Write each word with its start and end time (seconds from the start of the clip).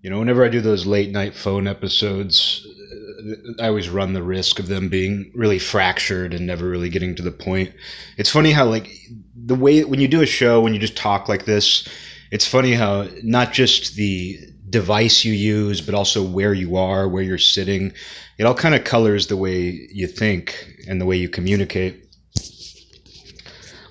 You 0.00 0.10
know, 0.10 0.20
whenever 0.20 0.44
I 0.44 0.48
do 0.48 0.60
those 0.60 0.86
late 0.86 1.10
night 1.10 1.34
phone 1.34 1.66
episodes, 1.66 2.64
uh, 2.68 3.62
I 3.62 3.66
always 3.66 3.88
run 3.88 4.12
the 4.12 4.22
risk 4.22 4.60
of 4.60 4.68
them 4.68 4.88
being 4.88 5.32
really 5.34 5.58
fractured 5.58 6.32
and 6.32 6.46
never 6.46 6.68
really 6.68 6.88
getting 6.88 7.16
to 7.16 7.22
the 7.22 7.32
point. 7.32 7.72
It's 8.16 8.30
funny 8.30 8.52
how, 8.52 8.66
like, 8.66 8.96
the 9.34 9.56
way 9.56 9.82
when 9.82 10.00
you 10.00 10.06
do 10.06 10.22
a 10.22 10.26
show, 10.26 10.60
when 10.60 10.72
you 10.72 10.78
just 10.78 10.96
talk 10.96 11.28
like 11.28 11.46
this, 11.46 11.88
it's 12.30 12.46
funny 12.46 12.74
how 12.74 13.08
not 13.24 13.52
just 13.52 13.96
the 13.96 14.38
device 14.70 15.24
you 15.24 15.32
use, 15.32 15.80
but 15.80 15.96
also 15.96 16.22
where 16.22 16.54
you 16.54 16.76
are, 16.76 17.08
where 17.08 17.22
you're 17.22 17.38
sitting, 17.38 17.92
it 18.38 18.44
all 18.44 18.54
kind 18.54 18.76
of 18.76 18.84
colors 18.84 19.26
the 19.26 19.36
way 19.36 19.88
you 19.92 20.06
think 20.06 20.74
and 20.86 21.00
the 21.00 21.06
way 21.06 21.16
you 21.16 21.28
communicate. 21.28 22.04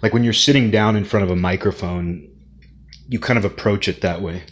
Like 0.01 0.13
when 0.13 0.23
you're 0.23 0.33
sitting 0.33 0.71
down 0.71 0.95
in 0.95 1.03
front 1.03 1.25
of 1.25 1.31
a 1.31 1.35
microphone, 1.35 2.29
you 3.09 3.19
kind 3.19 3.37
of 3.37 3.43
approach 3.43 3.89
it 3.89 4.01
that 4.01 4.21
way. 4.21 4.43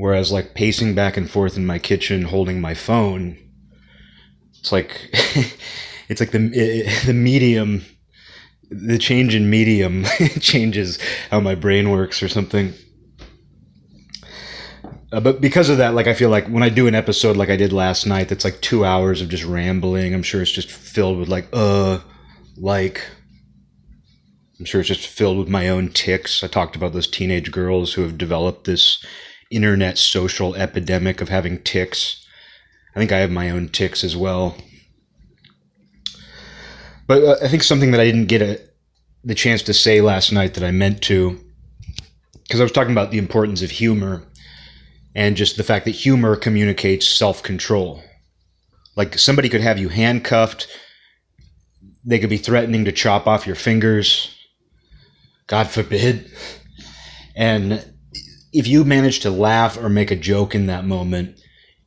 Whereas, 0.00 0.32
like 0.32 0.54
pacing 0.54 0.94
back 0.94 1.18
and 1.18 1.30
forth 1.30 1.58
in 1.58 1.66
my 1.66 1.78
kitchen, 1.78 2.22
holding 2.22 2.58
my 2.58 2.72
phone, 2.72 3.36
it's 4.58 4.72
like 4.72 4.98
it's 6.08 6.20
like 6.20 6.30
the 6.30 7.02
the 7.04 7.12
medium, 7.12 7.84
the 8.70 8.96
change 8.96 9.34
in 9.34 9.50
medium 9.50 10.06
changes 10.40 10.98
how 11.30 11.40
my 11.40 11.54
brain 11.54 11.90
works 11.90 12.22
or 12.22 12.28
something. 12.28 12.72
Uh, 15.12 15.20
but 15.20 15.42
because 15.42 15.68
of 15.68 15.76
that, 15.76 15.92
like 15.92 16.06
I 16.06 16.14
feel 16.14 16.30
like 16.30 16.46
when 16.46 16.62
I 16.62 16.70
do 16.70 16.86
an 16.86 16.94
episode 16.94 17.36
like 17.36 17.50
I 17.50 17.56
did 17.56 17.70
last 17.70 18.06
night, 18.06 18.30
that's 18.30 18.46
like 18.46 18.62
two 18.62 18.86
hours 18.86 19.20
of 19.20 19.28
just 19.28 19.44
rambling. 19.44 20.14
I'm 20.14 20.22
sure 20.22 20.40
it's 20.40 20.50
just 20.50 20.70
filled 20.70 21.18
with 21.18 21.28
like 21.28 21.46
uh, 21.52 21.98
like. 22.56 23.04
I'm 24.58 24.64
sure 24.64 24.80
it's 24.80 24.88
just 24.88 25.06
filled 25.06 25.38
with 25.38 25.48
my 25.48 25.68
own 25.68 25.88
tics. 25.88 26.42
I 26.42 26.46
talked 26.46 26.76
about 26.76 26.94
those 26.94 27.06
teenage 27.06 27.50
girls 27.50 27.94
who 27.94 28.02
have 28.02 28.18
developed 28.18 28.64
this 28.64 29.02
internet 29.50 29.98
social 29.98 30.54
epidemic 30.54 31.20
of 31.20 31.28
having 31.28 31.62
tics. 31.62 32.24
I 32.94 32.98
think 32.98 33.12
I 33.12 33.18
have 33.18 33.30
my 33.30 33.50
own 33.50 33.68
tics 33.68 34.02
as 34.04 34.16
well. 34.16 34.56
But 37.06 37.22
uh, 37.24 37.36
I 37.42 37.48
think 37.48 37.62
something 37.62 37.90
that 37.90 38.00
I 38.00 38.04
didn't 38.04 38.26
get 38.26 38.42
a, 38.42 38.60
the 39.24 39.34
chance 39.34 39.62
to 39.62 39.74
say 39.74 40.00
last 40.00 40.32
night 40.32 40.54
that 40.54 40.64
I 40.64 40.70
meant 40.70 41.02
to, 41.02 41.38
because 42.44 42.60
I 42.60 42.62
was 42.62 42.72
talking 42.72 42.92
about 42.92 43.10
the 43.10 43.18
importance 43.18 43.62
of 43.62 43.70
humor 43.70 44.22
and 45.14 45.36
just 45.36 45.56
the 45.56 45.64
fact 45.64 45.84
that 45.84 45.90
humor 45.92 46.36
communicates 46.36 47.06
self 47.06 47.42
control. 47.42 48.02
Like 48.96 49.18
somebody 49.18 49.48
could 49.48 49.60
have 49.60 49.78
you 49.78 49.88
handcuffed, 49.88 50.68
they 52.04 52.18
could 52.18 52.30
be 52.30 52.36
threatening 52.36 52.84
to 52.84 52.92
chop 52.92 53.26
off 53.26 53.46
your 53.46 53.56
fingers, 53.56 54.34
God 55.46 55.68
forbid. 55.68 56.30
And 57.34 57.89
if 58.52 58.66
you 58.66 58.84
manage 58.84 59.20
to 59.20 59.30
laugh 59.30 59.76
or 59.76 59.88
make 59.88 60.10
a 60.10 60.16
joke 60.16 60.54
in 60.54 60.66
that 60.66 60.84
moment, 60.84 61.40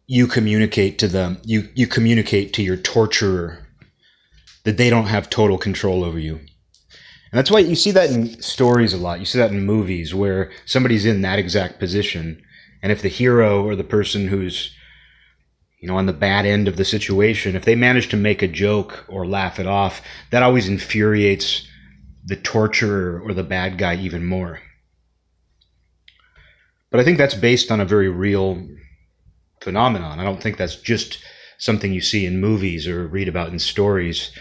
you 0.07 0.27
communicate 0.27 0.99
to 0.99 1.07
them, 1.07 1.39
you, 1.43 1.69
you 1.75 1.87
communicate 1.87 2.53
to 2.53 2.63
your 2.63 2.77
torturer 2.77 3.65
that 4.63 4.77
they 4.77 4.89
don't 4.89 5.07
have 5.07 5.29
total 5.29 5.57
control 5.57 6.03
over 6.03 6.19
you. 6.19 6.35
And 6.35 7.39
that's 7.39 7.51
why 7.51 7.59
you 7.59 7.75
see 7.75 7.91
that 7.91 8.11
in 8.11 8.41
stories 8.41 8.93
a 8.93 8.97
lot. 8.97 9.19
You 9.19 9.25
see 9.25 9.39
that 9.39 9.51
in 9.51 9.65
movies 9.65 10.13
where 10.13 10.51
somebody's 10.65 11.05
in 11.05 11.21
that 11.21 11.39
exact 11.39 11.79
position. 11.79 12.41
And 12.81 12.91
if 12.91 13.01
the 13.01 13.09
hero 13.09 13.65
or 13.65 13.75
the 13.75 13.83
person 13.83 14.27
who's, 14.27 14.73
you 15.81 15.87
know, 15.87 15.97
on 15.97 16.05
the 16.05 16.13
bad 16.13 16.45
end 16.45 16.67
of 16.67 16.77
the 16.77 16.85
situation, 16.85 17.55
if 17.55 17.65
they 17.65 17.75
manage 17.75 18.09
to 18.09 18.17
make 18.17 18.41
a 18.41 18.47
joke 18.47 19.05
or 19.07 19.25
laugh 19.25 19.59
it 19.59 19.65
off, 19.65 20.01
that 20.29 20.43
always 20.43 20.69
infuriates 20.69 21.67
the 22.23 22.35
torturer 22.35 23.19
or 23.19 23.33
the 23.33 23.43
bad 23.43 23.77
guy 23.77 23.95
even 23.95 24.23
more. 24.23 24.59
But 26.93 26.99
I 26.99 27.05
think 27.05 27.17
that's 27.17 27.33
based 27.33 27.71
on 27.71 27.81
a 27.81 27.85
very 27.85 28.07
real 28.07 28.67
phenomenon. 29.61 30.19
I 30.19 30.23
don't 30.23 30.39
think 30.39 30.57
that's 30.57 30.75
just 30.75 31.17
something 31.57 31.91
you 31.91 32.01
see 32.01 32.27
in 32.27 32.39
movies 32.39 32.87
or 32.87 33.07
read 33.07 33.27
about 33.27 33.49
in 33.49 33.57
stories. 33.57 34.31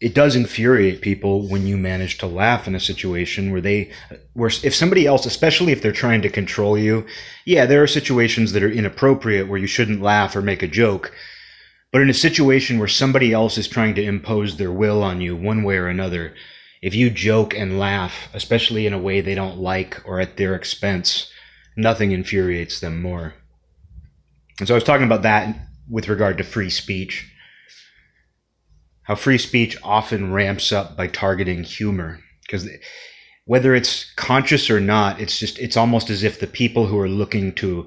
It 0.00 0.16
does 0.16 0.34
infuriate 0.34 1.00
people 1.00 1.48
when 1.48 1.64
you 1.64 1.76
manage 1.76 2.18
to 2.18 2.26
laugh 2.26 2.66
in 2.66 2.74
a 2.74 2.80
situation 2.80 3.52
where 3.52 3.60
they, 3.60 3.92
where 4.32 4.50
if 4.64 4.74
somebody 4.74 5.06
else, 5.06 5.24
especially 5.24 5.70
if 5.70 5.80
they're 5.80 5.92
trying 5.92 6.22
to 6.22 6.28
control 6.28 6.76
you, 6.76 7.06
yeah, 7.44 7.66
there 7.66 7.84
are 7.84 7.86
situations 7.86 8.50
that 8.50 8.64
are 8.64 8.68
inappropriate 8.68 9.46
where 9.46 9.60
you 9.60 9.68
shouldn't 9.68 10.02
laugh 10.02 10.34
or 10.34 10.42
make 10.42 10.64
a 10.64 10.66
joke. 10.66 11.12
But 11.92 12.02
in 12.02 12.10
a 12.10 12.14
situation 12.14 12.80
where 12.80 12.88
somebody 12.88 13.32
else 13.32 13.56
is 13.58 13.68
trying 13.68 13.94
to 13.94 14.02
impose 14.02 14.56
their 14.56 14.72
will 14.72 15.04
on 15.04 15.20
you 15.20 15.36
one 15.36 15.62
way 15.62 15.76
or 15.76 15.86
another, 15.86 16.34
if 16.82 16.94
you 16.94 17.08
joke 17.08 17.54
and 17.54 17.78
laugh, 17.78 18.28
especially 18.34 18.86
in 18.86 18.92
a 18.92 18.98
way 18.98 19.20
they 19.20 19.36
don't 19.36 19.58
like 19.58 20.02
or 20.04 20.20
at 20.20 20.36
their 20.36 20.54
expense, 20.54 21.30
nothing 21.76 22.10
infuriates 22.10 22.80
them 22.80 23.00
more. 23.00 23.34
And 24.58 24.66
so 24.66 24.74
I 24.74 24.76
was 24.76 24.84
talking 24.84 25.06
about 25.06 25.22
that 25.22 25.56
with 25.88 26.08
regard 26.08 26.38
to 26.38 26.44
free 26.44 26.70
speech. 26.70 27.30
How 29.04 29.14
free 29.14 29.38
speech 29.38 29.76
often 29.82 30.32
ramps 30.32 30.72
up 30.72 30.96
by 30.96 31.06
targeting 31.06 31.62
humor. 31.62 32.20
Because 32.42 32.68
whether 33.44 33.74
it's 33.74 34.12
conscious 34.16 34.68
or 34.68 34.80
not, 34.80 35.20
it's 35.20 35.38
just, 35.38 35.58
it's 35.58 35.76
almost 35.76 36.10
as 36.10 36.24
if 36.24 36.40
the 36.40 36.46
people 36.46 36.86
who 36.86 36.98
are 36.98 37.08
looking 37.08 37.52
to 37.54 37.86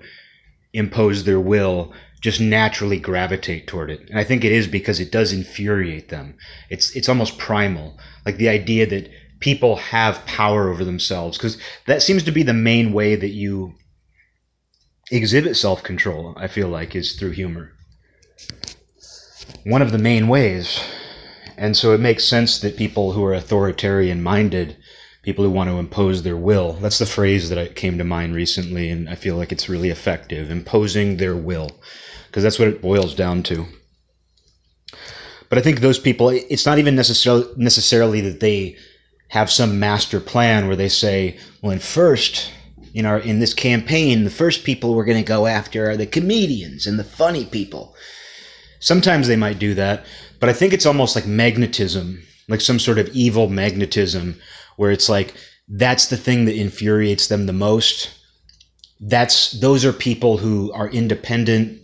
impose 0.74 1.24
their 1.24 1.40
will 1.40 1.94
just 2.26 2.42
naturally 2.42 3.00
gravitate 3.00 3.68
toward 3.68 3.92
it. 3.92 4.10
And 4.10 4.18
I 4.18 4.24
think 4.24 4.44
it 4.44 4.52
is 4.52 4.66
because 4.66 5.00
it 5.00 5.12
does 5.12 5.32
infuriate 5.32 6.10
them. 6.10 6.36
It's 6.72 6.96
it's 6.96 7.08
almost 7.08 7.38
primal, 7.38 8.00
like 8.26 8.38
the 8.38 8.50
idea 8.50 8.88
that 8.88 9.12
people 9.40 9.76
have 9.76 10.26
power 10.26 10.70
over 10.70 10.84
themselves 10.84 11.38
because 11.38 11.60
that 11.86 12.02
seems 12.02 12.24
to 12.24 12.32
be 12.32 12.42
the 12.42 12.52
main 12.52 12.94
way 12.94 13.16
that 13.16 13.30
you 13.30 13.76
exhibit 15.12 15.56
self-control, 15.56 16.34
I 16.36 16.48
feel 16.48 16.68
like 16.68 16.96
is 16.96 17.14
through 17.14 17.32
humor. 17.32 17.74
One 19.64 19.84
of 19.84 19.92
the 19.92 20.00
main 20.00 20.28
ways. 20.28 20.84
And 21.58 21.78
so 21.78 21.94
it 21.94 22.00
makes 22.00 22.24
sense 22.24 22.60
that 22.60 22.76
people 22.76 23.12
who 23.12 23.24
are 23.24 23.36
authoritarian 23.36 24.24
minded 24.24 24.78
people 25.26 25.44
who 25.44 25.50
want 25.50 25.68
to 25.68 25.78
impose 25.78 26.22
their 26.22 26.38
will. 26.38 26.74
That's 26.74 27.00
the 27.00 27.06
phrase 27.08 27.50
that 27.50 27.76
came 27.76 27.98
to 27.98 28.04
mind 28.04 28.36
recently, 28.36 28.92
and 28.92 29.10
I 29.10 29.16
feel 29.16 29.36
like 29.36 29.52
it's 29.52 29.68
really 29.68 29.90
effective 29.90 30.52
imposing 30.52 31.18
their 31.18 31.36
will, 31.36 31.72
because 32.36 32.44
that's 32.44 32.60
what 32.60 32.68
it 32.68 32.82
boils 32.82 33.16
down 33.16 33.42
to. 33.42 33.66
But 35.48 35.58
I 35.58 35.62
think 35.62 35.80
those 35.80 35.98
people, 35.98 36.28
it's 36.28 36.66
not 36.66 36.80
even 36.80 36.94
necessarily, 36.94 37.48
necessarily 37.56 38.20
that 38.20 38.42
they 38.42 38.76
have 39.30 39.50
some 39.50 39.80
master 39.80 40.20
plan 40.20 40.68
where 40.68 40.76
they 40.76 40.90
say, 40.90 41.40
well, 41.62 41.72
in 41.72 41.80
first, 41.80 42.52
you 42.92 43.02
know, 43.02 43.20
in 43.20 43.40
this 43.40 43.54
campaign, 43.54 44.26
the 44.26 44.30
first 44.30 44.66
people 44.66 44.96
we're 44.96 45.06
going 45.06 45.24
to 45.24 45.26
go 45.26 45.48
after 45.48 45.90
are 45.90 45.96
the 45.96 46.06
comedians 46.06 46.86
and 46.86 47.00
the 47.00 47.06
funny 47.06 47.46
people. 47.46 47.96
Sometimes 48.82 49.30
they 49.30 49.38
might 49.38 49.58
do 49.58 49.74
that, 49.76 50.06
but 50.42 50.50
I 50.50 50.54
think 50.54 50.74
it's 50.74 50.86
almost 50.86 51.16
like 51.16 51.26
magnetism, 51.26 52.22
like 52.50 52.60
some 52.60 52.80
sort 52.80 53.00
of 53.00 53.08
evil 53.16 53.48
magnetism 53.48 54.36
where 54.76 54.92
it's 54.92 55.08
like 55.08 55.36
that's 55.70 56.08
the 56.08 56.18
thing 56.18 56.44
that 56.46 56.58
infuriates 56.58 57.28
them 57.28 57.46
the 57.46 57.54
most. 57.54 58.14
That's 59.00 59.52
those 59.52 59.86
are 59.86 59.94
people 59.94 60.36
who 60.36 60.74
are 60.74 60.90
independent. 60.90 61.80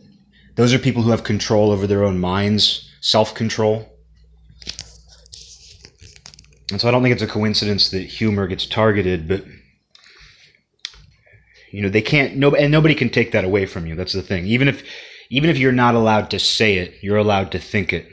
Those 0.55 0.73
are 0.73 0.79
people 0.79 1.03
who 1.03 1.11
have 1.11 1.23
control 1.23 1.71
over 1.71 1.87
their 1.87 2.03
own 2.03 2.19
minds, 2.19 2.89
self-control. 3.01 3.87
And 6.71 6.79
so 6.79 6.87
I 6.87 6.91
don't 6.91 7.03
think 7.03 7.13
it's 7.13 7.21
a 7.21 7.27
coincidence 7.27 7.89
that 7.89 8.01
humor 8.01 8.47
gets 8.47 8.65
targeted, 8.65 9.27
but 9.27 9.43
you 11.71 11.81
know, 11.81 11.89
they 11.89 12.01
can't 12.01 12.35
no 12.35 12.53
and 12.53 12.71
nobody 12.71 12.95
can 12.95 13.09
take 13.09 13.31
that 13.31 13.45
away 13.45 13.65
from 13.65 13.85
you. 13.85 13.95
That's 13.95 14.13
the 14.13 14.21
thing. 14.21 14.45
Even 14.45 14.67
if 14.67 14.83
even 15.29 15.49
if 15.49 15.57
you're 15.57 15.71
not 15.71 15.95
allowed 15.95 16.29
to 16.31 16.39
say 16.39 16.75
it, 16.77 16.95
you're 17.01 17.17
allowed 17.17 17.51
to 17.51 17.59
think 17.59 17.93
it. 17.93 18.07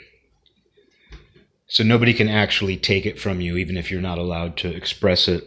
So 1.67 1.85
nobody 1.85 2.15
can 2.15 2.29
actually 2.29 2.77
take 2.77 3.05
it 3.05 3.21
from 3.21 3.41
you, 3.41 3.57
even 3.57 3.77
if 3.77 3.91
you're 3.91 4.01
not 4.01 4.19
allowed 4.19 4.57
to 4.59 4.75
express 4.75 5.29
it. 5.29 5.45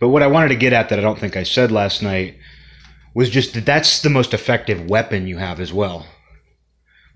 But 0.00 0.08
what 0.08 0.22
I 0.22 0.26
wanted 0.26 0.48
to 0.48 0.56
get 0.56 0.72
at 0.72 0.88
that 0.88 0.98
I 0.98 1.02
don't 1.02 1.18
think 1.18 1.36
I 1.36 1.44
said 1.44 1.72
last 1.72 2.02
night 2.02 2.36
was 3.16 3.30
just 3.30 3.54
that 3.54 3.64
that's 3.64 4.02
the 4.02 4.10
most 4.10 4.34
effective 4.34 4.90
weapon 4.90 5.26
you 5.26 5.38
have 5.38 5.58
as 5.58 5.72
well. 5.72 6.04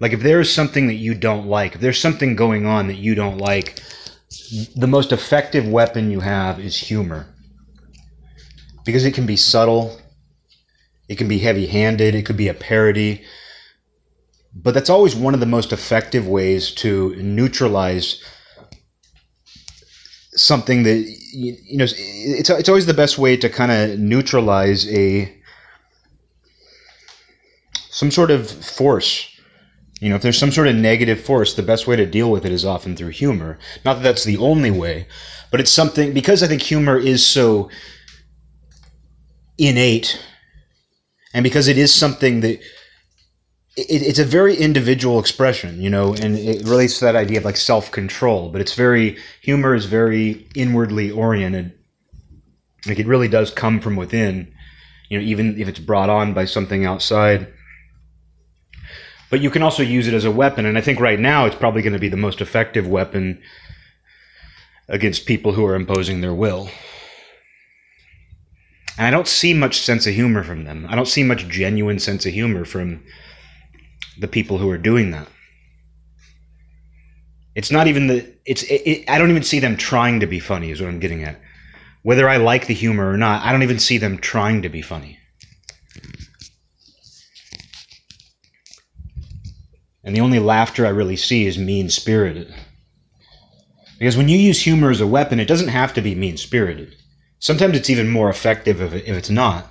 Like 0.01 0.15
if 0.15 0.21
there 0.21 0.41
is 0.41 0.51
something 0.51 0.87
that 0.87 0.95
you 0.95 1.15
don't 1.15 1.47
like, 1.47 1.75
if 1.75 1.83
there's 1.83 2.01
something 2.01 2.37
going 2.37 2.65
on 2.65 2.87
that 2.87 2.97
you 2.97 3.15
don't 3.15 3.37
like, 3.37 3.79
the 4.75 4.87
most 4.87 5.13
effective 5.13 5.69
weapon 5.69 6.11
you 6.11 6.21
have 6.21 6.59
is 6.59 6.75
humor. 6.75 7.27
Because 8.87 9.05
it 9.05 9.13
can 9.13 9.27
be 9.27 9.37
subtle, 9.37 10.01
it 11.07 11.19
can 11.19 11.29
be 11.29 11.39
heavy 11.39 11.67
handed, 11.67 12.15
it 12.15 12.25
could 12.25 12.39
be 12.39 12.49
a 12.49 12.55
parody, 12.55 13.23
but 14.55 14.73
that's 14.73 14.89
always 14.89 15.15
one 15.15 15.35
of 15.35 15.41
the 15.41 15.45
most 15.45 15.71
effective 15.71 16.27
ways 16.27 16.71
to 16.77 17.15
neutralize 17.17 18.25
something 20.33 20.85
that 20.85 20.97
you 21.35 21.77
know 21.77 21.85
it's 21.85 22.49
it's 22.49 22.69
always 22.69 22.87
the 22.87 22.95
best 22.95 23.19
way 23.19 23.37
to 23.37 23.51
kind 23.51 23.71
of 23.71 23.99
neutralize 23.99 24.89
a 24.93 25.40
some 27.91 28.11
sort 28.11 28.31
of 28.31 28.51
force 28.51 29.29
you 30.01 30.09
know 30.09 30.17
if 30.17 30.23
there's 30.23 30.39
some 30.39 30.53
sort 30.53 30.69
of 30.69 30.75
negative 30.75 31.21
force 31.21 31.55
the 31.55 31.63
best 31.63 31.87
way 31.87 31.97
to 31.97 32.07
deal 32.07 32.31
with 32.31 32.45
it 32.45 32.53
is 32.53 32.65
often 32.65 32.97
through 32.97 33.09
humor 33.09 33.59
not 33.85 33.95
that 33.95 34.03
that's 34.03 34.25
the 34.25 34.39
only 34.39 34.71
way 34.71 35.07
but 35.51 35.61
it's 35.61 35.73
something 35.73 36.13
because 36.13 36.43
i 36.43 36.47
think 36.47 36.63
humor 36.63 36.97
is 36.97 37.27
so 37.27 37.69
innate 39.59 40.25
and 41.35 41.45
because 41.45 41.69
it 41.69 41.79
is 41.79 41.95
something 41.95 42.41
that 42.41 42.61
it, 43.77 44.03
it's 44.03 44.19
a 44.19 44.25
very 44.25 44.57
individual 44.57 45.19
expression, 45.19 45.81
you 45.81 45.91
know, 45.91 46.15
and 46.15 46.37
it 46.37 46.65
relates 46.65 46.99
to 46.99 47.05
that 47.05 47.17
idea 47.17 47.39
of 47.39 47.45
like 47.45 47.57
self 47.57 47.91
control. 47.91 48.51
But 48.51 48.61
it's 48.61 48.75
very 48.75 49.17
humor 49.43 49.75
is 49.75 49.87
very 49.87 50.49
inwardly 50.55 51.11
oriented. 51.11 51.73
Like 52.87 52.99
it 52.99 53.07
really 53.07 53.29
does 53.29 53.51
come 53.51 53.81
from 53.81 53.97
within, 53.97 54.53
you 55.09 55.19
know, 55.19 55.25
even 55.25 55.61
if 55.61 55.69
it's 55.69 55.79
brought 55.79 56.11
on 56.11 56.35
by 56.35 56.47
something 56.47 56.85
outside. 56.85 57.53
But 59.31 59.41
you 59.41 59.51
can 59.51 59.63
also 59.63 59.83
use 59.85 60.09
it 60.09 60.15
as 60.15 60.25
a 60.25 60.31
weapon, 60.31 60.67
and 60.67 60.77
I 60.77 60.81
think 60.81 60.99
right 60.99 61.19
now 61.19 61.47
it's 61.47 61.57
probably 61.57 61.83
going 61.83 61.93
to 61.93 62.01
be 62.01 62.09
the 62.09 62.17
most 62.17 62.41
effective 62.41 62.87
weapon 62.87 63.41
against 64.89 65.25
people 65.25 65.53
who 65.53 65.65
are 65.65 65.77
imposing 65.77 66.21
their 66.21 66.35
will. 66.35 66.69
And 68.99 69.07
I 69.07 69.11
don't 69.11 69.29
see 69.29 69.55
much 69.55 69.81
sense 69.81 70.07
of 70.07 70.15
humor 70.15 70.43
from 70.43 70.65
them. 70.65 70.85
I 70.91 70.97
don't 70.97 71.07
see 71.07 71.23
much 71.23 71.49
genuine 71.49 72.01
sense 72.01 72.27
of 72.27 72.33
humor 72.33 72.65
from 72.65 73.05
the 74.19 74.29
people 74.29 74.59
who 74.59 74.69
are 74.69 74.77
doing 74.77 75.13
that. 75.13 75.29
It's 77.55 77.71
not 77.71 77.87
even 77.87 78.09
the 78.09 78.35
it's 78.45 78.63
it, 78.65 78.83
it, 78.85 79.11
I 79.11 79.19
don't 79.19 79.31
even 79.31 79.43
see 79.43 79.61
them 79.61 79.77
trying 79.77 80.21
to 80.21 80.27
be 80.27 80.41
funny 80.41 80.71
is 80.71 80.81
what 80.81 80.89
I'm 80.89 81.01
getting 81.01 81.23
at. 81.23 81.41
Whether 82.03 82.29
I 82.29 82.37
like 82.37 82.67
the 82.67 82.75
humor 82.75 83.11
or 83.11 83.17
not, 83.17 83.45
I 83.45 83.53
don't 83.53 83.63
even 83.63 83.79
see 83.79 83.99
them 83.99 84.19
trying 84.19 84.63
to 84.63 84.69
be 84.69 84.83
funny. 84.83 85.20
And 90.03 90.17
the 90.17 90.21
only 90.21 90.39
laughter 90.39 90.87
I 90.87 90.91
really 90.91 91.17
see 91.17 91.47
is 91.47 91.59
mean 91.59 91.91
spirited. 91.91 92.53
Because 93.99 94.17
when 94.17 94.29
you 94.29 94.39
use 94.39 94.63
humor 94.63 94.91
as 94.91 95.01
a 95.01 95.07
weapon, 95.07 95.41
it 95.41 95.49
doesn't 95.49 95.69
have 95.69 95.93
to 95.95 96.01
be 96.01 96.15
mean 96.15 96.39
spirited. 96.39 96.97
Sometimes 97.39 97.77
it's 97.77 97.91
even 97.91 98.09
more 98.09 98.31
effective 98.31 98.81
if, 98.81 98.95
it's 98.95 99.31
not. 99.31 99.71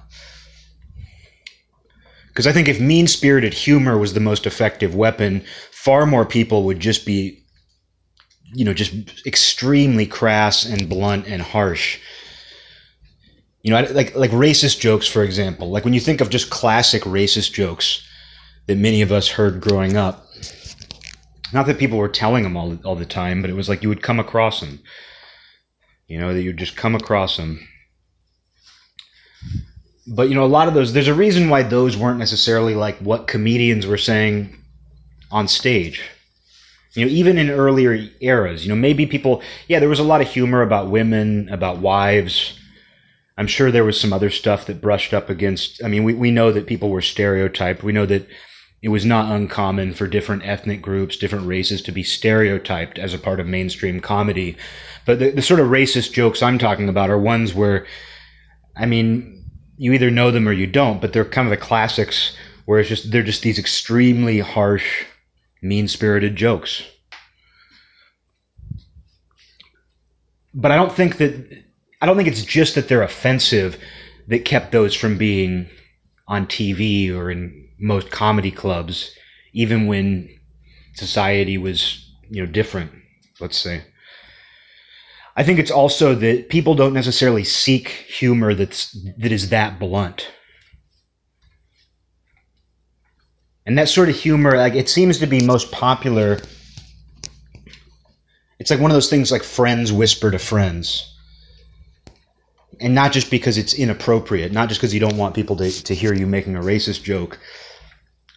Because 2.27 2.45
I 2.45 2.51
think 2.51 2.67
if 2.67 2.79
mean 2.79 3.07
spirited 3.07 3.53
humor 3.53 3.97
was 3.97 4.13
the 4.13 4.19
most 4.19 4.45
effective 4.45 4.93
weapon, 4.93 5.43
far 5.71 6.05
more 6.05 6.25
people 6.25 6.63
would 6.65 6.79
just 6.79 7.05
be, 7.05 7.43
you 8.53 8.63
know, 8.63 8.73
just 8.73 8.93
extremely 9.25 10.05
crass 10.05 10.63
and 10.63 10.87
blunt 10.87 11.27
and 11.27 11.41
harsh. 11.41 11.99
You 13.63 13.71
know, 13.71 13.81
like 13.91 14.15
like 14.15 14.31
racist 14.31 14.79
jokes, 14.79 15.07
for 15.07 15.23
example. 15.23 15.69
Like 15.69 15.83
when 15.83 15.93
you 15.93 15.99
think 15.99 16.21
of 16.21 16.29
just 16.29 16.49
classic 16.49 17.03
racist 17.03 17.51
jokes 17.51 18.07
that 18.69 18.77
many 18.77 19.01
of 19.01 19.11
us 19.11 19.27
heard 19.27 19.59
growing 19.59 19.97
up. 19.97 20.25
Not 21.51 21.65
that 21.65 21.77
people 21.77 21.97
were 21.97 22.07
telling 22.07 22.43
them 22.43 22.55
all 22.55 22.77
all 22.85 22.95
the 22.95 23.05
time, 23.05 23.41
but 23.41 23.49
it 23.49 23.55
was 23.55 23.67
like 23.67 23.83
you 23.83 23.89
would 23.89 24.01
come 24.01 24.19
across 24.19 24.61
them. 24.61 24.79
You 26.07 26.19
know, 26.19 26.33
that 26.33 26.41
you'd 26.41 26.57
just 26.57 26.77
come 26.77 26.95
across 26.95 27.35
them 27.35 27.67
but 30.09 30.27
you 30.27 30.35
know, 30.35 30.43
a 30.43 30.47
lot 30.47 30.67
of 30.67 30.73
those, 30.73 30.93
there's 30.93 31.07
a 31.07 31.13
reason 31.13 31.49
why 31.49 31.61
those 31.61 31.95
weren't 31.95 32.17
necessarily 32.17 32.73
like 32.73 32.97
what 32.97 33.27
comedians 33.27 33.85
were 33.85 33.97
saying 33.97 34.55
on 35.31 35.47
stage. 35.47 36.01
You 36.93 37.05
know, 37.05 37.11
even 37.11 37.37
in 37.37 37.51
earlier 37.51 38.09
eras, 38.19 38.65
you 38.65 38.69
know, 38.69 38.75
maybe 38.75 39.05
people, 39.05 39.43
yeah, 39.67 39.79
there 39.79 39.87
was 39.87 39.99
a 39.99 40.03
lot 40.03 40.21
of 40.21 40.27
humor 40.27 40.63
about 40.63 40.89
women, 40.89 41.47
about 41.49 41.77
wives. 41.77 42.59
I'm 43.37 43.45
sure 43.45 43.69
there 43.69 43.83
was 43.83 44.01
some 44.01 44.11
other 44.11 44.31
stuff 44.31 44.65
that 44.65 44.81
brushed 44.81 45.13
up 45.13 45.29
against. 45.29 45.83
I 45.83 45.87
mean, 45.87 46.03
we, 46.03 46.15
we 46.15 46.31
know 46.31 46.51
that 46.51 46.65
people 46.65 46.89
were 46.89 47.01
stereotyped. 47.01 47.83
We 47.83 47.93
know 47.93 48.07
that 48.07 48.27
it 48.81 48.89
was 48.89 49.05
not 49.05 49.31
uncommon 49.31 49.93
for 49.93 50.07
different 50.07 50.45
ethnic 50.45 50.81
groups, 50.81 51.17
different 51.17 51.47
races 51.47 51.81
to 51.81 51.91
be 51.91 52.03
stereotyped 52.03 52.97
as 52.97 53.13
a 53.13 53.19
part 53.19 53.39
of 53.39 53.47
mainstream 53.47 53.99
comedy. 53.99 54.55
But 55.05 55.19
the, 55.19 55.31
the 55.31 55.41
sort 55.41 55.59
of 55.59 55.67
racist 55.67 56.13
jokes 56.13 56.41
I'm 56.41 56.57
talking 56.57 56.87
about 56.87 57.09
are 57.09 57.19
ones 57.19 57.53
where, 57.53 57.85
I 58.77 58.85
mean, 58.85 59.43
you 59.77 59.91
either 59.91 60.09
know 60.09 60.31
them 60.31 60.47
or 60.47 60.53
you 60.53 60.67
don't, 60.67 61.01
but 61.01 61.11
they're 61.11 61.25
kind 61.25 61.47
of 61.47 61.51
the 61.51 61.57
classics 61.57 62.35
where 62.65 62.79
it's 62.79 62.89
just 62.89 63.11
they're 63.11 63.23
just 63.23 63.41
these 63.41 63.59
extremely 63.59 64.39
harsh, 64.39 65.05
mean-spirited 65.61 66.35
jokes. 66.35 66.83
But 70.53 70.71
I 70.71 70.75
don't 70.75 70.91
think 70.91 71.17
that 71.17 71.63
I 72.01 72.05
don't 72.05 72.15
think 72.15 72.29
it's 72.29 72.43
just 72.43 72.75
that 72.75 72.87
they're 72.87 73.01
offensive 73.01 73.77
that 74.27 74.45
kept 74.45 74.71
those 74.71 74.93
from 74.95 75.17
being 75.17 75.69
on 76.27 76.45
TV 76.45 77.13
or 77.13 77.31
in 77.31 77.68
most 77.79 78.11
comedy 78.11 78.51
clubs, 78.51 79.11
even 79.53 79.87
when 79.87 80.29
society 80.95 81.57
was, 81.57 82.13
you 82.29 82.45
know, 82.45 82.51
different, 82.51 82.91
let's 83.39 83.57
say. 83.57 83.83
I 85.35 85.43
think 85.43 85.57
it's 85.57 85.71
also 85.71 86.15
that 86.15 86.49
people 86.49 86.75
don't 86.75 86.93
necessarily 86.93 87.45
seek 87.45 87.87
humor 87.87 88.53
that's 88.53 88.91
that 89.19 89.31
is 89.31 89.49
that 89.49 89.79
blunt. 89.79 90.31
And 93.65 93.77
that 93.77 93.87
sort 93.87 94.09
of 94.09 94.15
humor, 94.15 94.57
like 94.57 94.73
it 94.73 94.89
seems 94.89 95.19
to 95.19 95.27
be 95.27 95.45
most 95.45 95.71
popular. 95.71 96.39
It's 98.59 98.71
like 98.71 98.79
one 98.79 98.91
of 98.91 98.95
those 98.95 99.09
things 99.09 99.31
like 99.31 99.43
friends 99.43 99.93
whisper 99.93 100.31
to 100.31 100.39
friends. 100.39 101.15
And 102.81 102.95
not 102.95 103.11
just 103.11 103.29
because 103.29 103.57
it's 103.57 103.73
inappropriate, 103.73 104.51
not 104.51 104.69
just 104.69 104.81
because 104.81 104.93
you 104.93 104.99
don't 104.99 105.17
want 105.17 105.35
people 105.35 105.55
to, 105.57 105.69
to 105.83 105.95
hear 105.95 106.13
you 106.13 106.25
making 106.25 106.55
a 106.55 106.61
racist 106.61 107.03
joke. 107.03 107.39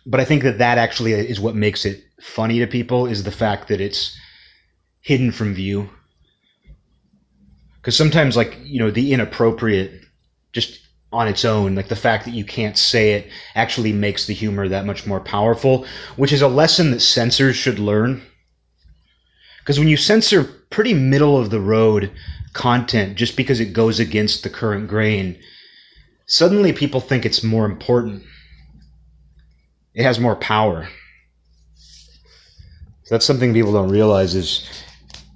But 0.05 0.21
I 0.21 0.25
think 0.25 0.43
that 0.43 0.59
that 0.59 0.79
actually 0.79 1.13
is 1.13 1.41
what 1.41 1.55
makes 1.55 1.85
it 1.85 2.03
funny 2.21 2.59
to 2.59 2.67
people 2.67 3.07
is 3.07 3.23
the 3.23 3.31
fact 3.31 3.69
that 3.69 3.81
it's 3.81 4.17
hidden 5.01 5.33
from 5.33 5.55
view. 5.55 5.91
Because 7.77 7.97
sometimes 7.97 8.37
like 8.37 8.59
you 8.65 8.79
know 8.79 8.91
the 8.91 9.13
inappropriate 9.13 10.03
just 10.53 10.81
on 11.13 11.29
its 11.29 11.45
own 11.45 11.75
like 11.75 11.89
the 11.89 11.97
fact 11.97 12.25
that 12.25 12.35
you 12.35 12.45
can't 12.45 12.79
say 12.79 13.13
it 13.13 13.29
actually 13.55 13.93
makes 13.93 14.27
the 14.27 14.33
humor 14.33 14.67
that 14.67 14.87
much 14.87 15.07
more 15.07 15.21
powerful 15.21 15.85
which 16.17 16.33
is 16.33 16.41
a 16.41 16.49
lesson 16.49 16.91
that 16.91 17.01
censors 17.01 17.57
should 17.57 17.79
learn. 17.79 18.23
Because 19.59 19.79
when 19.79 19.89
you 19.89 19.97
censor 19.97 20.45
pretty 20.71 20.95
middle 20.95 21.39
of 21.39 21.51
the 21.51 21.61
road 21.61 22.11
content 22.55 23.17
just 23.17 23.37
because 23.37 23.61
it 23.61 23.73
goes 23.73 24.01
against 24.01 24.43
the 24.43 24.51
current 24.51 24.89
grain 24.89 25.39
suddenly 26.27 26.73
people 26.73 27.01
think 27.01 27.25
it's 27.25 27.43
more 27.43 27.65
important 27.65 28.23
it 29.95 30.03
has 30.03 30.19
more 30.19 30.37
power 30.37 30.89
so 31.75 33.15
that's 33.15 33.27
something 33.27 33.53
people 33.53 33.73
don't 33.73 33.91
realize 33.91 34.35
is 34.35 34.69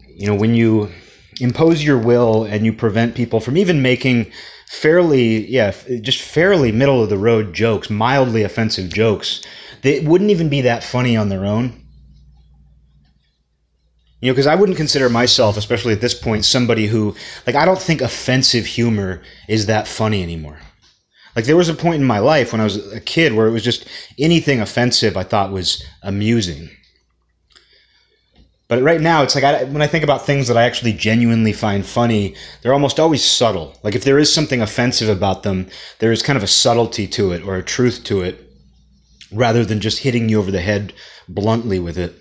you 0.09 0.27
know 0.27 0.35
when 0.35 0.55
you 0.55 0.91
impose 1.41 1.85
your 1.85 1.99
will 1.99 2.45
and 2.45 2.65
you 2.65 2.73
prevent 2.73 3.15
people 3.15 3.41
from 3.41 3.57
even 3.57 3.83
making 3.83 4.31
fairly, 4.67 5.47
yeah, 5.49 5.73
just 6.01 6.21
fairly 6.21 6.73
middle 6.73 7.03
of 7.03 7.09
the 7.09 7.19
road 7.19 7.53
jokes, 7.55 7.89
mildly 7.91 8.43
offensive 8.43 8.93
jokes, 8.93 9.43
they 9.83 10.01
wouldn't 10.01 10.31
even 10.31 10.49
be 10.49 10.63
that 10.63 10.83
funny 10.83 11.17
on 11.17 11.29
their 11.29 11.45
own. 11.45 11.83
You 14.21 14.31
know, 14.31 14.35
because 14.35 14.47
I 14.47 14.55
wouldn't 14.55 14.79
consider 14.79 15.09
myself, 15.09 15.57
especially 15.57 15.93
at 15.93 16.01
this 16.01 16.15
point, 16.15 16.45
somebody 16.45 16.87
who, 16.87 17.15
like, 17.47 17.55
I 17.55 17.65
don't 17.65 17.81
think 17.81 18.01
offensive 18.01 18.67
humor 18.67 19.23
is 19.47 19.67
that 19.67 19.87
funny 19.87 20.23
anymore. 20.23 20.59
Like, 21.37 21.45
there 21.45 21.57
was 21.57 21.69
a 21.69 21.75
point 21.75 22.01
in 22.01 22.07
my 22.07 22.19
life 22.19 22.51
when 22.51 22.61
I 22.63 22.65
was 22.65 22.93
a 22.93 23.01
kid 23.01 23.35
where 23.35 23.47
it 23.47 23.53
was 23.53 23.63
just 23.63 23.87
anything 24.19 24.61
offensive 24.61 25.17
I 25.17 25.23
thought 25.23 25.53
was 25.53 25.85
amusing. 26.03 26.71
But 28.69 28.83
right 28.83 29.01
now, 29.01 29.23
it's 29.23 29.37
like 29.37 29.45
I, 29.45 29.65
when 29.65 29.83
I 29.83 29.87
think 29.87 30.03
about 30.03 30.27
things 30.27 30.49
that 30.49 30.57
I 30.57 30.65
actually 30.65 30.93
genuinely 30.93 31.53
find 31.53 31.87
funny, 31.87 32.35
they're 32.63 32.73
almost 32.73 32.99
always 32.99 33.25
subtle. 33.25 33.79
Like 33.85 33.95
if 33.95 34.03
there 34.03 34.19
is 34.19 34.33
something 34.33 34.61
offensive 34.61 35.09
about 35.09 35.45
them, 35.45 35.69
there 36.01 36.11
is 36.11 36.23
kind 36.23 36.37
of 36.37 36.43
a 36.43 36.49
subtlety 36.49 37.07
to 37.09 37.31
it 37.31 37.43
or 37.45 37.57
a 37.57 37.63
truth 37.63 38.03
to 38.05 38.23
it, 38.23 38.51
rather 39.31 39.65
than 39.65 39.81
just 39.81 40.01
hitting 40.01 40.29
you 40.29 40.41
over 40.41 40.51
the 40.51 40.61
head 40.61 40.93
bluntly 41.29 41.79
with 41.79 41.97
it. 41.97 42.15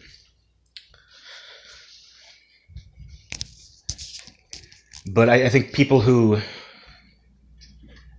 But 5.07 5.29
I, 5.29 5.45
I 5.45 5.49
think 5.49 5.73
people 5.73 6.01
who 6.01 6.41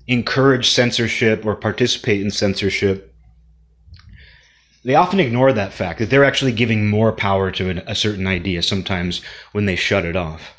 encourage 0.07 0.71
censorship 0.71 1.45
or 1.45 1.57
participate 1.57 2.21
in 2.21 2.31
censorship 2.31 3.13
they 4.87 4.95
often 4.95 5.19
ignore 5.19 5.53
that 5.53 5.73
fact 5.73 5.99
that 5.99 6.11
they're 6.11 6.25
actually 6.25 6.53
giving 6.53 6.89
more 6.89 7.11
power 7.11 7.51
to 7.51 7.71
an, 7.71 7.79
a 7.89 7.97
certain 7.97 8.29
idea 8.29 8.63
sometimes 8.63 9.21
when 9.51 9.67
they 9.67 9.75
shut 9.75 10.05
it 10.05 10.15
off. 10.15 10.53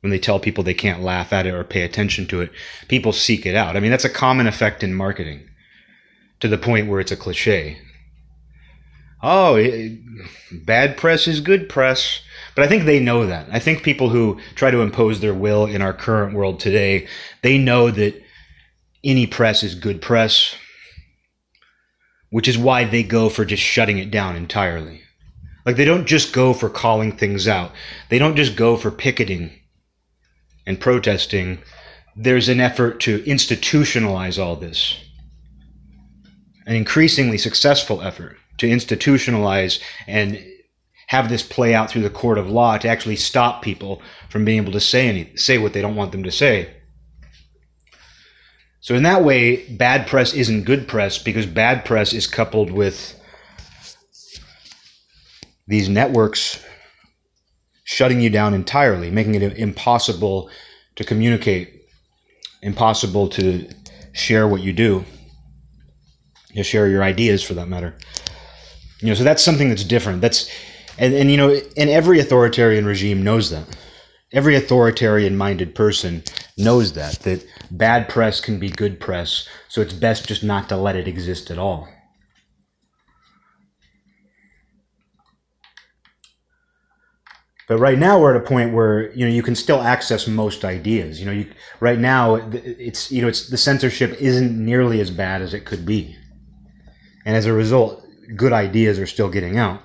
When 0.00 0.10
they 0.10 0.18
tell 0.18 0.38
people 0.38 0.62
they 0.62 0.74
can't 0.74 1.00
laugh 1.00 1.32
at 1.32 1.46
it 1.46 1.54
or 1.54 1.64
pay 1.64 1.80
attention 1.80 2.26
to 2.26 2.42
it, 2.42 2.52
people 2.88 3.10
seek 3.14 3.46
it 3.46 3.56
out. 3.56 3.74
I 3.74 3.80
mean, 3.80 3.90
that's 3.90 4.04
a 4.04 4.10
common 4.10 4.46
effect 4.46 4.82
in 4.82 4.92
marketing 4.92 5.48
to 6.40 6.48
the 6.48 6.58
point 6.58 6.88
where 6.88 7.00
it's 7.00 7.10
a 7.10 7.16
cliche. 7.16 7.78
Oh, 9.22 9.54
it, 9.54 9.98
bad 10.52 10.98
press 10.98 11.26
is 11.26 11.40
good 11.40 11.70
press. 11.70 12.20
But 12.54 12.66
I 12.66 12.68
think 12.68 12.84
they 12.84 13.00
know 13.00 13.24
that. 13.26 13.48
I 13.50 13.60
think 13.60 13.82
people 13.82 14.10
who 14.10 14.38
try 14.56 14.70
to 14.70 14.82
impose 14.82 15.20
their 15.20 15.32
will 15.32 15.64
in 15.64 15.80
our 15.80 15.94
current 15.94 16.34
world 16.34 16.60
today, 16.60 17.08
they 17.40 17.56
know 17.56 17.90
that 17.92 18.22
any 19.08 19.26
press 19.26 19.64
is 19.64 19.74
good 19.74 20.00
press 20.00 20.54
which 22.30 22.48
is 22.48 22.58
why 22.58 22.84
they 22.84 23.02
go 23.02 23.28
for 23.28 23.44
just 23.44 23.62
shutting 23.62 23.98
it 23.98 24.10
down 24.10 24.36
entirely. 24.36 25.02
Like 25.64 25.76
they 25.76 25.84
don't 25.84 26.06
just 26.06 26.32
go 26.32 26.52
for 26.52 26.68
calling 26.68 27.16
things 27.16 27.48
out. 27.48 27.72
They 28.08 28.18
don't 28.18 28.36
just 28.36 28.56
go 28.56 28.76
for 28.76 28.90
picketing 28.90 29.50
and 30.66 30.80
protesting. 30.80 31.58
there's 32.20 32.48
an 32.48 32.58
effort 32.60 32.98
to 32.98 33.20
institutionalize 33.20 34.42
all 34.42 34.56
this. 34.56 34.96
An 36.66 36.74
increasingly 36.74 37.38
successful 37.38 38.02
effort 38.02 38.36
to 38.58 38.68
institutionalize 38.68 39.80
and 40.08 40.44
have 41.06 41.28
this 41.28 41.44
play 41.44 41.74
out 41.74 41.88
through 41.88 42.02
the 42.02 42.10
court 42.10 42.36
of 42.36 42.50
law 42.50 42.76
to 42.76 42.88
actually 42.88 43.14
stop 43.14 43.62
people 43.62 44.02
from 44.28 44.44
being 44.44 44.60
able 44.60 44.72
to 44.72 44.80
say 44.80 45.08
any 45.08 45.34
say 45.36 45.58
what 45.58 45.72
they 45.72 45.80
don't 45.80 45.96
want 45.96 46.12
them 46.12 46.24
to 46.24 46.32
say. 46.32 46.74
So 48.80 48.94
in 48.94 49.02
that 49.02 49.24
way, 49.24 49.66
bad 49.68 50.06
press 50.06 50.34
isn't 50.34 50.64
good 50.64 50.86
press 50.86 51.18
because 51.18 51.46
bad 51.46 51.84
press 51.84 52.12
is 52.12 52.26
coupled 52.26 52.70
with 52.70 53.20
these 55.66 55.88
networks 55.88 56.64
shutting 57.84 58.20
you 58.20 58.30
down 58.30 58.54
entirely, 58.54 59.10
making 59.10 59.34
it 59.34 59.58
impossible 59.58 60.50
to 60.96 61.04
communicate, 61.04 61.82
impossible 62.62 63.28
to 63.28 63.68
share 64.12 64.46
what 64.46 64.62
you 64.62 64.72
do, 64.72 65.04
to 66.54 66.62
share 66.62 66.88
your 66.88 67.02
ideas 67.02 67.42
for 67.42 67.54
that 67.54 67.68
matter. 67.68 67.96
You 69.00 69.08
know, 69.08 69.14
so 69.14 69.24
that's 69.24 69.42
something 69.42 69.68
that's 69.68 69.84
different. 69.84 70.20
That's 70.20 70.50
and, 70.98 71.14
and 71.14 71.30
you 71.30 71.36
know, 71.36 71.60
and 71.76 71.90
every 71.90 72.20
authoritarian 72.20 72.84
regime 72.84 73.22
knows 73.22 73.50
that. 73.50 73.64
Every 74.32 74.56
authoritarian 74.56 75.36
minded 75.36 75.74
person 75.74 76.22
knows 76.58 76.92
that, 76.92 77.20
that 77.20 77.46
bad 77.70 78.08
press 78.08 78.40
can 78.40 78.58
be 78.58 78.68
good 78.68 79.00
press, 79.00 79.48
so 79.68 79.80
it's 79.80 79.94
best 79.94 80.28
just 80.28 80.44
not 80.44 80.68
to 80.68 80.76
let 80.76 80.96
it 80.96 81.08
exist 81.08 81.50
at 81.50 81.58
all. 81.58 81.88
But 87.68 87.78
right 87.78 87.98
now 87.98 88.18
we're 88.18 88.34
at 88.34 88.42
a 88.42 88.46
point 88.46 88.72
where 88.72 89.12
you 89.12 89.26
know 89.26 89.32
you 89.32 89.42
can 89.42 89.54
still 89.54 89.82
access 89.82 90.26
most 90.26 90.64
ideas. 90.64 91.20
You 91.20 91.26
know, 91.26 91.32
you, 91.32 91.52
right 91.80 91.98
now 91.98 92.36
it's 92.52 93.12
you 93.12 93.20
know 93.20 93.28
it's 93.28 93.48
the 93.48 93.58
censorship 93.58 94.20
isn't 94.20 94.64
nearly 94.64 95.00
as 95.00 95.10
bad 95.10 95.42
as 95.42 95.52
it 95.52 95.66
could 95.66 95.84
be, 95.84 96.16
and 97.26 97.36
as 97.36 97.44
a 97.44 97.52
result, 97.52 98.06
good 98.34 98.54
ideas 98.54 98.98
are 98.98 99.06
still 99.06 99.28
getting 99.28 99.58
out. 99.58 99.82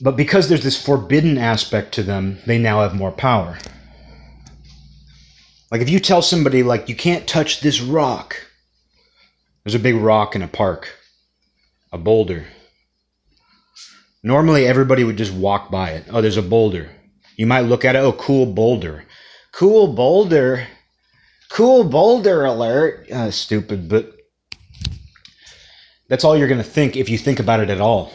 But 0.00 0.16
because 0.16 0.48
there's 0.48 0.62
this 0.62 0.80
forbidden 0.80 1.38
aspect 1.38 1.92
to 1.94 2.02
them, 2.02 2.38
they 2.46 2.58
now 2.58 2.82
have 2.82 2.94
more 2.94 3.10
power. 3.10 3.58
Like 5.70 5.80
if 5.80 5.90
you 5.90 5.98
tell 5.98 6.22
somebody 6.22 6.62
like 6.62 6.88
you 6.88 6.94
can't 6.94 7.26
touch 7.26 7.60
this 7.60 7.80
rock. 7.80 8.46
There's 9.64 9.74
a 9.74 9.80
big 9.80 9.96
rock 9.96 10.34
in 10.34 10.42
a 10.42 10.48
park. 10.48 10.88
A 11.92 11.98
boulder. 11.98 12.46
Normally 14.22 14.66
everybody 14.66 15.04
would 15.04 15.18
just 15.18 15.32
walk 15.32 15.70
by 15.70 15.90
it. 15.90 16.04
Oh, 16.10 16.20
there's 16.20 16.36
a 16.36 16.42
boulder. 16.42 16.90
You 17.36 17.46
might 17.46 17.60
look 17.60 17.84
at 17.84 17.96
it, 17.96 17.98
oh, 17.98 18.12
cool 18.12 18.46
boulder. 18.46 19.04
Cool 19.52 19.92
boulder. 19.92 20.66
Cool 21.50 21.84
boulder 21.84 22.44
alert. 22.44 23.10
Uh, 23.10 23.30
stupid, 23.30 23.88
but 23.88 24.12
that's 26.08 26.24
all 26.24 26.36
you're 26.36 26.48
going 26.48 26.62
to 26.62 26.64
think 26.64 26.96
if 26.96 27.08
you 27.08 27.18
think 27.18 27.38
about 27.38 27.60
it 27.60 27.70
at 27.70 27.80
all. 27.80 28.12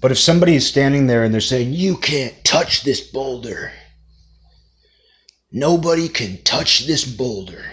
But 0.00 0.12
if 0.12 0.18
somebody 0.18 0.54
is 0.54 0.66
standing 0.66 1.06
there 1.06 1.24
and 1.24 1.32
they're 1.32 1.40
saying, 1.40 1.72
You 1.72 1.96
can't 1.96 2.44
touch 2.44 2.82
this 2.82 3.00
boulder, 3.00 3.72
nobody 5.50 6.08
can 6.08 6.42
touch 6.42 6.86
this 6.86 7.04
boulder. 7.04 7.64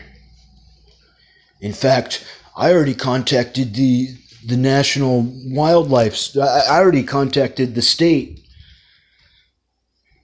In 1.59 1.73
fact, 1.73 2.25
I 2.55 2.71
already 2.71 2.95
contacted 2.95 3.73
the 3.73 4.15
the 4.45 4.57
national 4.57 5.25
wildlife. 5.45 6.35
I 6.35 6.79
already 6.79 7.03
contacted 7.03 7.75
the 7.75 7.81
state, 7.81 8.45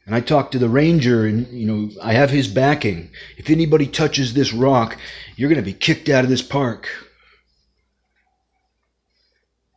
and 0.06 0.14
I 0.14 0.20
talked 0.20 0.52
to 0.52 0.60
the 0.60 0.68
ranger, 0.68 1.26
and 1.26 1.48
you 1.48 1.66
know 1.66 1.90
I 2.02 2.14
have 2.14 2.30
his 2.30 2.48
backing. 2.48 3.12
If 3.38 3.50
anybody 3.50 3.88
touches 3.88 4.34
this 4.34 4.54
rock, 4.54 4.98
you're 5.36 5.50
going 5.50 5.64
to 5.64 5.72
be 5.72 5.74
kicked 5.74 6.10
out 6.10 6.24
of 6.24 6.30
this 6.30 6.42
park 6.42 6.90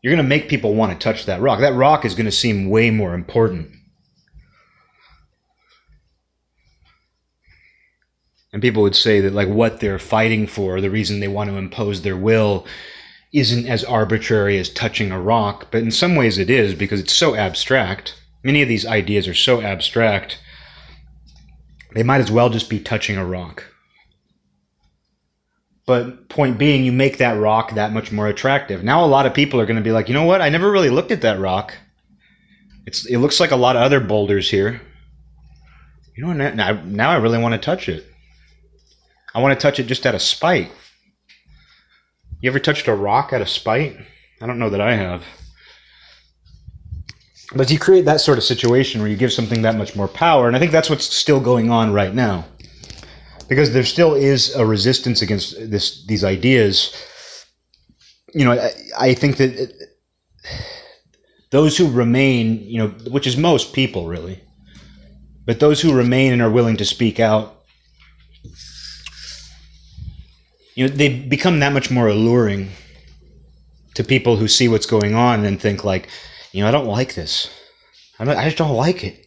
you're 0.03 0.13
going 0.13 0.25
to 0.25 0.29
make 0.29 0.49
people 0.49 0.75
want 0.75 0.93
to 0.93 0.99
touch 0.99 1.27
that 1.27 1.41
rock. 1.41 1.61
That 1.61 1.75
rock 1.75 2.05
is 2.05 2.15
going 2.15 2.27
to 2.27 2.33
seem 2.33 2.69
way 2.69 2.91
more 2.91 3.15
important. 3.15 3.71
And 8.53 8.61
people 8.61 8.83
would 8.83 8.97
say 8.97 9.21
that, 9.21 9.33
like, 9.33 9.49
what 9.49 9.81
they're 9.81 10.01
fighting 10.01 10.47
for, 10.47 10.81
the 10.81 10.91
reason 10.91 11.21
they 11.21 11.29
want 11.29 11.49
to 11.49 11.57
impose 11.57 12.03
their 12.03 12.17
will, 12.17 12.67
isn't 13.33 13.67
as 13.67 13.85
arbitrary 13.85 14.59
as 14.59 14.69
touching 14.69 15.11
a 15.11 15.21
rock. 15.21 15.69
But 15.71 15.83
in 15.83 15.91
some 15.91 16.17
ways, 16.17 16.37
it 16.37 16.51
is 16.51 16.75
because 16.75 17.01
it's 17.01 17.15
so 17.15 17.35
abstract. 17.35 18.21
Many 18.45 18.61
of 18.61 18.69
these 18.69 18.85
ideas 18.85 19.27
are 19.29 19.35
so 19.35 19.63
abstract, 19.63 20.39
they 21.95 22.03
might 22.03 22.21
as 22.21 22.31
well 22.31 22.51
just 22.51 22.69
be 22.69 22.81
touching 22.81 23.17
a 23.17 23.25
rock. 23.25 23.72
But 25.87 26.29
point 26.29 26.59
being, 26.59 26.85
you 26.85 26.93
make 26.93 27.19
that 27.19 27.41
rock 27.41 27.73
that 27.73 27.93
much 27.93 28.13
more 28.13 28.29
attractive. 28.29 28.85
Now 28.85 29.05
a 29.05 29.07
lot 29.07 29.27
of 29.27 29.35
people 29.35 29.61
are 29.61 29.67
going 29.67 29.77
to 29.77 29.83
be 29.83 29.93
like, 29.93 30.09
you 30.09 30.15
know 30.15 30.25
what? 30.25 30.41
I 30.41 30.49
never 30.49 30.71
really 30.71 30.91
looked 30.91 31.11
at 31.11 31.23
that 31.23 31.41
rock. 31.41 31.75
It's 32.87 33.07
it 33.07 33.19
looks 33.19 33.41
like 33.41 33.51
a 33.51 33.57
lot 33.57 33.77
of 33.77 33.83
other 33.83 34.01
boulders 34.01 34.51
here. 34.51 34.81
You 36.17 36.27
know, 36.27 36.33
now, 36.33 36.83
now 36.85 37.11
I 37.11 37.17
really 37.17 37.39
want 37.39 37.55
to 37.55 37.59
touch 37.59 37.89
it. 37.89 38.07
I 39.35 39.41
want 39.41 39.59
to 39.59 39.63
touch 39.63 39.81
it 39.81 39.85
just 39.85 40.07
out 40.07 40.15
of 40.15 40.23
spite. 40.23 40.71
You 42.41 42.51
ever 42.51 42.59
touched 42.59 42.87
a 42.87 42.95
rock 42.95 43.33
out 43.33 43.41
of 43.41 43.49
spite? 43.49 43.97
I 44.41 44.47
don't 44.47 44.59
know 44.59 44.71
that 44.71 44.81
I 44.81 44.95
have. 44.95 45.25
But 47.55 47.71
you 47.71 47.79
create 47.79 48.05
that 48.05 48.21
sort 48.21 48.39
of 48.39 48.45
situation 48.45 49.01
where 49.01 49.11
you 49.11 49.17
give 49.17 49.33
something 49.33 49.63
that 49.63 49.77
much 49.77 49.95
more 49.95 50.09
power, 50.09 50.47
and 50.47 50.57
I 50.57 50.59
think 50.59 50.73
that's 50.73 50.91
what's 50.91 51.05
still 51.05 51.41
going 51.41 51.71
on 51.71 51.93
right 51.93 52.15
now 52.15 52.47
because 53.53 53.75
there 53.75 53.85
still 53.85 54.15
is 54.15 54.55
a 54.55 54.65
resistance 54.65 55.21
against 55.21 55.71
this 55.71 56.07
these 56.07 56.25
ideas. 56.25 56.91
You 58.33 58.47
know, 58.47 58.53
I, 58.53 58.71
I 58.99 59.15
think 59.15 59.37
that 59.37 59.71
those 61.51 61.77
who 61.77 61.91
remain, 61.91 62.63
you 62.63 62.79
know, 62.79 62.89
which 63.11 63.27
is 63.27 63.37
most 63.37 63.75
people 63.75 64.07
really, 64.07 64.43
but 65.45 65.61
those 65.61 65.83
who 65.83 65.93
remain 65.95 66.33
and 66.33 66.41
are 66.41 66.51
willing 66.51 66.79
to 66.79 66.87
speak 66.87 67.21
out, 67.21 67.65
you 70.75 70.89
know, 70.89 70.95
they 70.95 71.11
become 71.19 71.61
that 71.61 71.75
much 71.75 71.91
more 71.91 72.09
alluring 72.09 72.71
to 73.97 74.03
people 74.03 74.39
who 74.39 74.49
see 74.49 74.67
what's 74.67 74.87
going 74.87 75.15
on 75.15 75.45
and 75.45 75.61
think 75.61 75.85
like, 75.85 76.09
you 76.53 76.63
know, 76.63 76.69
I 76.69 76.73
don't 76.73 76.87
like 76.87 77.15
this. 77.15 77.51
I, 78.19 78.25
I 78.35 78.45
just 78.45 78.57
don't 78.57 78.75
like 78.75 79.05
it. 79.05 79.22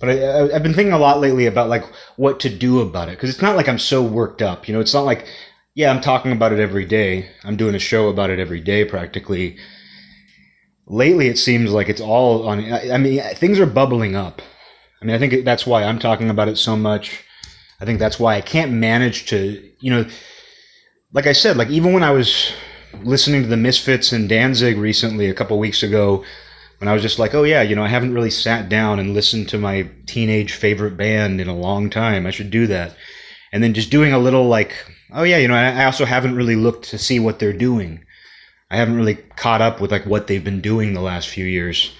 But 0.00 0.10
I, 0.10 0.52
have 0.52 0.62
been 0.62 0.74
thinking 0.74 0.92
a 0.92 0.98
lot 0.98 1.20
lately 1.20 1.46
about 1.46 1.68
like 1.68 1.84
what 2.16 2.40
to 2.40 2.48
do 2.48 2.80
about 2.80 3.08
it 3.08 3.12
because 3.12 3.30
it's 3.30 3.42
not 3.42 3.56
like 3.56 3.68
I'm 3.68 3.78
so 3.78 4.02
worked 4.02 4.42
up. 4.42 4.68
You 4.68 4.74
know, 4.74 4.80
it's 4.80 4.94
not 4.94 5.04
like 5.04 5.26
yeah, 5.74 5.90
I'm 5.90 6.00
talking 6.00 6.32
about 6.32 6.52
it 6.52 6.58
every 6.58 6.84
day. 6.84 7.30
I'm 7.44 7.56
doing 7.56 7.76
a 7.76 7.78
show 7.78 8.08
about 8.08 8.30
it 8.30 8.40
every 8.40 8.60
day 8.60 8.84
practically. 8.84 9.58
Lately, 10.88 11.28
it 11.28 11.38
seems 11.38 11.70
like 11.70 11.88
it's 11.88 12.00
all 12.00 12.48
on. 12.48 12.72
I 12.72 12.98
mean, 12.98 13.20
things 13.34 13.60
are 13.60 13.66
bubbling 13.66 14.16
up. 14.16 14.42
I 15.00 15.04
mean, 15.04 15.14
I 15.14 15.18
think 15.20 15.44
that's 15.44 15.66
why 15.66 15.84
I'm 15.84 16.00
talking 16.00 16.30
about 16.30 16.48
it 16.48 16.56
so 16.56 16.76
much. 16.76 17.22
I 17.80 17.84
think 17.84 18.00
that's 18.00 18.18
why 18.18 18.34
I 18.34 18.40
can't 18.40 18.72
manage 18.72 19.26
to, 19.26 19.70
you 19.78 19.90
know, 19.92 20.06
like 21.12 21.28
I 21.28 21.32
said, 21.32 21.56
like 21.56 21.70
even 21.70 21.92
when 21.92 22.02
I 22.02 22.10
was 22.10 22.52
listening 23.04 23.42
to 23.42 23.48
the 23.48 23.56
Misfits 23.56 24.12
and 24.12 24.28
Danzig 24.28 24.78
recently, 24.78 25.30
a 25.30 25.34
couple 25.34 25.56
weeks 25.60 25.84
ago, 25.84 26.24
when 26.78 26.88
I 26.88 26.92
was 26.92 27.02
just 27.02 27.18
like, 27.18 27.34
oh 27.34 27.42
yeah, 27.42 27.62
you 27.62 27.74
know, 27.74 27.82
I 27.82 27.88
haven't 27.88 28.14
really 28.14 28.30
sat 28.30 28.68
down 28.68 28.98
and 28.98 29.14
listened 29.14 29.48
to 29.50 29.58
my 29.58 29.88
teenage 30.06 30.52
favorite 30.52 30.96
band 30.96 31.40
in 31.40 31.48
a 31.48 31.56
long 31.56 31.90
time. 31.90 32.26
I 32.26 32.30
should 32.30 32.50
do 32.50 32.66
that. 32.68 32.96
And 33.52 33.62
then 33.62 33.74
just 33.74 33.90
doing 33.90 34.12
a 34.12 34.18
little 34.18 34.46
like, 34.46 34.74
oh 35.12 35.24
yeah, 35.24 35.38
you 35.38 35.48
know, 35.48 35.54
I 35.54 35.84
also 35.84 36.04
haven't 36.04 36.36
really 36.36 36.56
looked 36.56 36.88
to 36.90 36.98
see 36.98 37.18
what 37.18 37.38
they're 37.38 37.52
doing. 37.52 38.04
I 38.70 38.76
haven't 38.76 38.96
really 38.96 39.14
caught 39.14 39.62
up 39.62 39.80
with 39.80 39.90
like 39.90 40.06
what 40.06 40.26
they've 40.26 40.44
been 40.44 40.60
doing 40.60 40.92
the 40.92 41.00
last 41.00 41.28
few 41.28 41.46
years. 41.46 41.90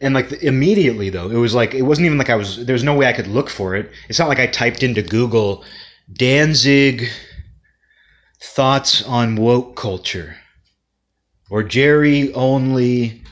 And 0.00 0.14
like 0.14 0.32
immediately 0.42 1.10
though, 1.10 1.30
it 1.30 1.36
was 1.36 1.54
like 1.54 1.74
it 1.74 1.82
wasn't 1.82 2.06
even 2.06 2.18
like 2.18 2.30
I 2.30 2.36
was 2.36 2.64
there 2.64 2.74
was 2.74 2.84
no 2.84 2.94
way 2.94 3.06
I 3.06 3.12
could 3.12 3.28
look 3.28 3.48
for 3.48 3.74
it. 3.74 3.90
It's 4.08 4.18
not 4.18 4.28
like 4.28 4.40
I 4.40 4.46
typed 4.46 4.82
into 4.82 5.00
Google 5.00 5.64
Danzig 6.12 7.08
thoughts 8.40 9.02
on 9.04 9.36
woke 9.36 9.76
culture 9.76 10.36
or 11.52 11.62
Jerry 11.62 12.32
Only 12.32 13.22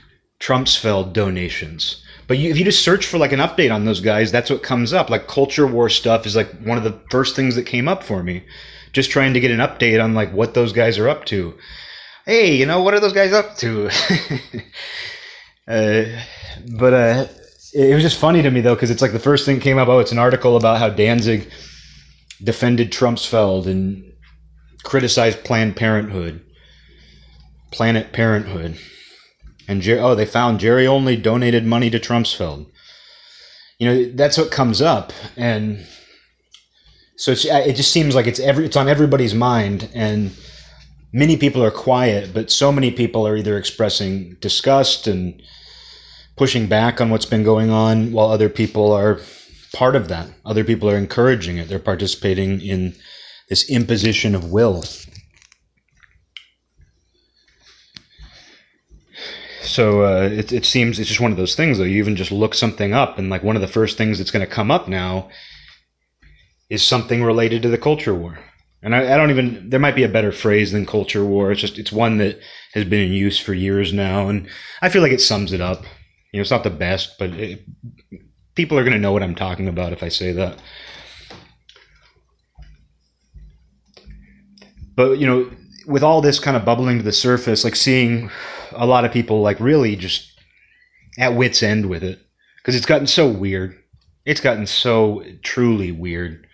Trumpsfeld 0.41 1.15
donations. 1.15 2.05
But 2.29 2.37
you, 2.37 2.51
if 2.51 2.59
you 2.59 2.67
just 2.67 2.85
search 2.85 3.07
for 3.07 3.17
like 3.17 3.33
an 3.33 3.41
update 3.41 3.75
on 3.75 3.87
those 3.87 4.01
guys, 4.01 4.31
that's 4.31 4.51
what 4.51 4.63
comes 4.63 4.93
up. 4.93 5.09
Like 5.09 5.27
culture 5.27 5.67
war 5.67 5.89
stuff 5.89 6.27
is 6.27 6.37
like 6.37 6.51
one 6.61 6.77
of 6.77 6.85
the 6.85 7.01
first 7.11 7.35
things 7.35 7.55
that 7.57 7.65
came 7.65 7.89
up 7.89 8.03
for 8.03 8.23
me. 8.23 8.45
Just 8.93 9.11
trying 9.11 9.33
to 9.33 9.41
get 9.41 9.51
an 9.51 9.61
update 9.61 10.05
on 10.05 10.13
like 10.13 10.35
what 10.35 10.53
those 10.53 10.75
guys 10.75 10.99
are 10.99 11.09
up 11.09 11.25
to. 11.27 11.57
Hey, 12.27 12.55
you 12.55 12.67
know 12.67 12.83
what 12.83 12.93
are 12.93 13.01
those 13.01 13.15
guys 13.15 13.33
up 13.33 13.57
to? 13.57 13.89
uh, 15.67 16.05
but 16.77 16.93
uh, 16.93 17.27
it 17.73 17.95
was 17.95 18.03
just 18.03 18.19
funny 18.19 18.43
to 18.43 18.51
me 18.51 18.61
though 18.61 18.75
because 18.75 18.91
it's 18.91 19.03
like 19.03 19.13
the 19.13 19.19
first 19.19 19.47
thing 19.47 19.61
came 19.61 19.79
up. 19.79 19.89
Oh, 19.89 19.99
it's 19.99 20.13
an 20.13 20.19
article 20.19 20.59
about 20.59 20.79
how 20.79 20.91
Danzig 20.91 21.51
defended 22.45 22.93
Trumpsfeld 22.93 23.67
and 23.67 24.13
criticized 24.83 25.43
Planned 25.43 25.75
Parenthood. 25.75 26.45
Planet 27.71 28.13
Parenthood. 28.13 28.79
And 29.69 29.83
Jer- 29.83 30.01
oh, 30.01 30.15
they 30.15 30.27
found 30.27 30.61
Jerry 30.61 30.87
Only 30.87 31.17
donated 31.17 31.65
money 31.65 31.91
to 31.91 32.01
Trumpsfeld. 32.01 32.67
You 33.79 33.87
know, 33.89 34.13
that's 34.13 34.37
what 34.37 34.51
comes 34.51 34.83
up, 34.83 35.13
and 35.37 35.87
so 37.17 37.33
it 37.33 37.77
just 37.77 37.93
seems 37.93 38.15
like 38.15 38.27
it's 38.27 38.41
every 38.41 38.67
it's 38.67 38.77
on 38.77 38.89
everybody's 38.89 39.35
mind, 39.35 39.89
and 39.95 40.33
many 41.13 41.37
people 41.37 41.65
are 41.65 41.71
quiet, 41.71 42.35
but 42.35 42.51
so 42.51 42.73
many 42.73 42.91
people 42.91 43.27
are 43.27 43.37
either 43.37 43.57
expressing 43.57 44.37
disgust 44.41 45.07
and 45.07 45.43
pushing 46.37 46.67
back 46.67 47.01
on 47.01 47.11
what's 47.11 47.25
been 47.25 47.43
going 47.43 47.71
on, 47.71 48.13
while 48.13 48.31
other 48.31 48.49
people 48.51 48.93
are 48.93 49.21
part 49.73 49.97
of 49.97 50.09
that. 50.09 50.29
Other 50.45 50.65
people 50.65 50.91
are 50.91 50.99
encouraging 50.99 51.57
it. 51.57 51.69
They're 51.69 51.79
participating 51.79 52.61
in 52.61 52.95
this 53.49 53.71
imposition 53.71 54.35
of 54.35 54.51
will. 54.51 54.85
So 59.63 60.05
uh, 60.05 60.23
it, 60.23 60.53
it 60.53 60.65
seems 60.65 60.99
it's 60.99 61.09
just 61.09 61.21
one 61.21 61.31
of 61.31 61.37
those 61.37 61.55
things, 61.55 61.79
though. 61.79 61.85
You 61.85 61.99
even 61.99 62.17
just 62.17 62.33
look 62.33 62.55
something 62.55 62.95
up, 62.95 63.19
and 63.19 63.29
like 63.29 63.43
one 63.43 63.57
of 63.57 63.63
the 63.63 63.69
first 63.69 63.99
things 63.99 64.19
that's 64.19 64.31
going 64.31 64.47
to 64.47 64.53
come 64.53 64.71
up 64.71 64.89
now 64.89 65.29
is 66.71 66.83
something 66.83 67.23
related 67.23 67.63
to 67.63 67.69
the 67.69 67.79
culture 67.79 68.15
war. 68.15 68.39
And 68.83 68.95
I, 68.95 69.13
I, 69.13 69.17
don't 69.19 69.31
even 69.31 69.69
there 69.69 69.81
might 69.81 69.95
be 69.95 70.05
a 70.05 70.09
better 70.09 70.33
phrase 70.33 70.73
than 70.73 70.87
culture 70.87 71.25
war. 71.25 71.53
It's 71.53 71.61
just 71.61 71.79
it's 71.79 71.93
one 71.93 72.17
that 72.19 72.41
has 72.73 72.85
been 72.85 73.07
in 73.07 73.13
use 73.13 73.39
for 73.39 73.53
years 73.53 73.93
now, 73.93 74.29
and 74.29 74.49
I 74.81 74.89
feel 74.89 75.03
like 75.03 75.13
it 75.13 75.21
sums 75.21 75.53
it 75.53 75.61
up. 75.61 75.83
You 76.33 76.39
know, 76.39 76.43
it's 76.43 76.51
not 76.51 76.65
the 76.65 76.71
best, 76.71 77.19
but 77.19 77.31
it, 77.31 77.63
people 78.55 78.79
are 78.79 78.83
going 78.83 78.95
to 78.95 78.99
know 78.99 79.13
what 79.13 79.23
I'm 79.23 79.35
talking 79.35 79.69
about 79.69 79.93
if 79.93 80.03
I 80.03 80.09
say 80.09 80.33
that. 80.33 80.59
But 84.97 85.19
you 85.19 85.27
know, 85.27 85.51
with 85.87 86.03
all 86.03 86.23
this 86.23 86.39
kind 86.39 86.57
of 86.57 86.65
bubbling 86.65 86.99
to 86.99 87.05
the 87.05 87.13
surface, 87.13 87.65
like 87.65 87.77
seeing 87.77 88.31
a 88.73 88.87
lot 88.87 89.05
of 89.05 89.13
people 89.13 89.43
like 89.43 89.61
really 89.61 89.97
just 89.97 90.33
at 91.19 91.35
wits 91.35 91.63
end 91.63 91.87
with 91.87 92.03
it 92.03 92.19
because 92.57 92.75
it's 92.75 92.87
gotten 92.87 93.07
so 93.07 93.29
weird. 93.29 93.77
It's 94.25 94.41
gotten 94.41 94.67
so 94.67 95.25
truly 95.43 95.93
weird. 95.93 96.47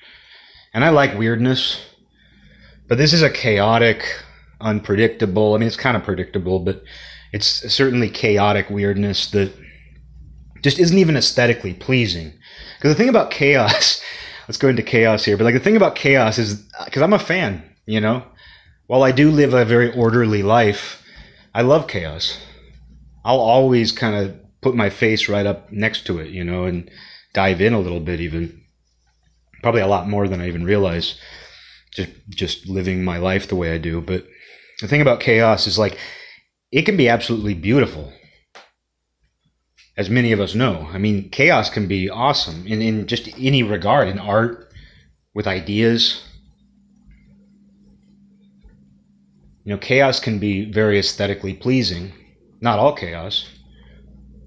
And 0.72 0.84
I 0.84 0.90
like 0.90 1.18
weirdness, 1.18 1.84
but 2.88 2.98
this 2.98 3.12
is 3.12 3.22
a 3.22 3.30
chaotic, 3.30 4.04
unpredictable. 4.60 5.54
I 5.54 5.58
mean, 5.58 5.66
it's 5.66 5.76
kind 5.76 5.96
of 5.96 6.04
predictable, 6.04 6.60
but 6.60 6.82
it's 7.32 7.46
certainly 7.72 8.08
chaotic 8.08 8.70
weirdness 8.70 9.30
that 9.30 9.52
just 10.62 10.78
isn't 10.78 10.98
even 10.98 11.16
aesthetically 11.16 11.74
pleasing. 11.74 12.32
Because 12.76 12.90
the 12.90 12.98
thing 12.98 13.08
about 13.08 13.30
chaos, 13.30 14.00
let's 14.48 14.58
go 14.58 14.68
into 14.68 14.82
chaos 14.82 15.24
here, 15.24 15.36
but 15.36 15.44
like 15.44 15.54
the 15.54 15.60
thing 15.60 15.76
about 15.76 15.96
chaos 15.96 16.38
is 16.38 16.62
uh, 16.78 16.84
because 16.84 17.02
I'm 17.02 17.12
a 17.12 17.18
fan, 17.18 17.62
you 17.86 18.00
know, 18.00 18.24
while 18.86 19.02
I 19.02 19.12
do 19.12 19.30
live 19.30 19.54
a 19.54 19.64
very 19.64 19.92
orderly 19.94 20.42
life, 20.42 21.02
I 21.56 21.62
love 21.62 21.88
chaos. 21.88 22.36
I'll 23.24 23.40
always 23.40 23.90
kind 23.90 24.14
of 24.14 24.36
put 24.60 24.74
my 24.74 24.90
face 24.90 25.26
right 25.26 25.46
up 25.46 25.72
next 25.72 26.04
to 26.04 26.18
it, 26.18 26.28
you 26.28 26.44
know, 26.44 26.64
and 26.64 26.90
dive 27.32 27.62
in 27.62 27.72
a 27.72 27.80
little 27.80 28.00
bit, 28.00 28.20
even 28.20 28.60
probably 29.62 29.80
a 29.80 29.86
lot 29.86 30.06
more 30.06 30.28
than 30.28 30.42
I 30.42 30.48
even 30.48 30.64
realize. 30.64 31.18
Just 31.94 32.10
just 32.28 32.68
living 32.68 33.02
my 33.02 33.16
life 33.16 33.48
the 33.48 33.56
way 33.56 33.72
I 33.72 33.78
do. 33.78 34.02
But 34.02 34.26
the 34.82 34.86
thing 34.86 35.00
about 35.00 35.20
chaos 35.20 35.66
is 35.66 35.78
like 35.78 35.98
it 36.72 36.82
can 36.82 36.98
be 36.98 37.08
absolutely 37.08 37.54
beautiful, 37.54 38.12
as 39.96 40.10
many 40.10 40.32
of 40.32 40.40
us 40.40 40.54
know. 40.54 40.90
I 40.92 40.98
mean, 40.98 41.30
chaos 41.30 41.70
can 41.70 41.88
be 41.88 42.10
awesome 42.10 42.66
in 42.66 42.82
in 42.82 43.06
just 43.06 43.30
any 43.38 43.62
regard 43.62 44.08
in 44.08 44.18
art, 44.18 44.70
with 45.32 45.46
ideas, 45.46 46.22
You 49.66 49.72
know, 49.72 49.78
chaos 49.78 50.20
can 50.20 50.38
be 50.38 50.70
very 50.70 50.96
aesthetically 50.96 51.52
pleasing. 51.52 52.12
Not 52.60 52.78
all 52.78 52.94
chaos, 52.94 53.50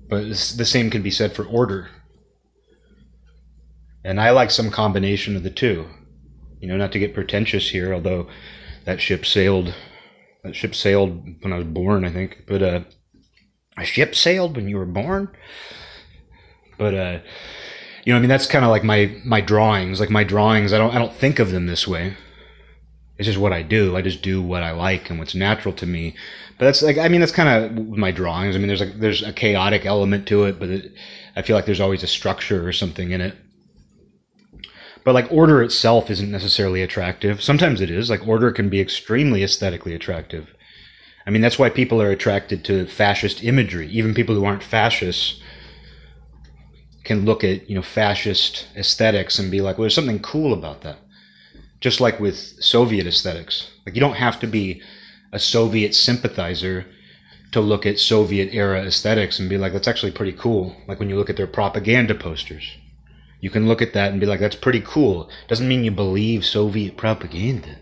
but 0.08 0.30
the 0.30 0.66
same 0.66 0.90
can 0.90 1.02
be 1.02 1.12
said 1.12 1.34
for 1.34 1.44
order. 1.44 1.90
And 4.06 4.22
I 4.22 4.32
like 4.32 4.50
some 4.50 4.72
combination 4.72 5.36
of 5.36 5.44
the 5.44 5.50
two. 5.50 5.88
You 6.62 6.70
know, 6.70 6.77
not 6.77 6.94
to 6.94 7.00
get 7.00 7.14
pretentious 7.14 7.70
here, 7.70 7.94
although 7.94 8.29
that 8.86 9.01
ship 9.01 9.25
sailed. 9.25 9.75
That 10.46 10.55
ship 10.55 10.74
sailed 10.74 11.22
when 11.42 11.51
I 11.51 11.58
was 11.58 11.68
born, 11.68 12.05
I 12.05 12.14
think. 12.14 12.46
But 12.48 12.64
uh, 12.64 12.79
a 13.77 13.84
ship 13.84 14.16
sailed 14.16 14.55
when 14.55 14.70
you 14.70 14.77
were 14.77 14.86
born. 14.86 15.36
But 16.77 16.94
uh, 16.94 17.20
you 18.05 18.14
know, 18.14 18.18
I 18.18 18.22
mean, 18.22 18.29
that's 18.29 18.48
kind 18.48 18.64
of 18.64 18.72
like 18.72 18.86
my 18.86 19.14
my 19.25 19.42
drawings. 19.42 20.00
Like 20.00 20.10
my 20.10 20.24
drawings, 20.24 20.72
I 20.72 20.77
don't 20.77 20.96
I 20.96 20.98
don't 20.98 21.14
think 21.14 21.40
of 21.40 21.51
them 21.51 21.66
this 21.66 21.86
way 21.86 22.16
it's 23.20 23.25
just 23.25 23.38
what 23.38 23.51
I 23.51 23.64
do. 23.64 23.98
I 23.98 24.01
just 24.01 24.22
do 24.22 24.42
what 24.42 24.64
I 24.64 24.72
like 24.72 25.10
and 25.10 25.20
what's 25.20 25.36
natural 25.36 25.74
to 25.75 25.86
me. 25.86 26.16
But 26.58 26.66
that's 26.66 26.82
like, 26.82 26.98
I 26.98 27.10
mean, 27.10 27.20
that's 27.20 27.34
kind 27.34 27.50
of 27.50 27.98
my 27.98 28.12
drawings. 28.12 28.55
I 28.55 28.60
mean, 28.60 28.70
there's 28.70 28.79
like, 28.79 28.98
there's 28.98 29.22
a 29.22 29.34
chaotic 29.34 29.86
element 29.86 30.25
to 30.29 30.46
it, 30.46 30.58
but 30.58 30.70
it, 30.70 30.94
I 31.36 31.42
feel 31.42 31.58
like 31.58 31.66
there's 31.66 31.82
always 31.82 32.01
a 32.01 32.08
structure 32.08 32.66
or 32.66 32.72
something 32.72 33.12
in 33.12 33.20
it. 33.20 33.36
But 35.03 35.16
like 35.16 35.29
order 35.29 35.62
itself 35.62 36.10
isn't 36.10 36.32
necessarily 36.32 36.82
attractive. 36.82 37.44
Sometimes 37.44 37.82
it 37.82 37.92
is. 37.92 38.10
Like 38.10 38.25
order 38.25 38.53
can 38.53 38.70
be 38.70 38.79
extremely 38.79 39.44
aesthetically 39.44 39.94
attractive. 39.94 40.55
I 41.27 41.29
mean, 41.29 41.42
that's 41.42 41.60
why 41.60 41.70
people 41.70 42.01
are 42.01 42.12
attracted 42.12 42.64
to 42.66 42.88
fascist 42.88 43.44
imagery. 43.44 43.90
Even 43.90 44.14
people 44.14 44.36
who 44.36 44.46
aren't 44.46 44.64
fascists 44.64 45.42
can 47.03 47.25
look 47.25 47.44
at, 47.44 47.70
you 47.70 47.75
know, 47.75 47.82
fascist 47.82 48.68
aesthetics 48.77 49.40
and 49.40 49.51
be 49.51 49.60
like, 49.60 49.77
well, 49.77 49.84
there's 49.84 49.96
something 49.96 50.20
cool 50.20 50.53
about 50.53 50.82
that 50.84 51.00
just 51.79 52.01
like 52.01 52.20
with 52.20 52.35
Soviet 52.35 53.07
aesthetics. 53.07 53.70
Like 53.85 53.96
you 53.96 54.01
don't 54.01 54.15
have 54.15 54.39
to 54.42 54.48
be 54.48 54.81
a 55.31 55.39
Soviet 55.39 55.96
sympathizer 55.96 56.85
to 57.51 57.61
look 57.61 57.85
at 57.85 58.00
Soviet 58.00 58.53
era 58.53 58.83
aesthetics 58.83 59.39
and 59.39 59.50
be 59.50 59.57
like, 59.57 59.74
that's 59.74 59.87
actually 59.87 60.11
pretty 60.11 60.33
cool. 60.33 60.75
Like 60.87 61.00
when 61.00 61.09
you 61.09 61.15
look 61.15 61.29
at 61.29 61.37
their 61.37 61.48
propaganda 61.48 62.15
posters, 62.15 62.77
you 63.42 63.50
can 63.50 63.68
look 63.68 63.81
at 63.81 63.94
that 63.94 64.11
and 64.11 64.20
be 64.20 64.25
like, 64.25 64.39
that's 64.39 64.55
pretty 64.55 64.81
cool. 64.81 65.29
Doesn't 65.48 65.68
mean 65.68 65.83
you 65.83 65.92
believe 65.92 66.46
Soviet 66.46 66.98
propaganda. 66.98 67.77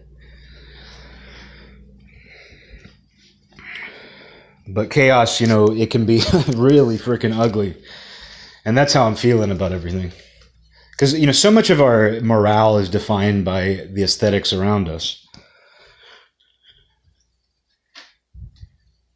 But 4.70 4.92
chaos, 4.92 5.40
you 5.40 5.48
know, 5.48 5.68
it 5.72 5.90
can 5.90 6.06
be 6.06 6.18
really 6.56 6.98
freaking 6.98 7.38
ugly. 7.38 7.76
And 8.66 8.78
that's 8.78 8.94
how 8.94 9.08
I'm 9.08 9.16
feeling 9.16 9.50
about 9.50 9.72
everything 9.72 10.12
because 10.98 11.14
you 11.14 11.28
know 11.28 11.32
so 11.32 11.52
much 11.52 11.70
of 11.70 11.80
our 11.80 12.20
morale 12.22 12.80
is 12.80 12.90
defined 12.90 13.46
by 13.46 13.88
the 13.92 14.02
aesthetics 14.02 14.52
around 14.52 14.90
us. 14.90 15.24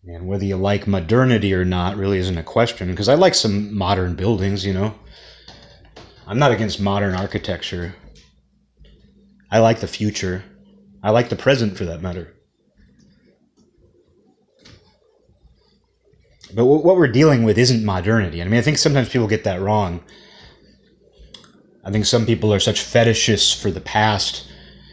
And 0.06 0.28
whether 0.28 0.46
you 0.46 0.58
like 0.58 0.86
modernity 0.86 1.54
or 1.54 1.66
not 1.66 1.96
really 1.98 2.20
isn't 2.20 2.38
a 2.38 2.44
question 2.44 2.92
because 2.92 3.08
i 3.08 3.16
like 3.16 3.34
some 3.34 3.76
modern 3.76 4.16
buildings 4.16 4.66
you 4.66 4.74
know. 4.74 4.94
I'm 6.28 6.40
not 6.40 6.52
against 6.52 6.80
modern 6.80 7.16
architecture. 7.16 7.96
I 9.50 9.60
like 9.60 9.80
the 9.80 9.88
future. 9.88 10.44
I 11.04 11.10
like 11.10 11.30
the 11.30 11.36
present 11.36 11.78
for 11.78 11.86
that 11.86 12.02
matter. 12.02 12.34
But 16.54 16.66
what 16.66 16.96
we're 16.96 17.08
dealing 17.08 17.44
with 17.44 17.58
isn't 17.58 17.84
modernity. 17.84 18.40
I 18.40 18.46
mean 18.46 18.60
i 18.60 18.62
think 18.62 18.78
sometimes 18.78 19.10
people 19.10 19.28
get 19.28 19.46
that 19.46 19.62
wrong 19.62 20.04
I 21.84 21.92
think 21.92 22.06
some 22.06 22.26
people 22.26 22.54
are 22.54 22.60
such 22.60 22.82
fetishists 22.82 23.60
for 23.60 23.72
the 23.72 23.82
past 23.82 24.48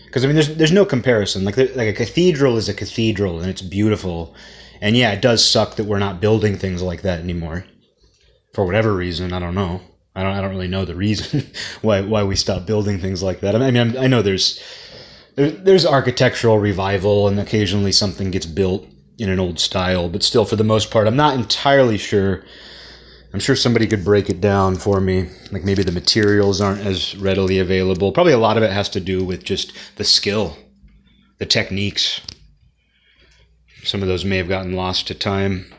because 0.06 0.24
I 0.24 0.26
mean, 0.26 0.36
there's 0.36 0.56
there's 0.56 0.72
no 0.72 0.86
comparison. 0.86 1.44
Like 1.44 1.56
like 1.56 1.88
a 1.88 1.92
cathedral 1.92 2.56
is 2.56 2.68
a 2.68 2.74
cathedral 2.74 3.40
and 3.40 3.50
it's 3.50 3.62
beautiful, 3.62 4.34
and 4.80 4.96
yeah, 4.96 5.12
it 5.12 5.20
does 5.20 5.44
suck 5.44 5.76
that 5.76 5.84
we're 5.84 5.98
not 5.98 6.20
building 6.20 6.56
things 6.56 6.80
like 6.82 7.02
that 7.02 7.20
anymore, 7.20 7.66
for 8.54 8.64
whatever 8.64 8.94
reason. 8.94 9.32
I 9.34 9.38
don't 9.38 9.54
know. 9.54 9.82
I 10.16 10.22
don't 10.22 10.32
I 10.32 10.40
don't 10.40 10.50
really 10.50 10.68
know 10.68 10.84
the 10.84 10.94
reason 10.94 11.46
why 11.82 12.00
why 12.00 12.24
we 12.24 12.36
stopped 12.36 12.66
building 12.66 12.98
things 12.98 13.22
like 13.22 13.40
that. 13.40 13.54
I 13.54 13.70
mean, 13.70 13.96
I 13.98 14.06
know 14.06 14.22
there's 14.22 14.58
there's 15.36 15.86
architectural 15.86 16.58
revival 16.58 17.28
and 17.28 17.38
occasionally 17.38 17.92
something 17.92 18.30
gets 18.30 18.46
built 18.46 18.86
in 19.18 19.28
an 19.28 19.38
old 19.38 19.60
style, 19.60 20.08
but 20.08 20.22
still, 20.22 20.44
for 20.44 20.56
the 20.56 20.64
most 20.64 20.90
part, 20.90 21.06
I'm 21.06 21.16
not 21.16 21.36
entirely 21.36 21.98
sure 21.98 22.44
I'm 23.32 23.40
sure 23.40 23.56
somebody 23.56 23.86
could 23.86 24.04
break 24.04 24.30
it 24.30 24.40
down 24.40 24.76
for 24.76 25.00
me. 25.00 25.28
Like 25.52 25.64
maybe 25.64 25.82
the 25.82 25.92
materials 25.92 26.60
aren't 26.60 26.86
as 26.86 27.14
readily 27.16 27.58
available. 27.58 28.10
Probably 28.10 28.32
a 28.32 28.38
lot 28.38 28.56
of 28.56 28.62
it 28.62 28.72
has 28.72 28.88
to 28.90 29.00
do 29.00 29.22
with 29.22 29.44
just 29.44 29.72
the 29.96 30.04
skill, 30.04 30.56
the 31.38 31.44
techniques. 31.44 32.22
Some 33.84 34.02
of 34.02 34.08
those 34.08 34.24
may 34.24 34.38
have 34.38 34.48
gotten 34.48 34.72
lost 34.72 35.06
to 35.08 35.14
time. 35.14 35.70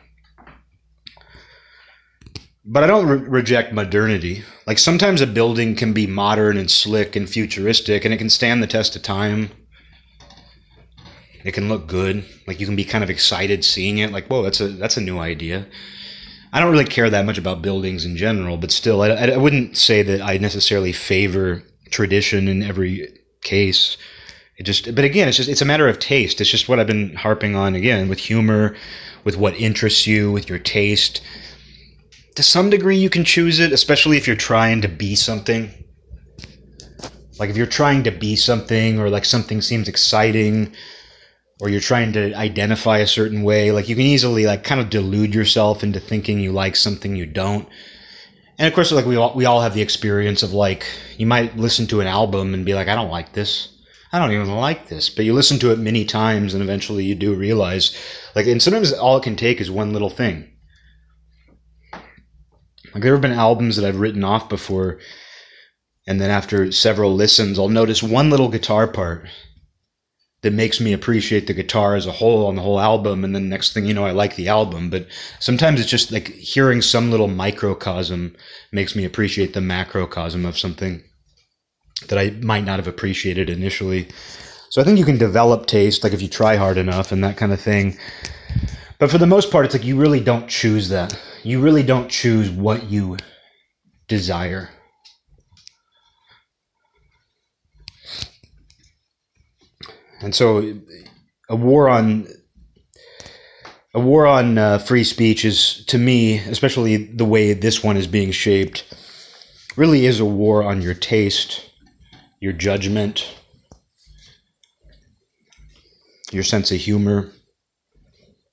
But 2.64 2.84
I 2.84 2.88
don't 2.88 3.08
re- 3.08 3.18
reject 3.18 3.74
modernity. 3.74 4.44
Like 4.68 4.78
sometimes 4.78 5.22
a 5.22 5.28
building 5.28 5.76
can 5.76 5.92
be 5.92 6.06
modern 6.06 6.56
and 6.56 6.70
slick 6.70 7.16
and 7.16 7.28
futuristic 7.28 8.06
and 8.06 8.14
it 8.14 8.18
can 8.18 8.30
stand 8.30 8.62
the 8.62 8.68
test 8.68 8.96
of 8.96 9.02
time. 9.02 9.50
It 11.44 11.54
can 11.54 11.68
look 11.68 11.88
good. 11.88 12.26
Like 12.46 12.60
you 12.60 12.68
can 12.68 12.76
be 12.76 12.86
kind 12.86 13.04
of 13.04 13.10
excited 13.10 13.66
seeing 13.66 13.98
it. 13.98 14.12
Like, 14.12 14.28
whoa, 14.28 14.44
that's 14.44 14.62
a 14.62 14.68
that's 14.68 14.98
a 14.98 15.02
new 15.02 15.18
idea 15.18 15.66
I 16.52 16.60
don't 16.60 16.72
really 16.72 16.86
care 16.86 17.10
that 17.10 17.26
much 17.26 17.38
about 17.38 17.62
buildings 17.62 18.06
in 18.06 18.18
general, 18.18 18.58
but 18.58 18.72
still, 18.72 19.02
I, 19.02 19.10
I 19.10 19.38
wouldn't 19.38 19.78
say 19.78 20.02
that 20.02 20.22
I 20.22 20.38
necessarily 20.38 20.92
favor 20.92 21.64
tradition 21.92 22.48
in 22.48 22.64
every 22.64 23.20
case. 23.42 23.98
It 24.58 24.64
just, 24.64 24.94
but 24.96 25.06
again, 25.06 25.28
it's 25.28 25.38
just 25.38 25.50
it's 25.50 25.62
a 25.62 25.66
matter 25.66 25.88
of 25.88 26.00
taste. 26.00 26.42
It's 26.42 26.50
just 26.50 26.68
what 26.68 26.80
I've 26.80 26.88
been 26.88 27.16
harping 27.16 27.56
on 27.56 27.76
again 27.76 28.10
with 28.10 28.20
humor, 28.20 28.76
with 29.24 29.38
what 29.38 29.56
interests 29.56 30.08
you, 30.08 30.32
with 30.32 30.50
your 30.50 30.60
taste. 30.60 31.22
To 32.36 32.44
some 32.44 32.70
degree, 32.70 32.98
you 32.98 33.10
can 33.10 33.24
choose 33.24 33.60
it, 33.60 33.72
especially 33.72 34.18
if 34.18 34.28
you're 34.28 34.36
trying 34.36 34.82
to 34.82 34.88
be 34.88 35.16
something. 35.16 35.72
Like 37.38 37.50
if 37.50 37.58
you're 37.58 37.68
trying 37.68 38.04
to 38.04 38.12
be 38.12 38.36
something, 38.36 39.00
or 39.00 39.10
like 39.10 39.24
something 39.24 39.62
seems 39.62 39.88
exciting, 39.88 40.74
or 41.62 41.70
you're 41.70 41.82
trying 41.82 42.14
to 42.14 42.34
identify 42.34 43.00
a 43.00 43.08
certain 43.08 43.44
way, 43.44 43.72
like 43.72 43.90
you 43.90 43.96
can 43.96 44.06
easily 44.06 44.46
like 44.46 44.64
kind 44.64 44.80
of 44.80 44.90
delude 44.90 45.34
yourself 45.34 45.84
into 45.84 46.00
thinking 46.00 46.40
you 46.40 46.52
like 46.52 46.76
something 46.76 47.16
you 47.16 47.26
don't. 47.26 47.68
And 48.58 48.68
of 48.68 48.74
course, 48.74 48.92
like 48.92 49.06
we 49.06 49.16
all 49.16 49.34
we 49.36 49.46
all 49.46 49.62
have 49.62 49.74
the 49.74 49.82
experience 49.82 50.44
of 50.44 50.54
like 50.54 50.86
you 51.18 51.26
might 51.26 51.58
listen 51.58 51.88
to 51.88 52.02
an 52.02 52.08
album 52.08 52.54
and 52.54 52.66
be 52.66 52.74
like, 52.74 52.88
I 52.88 52.96
don't 52.96 53.12
like 53.12 53.34
this 53.34 53.80
I 54.12 54.18
don't 54.18 54.32
even 54.32 54.56
like 54.56 54.88
this. 54.88 55.10
But 55.10 55.26
you 55.26 55.34
listen 55.34 55.60
to 55.60 55.72
it 55.72 55.80
many 55.80 56.04
times 56.04 56.54
and 56.54 56.64
eventually 56.64 57.04
you 57.04 57.16
do 57.16 57.36
realize, 57.36 57.96
like, 58.36 58.48
and 58.48 58.62
sometimes 58.62 58.92
all 58.92 59.18
it 59.18 59.24
can 59.24 59.36
take 59.36 59.62
is 59.62 59.70
one 59.70 59.94
little 59.94 60.10
thing. 60.10 60.52
Like, 62.94 63.04
there 63.04 63.14
have 63.14 63.22
been 63.22 63.32
albums 63.32 63.76
that 63.76 63.86
I've 63.86 64.00
written 64.00 64.24
off 64.24 64.50
before, 64.50 65.00
and 66.08 66.20
then 66.20 66.32
after 66.32 66.72
several 66.72 67.14
listens, 67.14 67.60
I'll 67.60 67.70
notice 67.70 68.02
one 68.02 68.32
little 68.32 68.50
guitar 68.50 68.88
part 68.88 69.28
that 70.42 70.54
makes 70.54 70.80
me 70.80 70.94
appreciate 70.94 71.48
the 71.48 71.54
guitar 71.54 71.96
as 71.96 72.06
a 72.06 72.12
whole 72.12 72.48
on 72.48 72.56
the 72.56 72.62
whole 72.62 72.80
album. 72.80 73.24
And 73.24 73.36
then 73.36 73.50
next 73.50 73.74
thing 73.74 73.86
you 73.86 73.94
know, 73.94 74.06
I 74.06 74.12
like 74.12 74.36
the 74.36 74.48
album. 74.48 74.90
But 74.90 75.08
sometimes 75.40 75.80
it's 75.80 75.90
just 75.90 76.12
like 76.12 76.30
hearing 76.30 76.82
some 76.82 77.12
little 77.12 77.28
microcosm 77.28 78.36
makes 78.72 78.96
me 78.96 79.04
appreciate 79.04 79.54
the 79.54 79.60
macrocosm 79.60 80.46
of 80.46 80.58
something 80.58 81.04
that 82.08 82.18
I 82.18 82.30
might 82.42 82.64
not 82.64 82.80
have 82.80 82.88
appreciated 82.88 83.50
initially. 83.50 84.08
So 84.70 84.82
I 84.82 84.86
think 84.86 84.98
you 84.98 85.06
can 85.06 85.18
develop 85.18 85.66
taste, 85.66 86.04
like 86.04 86.14
if 86.14 86.22
you 86.22 86.30
try 86.30 86.56
hard 86.56 86.78
enough 86.78 87.12
and 87.12 87.24
that 87.24 87.38
kind 87.38 87.52
of 87.52 87.60
thing. 87.60 87.98
But 88.98 89.12
for 89.12 89.18
the 89.18 89.28
most 89.28 89.52
part, 89.52 89.66
it's 89.66 89.74
like 89.74 89.84
you 89.84 89.98
really 89.98 90.20
don't 90.20 90.48
choose 90.48 90.90
that. 90.90 91.20
You 91.44 91.60
really 91.60 91.84
don't 91.84 92.10
choose 92.10 92.50
what 92.50 92.90
you 92.90 93.18
desire. 94.08 94.70
And 100.22 100.36
so, 100.36 100.78
a 101.50 101.56
war 101.56 101.90
on 101.90 102.28
a 103.94 104.00
war 104.00 104.28
on 104.28 104.58
uh, 104.58 104.78
free 104.78 105.04
speech 105.04 105.44
is, 105.44 105.84
to 105.88 105.98
me, 105.98 106.38
especially 106.38 106.98
the 106.98 107.26
way 107.26 107.54
this 107.54 107.84
one 107.84 107.98
is 107.98 108.06
being 108.06 108.32
shaped, 108.32 108.84
really 109.76 110.06
is 110.06 110.20
a 110.20 110.26
war 110.26 110.64
on 110.64 110.82
your 110.82 110.94
taste 110.94 111.70
your 112.40 112.54
judgment, 112.54 113.36
your 116.32 116.44
sense 116.44 116.72
of 116.72 116.78
humor, 116.78 117.32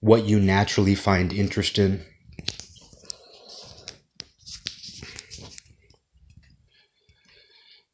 what 0.00 0.24
you 0.24 0.40
naturally 0.40 0.94
find 0.94 1.32
interest 1.32 1.78
in. 1.78 2.04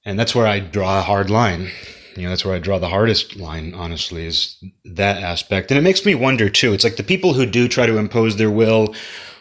And 0.05 0.19
that's 0.19 0.35
where 0.35 0.47
I 0.47 0.59
draw 0.61 0.99
a 0.99 1.03
hard 1.03 1.31
line. 1.31 1.71
You 2.17 2.25
know, 2.25 2.29
that's 2.31 2.45
where 2.45 2.55
I 2.55 2.59
draw 2.59 2.79
the 2.79 2.89
hardest 2.89 3.37
line, 3.37 3.75
honestly, 3.75 4.27
is 4.27 4.63
that 4.85 5.23
aspect. 5.23 5.71
And 5.71 5.79
it 5.79 5.83
makes 5.83 6.05
me 6.05 6.15
wonder, 6.15 6.49
too. 6.49 6.73
It's 6.73 6.85
like 6.85 6.97
the 6.97 7.03
people 7.03 7.33
who 7.33 7.47
do 7.47 7.69
try 7.69 7.87
to 7.87 7.99
impose 7.99 8.37
their 8.37 8.51
will 8.51 8.95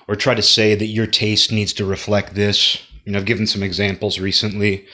or 0.07 0.15
try 0.15 0.34
to 0.34 0.41
say 0.41 0.75
that 0.75 0.88
your 0.88 1.07
taste 1.07 1.51
needs 1.51 1.73
to 1.73 1.86
reflect 1.86 2.36
this. 2.36 2.81
You 3.05 3.12
know, 3.12 3.19
I've 3.19 3.25
given 3.25 3.47
some 3.47 3.63
examples 3.63 4.19
recently 4.19 4.88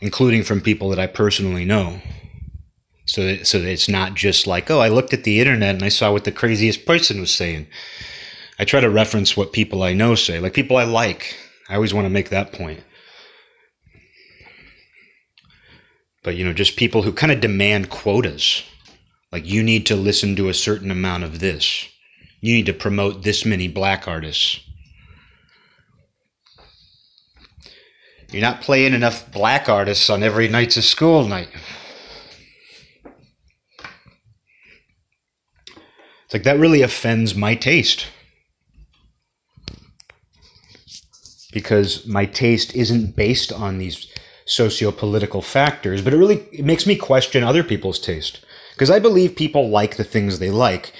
including 0.00 0.42
from 0.42 0.60
people 0.60 0.88
that 0.90 0.98
I 0.98 1.06
personally 1.06 1.64
know. 1.64 2.00
So 3.06 3.24
that, 3.24 3.46
so 3.46 3.58
that 3.58 3.68
it's 3.68 3.88
not 3.88 4.14
just 4.14 4.46
like, 4.46 4.70
oh, 4.70 4.78
I 4.78 4.88
looked 4.88 5.12
at 5.12 5.24
the 5.24 5.40
internet 5.40 5.74
and 5.74 5.82
I 5.82 5.88
saw 5.88 6.12
what 6.12 6.24
the 6.24 6.32
craziest 6.32 6.86
person 6.86 7.20
was 7.20 7.34
saying. 7.34 7.66
I 8.58 8.64
try 8.64 8.80
to 8.80 8.90
reference 8.90 9.36
what 9.36 9.52
people 9.52 9.82
I 9.82 9.94
know 9.94 10.14
say, 10.14 10.38
like 10.38 10.54
people 10.54 10.76
I 10.76 10.84
like. 10.84 11.36
I 11.68 11.74
always 11.74 11.94
want 11.94 12.04
to 12.04 12.10
make 12.10 12.28
that 12.30 12.52
point. 12.52 12.80
But, 16.22 16.36
you 16.36 16.44
know, 16.44 16.52
just 16.52 16.76
people 16.76 17.02
who 17.02 17.12
kind 17.12 17.32
of 17.32 17.40
demand 17.40 17.90
quotas. 17.90 18.62
Like, 19.32 19.46
you 19.46 19.62
need 19.62 19.86
to 19.86 19.96
listen 19.96 20.36
to 20.36 20.48
a 20.48 20.54
certain 20.54 20.90
amount 20.90 21.24
of 21.24 21.40
this. 21.40 21.88
You 22.40 22.54
need 22.54 22.66
to 22.66 22.72
promote 22.72 23.22
this 23.22 23.44
many 23.44 23.68
black 23.68 24.08
artists. 24.08 24.60
You're 28.30 28.42
not 28.42 28.60
playing 28.60 28.94
enough 28.94 29.30
black 29.32 29.68
artists 29.68 30.08
on 30.08 30.22
every 30.22 30.48
night's 30.48 30.76
a 30.76 30.82
school 30.82 31.26
night. 31.26 31.48
It's 36.24 36.34
like 36.34 36.44
that 36.44 36.60
really 36.60 36.82
offends 36.82 37.34
my 37.34 37.56
taste. 37.56 38.06
Because 41.52 42.06
my 42.06 42.24
taste 42.24 42.76
isn't 42.76 43.16
based 43.16 43.52
on 43.52 43.78
these 43.78 44.06
socio-political 44.50 45.42
factors, 45.42 46.02
but 46.02 46.12
it 46.12 46.16
really 46.16 46.38
it 46.52 46.64
makes 46.64 46.86
me 46.86 46.96
question 46.96 47.44
other 47.44 47.62
people's 47.62 48.00
taste. 48.00 48.44
Because 48.72 48.90
I 48.90 48.98
believe 48.98 49.36
people 49.36 49.68
like 49.68 49.96
the 49.96 50.04
things 50.04 50.38
they 50.38 50.50
like. 50.50 50.92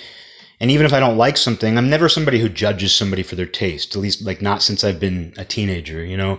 And 0.60 0.70
even 0.70 0.84
if 0.86 0.92
I 0.92 1.00
don't 1.00 1.16
like 1.16 1.36
something, 1.36 1.76
I'm 1.76 1.88
never 1.88 2.08
somebody 2.08 2.38
who 2.38 2.48
judges 2.48 2.94
somebody 2.94 3.22
for 3.22 3.34
their 3.34 3.46
taste. 3.46 3.96
At 3.96 4.02
least 4.02 4.22
like 4.22 4.40
not 4.42 4.62
since 4.62 4.84
I've 4.84 5.00
been 5.00 5.32
a 5.36 5.44
teenager, 5.44 6.04
you 6.04 6.16
know. 6.16 6.38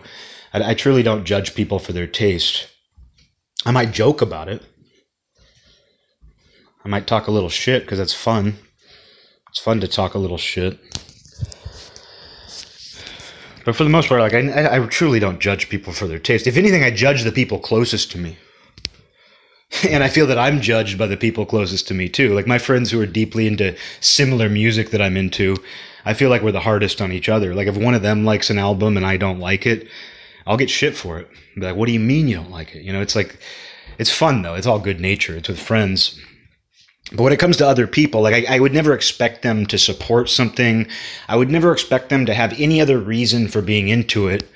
I, 0.53 0.71
I 0.71 0.73
truly 0.73 1.03
don't 1.03 1.25
judge 1.25 1.55
people 1.55 1.79
for 1.79 1.91
their 1.91 2.07
taste. 2.07 2.67
I 3.65 3.71
might 3.71 3.91
joke 3.91 4.21
about 4.21 4.47
it. 4.47 4.63
I 6.85 6.89
might 6.89 7.07
talk 7.07 7.27
a 7.27 7.31
little 7.31 7.49
shit 7.49 7.83
because 7.83 7.97
that's 7.97 8.13
fun. 8.13 8.55
It's 9.49 9.59
fun 9.59 9.81
to 9.81 9.87
talk 9.87 10.13
a 10.13 10.19
little 10.19 10.37
shit. 10.37 10.79
But 13.63 13.75
for 13.75 13.83
the 13.83 13.89
most 13.89 14.09
part, 14.09 14.21
like 14.21 14.33
I, 14.33 14.77
I 14.77 14.85
truly 14.87 15.19
don't 15.19 15.39
judge 15.39 15.69
people 15.69 15.93
for 15.93 16.07
their 16.07 16.19
taste. 16.19 16.47
If 16.47 16.57
anything, 16.57 16.83
I 16.83 16.91
judge 16.91 17.23
the 17.23 17.31
people 17.31 17.59
closest 17.59 18.11
to 18.11 18.17
me. 18.17 18.37
and 19.89 20.03
I 20.03 20.09
feel 20.09 20.27
that 20.27 20.37
I'm 20.37 20.61
judged 20.61 20.97
by 20.97 21.07
the 21.07 21.17
people 21.17 21.45
closest 21.45 21.87
to 21.87 21.93
me 21.93 22.09
too. 22.09 22.33
Like 22.33 22.47
my 22.47 22.57
friends 22.57 22.91
who 22.91 22.99
are 23.01 23.05
deeply 23.05 23.47
into 23.47 23.75
similar 23.99 24.49
music 24.49 24.89
that 24.91 25.01
I'm 25.01 25.17
into, 25.17 25.57
I 26.05 26.13
feel 26.13 26.29
like 26.29 26.41
we're 26.41 26.51
the 26.51 26.59
hardest 26.59 27.01
on 27.01 27.11
each 27.11 27.29
other. 27.29 27.53
Like 27.53 27.67
if 27.67 27.77
one 27.77 27.93
of 27.93 28.01
them 28.01 28.25
likes 28.25 28.49
an 28.49 28.57
album 28.57 28.97
and 28.97 29.05
I 29.05 29.17
don't 29.17 29.39
like 29.39 29.65
it, 29.65 29.87
I'll 30.45 30.57
get 30.57 30.69
shit 30.69 30.95
for 30.95 31.19
it. 31.19 31.29
Be 31.55 31.61
like, 31.61 31.75
what 31.75 31.85
do 31.85 31.93
you 31.93 31.99
mean 31.99 32.27
you 32.27 32.35
don't 32.35 32.51
like 32.51 32.75
it? 32.75 32.83
You 32.83 32.91
know, 32.91 33.01
it's 33.01 33.15
like, 33.15 33.37
it's 33.97 34.11
fun 34.11 34.41
though. 34.41 34.55
It's 34.55 34.67
all 34.67 34.79
good 34.79 34.99
nature. 34.99 35.35
It's 35.35 35.49
with 35.49 35.59
friends. 35.59 36.19
But 37.09 37.23
when 37.23 37.33
it 37.33 37.39
comes 37.39 37.57
to 37.57 37.67
other 37.67 37.87
people, 37.87 38.21
like 38.21 38.47
I, 38.47 38.55
I, 38.55 38.59
would 38.59 38.73
never 38.73 38.93
expect 38.93 39.41
them 39.41 39.65
to 39.65 39.77
support 39.77 40.29
something. 40.29 40.87
I 41.27 41.35
would 41.35 41.49
never 41.49 41.73
expect 41.73 42.09
them 42.09 42.25
to 42.25 42.33
have 42.33 42.57
any 42.59 42.79
other 42.79 42.99
reason 42.99 43.47
for 43.47 43.61
being 43.61 43.89
into 43.89 44.27
it 44.27 44.49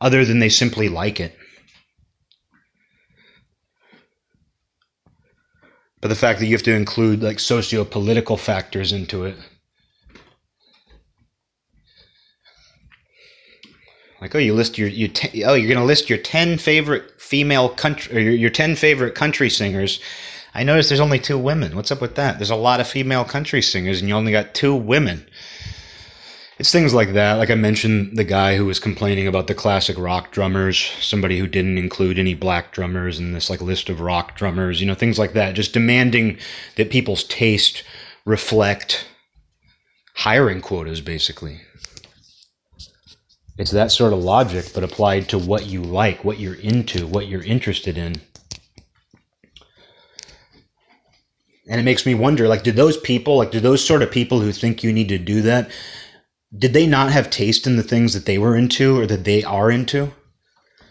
other 0.00 0.24
than 0.24 0.38
they 0.40 0.48
simply 0.48 0.88
like 0.88 1.20
it. 1.20 1.36
But 6.00 6.08
the 6.08 6.16
fact 6.16 6.40
that 6.40 6.46
you 6.46 6.52
have 6.52 6.62
to 6.64 6.74
include 6.74 7.22
like 7.22 7.38
socio-political 7.38 8.38
factors 8.38 8.92
into 8.92 9.24
it 9.24 9.36
Like, 14.20 14.34
oh, 14.34 14.38
you 14.38 14.52
list 14.52 14.76
your 14.76 14.88
you 14.88 15.10
oh, 15.46 15.54
you're 15.54 15.72
gonna 15.72 15.86
list 15.86 16.10
your 16.10 16.18
ten 16.18 16.58
favorite 16.58 17.20
female 17.20 17.70
country 17.70 18.16
or 18.16 18.20
your, 18.20 18.34
your 18.34 18.50
ten 18.50 18.76
favorite 18.76 19.14
country 19.14 19.48
singers. 19.48 20.00
I 20.54 20.64
noticed 20.64 20.88
there's 20.88 21.00
only 21.00 21.18
two 21.18 21.38
women. 21.38 21.76
What's 21.76 21.92
up 21.92 22.00
with 22.00 22.16
that? 22.16 22.38
There's 22.38 22.50
a 22.50 22.56
lot 22.56 22.80
of 22.80 22.88
female 22.88 23.24
country 23.24 23.62
singers, 23.62 24.00
and 24.00 24.08
you 24.08 24.14
only 24.14 24.32
got 24.32 24.54
two 24.54 24.74
women. 24.74 25.26
It's 26.58 26.72
things 26.72 26.92
like 26.92 27.14
that. 27.14 27.34
Like 27.34 27.50
I 27.50 27.54
mentioned, 27.54 28.18
the 28.18 28.24
guy 28.24 28.56
who 28.56 28.66
was 28.66 28.78
complaining 28.78 29.26
about 29.26 29.46
the 29.46 29.54
classic 29.54 29.96
rock 29.96 30.30
drummers, 30.30 30.78
somebody 31.00 31.38
who 31.38 31.46
didn't 31.46 31.78
include 31.78 32.18
any 32.18 32.34
black 32.34 32.72
drummers 32.72 33.18
in 33.18 33.32
this 33.32 33.48
like 33.48 33.62
list 33.62 33.88
of 33.88 34.00
rock 34.00 34.36
drummers. 34.36 34.78
You 34.80 34.86
know, 34.86 34.94
things 34.94 35.18
like 35.18 35.32
that. 35.32 35.54
Just 35.54 35.72
demanding 35.72 36.36
that 36.76 36.90
people's 36.90 37.24
taste 37.24 37.82
reflect 38.26 39.06
hiring 40.16 40.60
quotas, 40.60 41.00
basically. 41.00 41.62
It's 43.56 43.70
that 43.70 43.90
sort 43.90 44.12
of 44.12 44.18
logic, 44.18 44.72
but 44.74 44.84
applied 44.84 45.28
to 45.30 45.38
what 45.38 45.66
you 45.66 45.82
like, 45.82 46.24
what 46.24 46.38
you're 46.38 46.54
into, 46.54 47.06
what 47.06 47.26
you're 47.28 47.42
interested 47.42 47.96
in. 47.96 48.20
And 51.70 51.80
it 51.80 51.84
makes 51.84 52.04
me 52.04 52.14
wonder 52.14 52.48
like, 52.48 52.64
do 52.64 52.72
those 52.72 52.98
people, 52.98 53.38
like, 53.38 53.52
do 53.52 53.60
those 53.60 53.82
sort 53.82 54.02
of 54.02 54.10
people 54.10 54.40
who 54.40 54.52
think 54.52 54.84
you 54.84 54.92
need 54.92 55.08
to 55.08 55.18
do 55.18 55.40
that, 55.42 55.70
did 56.56 56.74
they 56.74 56.86
not 56.86 57.12
have 57.12 57.30
taste 57.30 57.66
in 57.66 57.76
the 57.76 57.82
things 57.82 58.12
that 58.12 58.26
they 58.26 58.36
were 58.36 58.56
into 58.56 59.00
or 59.00 59.06
that 59.06 59.24
they 59.24 59.42
are 59.44 59.70
into? 59.70 60.12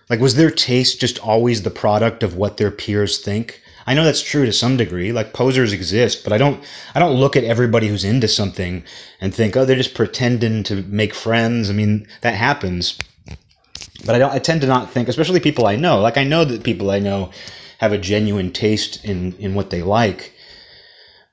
Like, 0.10 0.22
was 0.22 0.36
their 0.36 0.50
taste 0.50 1.00
just 1.00 1.20
always 1.20 1.62
the 1.62 1.70
product 1.70 2.24
of 2.24 2.36
what 2.36 2.58
their 2.58 2.72
peers 2.72 3.20
think? 3.20 3.62
I 3.86 3.94
know 3.94 4.04
that's 4.04 4.22
true 4.22 4.46
to 4.46 4.54
some 4.54 4.78
degree. 4.78 5.12
Like 5.12 5.34
posers 5.34 5.74
exist, 5.74 6.24
but 6.24 6.32
I 6.32 6.38
don't 6.38 6.64
I 6.94 7.00
don't 7.00 7.20
look 7.20 7.36
at 7.36 7.44
everybody 7.44 7.88
who's 7.88 8.04
into 8.04 8.28
something 8.28 8.84
and 9.20 9.34
think, 9.34 9.58
"Oh, 9.58 9.66
they're 9.66 9.76
just 9.76 9.96
pretending 9.96 10.62
to 10.66 10.84
make 10.84 11.16
friends." 11.16 11.72
I 11.72 11.74
mean, 11.74 12.06
that 12.22 12.36
happens. 12.36 13.00
But 14.06 14.14
I 14.14 14.20
don't 14.20 14.32
I 14.32 14.38
tend 14.38 14.62
to 14.62 14.68
not 14.68 14.92
think, 14.92 15.08
especially 15.08 15.40
people 15.40 15.66
I 15.66 15.76
know. 15.76 16.00
Like 16.00 16.18
I 16.18 16.24
know 16.24 16.46
that 16.46 16.64
people 16.64 16.92
I 16.92 17.00
know 17.00 17.32
have 17.80 17.92
a 17.92 17.98
genuine 17.98 18.52
taste 18.52 19.04
in 19.04 19.34
in 19.40 19.56
what 19.56 19.72
they 19.72 19.82
like. 19.82 20.34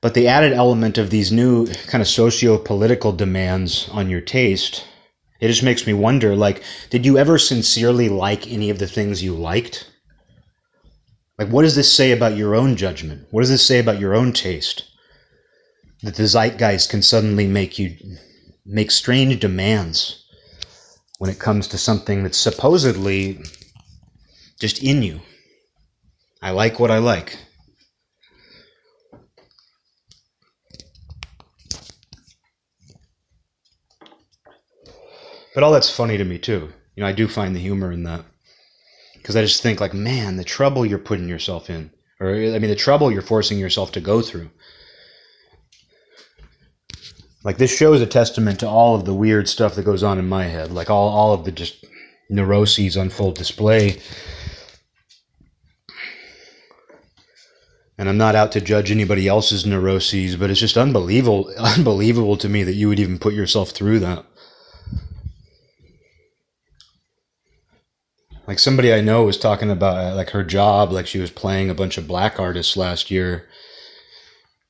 But 0.01 0.13
the 0.13 0.27
added 0.27 0.53
element 0.53 0.97
of 0.97 1.09
these 1.09 1.31
new 1.31 1.67
kind 1.87 2.01
of 2.01 2.07
socio-political 2.07 3.13
demands 3.13 3.89
on 3.89 4.09
your 4.09 4.21
taste, 4.21 4.85
it 5.39 5.47
just 5.47 5.63
makes 5.63 5.87
me 5.87 5.93
wonder 5.93 6.35
like 6.35 6.63
did 6.89 7.05
you 7.05 7.17
ever 7.17 7.37
sincerely 7.37 8.09
like 8.09 8.51
any 8.51 8.69
of 8.69 8.79
the 8.79 8.87
things 8.87 9.23
you 9.23 9.33
liked? 9.33 9.91
Like 11.39 11.49
what 11.49 11.63
does 11.63 11.75
this 11.75 11.91
say 11.91 12.11
about 12.11 12.37
your 12.37 12.55
own 12.55 12.75
judgment? 12.75 13.27
What 13.31 13.41
does 13.41 13.49
this 13.49 13.65
say 13.65 13.79
about 13.79 13.99
your 13.99 14.15
own 14.15 14.33
taste? 14.33 14.83
That 16.03 16.15
the 16.15 16.27
zeitgeist 16.27 16.89
can 16.89 17.01
suddenly 17.01 17.47
make 17.47 17.79
you 17.79 17.97
make 18.65 18.91
strange 18.91 19.39
demands 19.39 20.23
when 21.17 21.31
it 21.31 21.39
comes 21.39 21.67
to 21.69 21.77
something 21.77 22.21
that's 22.21 22.37
supposedly 22.37 23.41
just 24.59 24.83
in 24.83 25.01
you. 25.01 25.21
I 26.41 26.51
like 26.51 26.79
what 26.79 26.91
I 26.91 26.99
like. 26.99 27.39
But 35.57 35.63
all 35.63 35.71
that's 35.71 35.89
funny 35.89 36.19
to 36.19 36.23
me 36.23 36.37
too. 36.37 36.71
You 36.95 37.01
know, 37.01 37.07
I 37.07 37.13
do 37.13 37.27
find 37.27 37.55
the 37.55 37.59
humor 37.59 37.91
in 37.91 38.03
that. 38.03 38.23
Because 39.15 39.35
I 39.35 39.41
just 39.41 39.63
think, 39.63 39.81
like, 39.81 39.91
man, 39.91 40.37
the 40.37 40.43
trouble 40.43 40.85
you're 40.85 40.99
putting 40.99 41.27
yourself 41.27 41.71
in, 41.71 41.89
or 42.19 42.29
I 42.29 42.59
mean, 42.59 42.69
the 42.69 42.75
trouble 42.75 43.11
you're 43.11 43.23
forcing 43.23 43.57
yourself 43.57 43.91
to 43.93 43.99
go 43.99 44.21
through. 44.21 44.51
Like, 47.43 47.57
this 47.57 47.75
show 47.75 47.93
is 47.93 48.03
a 48.03 48.05
testament 48.05 48.59
to 48.59 48.67
all 48.67 48.93
of 48.93 49.05
the 49.05 49.15
weird 49.15 49.49
stuff 49.49 49.73
that 49.73 49.83
goes 49.83 50.03
on 50.03 50.19
in 50.19 50.29
my 50.29 50.43
head, 50.43 50.71
like 50.71 50.91
all, 50.91 51.09
all 51.09 51.33
of 51.33 51.43
the 51.43 51.51
just 51.51 51.83
neuroses 52.29 52.95
on 52.95 53.09
full 53.09 53.31
display. 53.31 53.99
And 57.97 58.07
I'm 58.07 58.19
not 58.19 58.35
out 58.35 58.51
to 58.51 58.61
judge 58.61 58.91
anybody 58.91 59.27
else's 59.27 59.65
neuroses, 59.65 60.35
but 60.35 60.51
it's 60.51 60.59
just 60.59 60.77
unbelievable, 60.77 61.51
unbelievable 61.57 62.37
to 62.37 62.47
me 62.47 62.61
that 62.61 62.75
you 62.75 62.89
would 62.89 62.99
even 62.99 63.17
put 63.17 63.33
yourself 63.33 63.71
through 63.71 64.01
that. 64.01 64.23
Like 68.47 68.59
somebody 68.59 68.93
I 68.93 69.01
know 69.01 69.23
was 69.23 69.37
talking 69.37 69.69
about 69.69 69.97
uh, 69.97 70.15
like 70.15 70.29
her 70.31 70.43
job, 70.43 70.91
like 70.91 71.05
she 71.05 71.19
was 71.19 71.31
playing 71.31 71.69
a 71.69 71.75
bunch 71.75 71.97
of 71.97 72.07
black 72.07 72.39
artists 72.39 72.77
last 72.77 73.11
year 73.11 73.47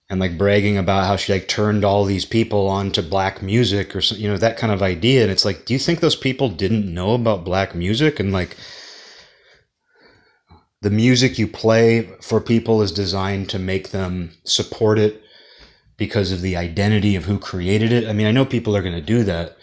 and 0.09 0.19
like 0.19 0.37
bragging 0.37 0.77
about 0.77 1.05
how 1.05 1.15
she 1.15 1.33
like 1.33 1.47
turned 1.47 1.85
all 1.85 2.03
these 2.03 2.25
people 2.25 2.67
onto 2.67 3.01
black 3.01 3.41
music 3.41 3.95
or 3.95 3.99
you 3.99 4.27
know 4.27 4.37
that 4.37 4.57
kind 4.57 4.73
of 4.73 4.81
idea. 4.81 5.21
And 5.21 5.31
it's 5.31 5.45
like 5.45 5.65
do 5.65 5.73
you 5.73 5.79
think 5.79 5.99
those 5.99 6.15
people 6.15 6.49
didn't 6.49 6.91
know 6.91 7.13
about 7.13 7.45
black 7.45 7.75
music? 7.75 8.19
And 8.19 8.33
like 8.33 8.57
the 10.81 10.89
music 10.89 11.37
you 11.37 11.47
play 11.47 12.09
for 12.21 12.41
people 12.41 12.81
is 12.81 12.91
designed 12.91 13.49
to 13.49 13.59
make 13.59 13.89
them 13.89 14.31
support 14.43 14.97
it 14.97 15.21
because 15.97 16.31
of 16.31 16.41
the 16.41 16.55
identity 16.55 17.15
of 17.15 17.25
who 17.25 17.39
created 17.39 17.91
it. 17.91 18.07
I 18.07 18.13
mean, 18.13 18.27
I 18.27 18.31
know 18.31 18.45
people 18.45 18.75
are 18.77 18.83
going 18.83 18.93
to 18.93 19.01
do 19.01 19.23
that, 19.23 19.57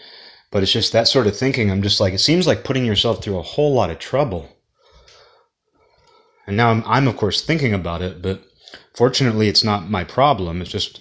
but 0.54 0.62
it's 0.62 0.70
just 0.70 0.92
that 0.92 1.08
sort 1.08 1.26
of 1.26 1.36
thinking. 1.36 1.68
I'm 1.68 1.82
just 1.82 1.98
like, 1.98 2.12
it 2.14 2.20
seems 2.20 2.46
like 2.46 2.62
putting 2.62 2.84
yourself 2.86 3.20
through 3.20 3.38
a 3.38 3.42
whole 3.42 3.74
lot 3.74 3.90
of 3.90 3.98
trouble. 3.98 4.48
And 6.46 6.56
now 6.56 6.70
I'm, 6.70 6.84
I'm 6.86 7.08
of 7.08 7.16
course 7.16 7.44
thinking 7.44 7.74
about 7.74 8.02
it, 8.02 8.22
but 8.22 8.40
fortunately, 8.94 9.48
it's 9.48 9.64
not 9.64 9.90
my 9.90 10.04
problem. 10.04 10.62
It's 10.62 10.70
just, 10.70 11.00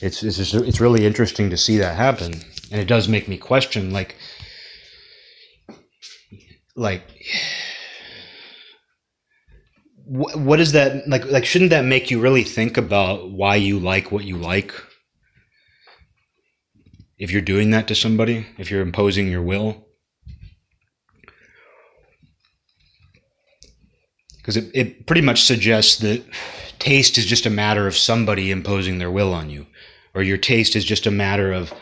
it's 0.00 0.22
it's 0.22 0.38
just, 0.38 0.54
it's 0.54 0.80
really 0.80 1.04
interesting 1.04 1.50
to 1.50 1.58
see 1.58 1.76
that 1.76 1.94
happen, 1.94 2.42
and 2.72 2.80
it 2.80 2.88
does 2.88 3.06
make 3.06 3.28
me 3.28 3.36
question, 3.36 3.92
like, 3.92 4.16
like, 6.74 7.02
what, 10.06 10.36
what 10.38 10.58
is 10.58 10.72
that 10.72 11.06
like? 11.06 11.26
Like, 11.26 11.44
shouldn't 11.44 11.70
that 11.70 11.84
make 11.84 12.10
you 12.10 12.18
really 12.18 12.44
think 12.44 12.78
about 12.78 13.30
why 13.30 13.56
you 13.56 13.78
like 13.78 14.10
what 14.10 14.24
you 14.24 14.38
like? 14.38 14.72
If 17.18 17.30
you're 17.30 17.42
doing 17.42 17.70
that 17.70 17.88
to 17.88 17.94
somebody, 17.94 18.46
if 18.58 18.70
you're 18.70 18.80
imposing 18.80 19.28
your 19.28 19.42
will. 19.42 19.86
Because 24.38 24.56
it, 24.56 24.70
it 24.74 25.06
pretty 25.06 25.22
much 25.22 25.42
suggests 25.42 25.96
that 25.98 26.22
taste 26.78 27.16
is 27.16 27.24
just 27.24 27.46
a 27.46 27.50
matter 27.50 27.86
of 27.86 27.96
somebody 27.96 28.50
imposing 28.50 28.98
their 28.98 29.10
will 29.10 29.32
on 29.32 29.48
you, 29.48 29.66
or 30.14 30.22
your 30.22 30.36
taste 30.36 30.76
is 30.76 30.84
just 30.84 31.06
a 31.06 31.10
matter 31.10 31.52
of, 31.52 31.72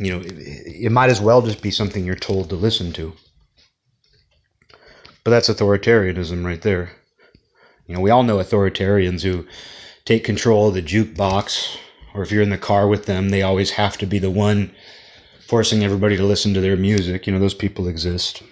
you 0.00 0.10
know, 0.10 0.20
it, 0.20 0.32
it 0.36 0.92
might 0.92 1.10
as 1.10 1.20
well 1.20 1.42
just 1.42 1.62
be 1.62 1.70
something 1.70 2.04
you're 2.04 2.16
told 2.16 2.48
to 2.48 2.56
listen 2.56 2.92
to. 2.94 3.12
But 5.22 5.30
that's 5.30 5.48
authoritarianism 5.48 6.44
right 6.44 6.62
there. 6.62 6.92
You 7.86 7.94
know, 7.94 8.00
we 8.00 8.10
all 8.10 8.22
know 8.22 8.38
authoritarians 8.38 9.22
who 9.22 9.46
take 10.04 10.24
control 10.24 10.68
of 10.68 10.74
the 10.74 10.82
jukebox 10.82 11.76
or 12.14 12.22
if 12.22 12.30
you're 12.30 12.42
in 12.42 12.50
the 12.50 12.58
car 12.58 12.88
with 12.88 13.06
them, 13.06 13.28
they 13.28 13.42
always 13.42 13.70
have 13.72 13.96
to 13.98 14.06
be 14.06 14.18
the 14.18 14.30
one 14.30 14.72
forcing 15.46 15.82
everybody 15.82 16.16
to 16.16 16.24
listen 16.24 16.54
to 16.54 16.60
their 16.60 16.76
music. 16.76 17.26
You 17.26 17.32
know, 17.32 17.38
those 17.38 17.54
people 17.54 17.88
exist. 17.88 18.42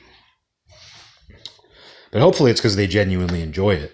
But 2.10 2.22
hopefully 2.22 2.50
it's 2.50 2.60
because 2.60 2.76
they 2.76 2.86
genuinely 2.86 3.42
enjoy 3.42 3.74
it. 3.74 3.92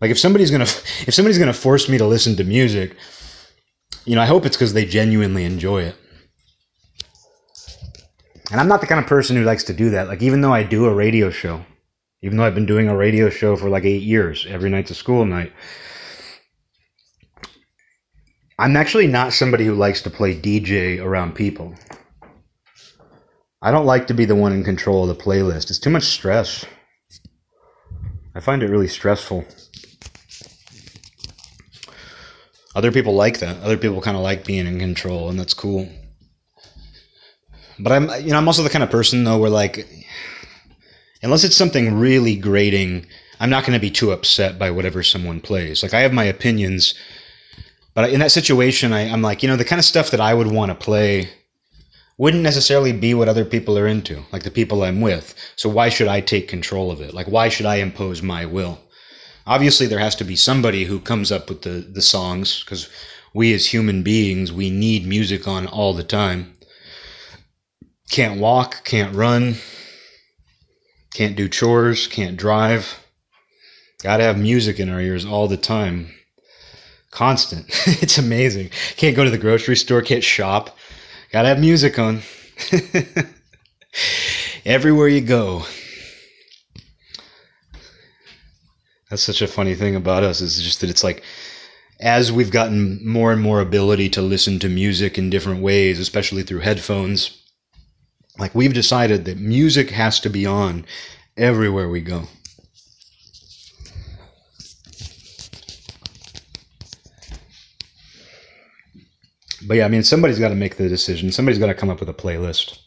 Like 0.00 0.10
if 0.10 0.18
somebody's 0.18 0.50
gonna 0.50 0.64
if 1.06 1.14
somebody's 1.14 1.38
gonna 1.38 1.52
force 1.52 1.88
me 1.88 1.98
to 1.98 2.06
listen 2.06 2.36
to 2.36 2.44
music, 2.44 2.96
you 4.04 4.14
know, 4.14 4.22
I 4.22 4.26
hope 4.26 4.46
it's 4.46 4.56
because 4.56 4.72
they 4.72 4.84
genuinely 4.84 5.44
enjoy 5.44 5.82
it. 5.82 5.96
And 8.50 8.60
I'm 8.60 8.68
not 8.68 8.80
the 8.80 8.86
kind 8.86 9.00
of 9.00 9.08
person 9.08 9.36
who 9.36 9.42
likes 9.42 9.64
to 9.64 9.72
do 9.72 9.90
that. 9.90 10.08
Like 10.08 10.22
even 10.22 10.42
though 10.42 10.52
I 10.52 10.62
do 10.62 10.84
a 10.84 10.94
radio 10.94 11.30
show, 11.30 11.64
even 12.22 12.36
though 12.36 12.44
I've 12.44 12.54
been 12.54 12.66
doing 12.66 12.88
a 12.88 12.96
radio 12.96 13.30
show 13.30 13.56
for 13.56 13.68
like 13.68 13.84
eight 13.84 14.02
years, 14.02 14.46
every 14.48 14.70
night's 14.70 14.90
a 14.90 14.94
school 14.94 15.24
night, 15.24 15.52
I'm 18.58 18.76
actually 18.76 19.08
not 19.08 19.32
somebody 19.32 19.64
who 19.64 19.74
likes 19.74 20.02
to 20.02 20.10
play 20.10 20.34
DJ 20.34 21.02
around 21.02 21.34
people. 21.34 21.74
I 23.60 23.72
don't 23.72 23.86
like 23.86 24.06
to 24.08 24.14
be 24.14 24.26
the 24.26 24.36
one 24.36 24.52
in 24.52 24.62
control 24.62 25.08
of 25.08 25.16
the 25.16 25.22
playlist. 25.22 25.70
It's 25.70 25.78
too 25.78 25.90
much 25.90 26.04
stress. 26.04 26.64
I 28.34 28.40
find 28.40 28.62
it 28.62 28.70
really 28.70 28.88
stressful. 28.88 29.44
Other 32.76 32.92
people 32.92 33.14
like 33.14 33.38
that. 33.40 33.60
Other 33.62 33.76
people 33.76 34.00
kind 34.00 34.16
of 34.16 34.22
like 34.22 34.44
being 34.44 34.66
in 34.66 34.78
control, 34.78 35.28
and 35.28 35.38
that's 35.38 35.54
cool. 35.54 35.88
But 37.78 37.92
I'm, 37.92 38.08
you 38.22 38.30
know, 38.30 38.38
I'm 38.38 38.46
also 38.46 38.62
the 38.62 38.70
kind 38.70 38.84
of 38.84 38.90
person 38.90 39.24
though 39.24 39.38
where 39.38 39.50
like, 39.50 39.88
unless 41.22 41.42
it's 41.42 41.56
something 41.56 41.98
really 41.98 42.36
grating, 42.36 43.06
I'm 43.40 43.50
not 43.50 43.64
going 43.64 43.72
to 43.72 43.80
be 43.80 43.90
too 43.90 44.12
upset 44.12 44.58
by 44.58 44.70
whatever 44.70 45.02
someone 45.02 45.40
plays. 45.40 45.82
Like 45.82 45.94
I 45.94 46.00
have 46.00 46.12
my 46.12 46.24
opinions 46.24 46.94
but 47.94 48.10
in 48.10 48.20
that 48.20 48.32
situation, 48.32 48.92
I, 48.92 49.08
I'm 49.08 49.22
like, 49.22 49.42
you 49.42 49.48
know, 49.48 49.56
the 49.56 49.64
kind 49.64 49.78
of 49.78 49.84
stuff 49.84 50.10
that 50.10 50.20
I 50.20 50.34
would 50.34 50.48
want 50.48 50.70
to 50.70 50.74
play 50.74 51.28
wouldn't 52.18 52.42
necessarily 52.42 52.92
be 52.92 53.14
what 53.14 53.28
other 53.28 53.44
people 53.44 53.78
are 53.78 53.86
into, 53.86 54.22
like 54.32 54.42
the 54.42 54.50
people 54.50 54.82
I'm 54.82 55.00
with. 55.00 55.34
So 55.56 55.68
why 55.68 55.88
should 55.88 56.08
I 56.08 56.20
take 56.20 56.48
control 56.48 56.90
of 56.90 57.00
it? 57.00 57.14
Like, 57.14 57.26
why 57.26 57.48
should 57.48 57.66
I 57.66 57.76
impose 57.76 58.22
my 58.22 58.46
will? 58.46 58.80
Obviously, 59.46 59.86
there 59.86 59.98
has 59.98 60.16
to 60.16 60.24
be 60.24 60.36
somebody 60.36 60.84
who 60.84 60.98
comes 60.98 61.30
up 61.30 61.48
with 61.48 61.62
the, 61.62 61.86
the 61.92 62.02
songs 62.02 62.64
because 62.64 62.88
we 63.32 63.52
as 63.52 63.66
human 63.66 64.02
beings, 64.02 64.52
we 64.52 64.70
need 64.70 65.06
music 65.06 65.46
on 65.46 65.66
all 65.66 65.92
the 65.92 66.04
time. 66.04 66.54
Can't 68.10 68.40
walk, 68.40 68.84
can't 68.84 69.14
run, 69.14 69.56
can't 71.12 71.36
do 71.36 71.48
chores, 71.48 72.06
can't 72.06 72.36
drive. 72.36 73.00
Gotta 74.02 74.24
have 74.24 74.38
music 74.38 74.78
in 74.78 74.88
our 74.88 75.00
ears 75.00 75.24
all 75.24 75.48
the 75.48 75.56
time 75.56 76.12
constant. 77.14 77.66
it's 78.02 78.18
amazing. 78.18 78.70
Can't 78.96 79.16
go 79.16 79.24
to 79.24 79.30
the 79.30 79.38
grocery 79.38 79.76
store, 79.76 80.02
can't 80.02 80.24
shop. 80.24 80.76
Gotta 81.32 81.48
have 81.48 81.60
music 81.60 81.98
on. 81.98 82.20
Everywhere 84.66 85.08
you 85.08 85.20
go. 85.20 85.64
That's 89.08 89.22
such 89.22 89.42
a 89.42 89.46
funny 89.46 89.74
thing 89.74 89.94
about 89.94 90.24
us 90.24 90.40
is 90.40 90.60
just 90.60 90.80
that 90.80 90.90
it's 90.90 91.04
like 91.04 91.22
as 92.00 92.32
we've 92.32 92.50
gotten 92.50 93.06
more 93.06 93.32
and 93.32 93.40
more 93.40 93.60
ability 93.60 94.08
to 94.10 94.22
listen 94.22 94.58
to 94.58 94.68
music 94.68 95.16
in 95.16 95.30
different 95.30 95.62
ways, 95.62 96.00
especially 96.00 96.42
through 96.42 96.60
headphones, 96.60 97.40
like 98.38 98.54
we've 98.54 98.74
decided 98.74 99.24
that 99.24 99.38
music 99.38 99.90
has 99.90 100.18
to 100.20 100.28
be 100.28 100.44
on 100.44 100.84
everywhere 101.36 101.88
we 101.88 102.00
go. 102.00 102.24
But 109.66 109.78
yeah, 109.78 109.84
I 109.84 109.88
mean, 109.88 110.02
somebody's 110.02 110.38
got 110.38 110.50
to 110.50 110.54
make 110.54 110.76
the 110.76 110.88
decision. 110.88 111.32
Somebody's 111.32 111.58
got 111.58 111.66
to 111.66 111.74
come 111.74 111.90
up 111.90 112.00
with 112.00 112.08
a 112.08 112.14
playlist. 112.14 112.78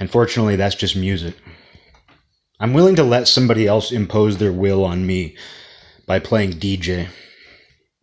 Unfortunately, 0.00 0.56
that's 0.56 0.74
just 0.74 0.96
music. 0.96 1.34
I'm 2.60 2.72
willing 2.72 2.96
to 2.96 3.02
let 3.02 3.28
somebody 3.28 3.66
else 3.66 3.92
impose 3.92 4.38
their 4.38 4.52
will 4.52 4.84
on 4.84 5.06
me 5.06 5.36
by 6.06 6.18
playing 6.18 6.52
DJ. 6.52 7.08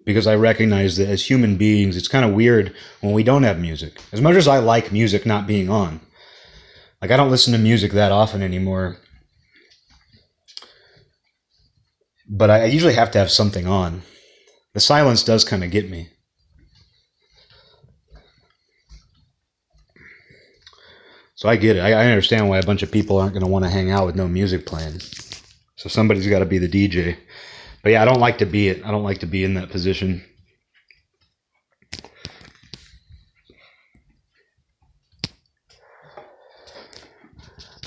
Because 0.06 0.28
I 0.28 0.36
recognize 0.36 0.98
that 0.98 1.08
as 1.08 1.30
human 1.30 1.58
beings, 1.58 1.96
it's 1.96 2.08
kind 2.08 2.26
of 2.26 2.34
weird 2.34 2.74
when 3.02 3.14
we 3.14 3.24
don't 3.24 3.44
have 3.44 3.60
music. 3.60 4.00
As 4.12 4.22
much 4.22 4.36
as 4.36 4.48
I 4.48 4.58
like 4.58 4.92
music 4.92 5.26
not 5.26 5.48
being 5.48 5.70
on, 5.70 6.02
like 7.02 7.12
I 7.12 7.18
don't 7.18 7.30
listen 7.30 7.54
to 7.54 7.60
music 7.60 7.92
that 7.92 8.12
often 8.12 8.42
anymore. 8.42 8.98
but 12.32 12.50
I 12.50 12.66
usually 12.66 12.94
have 12.94 13.12
to 13.12 13.20
have 13.20 13.30
something 13.30 13.68
on. 13.68 14.04
The 14.74 14.80
silence 14.80 15.22
does 15.22 15.44
kind 15.44 15.66
of 15.66 15.70
get 15.70 15.90
me. 15.92 16.10
So 21.42 21.50
I 21.50 21.56
get 21.56 21.76
it. 21.76 21.80
I, 21.80 21.94
I 21.94 22.06
understand 22.06 22.50
why 22.50 22.60
a 22.60 22.64
bunch 22.64 22.84
of 22.84 22.92
people 22.92 23.18
aren't 23.18 23.34
going 23.34 23.44
to 23.44 23.50
want 23.50 23.66
to 23.66 23.72
hang 23.72 23.90
out 23.90 24.06
with 24.06 24.16
no 24.16 24.28
music 24.28 24.68
playing. 24.68 25.00
So 25.76 25.90
somebody's 25.90 26.28
got 26.28 26.38
to 26.38 26.46
be 26.46 26.60
the 26.60 26.68
DJ. 26.68 27.18
But 27.82 27.94
yeah, 27.94 28.04
I 28.04 28.06
don't 28.06 28.20
like 28.20 28.38
to 28.38 28.46
be 28.46 28.68
it. 28.68 28.86
I 28.86 28.92
don't 28.92 29.02
like 29.02 29.22
to 29.22 29.26
be 29.26 29.44
in 29.44 29.56
that 29.56 29.72
position. 29.72 30.24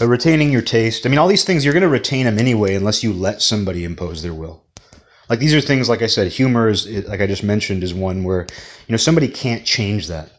But 0.01 0.09
retaining 0.09 0.51
your 0.51 0.61
taste, 0.61 1.07
I 1.07 1.09
mean, 1.09 1.19
all 1.21 1.29
these 1.29 1.45
things, 1.45 1.65
you're 1.65 1.75
going 1.75 1.83
to 1.83 1.89
retain 1.89 2.25
them 2.25 2.41
anyway 2.41 2.75
unless 2.75 3.05
you 3.05 3.13
let 3.13 3.41
somebody 3.41 3.85
impose 3.85 4.21
their 4.21 4.35
will. 4.35 4.65
Like 5.31 5.39
these 5.39 5.55
are 5.55 5.61
things, 5.61 5.89
like 5.89 6.03
I 6.03 6.09
said, 6.09 6.27
humor 6.33 6.69
is, 6.69 6.89
like 7.07 7.21
I 7.21 7.29
just 7.29 7.45
mentioned, 7.45 7.85
is 7.85 7.95
one 7.95 8.25
where, 8.25 8.49
you 8.89 8.93
know, 8.93 8.97
somebody 8.97 9.29
can't 9.29 9.65
change 9.65 10.09
that. 10.09 10.33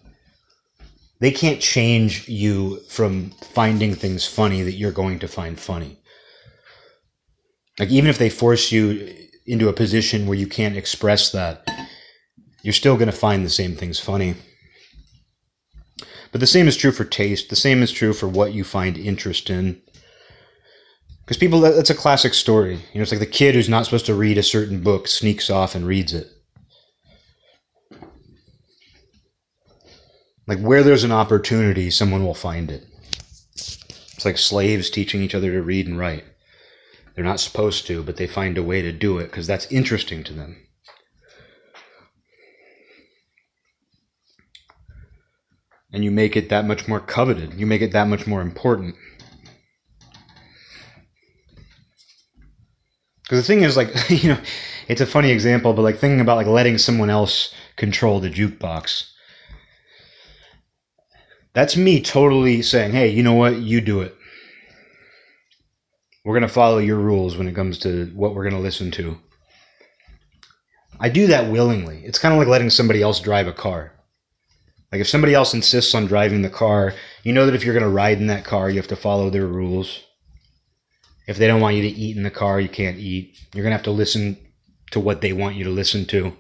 They 1.20 1.32
can't 1.32 1.62
change 1.62 2.28
you 2.28 2.82
from 2.90 3.32
finding 3.54 3.96
things 3.96 4.28
funny 4.28 4.62
that 4.64 4.74
you're 4.74 4.92
going 4.92 5.20
to 5.20 5.28
find 5.28 5.60
funny. 5.60 6.00
Like 7.80 7.90
even 7.90 8.10
if 8.10 8.18
they 8.18 8.30
force 8.30 8.72
you 8.72 9.14
into 9.46 9.70
a 9.70 9.74
position 9.74 10.28
where 10.28 10.38
you 10.38 10.48
can't 10.48 10.78
express 10.78 11.32
that, 11.32 11.70
you're 12.64 12.74
still 12.74 12.96
going 12.96 13.12
to 13.12 13.12
find 13.12 13.46
the 13.46 13.50
same 13.50 13.76
things 13.76 14.00
funny. 14.00 14.36
But 16.32 16.42
the 16.42 16.48
same 16.48 16.68
is 16.68 16.76
true 16.76 16.92
for 16.92 17.06
taste. 17.06 17.50
The 17.50 17.56
same 17.56 17.82
is 17.82 17.92
true 17.92 18.12
for 18.12 18.28
what 18.28 18.54
you 18.54 18.64
find 18.64 18.98
interest 18.98 19.50
in. 19.50 19.82
Because 21.24 21.38
people, 21.38 21.62
that's 21.62 21.90
a 21.90 21.96
classic 21.96 22.34
story. 22.34 22.76
You 22.76 22.96
know, 22.96 23.02
it's 23.02 23.12
like 23.12 23.20
the 23.20 23.26
kid 23.26 23.56
who's 23.56 23.70
not 23.70 23.86
supposed 23.86 24.06
to 24.08 24.16
read 24.16 24.38
a 24.38 24.44
certain 24.44 24.84
book 24.84 25.08
sneaks 25.08 25.50
off 25.50 25.76
and 25.76 25.88
reads 25.88 26.14
it. 26.14 26.30
Like 30.48 30.60
where 30.60 30.84
there's 30.84 31.04
an 31.04 31.12
opportunity, 31.12 31.90
someone 31.90 32.24
will 32.24 32.36
find 32.36 32.70
it. 32.70 32.86
It's 33.54 34.26
like 34.26 34.38
slaves 34.38 34.90
teaching 34.90 35.22
each 35.22 35.36
other 35.36 35.52
to 35.52 35.62
read 35.62 35.88
and 35.88 35.98
write. 35.98 36.24
They're 37.16 37.26
not 37.26 37.40
supposed 37.40 37.88
to, 37.88 38.04
but 38.04 38.18
they 38.18 38.28
find 38.28 38.58
a 38.58 38.64
way 38.64 38.82
to 38.82 38.92
do 38.92 39.18
it 39.18 39.26
because 39.26 39.48
that's 39.48 39.72
interesting 39.72 40.24
to 40.26 40.34
them. 40.34 40.58
And 45.92 46.04
you 46.04 46.12
make 46.12 46.36
it 46.36 46.50
that 46.50 46.66
much 46.66 46.88
more 46.88 47.00
coveted. 47.00 47.54
You 47.54 47.66
make 47.66 47.82
it 47.82 47.94
that 47.94 48.10
much 48.10 48.28
more 48.28 48.42
important. 48.42 48.96
Because 53.24 53.40
the 53.40 53.44
thing 53.44 53.64
is, 53.64 53.78
like, 53.78 53.90
you 54.10 54.34
know, 54.34 54.40
it's 54.88 55.02
a 55.02 55.06
funny 55.06 55.32
example, 55.32 55.74
but 55.74 55.82
like 55.82 55.98
thinking 55.98 56.20
about 56.20 56.38
like 56.38 56.48
letting 56.48 56.78
someone 56.78 57.10
else 57.10 57.54
control 57.78 58.20
the 58.20 58.30
jukebox. 58.30 59.10
That's 61.56 61.78
me 61.78 62.02
totally 62.02 62.62
saying, 62.62 62.92
hey, 62.92 63.08
you 63.08 63.24
know 63.24 63.34
what? 63.34 63.56
You 63.56 63.80
do 63.80 64.02
it. 64.02 64.14
We're 66.26 66.34
going 66.34 66.48
to 66.48 66.54
follow 66.54 66.80
your 66.80 66.98
rules 66.98 67.38
when 67.38 67.48
it 67.48 67.56
comes 67.56 67.80
to 67.80 68.12
what 68.14 68.36
we're 68.36 68.44
going 68.44 68.56
to 68.56 68.62
listen 68.62 68.92
to. 68.92 69.18
I 71.00 71.08
do 71.08 71.28
that 71.28 71.50
willingly. 71.50 72.02
It's 72.04 72.20
kind 72.20 72.34
of 72.34 72.40
like 72.40 72.50
letting 72.50 72.70
somebody 72.70 73.02
else 73.02 73.22
drive 73.22 73.48
a 73.48 73.54
car. 73.54 73.94
Like 74.92 75.00
if 75.00 75.08
somebody 75.08 75.34
else 75.34 75.54
insists 75.54 75.96
on 75.96 76.08
driving 76.08 76.42
the 76.42 76.50
car, 76.50 76.94
you 77.24 77.32
know 77.32 77.46
that 77.46 77.56
if 77.56 77.64
you're 77.64 77.74
going 77.74 77.84
to 77.84 77.90
ride 77.90 78.18
in 78.18 78.28
that 78.28 78.44
car, 78.44 78.70
you 78.70 78.76
have 78.76 78.88
to 78.90 78.96
follow 78.98 79.30
their 79.30 79.48
rules. 79.48 80.04
If 81.28 81.38
they 81.38 81.48
don't 81.48 81.62
want 81.62 81.78
you 81.78 81.84
to 81.84 81.88
eat 81.88 82.18
in 82.18 82.24
the 82.24 82.32
car, 82.32 82.60
you 82.60 82.70
can't 82.70 82.98
eat. 82.98 83.38
You're 83.54 83.64
going 83.64 83.72
to 83.72 83.78
have 83.78 83.86
to 83.86 83.92
listen 83.92 84.38
to 84.92 85.00
what 85.00 85.22
they 85.22 85.32
want 85.32 85.56
you 85.56 85.64
to 85.64 85.70
listen 85.70 86.06
to. 86.08 86.34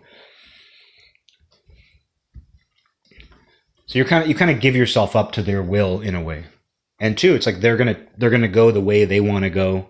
So 3.95 3.99
you're 3.99 4.10
kind 4.10 4.23
of 4.23 4.27
you 4.27 4.36
kind 4.36 4.51
of 4.51 4.60
give 4.60 4.75
yourself 4.75 5.15
up 5.15 5.31
to 5.31 5.41
their 5.41 5.63
will 5.63 6.01
in 6.01 6.15
a 6.15 6.21
way. 6.21 6.47
And 6.99 7.17
two, 7.17 7.34
it's 7.34 7.45
like 7.45 7.62
they're 7.62 7.77
gonna 7.77 7.95
they're 8.17 8.29
gonna 8.29 8.49
go 8.49 8.69
the 8.69 8.81
way 8.81 9.05
they 9.05 9.21
want 9.21 9.43
to 9.43 9.49
go. 9.49 9.89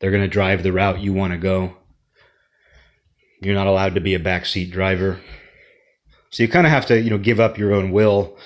They're 0.00 0.10
gonna 0.10 0.26
drive 0.26 0.64
the 0.64 0.72
route 0.72 0.98
you 0.98 1.12
want 1.12 1.32
to 1.32 1.38
go. 1.38 1.76
You're 3.40 3.54
not 3.54 3.68
allowed 3.68 3.94
to 3.94 4.00
be 4.00 4.14
a 4.14 4.18
backseat 4.18 4.72
driver. 4.72 5.20
So 6.30 6.42
you 6.42 6.48
kind 6.48 6.66
of 6.66 6.72
have 6.72 6.86
to 6.86 7.00
you 7.00 7.08
know 7.08 7.18
give 7.18 7.38
up 7.38 7.56
your 7.56 7.72
own 7.72 7.92
will. 7.92 8.36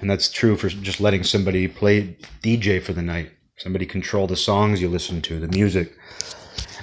And 0.00 0.08
that's 0.08 0.30
true 0.30 0.56
for 0.56 0.70
just 0.70 0.98
letting 0.98 1.24
somebody 1.24 1.68
play 1.68 2.16
DJ 2.42 2.80
for 2.80 2.94
the 2.94 3.02
night. 3.02 3.32
Somebody 3.58 3.84
control 3.84 4.26
the 4.26 4.34
songs 4.34 4.80
you 4.80 4.88
listen 4.88 5.20
to, 5.20 5.38
the 5.38 5.48
music 5.48 5.92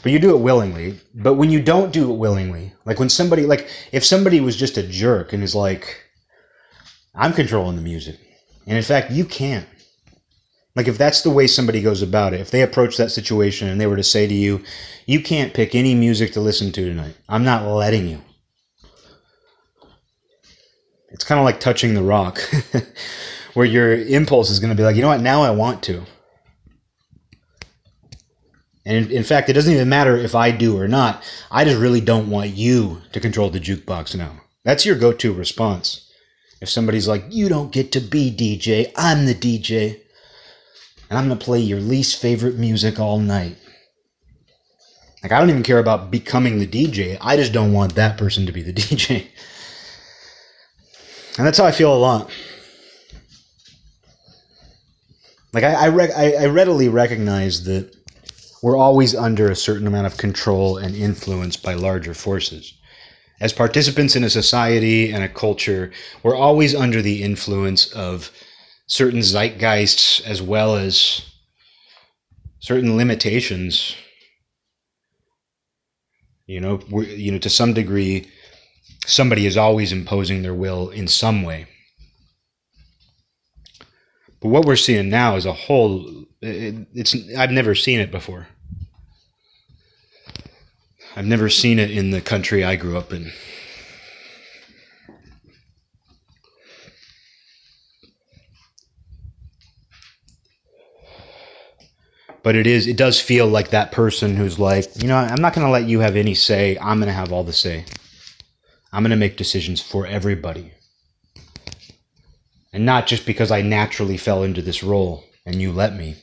but 0.02 0.12
you 0.12 0.20
do 0.20 0.36
it 0.36 0.40
willingly. 0.40 1.00
But 1.14 1.36
when 1.36 1.50
you 1.50 1.62
don't 1.62 1.94
do 1.94 2.12
it 2.12 2.16
willingly, 2.16 2.74
like 2.86 3.00
when 3.00 3.10
somebody, 3.10 3.46
like 3.46 3.68
if 3.92 4.06
somebody 4.06 4.40
was 4.40 4.56
just 4.56 4.78
a 4.78 4.88
jerk 4.88 5.34
and 5.34 5.44
is 5.44 5.56
like, 5.56 6.04
I'm 7.16 7.34
controlling 7.34 7.76
the 7.76 7.82
music. 7.82 8.18
And 8.66 8.78
in 8.78 8.84
fact, 8.84 9.12
you 9.12 9.26
can't. 9.26 9.68
Like 10.76 10.88
if 10.88 10.98
that's 10.98 11.24
the 11.24 11.30
way 11.30 11.48
somebody 11.48 11.82
goes 11.82 12.02
about 12.02 12.34
it, 12.34 12.40
if 12.40 12.52
they 12.52 12.62
approach 12.62 12.98
that 12.98 13.12
situation 13.12 13.68
and 13.68 13.82
they 13.82 13.88
were 13.88 13.98
to 13.98 14.04
say 14.04 14.28
to 14.28 14.34
you, 14.34 14.64
you 15.06 15.22
can't 15.22 15.54
pick 15.54 15.76
any 15.76 15.96
music 15.96 16.34
to 16.34 16.42
listen 16.42 16.72
to 16.72 16.86
tonight. 16.86 17.16
I'm 17.28 17.44
not 17.44 17.66
letting 17.66 18.08
you. 18.08 18.22
It's 21.10 21.24
kind 21.24 21.40
of 21.40 21.46
like 21.46 21.60
touching 21.60 21.96
the 21.96 22.04
rock, 22.04 22.40
where 23.56 23.66
your 23.66 23.94
impulse 23.94 24.52
is 24.52 24.60
going 24.60 24.70
to 24.70 24.76
be 24.76 24.84
like, 24.84 24.96
you 24.96 25.02
know 25.02 25.08
what, 25.08 25.22
now 25.22 25.42
I 25.42 25.50
want 25.50 25.82
to. 25.84 26.04
And 28.86 29.06
in, 29.06 29.12
in, 29.12 29.24
fact, 29.24 29.50
it 29.50 29.54
doesn't 29.54 29.74
even 29.74 29.90
matter 29.90 30.16
if 30.16 30.36
I 30.36 30.52
do 30.52 30.78
or 30.78 30.88
not. 30.88 31.24
I 31.52 31.66
just 31.66 31.80
really 31.80 32.02
don't 32.02 32.30
want 32.30 32.52
you 32.52 33.02
to 33.12 33.20
control 33.20 33.50
the 33.50 33.60
jukebox 33.60 34.16
now. 34.16 34.42
That's 34.64 34.86
your 34.86 34.96
go 34.96 35.12
to 35.14 35.34
response. 35.34 36.10
If 36.62 36.70
somebody's 36.70 37.08
like, 37.08 37.26
you 37.30 37.50
don't 37.50 37.72
get 37.72 37.92
to 37.94 38.00
be 38.00 38.36
DJ, 38.36 38.92
I'm 38.96 39.26
the 39.26 39.36
DJ. 39.36 40.02
And 41.10 41.18
I'm 41.18 41.28
going 41.28 41.40
to 41.40 41.44
play 41.44 41.60
your 41.60 41.80
least 41.80 42.22
favorite 42.22 42.58
music 42.58 43.00
all 43.00 43.20
night. 43.20 43.58
Like, 45.24 45.32
I 45.32 45.40
don't 45.40 45.50
even 45.50 45.64
care 45.64 45.80
about 45.80 46.12
becoming 46.12 46.60
the 46.60 46.68
DJ. 46.68 47.18
I 47.20 47.36
just 47.36 47.52
don't 47.52 47.74
want 47.74 47.96
that 47.96 48.18
person 48.18 48.46
to 48.46 48.52
be 48.52 48.62
the 48.62 48.74
DJ. 48.74 49.28
And 51.38 51.48
that's 51.48 51.58
how 51.58 51.66
I 51.66 51.72
feel 51.72 51.94
a 51.94 51.98
lot. 51.98 52.30
Like, 55.52 55.64
I, 55.64 55.86
I, 55.86 55.88
rec- 55.90 56.16
I, 56.16 56.34
I 56.34 56.46
readily 56.48 56.90
recognize 56.90 57.64
that 57.64 57.99
we're 58.62 58.78
always 58.78 59.16
under 59.16 59.50
a 59.50 59.56
certain 59.56 59.88
amount 59.88 60.08
of 60.08 60.18
control 60.18 60.78
and 60.78 60.96
influence 60.96 61.56
by 61.56 61.74
larger 61.74 62.14
forces. 62.14 62.74
As 63.40 63.54
participants 63.54 64.16
in 64.16 64.24
a 64.24 64.30
society 64.30 65.12
and 65.12 65.24
a 65.24 65.30
culture, 65.30 65.92
we're 66.24 66.36
always 66.36 66.76
under 66.76 67.02
the 67.02 67.24
influence 67.24 67.92
of 67.94 68.32
certain 68.88 69.20
zeitgeists 69.20 70.22
as 70.26 70.42
well 70.42 70.76
as 70.76 71.22
certain 72.60 72.98
limitations. 72.98 73.96
You 76.48 76.60
know, 76.60 76.82
you 76.90 77.32
know, 77.32 77.38
to 77.38 77.50
some 77.50 77.74
degree, 77.74 78.28
somebody 79.06 79.46
is 79.46 79.56
always 79.56 79.94
imposing 79.94 80.42
their 80.42 80.54
will 80.54 80.90
in 80.90 81.08
some 81.08 81.44
way. 81.44 81.68
But 84.42 84.50
what 84.50 84.66
we're 84.66 84.76
seeing 84.76 85.10
now 85.10 85.36
is 85.36 85.46
a 85.46 85.54
whole 85.54 86.19
it, 86.42 86.88
it's 86.94 87.16
I've 87.38 87.52
never 87.52 87.76
seen 87.76 88.00
it 88.00 88.12
before. 88.12 88.48
I've 91.16 91.26
never 91.26 91.50
seen 91.50 91.80
it 91.80 91.92
in 91.92 92.12
the 92.12 92.22
country 92.22 92.64
I 92.64 92.76
grew 92.76 92.98
up 92.98 93.12
in. 93.12 93.32
But 102.42 102.56
it 102.56 102.66
is 102.68 102.88
it 102.88 102.96
does 102.96 103.20
feel 103.20 103.48
like 103.48 103.72
that 103.72 103.92
person 103.92 104.36
who's 104.36 104.58
like, 104.58 104.86
you 105.02 105.08
know, 105.08 105.18
I'm 105.18 105.42
not 105.42 105.54
going 105.54 105.68
to 105.68 105.72
let 105.72 105.90
you 105.90 106.00
have 106.00 106.16
any 106.16 106.36
say. 106.36 106.78
I'm 106.80 107.00
going 107.00 107.08
to 107.08 107.14
have 107.14 107.34
all 107.34 107.44
the 107.44 107.52
say. 107.52 107.86
I'm 108.94 109.04
going 109.04 109.12
to 109.12 109.18
make 109.18 109.38
decisions 109.38 109.82
for 109.82 110.08
everybody. 110.08 110.72
And 112.72 112.86
not 112.86 113.08
just 113.08 113.26
because 113.26 113.52
I 113.52 113.62
naturally 113.62 114.18
fell 114.18 114.44
into 114.44 114.62
this 114.62 114.84
role 114.84 115.26
and 115.46 115.62
you 115.62 115.72
let 115.72 115.96
me 115.96 116.16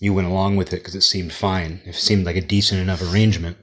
you 0.00 0.12
went 0.12 0.28
along 0.28 0.56
with 0.56 0.72
it 0.72 0.76
because 0.76 0.94
it 0.94 1.02
seemed 1.02 1.32
fine. 1.32 1.80
It 1.84 1.94
seemed 1.94 2.26
like 2.26 2.36
a 2.36 2.40
decent 2.40 2.80
enough 2.80 3.02
arrangement. 3.02 3.56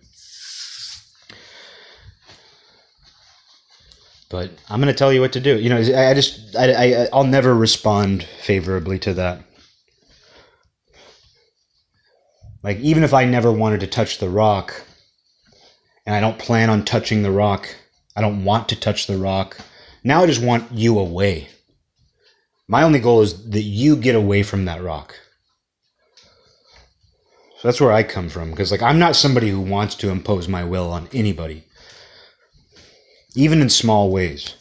But 4.29 4.49
I'm 4.67 4.81
going 4.81 4.91
to 4.91 4.97
tell 4.97 5.13
you 5.13 5.21
what 5.21 5.33
to 5.33 5.39
do. 5.39 5.59
You 5.59 5.69
know, 5.69 5.77
I 5.77 6.13
just, 6.15 6.55
I, 6.55 6.73
I, 6.73 7.07
I'll 7.13 7.23
never 7.23 7.53
respond 7.53 8.23
favorably 8.23 8.97
to 8.99 9.13
that. 9.13 9.41
Like, 12.63 12.79
even 12.79 13.03
if 13.03 13.13
I 13.13 13.25
never 13.25 13.51
wanted 13.51 13.81
to 13.81 13.87
touch 13.87 14.17
the 14.17 14.29
rock, 14.29 14.85
and 16.05 16.15
I 16.15 16.19
don't 16.19 16.39
plan 16.39 16.69
on 16.69 16.83
touching 16.83 17.21
the 17.21 17.31
rock, 17.31 17.75
I 18.15 18.21
don't 18.21 18.43
want 18.43 18.69
to 18.69 18.79
touch 18.79 19.05
the 19.05 19.17
rock. 19.17 19.57
Now 20.03 20.23
I 20.23 20.27
just 20.27 20.41
want 20.41 20.71
you 20.71 20.97
away. 20.97 21.49
My 22.67 22.83
only 22.83 22.99
goal 22.99 23.21
is 23.21 23.49
that 23.51 23.61
you 23.61 23.95
get 23.95 24.15
away 24.15 24.43
from 24.43 24.65
that 24.65 24.81
rock. 24.81 25.15
So 27.63 27.69
that's 27.69 27.79
where 27.79 27.93
I 27.93 28.03
come 28.03 28.27
from 28.27 28.51
because 28.51 28.71
like 28.71 28.81
I'm 28.81 28.99
not 28.99 29.15
somebody 29.15 29.47
who 29.47 29.61
wants 29.61 29.95
to 29.95 30.09
impose 30.09 30.49
my 30.49 30.65
will 30.65 30.91
on 30.91 31.07
anybody. 31.13 31.63
Even 33.37 33.61
in 33.61 33.69
small 33.69 34.11
ways. 34.11 34.57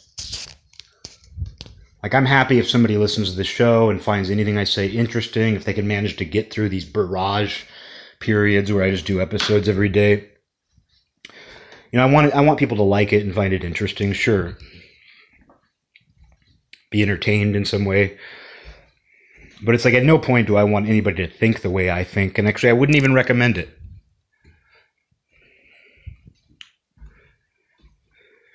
Like 2.00 2.14
I'm 2.14 2.26
happy 2.26 2.60
if 2.60 2.70
somebody 2.70 2.96
listens 2.96 3.32
to 3.32 3.36
the 3.36 3.42
show 3.42 3.90
and 3.90 4.00
finds 4.00 4.30
anything 4.30 4.56
I 4.56 4.62
say 4.62 4.86
interesting, 4.86 5.56
if 5.56 5.64
they 5.64 5.72
can 5.72 5.88
manage 5.88 6.16
to 6.18 6.24
get 6.24 6.52
through 6.52 6.68
these 6.68 6.84
barrage 6.84 7.64
periods 8.20 8.72
where 8.72 8.84
I 8.84 8.92
just 8.92 9.04
do 9.04 9.20
episodes 9.20 9.68
every 9.68 9.88
day. 9.88 10.28
You 11.90 11.98
know, 11.98 12.06
I 12.06 12.12
want 12.12 12.32
I 12.34 12.40
want 12.42 12.60
people 12.60 12.76
to 12.76 12.84
like 12.84 13.12
it 13.12 13.24
and 13.24 13.34
find 13.34 13.52
it 13.52 13.64
interesting, 13.64 14.12
sure. 14.12 14.56
Be 16.92 17.02
entertained 17.02 17.56
in 17.56 17.64
some 17.64 17.84
way. 17.84 18.16
But 19.64 19.74
it's 19.74 19.84
like 19.84 19.94
at 19.94 20.04
no 20.04 20.18
point 20.18 20.46
do 20.46 20.56
I 20.56 20.64
want 20.64 20.88
anybody 20.88 21.26
to 21.26 21.32
think 21.32 21.62
the 21.62 21.70
way 21.70 21.90
I 21.90 22.04
think, 22.04 22.38
and 22.38 22.48
actually 22.48 22.70
I 22.70 22.74
wouldn't 22.74 22.96
even 22.96 23.14
recommend 23.14 23.58
it. 23.58 23.68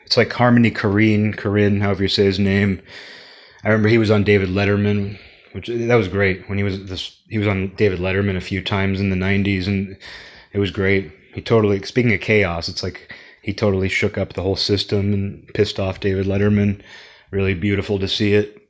It's 0.05 0.17
like 0.17 0.31
Harmony 0.31 0.71
Korine, 0.71 1.35
Corinne, 1.35 1.81
however 1.81 2.03
you 2.03 2.09
say 2.09 2.25
his 2.25 2.39
name. 2.39 2.81
I 3.63 3.69
remember 3.69 3.89
he 3.89 3.97
was 3.97 4.11
on 4.11 4.23
David 4.23 4.49
Letterman, 4.49 5.19
which 5.51 5.67
that 5.67 5.95
was 5.95 6.07
great 6.07 6.47
when 6.47 6.57
he 6.57 6.63
was 6.63 6.85
this. 6.85 7.21
He 7.29 7.37
was 7.37 7.47
on 7.47 7.75
David 7.75 7.99
Letterman 7.99 8.37
a 8.37 8.41
few 8.41 8.61
times 8.61 9.01
in 9.01 9.09
the 9.09 9.15
'90s, 9.15 9.67
and 9.67 9.97
it 10.53 10.59
was 10.59 10.71
great. 10.71 11.11
He 11.33 11.41
totally. 11.41 11.81
Speaking 11.83 12.13
of 12.13 12.21
chaos, 12.21 12.69
it's 12.69 12.83
like 12.83 13.13
he 13.41 13.53
totally 13.53 13.89
shook 13.89 14.17
up 14.17 14.33
the 14.33 14.43
whole 14.43 14.55
system 14.55 15.13
and 15.13 15.47
pissed 15.53 15.79
off 15.79 15.99
David 15.99 16.25
Letterman. 16.25 16.81
Really 17.31 17.53
beautiful 17.53 17.99
to 17.99 18.07
see 18.07 18.33
it. 18.33 18.66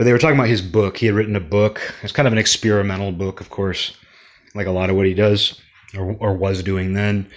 But 0.00 0.04
they 0.04 0.12
were 0.12 0.18
talking 0.18 0.36
about 0.38 0.48
his 0.48 0.62
book. 0.62 0.96
He 0.96 1.04
had 1.04 1.14
written 1.14 1.36
a 1.36 1.40
book. 1.40 1.78
It's 2.02 2.10
kind 2.10 2.26
of 2.26 2.32
an 2.32 2.38
experimental 2.38 3.12
book, 3.12 3.42
of 3.42 3.50
course, 3.50 3.92
like 4.54 4.66
a 4.66 4.70
lot 4.70 4.88
of 4.88 4.96
what 4.96 5.04
he 5.04 5.12
does 5.12 5.60
or, 5.94 6.16
or 6.18 6.32
was 6.32 6.62
doing 6.62 6.94
then. 6.94 7.30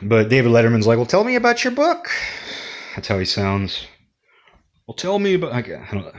But 0.00 0.28
David 0.28 0.52
Letterman's 0.52 0.86
like, 0.86 0.96
"Well, 0.96 1.04
tell 1.04 1.24
me 1.24 1.34
about 1.34 1.64
your 1.64 1.72
book." 1.72 2.10
That's 2.94 3.08
how 3.08 3.18
he 3.18 3.24
sounds. 3.24 3.88
Well, 4.86 4.94
tell 4.94 5.18
me 5.18 5.34
about. 5.34 5.52
I, 5.52 5.62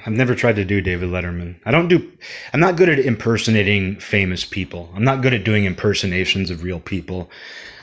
have 0.02 0.14
never 0.14 0.36
tried 0.36 0.58
to 0.58 0.66
do 0.66 0.82
David 0.82 1.08
Letterman. 1.08 1.58
I 1.66 1.72
don't 1.72 1.88
do. 1.88 2.12
I'm 2.52 2.60
not 2.60 2.76
good 2.76 2.90
at 2.90 3.00
impersonating 3.00 4.02
famous 4.02 4.44
people. 4.44 4.90
I'm 4.94 5.06
not 5.06 5.22
good 5.22 5.34
at 5.34 5.46
doing 5.46 5.64
impersonations 5.64 6.50
of 6.50 6.64
real 6.64 6.82
people. 6.82 7.32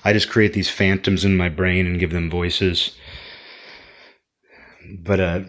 I 0.04 0.12
just 0.12 0.28
create 0.28 0.52
these 0.52 0.68
phantoms 0.68 1.24
in 1.24 1.38
my 1.38 1.48
brain 1.48 1.86
and 1.86 1.98
give 1.98 2.10
them 2.10 2.28
voices. 2.28 2.94
But 4.98 5.20
uh, 5.20 5.40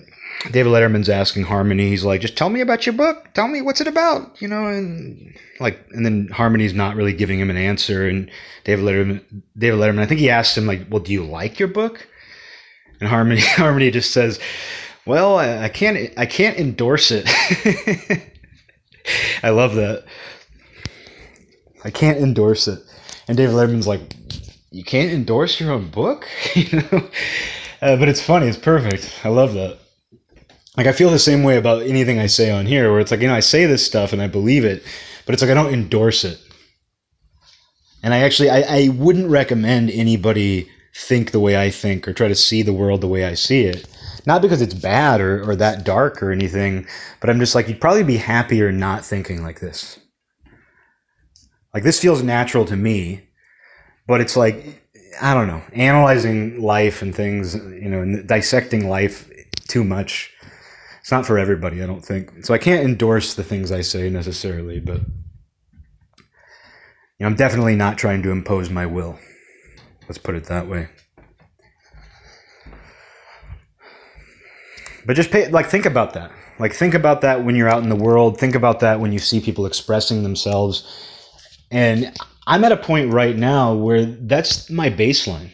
David 0.51 0.71
Letterman's 0.71 1.09
asking 1.09 1.43
Harmony. 1.43 1.89
He's 1.89 2.03
like, 2.03 2.21
"Just 2.21 2.35
tell 2.35 2.49
me 2.49 2.61
about 2.61 2.85
your 2.85 2.93
book. 2.93 3.29
Tell 3.33 3.47
me 3.47 3.61
what's 3.61 3.81
it 3.81 3.87
about." 3.87 4.41
You 4.41 4.47
know, 4.47 4.67
and 4.67 5.33
like, 5.59 5.79
and 5.91 6.05
then 6.05 6.27
Harmony's 6.29 6.73
not 6.73 6.95
really 6.95 7.13
giving 7.13 7.39
him 7.39 7.49
an 7.49 7.57
answer. 7.57 8.07
And 8.07 8.29
David 8.65 8.85
Letterman, 8.85 9.43
David 9.57 9.79
Letterman, 9.79 9.99
I 9.99 10.05
think 10.05 10.19
he 10.19 10.29
asked 10.29 10.57
him 10.57 10.65
like, 10.65 10.87
"Well, 10.89 10.99
do 10.99 11.13
you 11.13 11.23
like 11.23 11.59
your 11.59 11.69
book?" 11.69 12.07
And 12.99 13.07
Harmony, 13.09 13.41
Harmony 13.41 13.89
just 13.91 14.11
says, 14.11 14.39
"Well, 15.05 15.37
I, 15.37 15.63
I 15.63 15.69
can't, 15.69 16.11
I 16.17 16.25
can't 16.25 16.57
endorse 16.57 17.11
it." 17.11 17.25
I 19.43 19.49
love 19.49 19.75
that. 19.75 20.05
I 21.85 21.89
can't 21.89 22.19
endorse 22.19 22.67
it. 22.67 22.79
And 23.27 23.37
David 23.37 23.55
Letterman's 23.55 23.87
like, 23.87 24.01
"You 24.71 24.83
can't 24.83 25.11
endorse 25.11 25.59
your 25.59 25.71
own 25.71 25.89
book," 25.89 26.27
you 26.55 26.81
know. 26.81 27.09
Uh, 27.81 27.95
but 27.97 28.09
it's 28.09 28.21
funny. 28.21 28.47
It's 28.47 28.57
perfect. 28.57 29.21
I 29.23 29.29
love 29.29 29.53
that 29.53 29.79
like 30.77 30.87
I 30.87 30.91
feel 30.91 31.09
the 31.09 31.19
same 31.19 31.43
way 31.43 31.57
about 31.57 31.83
anything 31.83 32.19
I 32.19 32.27
say 32.27 32.49
on 32.51 32.65
here, 32.65 32.91
where 32.91 32.99
it's 32.99 33.11
like 33.11 33.21
you 33.21 33.27
know 33.27 33.35
I 33.35 33.41
say 33.41 33.65
this 33.65 33.85
stuff 33.85 34.13
and 34.13 34.21
I 34.21 34.27
believe 34.27 34.65
it, 34.65 34.83
but 35.25 35.33
it's 35.33 35.41
like 35.41 35.51
I 35.51 35.55
don't 35.55 35.73
endorse 35.73 36.23
it. 36.23 36.39
And 38.01 38.13
I 38.13 38.19
actually 38.19 38.49
I, 38.49 38.61
I 38.61 38.89
wouldn't 38.89 39.29
recommend 39.29 39.91
anybody 39.91 40.69
think 40.95 41.31
the 41.31 41.39
way 41.39 41.59
I 41.59 41.69
think 41.69 42.07
or 42.07 42.13
try 42.13 42.27
to 42.27 42.35
see 42.35 42.61
the 42.61 42.73
world 42.73 43.01
the 43.01 43.07
way 43.07 43.25
I 43.25 43.33
see 43.33 43.63
it. 43.63 43.87
Not 44.25 44.41
because 44.41 44.61
it's 44.61 44.73
bad 44.73 45.21
or, 45.21 45.49
or 45.49 45.55
that 45.57 45.83
dark 45.83 46.23
or 46.23 46.31
anything, 46.31 46.87
but 47.19 47.29
I'm 47.29 47.39
just 47.39 47.55
like 47.55 47.67
you'd 47.67 47.81
probably 47.81 48.03
be 48.03 48.17
happier 48.17 48.71
not 48.71 49.05
thinking 49.05 49.43
like 49.43 49.59
this. 49.59 49.99
Like 51.73 51.83
this 51.83 51.99
feels 51.99 52.23
natural 52.23 52.65
to 52.65 52.75
me, 52.75 53.29
but 54.07 54.21
it's 54.21 54.35
like 54.35 54.81
I 55.21 55.35
don't 55.35 55.47
know, 55.47 55.61
analyzing 55.73 56.61
life 56.61 57.03
and 57.03 57.13
things, 57.13 57.53
you 57.53 57.89
know, 57.89 58.23
dissecting 58.23 58.89
life 58.89 59.29
too 59.67 59.83
much 59.83 60.32
it's 61.03 61.11
not 61.11 61.25
for 61.25 61.37
everybody, 61.37 61.83
I 61.83 61.85
don't 61.85 62.03
think. 62.03 62.45
So 62.45 62.53
I 62.53 62.57
can't 62.57 62.85
endorse 62.85 63.33
the 63.33 63.43
things 63.43 63.73
I 63.73 63.81
say 63.81 64.09
necessarily, 64.09 64.79
but 64.79 65.01
you 65.01 65.03
know, 67.19 67.25
I'm 67.25 67.35
definitely 67.35 67.75
not 67.75 67.97
trying 67.97 68.23
to 68.23 68.31
impose 68.31 68.69
my 68.69 68.85
will. 68.85 69.19
Let's 70.07 70.17
put 70.17 70.35
it 70.35 70.45
that 70.45 70.69
way. 70.69 70.87
But 75.05 75.17
just 75.17 75.29
pay 75.29 75.49
like 75.49 75.65
think 75.65 75.85
about 75.85 76.13
that. 76.13 76.31
Like 76.57 76.71
think 76.71 76.93
about 76.93 77.19
that 77.19 77.43
when 77.43 77.57
you're 77.57 77.67
out 77.67 77.83
in 77.83 77.89
the 77.89 77.97
world. 77.97 78.39
Think 78.39 78.55
about 78.55 78.79
that 78.79 79.01
when 79.01 79.11
you 79.11 79.19
see 79.19 79.41
people 79.41 79.65
expressing 79.65 80.23
themselves. 80.23 80.87
And 81.69 82.17
I'm 82.47 82.63
at 82.63 82.71
a 82.71 82.77
point 82.77 83.11
right 83.11 83.35
now 83.35 83.73
where 83.73 84.05
that's 84.05 84.69
my 84.69 84.89
baseline. 84.89 85.49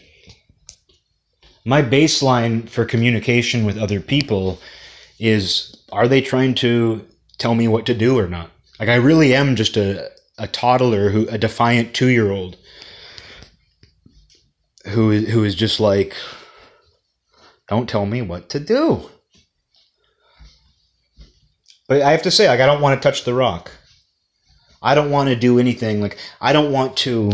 My 1.66 1.82
baseline 1.82 2.70
for 2.70 2.86
communication 2.86 3.66
with 3.66 3.80
other 3.80 4.00
people 4.00 4.60
is 5.20 5.76
are 5.92 6.08
they 6.08 6.22
trying 6.22 6.56
to 6.56 7.06
tell 7.38 7.56
me 7.56 7.68
what 7.68 7.86
to 7.88 7.94
do 7.94 8.18
or 8.18 8.28
not? 8.28 8.52
Like 8.80 8.90
I 8.90 8.96
really 8.96 9.36
am 9.36 9.56
just 9.56 9.78
a, 9.78 10.10
a 10.38 10.48
toddler 10.48 11.10
who 11.10 11.28
a 11.28 11.38
defiant 11.38 11.94
two 11.94 12.08
year 12.08 12.32
old 12.32 12.58
who 14.88 15.12
who 15.12 15.44
is 15.44 15.56
just 15.56 15.80
like 15.80 16.16
don't 17.68 17.90
tell 17.90 18.06
me 18.06 18.22
what 18.22 18.50
to 18.50 18.60
do. 18.60 19.10
But 21.88 22.02
I 22.02 22.12
have 22.12 22.22
to 22.24 22.32
say, 22.32 22.48
like 22.48 22.60
I 22.60 22.66
don't 22.66 22.82
want 22.82 23.00
to 23.00 23.08
touch 23.08 23.24
the 23.24 23.34
rock. 23.34 23.72
I 24.82 24.96
don't 24.96 25.12
want 25.12 25.30
to 25.30 25.36
do 25.36 25.60
anything 25.60 26.02
like 26.02 26.18
I 26.40 26.54
don't 26.54 26.72
want 26.72 26.96
to 26.98 27.32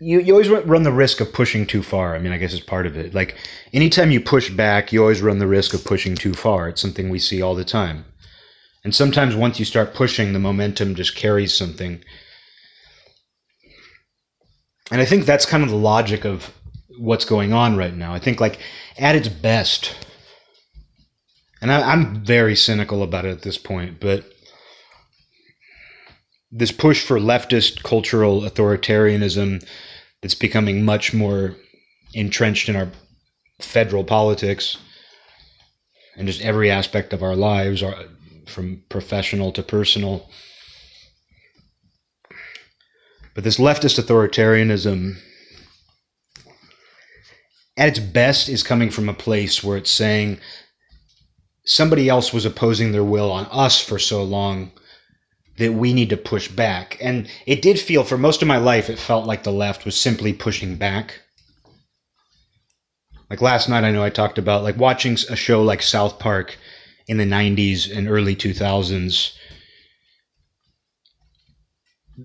you, 0.00 0.20
you 0.20 0.32
always 0.32 0.48
run 0.48 0.82
the 0.82 0.92
risk 0.92 1.20
of 1.20 1.32
pushing 1.32 1.66
too 1.66 1.82
far. 1.82 2.16
I 2.16 2.18
mean, 2.18 2.32
I 2.32 2.38
guess 2.38 2.54
it's 2.54 2.64
part 2.64 2.86
of 2.86 2.96
it. 2.96 3.14
Like 3.14 3.36
anytime 3.72 4.10
you 4.10 4.20
push 4.20 4.50
back, 4.50 4.92
you 4.92 5.02
always 5.02 5.20
run 5.20 5.38
the 5.38 5.46
risk 5.46 5.74
of 5.74 5.84
pushing 5.84 6.16
too 6.16 6.32
far. 6.32 6.68
It's 6.68 6.80
something 6.80 7.10
we 7.10 7.18
see 7.18 7.42
all 7.42 7.54
the 7.54 7.64
time. 7.64 8.06
And 8.82 8.94
sometimes 8.94 9.36
once 9.36 9.58
you 9.58 9.66
start 9.66 9.94
pushing, 9.94 10.32
the 10.32 10.38
momentum 10.38 10.94
just 10.94 11.14
carries 11.14 11.54
something. 11.54 12.02
And 14.90 15.00
I 15.00 15.04
think 15.04 15.26
that's 15.26 15.44
kind 15.44 15.62
of 15.62 15.68
the 15.68 15.76
logic 15.76 16.24
of 16.24 16.50
what's 16.98 17.26
going 17.26 17.52
on 17.52 17.76
right 17.76 17.94
now. 17.94 18.14
I 18.14 18.18
think, 18.18 18.40
like, 18.40 18.58
at 18.98 19.14
its 19.14 19.28
best, 19.28 19.94
and 21.60 21.70
I, 21.70 21.92
I'm 21.92 22.24
very 22.24 22.56
cynical 22.56 23.02
about 23.02 23.26
it 23.26 23.30
at 23.30 23.42
this 23.42 23.58
point, 23.58 24.00
but 24.00 24.24
this 26.50 26.72
push 26.72 27.04
for 27.04 27.18
leftist 27.18 27.82
cultural 27.82 28.40
authoritarianism 28.40 29.64
that's 30.22 30.34
becoming 30.34 30.84
much 30.84 31.14
more 31.14 31.56
entrenched 32.14 32.68
in 32.68 32.76
our 32.76 32.88
federal 33.60 34.04
politics 34.04 34.76
and 36.16 36.26
just 36.26 36.42
every 36.42 36.70
aspect 36.70 37.12
of 37.12 37.22
our 37.22 37.36
lives, 37.36 37.82
from 38.46 38.82
professional 38.88 39.52
to 39.52 39.62
personal. 39.62 40.28
But 43.34 43.44
this 43.44 43.58
leftist 43.58 43.98
authoritarianism, 43.98 45.16
at 47.76 47.88
its 47.88 47.98
best, 48.00 48.48
is 48.48 48.62
coming 48.62 48.90
from 48.90 49.08
a 49.08 49.14
place 49.14 49.62
where 49.62 49.76
it's 49.76 49.90
saying 49.90 50.40
somebody 51.64 52.08
else 52.08 52.32
was 52.32 52.44
opposing 52.44 52.92
their 52.92 53.04
will 53.04 53.30
on 53.30 53.46
us 53.50 53.80
for 53.80 53.98
so 53.98 54.22
long 54.22 54.72
that 55.60 55.74
we 55.74 55.92
need 55.92 56.08
to 56.08 56.16
push 56.16 56.48
back. 56.48 56.96
And 57.02 57.28
it 57.44 57.60
did 57.60 57.78
feel, 57.78 58.02
for 58.02 58.16
most 58.16 58.40
of 58.40 58.48
my 58.48 58.56
life, 58.56 58.88
it 58.88 58.98
felt 58.98 59.26
like 59.26 59.42
the 59.42 59.52
left 59.52 59.84
was 59.84 59.94
simply 59.94 60.32
pushing 60.32 60.76
back. 60.76 61.20
Like 63.28 63.42
last 63.42 63.68
night, 63.68 63.84
I 63.84 63.90
know 63.90 64.02
I 64.02 64.08
talked 64.08 64.38
about 64.38 64.62
like 64.62 64.78
watching 64.78 65.12
a 65.28 65.36
show 65.36 65.62
like 65.62 65.82
South 65.82 66.18
Park 66.18 66.56
in 67.06 67.18
the 67.18 67.24
90s 67.24 67.94
and 67.94 68.08
early 68.08 68.34
2000s. 68.34 69.36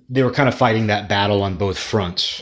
They 0.09 0.23
were 0.23 0.31
kind 0.31 0.47
of 0.47 0.55
fighting 0.55 0.87
that 0.87 1.09
battle 1.09 1.43
on 1.43 1.57
both 1.57 1.77
fronts, 1.77 2.41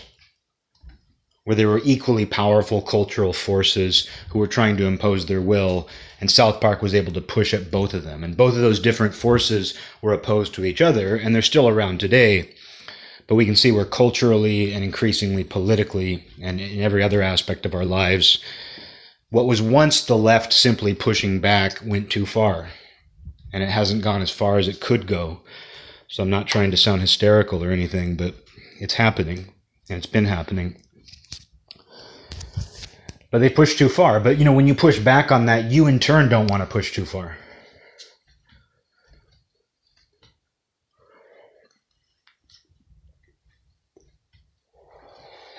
where 1.44 1.56
there 1.56 1.68
were 1.68 1.82
equally 1.84 2.26
powerful 2.26 2.82
cultural 2.82 3.34
forces 3.34 4.08
who 4.30 4.40
were 4.40 4.48
trying 4.48 4.78
to 4.78 4.86
impose 4.86 5.26
their 5.26 5.42
will 5.42 5.88
and 6.22 6.32
South 6.32 6.62
Park 6.62 6.82
was 6.82 6.96
able 6.96 7.12
to 7.12 7.20
push 7.20 7.54
at 7.54 7.70
both 7.70 7.94
of 7.94 8.04
them. 8.06 8.24
And 8.24 8.38
both 8.38 8.56
of 8.56 8.62
those 8.62 8.80
different 8.80 9.14
forces 9.14 9.74
were 10.02 10.14
opposed 10.14 10.54
to 10.54 10.64
each 10.64 10.82
other, 10.82 11.18
and 11.18 11.36
they're 11.36 11.42
still 11.42 11.68
around 11.68 12.00
today. 12.00 12.50
But 13.28 13.36
we 13.36 13.46
can 13.46 13.58
see 13.58 13.74
where 13.74 13.84
culturally 13.84 14.74
and 14.74 14.86
increasingly 14.86 15.44
politically 15.44 16.24
and 16.42 16.62
in 16.62 16.80
every 16.80 17.04
other 17.04 17.22
aspect 17.22 17.66
of 17.66 17.76
our 17.76 17.84
lives, 17.84 18.40
what 19.32 19.48
was 19.48 19.62
once 19.62 20.02
the 20.06 20.18
left 20.18 20.54
simply 20.54 20.94
pushing 20.94 21.42
back 21.42 21.80
went 21.86 22.10
too 22.10 22.26
far. 22.26 22.70
and 23.54 23.62
it 23.62 23.70
hasn't 23.70 24.04
gone 24.04 24.22
as 24.22 24.32
far 24.32 24.58
as 24.58 24.68
it 24.68 24.82
could 24.82 25.08
go. 25.08 25.42
So 26.08 26.24
I'm 26.24 26.30
not 26.30 26.48
trying 26.48 26.72
to 26.72 26.78
sound 26.78 27.02
hysterical 27.02 27.64
or 27.64 27.72
anything, 27.72 28.16
but 28.16 28.36
it's 28.80 28.96
happening, 28.96 29.54
and 29.90 29.98
it's 29.98 30.08
been 30.08 30.26
happening. 30.26 30.82
But 33.34 33.40
they 33.40 33.50
push 33.50 33.76
too 33.76 33.90
far. 33.90 34.20
But 34.20 34.38
you 34.38 34.46
know, 34.46 34.54
when 34.54 34.68
you 34.68 34.76
push 34.76 35.00
back 35.00 35.32
on 35.32 35.48
that, 35.48 35.72
you 35.72 35.88
in 35.88 35.98
turn 35.98 36.30
don't 36.30 36.52
want 36.52 36.62
to 36.62 36.70
push 36.70 36.94
too 36.94 37.04
far. 37.04 37.36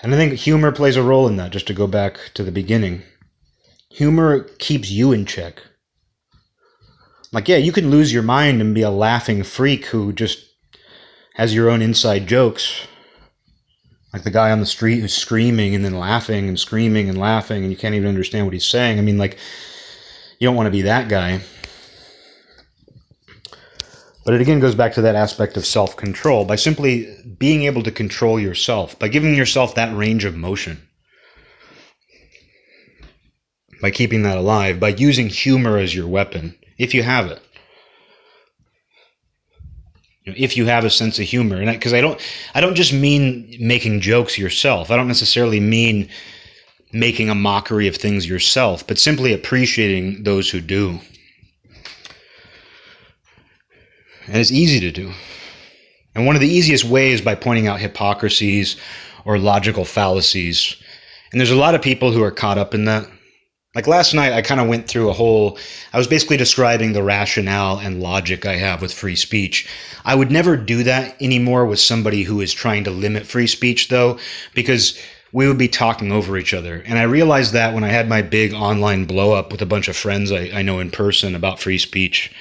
And 0.05 0.15
I 0.15 0.17
think 0.17 0.35
humor 0.35 0.71
plays 0.71 0.95
a 0.95 1.03
role 1.03 1.27
in 1.27 1.35
that, 1.35 1.51
just 1.51 1.67
to 1.67 1.75
go 1.75 1.89
back 1.89 2.31
to 2.35 2.45
the 2.45 2.53
beginning. 2.53 3.03
Humor 3.91 4.45
keeps 4.59 4.93
you 4.93 5.11
in 5.11 5.27
check. 5.27 5.61
Like, 7.33 7.49
yeah, 7.49 7.57
you 7.57 7.73
can 7.73 7.91
lose 7.91 8.13
your 8.13 8.23
mind 8.23 8.61
and 8.61 8.73
be 8.73 8.83
a 8.83 8.91
laughing 8.91 9.43
freak 9.43 9.87
who 9.87 10.13
just 10.13 10.47
has 11.35 11.53
your 11.53 11.69
own 11.69 11.83
inside 11.83 12.29
jokes. 12.29 12.87
Like 14.15 14.23
the 14.23 14.31
guy 14.31 14.53
on 14.53 14.61
the 14.61 14.67
street 14.67 15.01
who's 15.01 15.13
screaming 15.13 15.75
and 15.75 15.85
then 15.85 15.99
laughing 15.99 16.49
and 16.49 16.59
screaming 16.59 17.09
and 17.09 17.19
laughing 17.19 17.65
and 17.65 17.73
you 17.73 17.77
can't 17.77 17.97
even 17.97 18.09
understand 18.09 18.47
what 18.47 18.53
he's 18.53 18.65
saying. 18.65 19.01
I 19.01 19.03
mean, 19.03 19.19
like, 19.19 19.39
you 20.39 20.47
don't 20.47 20.55
want 20.55 20.69
to 20.69 20.71
be 20.71 20.83
that 20.83 21.09
guy. 21.09 21.41
But 24.25 24.35
it 24.35 24.41
again 24.41 24.61
goes 24.61 24.77
back 24.77 24.95
to 24.95 25.03
that 25.03 25.17
aspect 25.17 25.57
of 25.57 25.67
self 25.67 25.97
control 25.97 26.45
by 26.45 26.55
simply 26.55 27.13
being 27.39 27.65
able 27.65 27.83
to 27.83 27.91
control 27.91 28.39
yourself, 28.39 28.97
by 29.01 29.09
giving 29.09 29.35
yourself 29.35 29.75
that 29.75 29.97
range 29.97 30.25
of 30.25 30.37
motion, 30.37 30.87
by 33.83 33.91
keeping 33.91 34.23
that 34.23 34.39
alive, 34.39 34.79
by 34.79 34.91
using 34.91 35.27
humor 35.27 35.77
as 35.77 35.93
your 35.93 36.07
weapon, 36.07 36.57
if 36.79 36.95
you 36.95 37.03
have 37.03 37.27
it. 37.27 37.43
If 40.27 40.57
you 40.57 40.67
have 40.67 40.85
a 40.85 40.91
sense 40.91 41.19
of 41.19 41.27
humor, 41.27 41.61
and 41.61 41.71
because 41.71 41.93
I, 41.93 41.99
I 41.99 42.01
don't, 42.01 42.21
I 42.55 42.61
don't 42.61 42.75
just 42.75 42.93
mean 42.93 43.57
making 43.61 44.01
jokes 44.01 44.39
yourself. 44.39 44.91
I 44.91 44.97
don't 44.97 45.09
necessarily 45.09 45.61
mean 45.61 46.09
making 46.93 47.29
a 47.29 47.35
mockery 47.35 47.89
of 47.89 47.97
things 47.97 48.27
yourself, 48.27 48.87
but 48.87 48.99
simply 48.99 49.33
appreciating 49.33 50.23
those 50.23 50.49
who 50.51 50.61
do. 50.61 51.01
and 54.27 54.37
it's 54.37 54.53
easy 54.53 54.81
to 54.81 54.91
do. 54.91 55.13
And 56.15 56.27
one 56.27 56.37
of 56.37 56.41
the 56.41 56.49
easiest 56.49 56.85
ways 56.85 57.21
by 57.21 57.35
pointing 57.35 57.67
out 57.67 57.81
hypocrisies 57.81 58.77
or 59.25 59.39
logical 59.39 59.85
fallacies. 59.85 60.77
And 61.33 61.41
there's 61.41 61.51
a 61.51 61.57
lot 61.57 61.75
of 61.75 61.83
people 61.83 62.13
who 62.13 62.23
are 62.23 62.31
caught 62.31 62.59
up 62.59 62.75
in 62.75 62.85
that. 62.85 63.09
Like 63.75 63.89
last 63.89 64.15
night, 64.15 64.33
I 64.33 64.41
kind 64.41 64.61
of 64.61 64.69
went 64.69 64.87
through 64.87 65.11
a 65.11 65.13
whole, 65.13 65.59
I 65.93 65.99
was 65.99 66.07
basically 66.07 66.37
describing 66.37 66.93
the 66.93 67.03
rationale 67.03 67.79
and 67.79 68.01
logic 68.01 68.47
I 68.47 68.55
have 68.55 68.81
with 68.81 68.93
free 68.93 69.17
speech. 69.17 69.69
I 70.05 70.15
would 70.15 70.31
never 70.31 70.57
do 70.57 70.85
that 70.85 71.21
anymore 71.21 71.67
with 71.67 71.81
somebody 71.81 72.23
who 72.23 72.41
is 72.41 72.53
trying 72.53 72.85
to 72.85 72.91
limit 72.93 73.27
free 73.27 73.49
speech, 73.49 73.89
though, 73.89 74.19
because 74.55 74.97
we 75.33 75.49
would 75.49 75.59
be 75.59 75.67
talking 75.67 76.13
over 76.13 76.39
each 76.39 76.55
other. 76.55 76.85
And 76.87 77.01
I 77.01 77.03
realized 77.03 77.53
that 77.55 77.75
when 77.75 77.83
I 77.83 77.89
had 77.89 78.09
my 78.09 78.23
big 78.23 78.55
online 78.55 79.07
blow 79.07 79.33
up 79.33 79.51
with 79.51 79.61
a 79.61 79.67
bunch 79.67 79.89
of 79.89 79.97
friends 79.97 80.31
I, 80.31 80.51
I 80.55 80.63
know 80.63 80.79
in 80.79 80.93
person 80.93 81.35
about 81.35 81.59
free 81.59 81.79
speech 81.79 82.33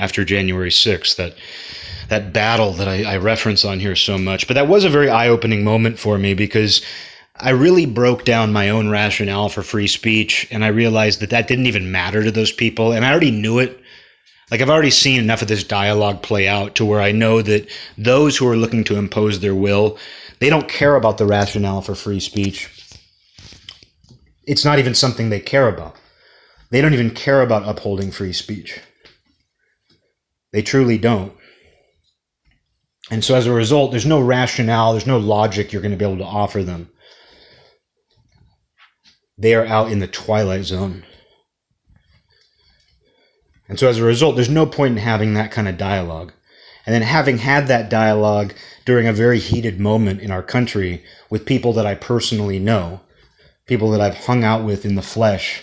after 0.00 0.24
January 0.24 0.70
6th, 0.70 1.14
that 1.14 1.36
that 2.08 2.32
battle 2.32 2.72
that 2.72 2.88
I, 2.88 3.04
I 3.04 3.16
reference 3.18 3.64
on 3.64 3.78
here 3.78 3.96
so 3.96 4.18
much. 4.18 4.46
But 4.48 4.54
that 4.54 4.68
was 4.68 4.84
a 4.84 4.90
very 4.90 5.08
eye 5.08 5.28
opening 5.28 5.62
moment 5.62 5.98
for 5.98 6.18
me 6.18 6.34
because 6.34 6.82
I 7.42 7.50
really 7.50 7.86
broke 7.86 8.24
down 8.24 8.52
my 8.52 8.70
own 8.70 8.88
rationale 8.88 9.48
for 9.48 9.64
free 9.64 9.88
speech 9.88 10.46
and 10.52 10.64
I 10.64 10.68
realized 10.68 11.18
that 11.20 11.30
that 11.30 11.48
didn't 11.48 11.66
even 11.66 11.90
matter 11.90 12.22
to 12.22 12.30
those 12.30 12.52
people. 12.52 12.92
And 12.92 13.04
I 13.04 13.10
already 13.10 13.32
knew 13.32 13.58
it. 13.58 13.80
Like 14.52 14.60
I've 14.60 14.70
already 14.70 14.90
seen 14.90 15.18
enough 15.18 15.42
of 15.42 15.48
this 15.48 15.64
dialogue 15.64 16.22
play 16.22 16.46
out 16.46 16.76
to 16.76 16.84
where 16.84 17.00
I 17.00 17.10
know 17.10 17.42
that 17.42 17.68
those 17.98 18.36
who 18.36 18.46
are 18.46 18.56
looking 18.56 18.84
to 18.84 18.96
impose 18.96 19.40
their 19.40 19.56
will, 19.56 19.98
they 20.38 20.50
don't 20.50 20.68
care 20.68 20.94
about 20.94 21.18
the 21.18 21.26
rationale 21.26 21.82
for 21.82 21.96
free 21.96 22.20
speech. 22.20 22.70
It's 24.46 24.64
not 24.64 24.78
even 24.78 24.94
something 24.94 25.28
they 25.28 25.40
care 25.40 25.68
about. 25.68 25.96
They 26.70 26.80
don't 26.80 26.94
even 26.94 27.10
care 27.10 27.42
about 27.42 27.66
upholding 27.66 28.12
free 28.12 28.32
speech. 28.32 28.78
They 30.52 30.62
truly 30.62 30.96
don't. 30.96 31.32
And 33.10 33.24
so 33.24 33.34
as 33.34 33.46
a 33.46 33.52
result, 33.52 33.90
there's 33.90 34.06
no 34.06 34.20
rationale, 34.20 34.92
there's 34.92 35.08
no 35.08 35.18
logic 35.18 35.72
you're 35.72 35.82
going 35.82 35.90
to 35.90 35.98
be 35.98 36.04
able 36.04 36.18
to 36.18 36.24
offer 36.24 36.62
them. 36.62 36.88
They 39.38 39.54
are 39.54 39.66
out 39.66 39.90
in 39.90 39.98
the 39.98 40.06
twilight 40.06 40.64
zone. 40.64 41.04
And 43.68 43.78
so 43.78 43.88
as 43.88 43.98
a 43.98 44.04
result, 44.04 44.36
there's 44.36 44.48
no 44.50 44.66
point 44.66 44.92
in 44.92 45.02
having 45.02 45.34
that 45.34 45.50
kind 45.50 45.68
of 45.68 45.78
dialogue. 45.78 46.32
And 46.84 46.94
then 46.94 47.02
having 47.02 47.38
had 47.38 47.68
that 47.68 47.88
dialogue 47.88 48.54
during 48.84 49.06
a 49.06 49.12
very 49.12 49.38
heated 49.38 49.78
moment 49.80 50.20
in 50.20 50.30
our 50.30 50.42
country 50.42 51.04
with 51.30 51.46
people 51.46 51.72
that 51.74 51.86
I 51.86 51.94
personally 51.94 52.58
know, 52.58 53.00
people 53.66 53.90
that 53.92 54.00
I've 54.00 54.26
hung 54.26 54.44
out 54.44 54.64
with 54.64 54.84
in 54.84 54.96
the 54.96 55.02
flesh, 55.02 55.62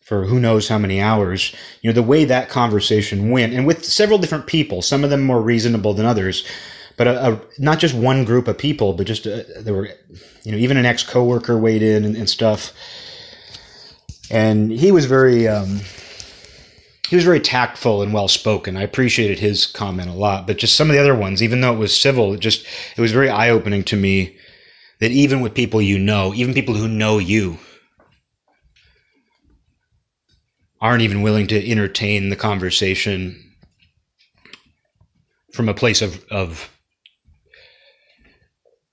for 0.00 0.24
who 0.24 0.38
knows 0.40 0.68
how 0.68 0.78
many 0.78 1.00
hours. 1.00 1.54
You 1.80 1.90
know, 1.90 1.94
the 1.94 2.02
way 2.02 2.24
that 2.24 2.48
conversation 2.48 3.30
went, 3.30 3.52
and 3.52 3.66
with 3.66 3.84
several 3.84 4.18
different 4.18 4.46
people, 4.46 4.82
some 4.82 5.04
of 5.04 5.10
them 5.10 5.22
more 5.22 5.40
reasonable 5.40 5.94
than 5.94 6.06
others, 6.06 6.46
but 7.02 7.16
a, 7.16 7.32
a, 7.32 7.40
not 7.58 7.80
just 7.80 7.96
one 7.96 8.24
group 8.24 8.46
of 8.46 8.56
people, 8.56 8.92
but 8.92 9.08
just 9.08 9.26
uh, 9.26 9.42
there 9.58 9.74
were, 9.74 9.88
you 10.44 10.52
know, 10.52 10.58
even 10.58 10.76
an 10.76 10.86
ex 10.86 11.02
coworker 11.02 11.58
weighed 11.58 11.82
in 11.82 12.04
and, 12.04 12.14
and, 12.14 12.30
stuff. 12.30 12.72
And 14.30 14.70
he 14.70 14.92
was 14.92 15.06
very, 15.06 15.48
um, 15.48 15.80
he 17.08 17.16
was 17.16 17.24
very 17.24 17.40
tactful 17.40 18.02
and 18.02 18.14
well 18.14 18.28
spoken. 18.28 18.76
I 18.76 18.82
appreciated 18.82 19.40
his 19.40 19.66
comment 19.66 20.10
a 20.10 20.12
lot, 20.12 20.46
but 20.46 20.58
just 20.58 20.76
some 20.76 20.90
of 20.90 20.94
the 20.94 21.00
other 21.00 21.16
ones, 21.16 21.42
even 21.42 21.60
though 21.60 21.72
it 21.72 21.78
was 21.78 21.98
civil, 21.98 22.34
it 22.34 22.38
just 22.40 22.64
it 22.96 23.00
was 23.00 23.10
very 23.10 23.28
eye 23.28 23.50
opening 23.50 23.82
to 23.82 23.96
me 23.96 24.36
that 25.00 25.10
even 25.10 25.40
with 25.40 25.54
people 25.54 25.82
you 25.82 25.98
know, 25.98 26.32
even 26.34 26.54
people 26.54 26.76
who 26.76 26.86
know 26.86 27.18
you, 27.18 27.58
aren't 30.80 31.02
even 31.02 31.22
willing 31.22 31.48
to 31.48 31.68
entertain 31.68 32.28
the 32.28 32.36
conversation 32.36 33.54
from 35.52 35.68
a 35.68 35.74
place 35.74 36.00
of, 36.00 36.24
of 36.30 36.71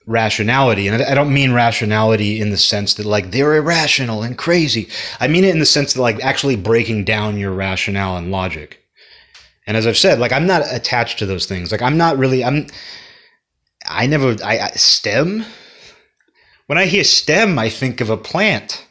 rationality. 0.09 0.87
And 0.87 1.03
I 1.03 1.13
don't 1.13 1.33
mean 1.33 1.53
rationality 1.53 2.41
in 2.41 2.49
the 2.49 2.57
sense 2.57 2.95
that 2.95 3.05
like 3.05 3.29
they're 3.29 3.55
irrational 3.55 4.23
and 4.23 4.37
crazy. 4.37 4.89
I 5.19 5.27
mean 5.27 5.43
it 5.43 5.51
in 5.51 5.59
the 5.59 5.65
sense 5.67 5.93
that 5.93 6.01
like 6.01 6.19
actually 6.21 6.55
breaking 6.55 7.05
down 7.05 7.37
your 7.37 7.51
rationale 7.51 8.17
and 8.17 8.31
logic. 8.31 8.83
And 9.67 9.77
as 9.77 9.85
I've 9.85 9.97
said, 9.97 10.19
like 10.19 10.33
I'm 10.33 10.47
not 10.47 10.63
attached 10.71 11.19
to 11.19 11.27
those 11.27 11.45
things. 11.45 11.71
Like 11.71 11.83
I'm 11.83 11.95
not 11.95 12.17
really 12.17 12.43
I'm 12.43 12.65
I 13.85 14.07
never 14.07 14.35
I, 14.43 14.59
I 14.59 14.69
STEM 14.71 15.45
when 16.65 16.79
I 16.79 16.85
hear 16.85 17.03
STEM 17.03 17.59
I 17.59 17.69
think 17.69 18.01
of 18.01 18.09
a 18.09 18.17
plant. 18.17 18.87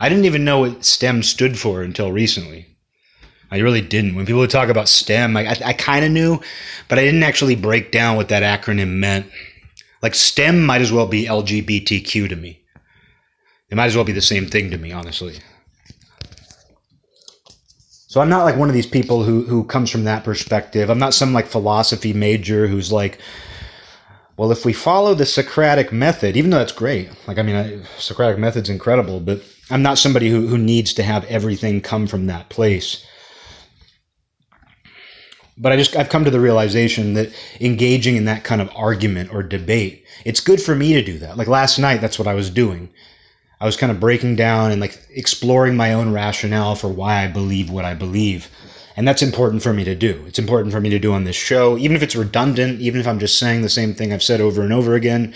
I 0.00 0.08
didn't 0.08 0.24
even 0.24 0.44
know 0.44 0.60
what 0.60 0.84
STEM 0.84 1.24
stood 1.24 1.58
for 1.58 1.82
until 1.82 2.10
recently. 2.10 2.66
I 3.50 3.58
really 3.58 3.80
didn't. 3.80 4.14
When 4.14 4.26
people 4.26 4.40
would 4.40 4.50
talk 4.50 4.68
about 4.68 4.88
STEM, 4.88 5.36
I, 5.36 5.46
I, 5.46 5.56
I 5.66 5.72
kind 5.72 6.04
of 6.04 6.10
knew, 6.10 6.40
but 6.88 6.98
I 6.98 7.04
didn't 7.04 7.22
actually 7.22 7.56
break 7.56 7.90
down 7.90 8.16
what 8.16 8.28
that 8.28 8.42
acronym 8.42 8.96
meant. 8.96 9.26
Like 10.02 10.14
STEM 10.14 10.64
might 10.64 10.80
as 10.80 10.92
well 10.92 11.06
be 11.06 11.26
LGBTQ 11.26 12.28
to 12.28 12.36
me. 12.36 12.60
It 13.70 13.76
might 13.76 13.86
as 13.86 13.96
well 13.96 14.04
be 14.04 14.12
the 14.12 14.20
same 14.20 14.46
thing 14.46 14.70
to 14.70 14.78
me, 14.78 14.92
honestly. 14.92 15.38
So 18.06 18.22
I'm 18.22 18.30
not 18.30 18.44
like 18.44 18.56
one 18.56 18.70
of 18.70 18.74
these 18.74 18.86
people 18.86 19.22
who 19.22 19.42
who 19.42 19.64
comes 19.64 19.90
from 19.90 20.04
that 20.04 20.24
perspective. 20.24 20.88
I'm 20.88 20.98
not 20.98 21.12
some 21.12 21.34
like 21.34 21.46
philosophy 21.46 22.14
major 22.14 22.66
who's 22.66 22.90
like, 22.90 23.18
well, 24.38 24.50
if 24.50 24.64
we 24.64 24.72
follow 24.72 25.14
the 25.14 25.26
Socratic 25.26 25.92
method, 25.92 26.36
even 26.36 26.50
though 26.50 26.58
that's 26.58 26.72
great, 26.72 27.10
like 27.26 27.38
I 27.38 27.42
mean, 27.42 27.56
I, 27.56 27.82
Socratic 27.98 28.38
method's 28.38 28.70
incredible, 28.70 29.20
but 29.20 29.42
I'm 29.70 29.82
not 29.82 29.98
somebody 29.98 30.30
who, 30.30 30.46
who 30.46 30.56
needs 30.56 30.94
to 30.94 31.02
have 31.02 31.24
everything 31.24 31.82
come 31.82 32.06
from 32.06 32.26
that 32.26 32.48
place. 32.48 33.04
But 35.58 35.72
I 35.72 35.76
just 35.76 35.96
I've 35.96 36.08
come 36.08 36.24
to 36.24 36.30
the 36.30 36.40
realization 36.40 37.14
that 37.14 37.32
engaging 37.60 38.16
in 38.16 38.24
that 38.26 38.44
kind 38.44 38.60
of 38.60 38.70
argument 38.74 39.32
or 39.32 39.42
debate, 39.42 40.04
it's 40.24 40.40
good 40.40 40.62
for 40.62 40.74
me 40.74 40.92
to 40.94 41.02
do 41.02 41.18
that. 41.18 41.36
Like 41.36 41.48
last 41.48 41.78
night, 41.78 42.00
that's 42.00 42.18
what 42.18 42.28
I 42.28 42.34
was 42.34 42.50
doing. 42.50 42.88
I 43.60 43.66
was 43.66 43.76
kind 43.76 43.90
of 43.90 43.98
breaking 43.98 44.36
down 44.36 44.70
and 44.70 44.80
like 44.80 44.98
exploring 45.10 45.76
my 45.76 45.92
own 45.92 46.12
rationale 46.12 46.76
for 46.76 46.88
why 46.88 47.24
I 47.24 47.28
believe 47.28 47.70
what 47.70 47.84
I 47.84 47.94
believe. 47.94 48.48
And 48.96 49.06
that's 49.06 49.22
important 49.22 49.62
for 49.62 49.72
me 49.72 49.84
to 49.84 49.94
do. 49.94 50.24
It's 50.26 50.38
important 50.38 50.72
for 50.72 50.80
me 50.80 50.90
to 50.90 50.98
do 50.98 51.12
on 51.12 51.24
this 51.24 51.36
show, 51.36 51.76
even 51.78 51.96
if 51.96 52.02
it's 52.02 52.16
redundant, 52.16 52.80
even 52.80 53.00
if 53.00 53.06
I'm 53.06 53.18
just 53.18 53.38
saying 53.38 53.62
the 53.62 53.68
same 53.68 53.94
thing 53.94 54.12
I've 54.12 54.22
said 54.22 54.40
over 54.40 54.62
and 54.62 54.72
over 54.72 54.94
again, 54.94 55.34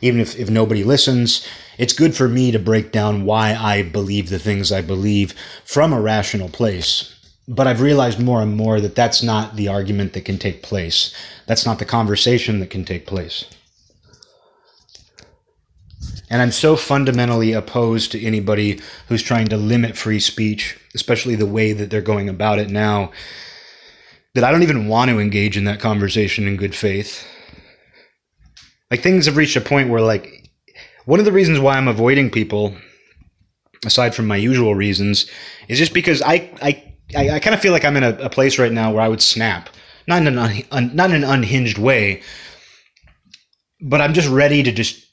even 0.00 0.20
if, 0.20 0.36
if 0.38 0.50
nobody 0.50 0.84
listens 0.84 1.46
it's 1.78 1.92
good 1.92 2.14
for 2.14 2.28
me 2.28 2.50
to 2.52 2.58
break 2.58 2.90
down 2.90 3.24
why 3.24 3.54
I 3.54 3.82
believe 3.82 4.30
the 4.30 4.38
things 4.38 4.72
I 4.72 4.80
believe 4.80 5.34
from 5.64 5.92
a 5.92 6.00
rational 6.00 6.48
place. 6.48 7.14
But 7.48 7.66
I've 7.66 7.80
realized 7.80 8.20
more 8.20 8.42
and 8.42 8.56
more 8.56 8.80
that 8.80 8.94
that's 8.96 9.22
not 9.22 9.56
the 9.56 9.68
argument 9.68 10.12
that 10.14 10.24
can 10.24 10.38
take 10.38 10.62
place. 10.62 11.14
That's 11.46 11.66
not 11.66 11.78
the 11.78 11.84
conversation 11.84 12.60
that 12.60 12.70
can 12.70 12.84
take 12.84 13.06
place. 13.06 13.44
And 16.30 16.42
I'm 16.42 16.52
so 16.52 16.76
fundamentally 16.76 17.52
opposed 17.52 18.12
to 18.12 18.24
anybody 18.24 18.80
who's 19.08 19.22
trying 19.22 19.48
to 19.48 19.56
limit 19.56 19.96
free 19.96 20.20
speech, 20.20 20.78
especially 20.94 21.36
the 21.36 21.46
way 21.46 21.72
that 21.72 21.90
they're 21.90 22.02
going 22.02 22.28
about 22.28 22.58
it 22.58 22.70
now. 22.70 23.12
that 24.34 24.44
I 24.44 24.52
don't 24.52 24.62
even 24.62 24.88
want 24.88 25.10
to 25.10 25.18
engage 25.18 25.56
in 25.56 25.64
that 25.64 25.80
conversation 25.80 26.46
in 26.46 26.56
good 26.56 26.74
faith. 26.74 27.26
Like 28.90 29.02
things 29.02 29.26
have 29.26 29.36
reached 29.36 29.56
a 29.56 29.60
point 29.62 29.90
where 29.90 30.02
like 30.02 30.50
one 31.06 31.18
of 31.20 31.24
the 31.24 31.32
reasons 31.32 31.58
why 31.58 31.76
I'm 31.76 31.88
avoiding 31.88 32.30
people 32.30 32.76
aside 33.84 34.14
from 34.14 34.26
my 34.26 34.36
usual 34.36 34.74
reasons 34.74 35.30
is 35.68 35.78
just 35.78 35.94
because 35.94 36.22
I 36.22 36.50
I 36.62 36.85
I, 37.14 37.30
I 37.30 37.40
kind 37.40 37.54
of 37.54 37.60
feel 37.60 37.72
like 37.72 37.84
I'm 37.84 37.96
in 37.96 38.02
a, 38.02 38.16
a, 38.16 38.30
place 38.30 38.58
right 38.58 38.72
now 38.72 38.92
where 38.92 39.02
I 39.02 39.08
would 39.08 39.22
snap, 39.22 39.68
not 40.08 40.22
in 40.22 40.28
an 40.28 40.38
un, 40.38 40.62
un, 40.72 40.90
not 40.94 41.10
in 41.10 41.16
an 41.22 41.24
unhinged 41.24 41.78
way, 41.78 42.22
but 43.80 44.00
I'm 44.00 44.14
just 44.14 44.28
ready 44.28 44.62
to 44.62 44.72
just. 44.72 45.04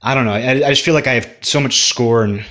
I 0.00 0.14
don't 0.14 0.24
know. 0.24 0.32
I, 0.32 0.66
I 0.66 0.70
just 0.70 0.84
feel 0.84 0.94
like 0.94 1.06
I 1.06 1.14
have 1.14 1.36
so 1.42 1.60
much 1.60 1.82
scorn 1.82 2.44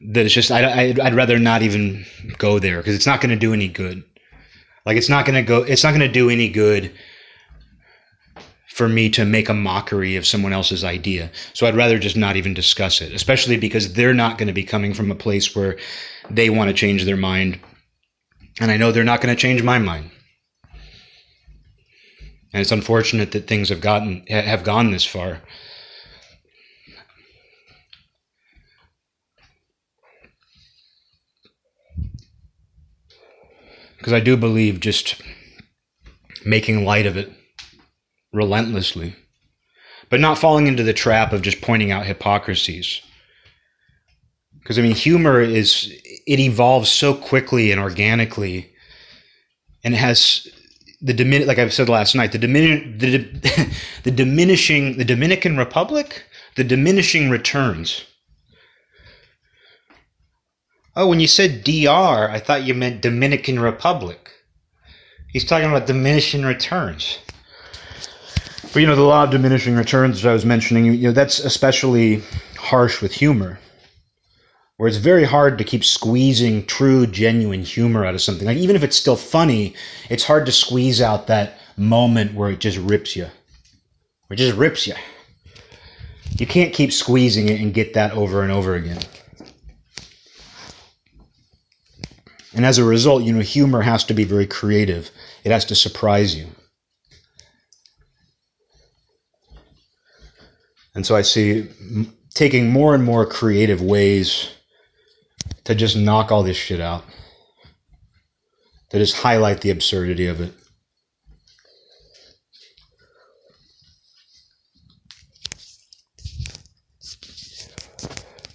that 0.00 0.24
it's 0.24 0.34
just 0.34 0.50
I, 0.50 0.64
I 0.64 0.94
I'd 1.02 1.14
rather 1.14 1.38
not 1.38 1.62
even 1.62 2.04
go 2.38 2.58
there 2.58 2.78
because 2.78 2.94
it's 2.94 3.06
not 3.06 3.20
going 3.20 3.30
to 3.30 3.36
do 3.36 3.52
any 3.52 3.68
good. 3.68 4.02
Like 4.86 4.96
it's 4.96 5.10
not 5.10 5.26
going 5.26 5.36
to 5.36 5.42
go. 5.42 5.62
It's 5.62 5.84
not 5.84 5.90
going 5.90 6.00
to 6.00 6.08
do 6.08 6.30
any 6.30 6.48
good 6.48 6.92
for 8.80 8.88
me 8.88 9.10
to 9.10 9.26
make 9.26 9.50
a 9.50 9.52
mockery 9.52 10.16
of 10.16 10.26
someone 10.26 10.54
else's 10.54 10.84
idea. 10.84 11.30
So 11.52 11.66
I'd 11.66 11.76
rather 11.76 11.98
just 11.98 12.16
not 12.16 12.36
even 12.36 12.54
discuss 12.54 13.02
it, 13.02 13.12
especially 13.12 13.58
because 13.58 13.92
they're 13.92 14.14
not 14.14 14.38
going 14.38 14.46
to 14.46 14.54
be 14.54 14.64
coming 14.64 14.94
from 14.94 15.10
a 15.10 15.14
place 15.14 15.54
where 15.54 15.76
they 16.30 16.48
want 16.48 16.68
to 16.68 16.74
change 16.74 17.04
their 17.04 17.18
mind. 17.18 17.60
And 18.58 18.70
I 18.70 18.78
know 18.78 18.90
they're 18.90 19.04
not 19.04 19.20
going 19.20 19.36
to 19.36 19.38
change 19.38 19.62
my 19.62 19.76
mind. 19.76 20.10
And 22.54 22.62
it's 22.62 22.72
unfortunate 22.72 23.32
that 23.32 23.46
things 23.46 23.68
have 23.68 23.82
gotten 23.82 24.24
have 24.28 24.64
gone 24.64 24.92
this 24.92 25.04
far. 25.04 25.42
Because 33.98 34.14
I 34.14 34.20
do 34.20 34.38
believe 34.38 34.80
just 34.80 35.20
making 36.46 36.86
light 36.86 37.04
of 37.04 37.18
it 37.18 37.30
relentlessly, 38.32 39.16
but 40.08 40.20
not 40.20 40.38
falling 40.38 40.66
into 40.66 40.82
the 40.82 40.92
trap 40.92 41.32
of 41.32 41.42
just 41.42 41.60
pointing 41.60 41.90
out 41.90 42.06
hypocrisies. 42.06 43.00
Because, 44.58 44.78
I 44.78 44.82
mean, 44.82 44.94
humor 44.94 45.40
is, 45.40 45.92
it 46.26 46.38
evolves 46.38 46.90
so 46.90 47.14
quickly 47.14 47.72
and 47.72 47.80
organically, 47.80 48.72
and 49.82 49.94
it 49.94 49.98
has 49.98 50.48
the 51.00 51.14
dimin- 51.14 51.46
like 51.46 51.58
I 51.58 51.68
said 51.68 51.88
last 51.88 52.14
night, 52.14 52.32
the 52.32 52.38
dimin- 52.38 53.00
the, 53.00 53.74
the 54.02 54.10
diminishing 54.10 54.98
the 54.98 55.04
Dominican 55.04 55.56
Republic, 55.56 56.24
the 56.56 56.64
diminishing 56.64 57.30
returns. 57.30 58.04
Oh, 60.94 61.08
when 61.08 61.20
you 61.20 61.28
said 61.28 61.64
DR, 61.64 62.28
I 62.30 62.38
thought 62.38 62.64
you 62.64 62.74
meant 62.74 63.00
Dominican 63.00 63.60
Republic. 63.60 64.30
He's 65.32 65.44
talking 65.44 65.68
about 65.68 65.86
diminishing 65.86 66.42
returns. 66.42 67.18
But 68.72 68.80
you 68.80 68.86
know, 68.86 68.94
the 68.94 69.02
law 69.02 69.24
of 69.24 69.30
diminishing 69.30 69.74
returns, 69.74 70.24
I 70.24 70.32
was 70.32 70.44
mentioning, 70.44 70.86
you 70.86 71.08
know, 71.08 71.12
that's 71.12 71.40
especially 71.40 72.22
harsh 72.56 73.02
with 73.02 73.12
humor, 73.12 73.58
where 74.76 74.88
it's 74.88 74.96
very 74.96 75.24
hard 75.24 75.58
to 75.58 75.64
keep 75.64 75.84
squeezing 75.84 76.66
true, 76.66 77.06
genuine 77.06 77.62
humor 77.62 78.04
out 78.04 78.14
of 78.14 78.22
something. 78.22 78.46
Like 78.46 78.58
even 78.58 78.76
if 78.76 78.84
it's 78.84 78.96
still 78.96 79.16
funny, 79.16 79.74
it's 80.08 80.24
hard 80.24 80.46
to 80.46 80.52
squeeze 80.52 81.02
out 81.02 81.26
that 81.26 81.58
moment 81.76 82.34
where 82.34 82.50
it 82.50 82.60
just 82.60 82.78
rips 82.78 83.16
you, 83.16 83.26
it 84.30 84.36
just 84.36 84.56
rips 84.56 84.86
you. 84.86 84.94
You 86.38 86.46
can't 86.46 86.72
keep 86.72 86.92
squeezing 86.92 87.48
it 87.48 87.60
and 87.60 87.74
get 87.74 87.94
that 87.94 88.12
over 88.12 88.42
and 88.42 88.52
over 88.52 88.76
again. 88.76 89.00
And 92.54 92.64
as 92.64 92.78
a 92.78 92.84
result, 92.84 93.24
you 93.24 93.32
know, 93.32 93.40
humor 93.40 93.82
has 93.82 94.04
to 94.04 94.14
be 94.14 94.24
very 94.24 94.46
creative. 94.46 95.10
It 95.44 95.50
has 95.50 95.64
to 95.66 95.74
surprise 95.74 96.36
you. 96.36 96.46
And 100.94 101.06
so 101.06 101.14
I 101.14 101.22
see 101.22 101.68
taking 102.34 102.70
more 102.70 102.94
and 102.94 103.04
more 103.04 103.26
creative 103.26 103.80
ways 103.80 104.50
to 105.64 105.74
just 105.74 105.96
knock 105.96 106.32
all 106.32 106.42
this 106.42 106.56
shit 106.56 106.80
out, 106.80 107.04
to 108.90 108.98
just 108.98 109.16
highlight 109.16 109.60
the 109.60 109.70
absurdity 109.70 110.26
of 110.26 110.40
it. 110.40 110.52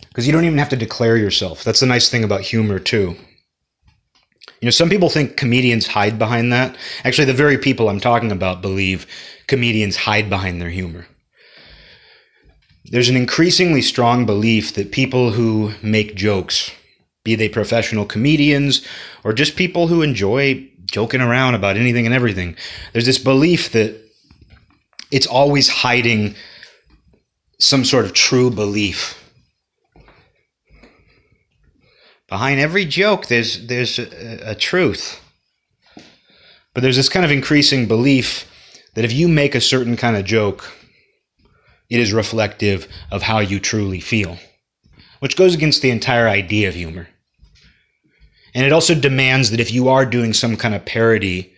Because 0.10 0.26
you 0.26 0.32
don't 0.32 0.46
even 0.46 0.58
have 0.58 0.70
to 0.70 0.78
declare 0.78 1.18
yourself. 1.18 1.64
That's 1.66 1.82
the 1.82 1.86
nice 1.86 2.10
thing 2.10 2.24
about 2.24 2.40
humor, 2.40 2.80
too. 2.80 3.18
You 4.62 4.68
know, 4.68 4.72
some 4.72 4.90
people 4.90 5.10
think 5.10 5.36
comedians 5.36 5.88
hide 5.88 6.18
behind 6.18 6.54
that. 6.54 6.78
Actually, 7.04 7.26
the 7.26 7.34
very 7.34 7.58
people 7.58 7.90
I'm 7.90 8.00
talking 8.00 8.32
about 8.32 8.62
believe 8.62 9.08
comedians 9.48 9.98
hide 9.98 10.30
behind 10.30 10.62
their 10.62 10.70
humor 10.70 11.06
there's 12.90 13.10
an 13.10 13.18
increasingly 13.18 13.82
strong 13.82 14.26
belief 14.26 14.74
that 14.76 14.92
people 14.92 15.32
who 15.32 15.72
make 15.82 16.16
jokes, 16.16 16.72
be 17.24 17.36
they 17.36 17.50
professional 17.50 18.06
comedians 18.06 18.86
or 19.24 19.34
just 19.34 19.56
people 19.56 19.88
who 19.88 20.02
enjoy 20.02 20.70
joking 20.86 21.22
around 21.22 21.56
about 21.56 21.78
anything 21.78 22.06
and 22.06 22.14
everything, 22.14 22.56
there's 22.94 23.06
this 23.06 23.18
belief 23.18 23.72
that 23.72 24.00
it's 25.12 25.28
always 25.28 25.68
hiding 25.68 26.36
some 27.60 27.84
sort 27.84 28.06
of 28.06 28.14
true 28.14 28.52
belief. 28.52 29.22
Behind 32.28 32.60
every 32.60 32.86
joke, 32.86 33.28
there's 33.28 33.68
there's 33.68 34.00
a, 34.00 34.52
a 34.52 34.56
truth. 34.56 35.22
But 36.74 36.82
there's 36.82 36.98
this 36.98 37.10
kind 37.10 37.24
of 37.24 37.32
increasing 37.32 37.88
belief 37.88 38.52
that 38.96 39.06
if 39.06 39.14
you 39.14 39.28
make 39.28 39.56
a 39.56 39.62
certain 39.62 39.96
kind 39.96 40.18
of 40.18 40.26
joke, 40.26 40.70
it 41.90 42.00
is 42.00 42.14
reflective 42.14 42.88
of 43.12 43.22
how 43.22 43.40
you 43.40 43.60
truly 43.60 44.00
feel, 44.00 44.38
which 45.20 45.38
goes 45.38 45.54
against 45.54 45.82
the 45.82 45.92
entire 45.92 46.28
idea 46.28 46.68
of 46.68 46.76
humor. 46.76 47.08
And 48.54 48.66
it 48.66 48.72
also 48.72 48.96
demands 48.96 49.52
that 49.52 49.60
if 49.60 49.72
you 49.72 49.90
are 49.90 50.06
doing 50.06 50.34
some 50.34 50.56
kind 50.56 50.74
of 50.74 50.86
parody, 50.86 51.54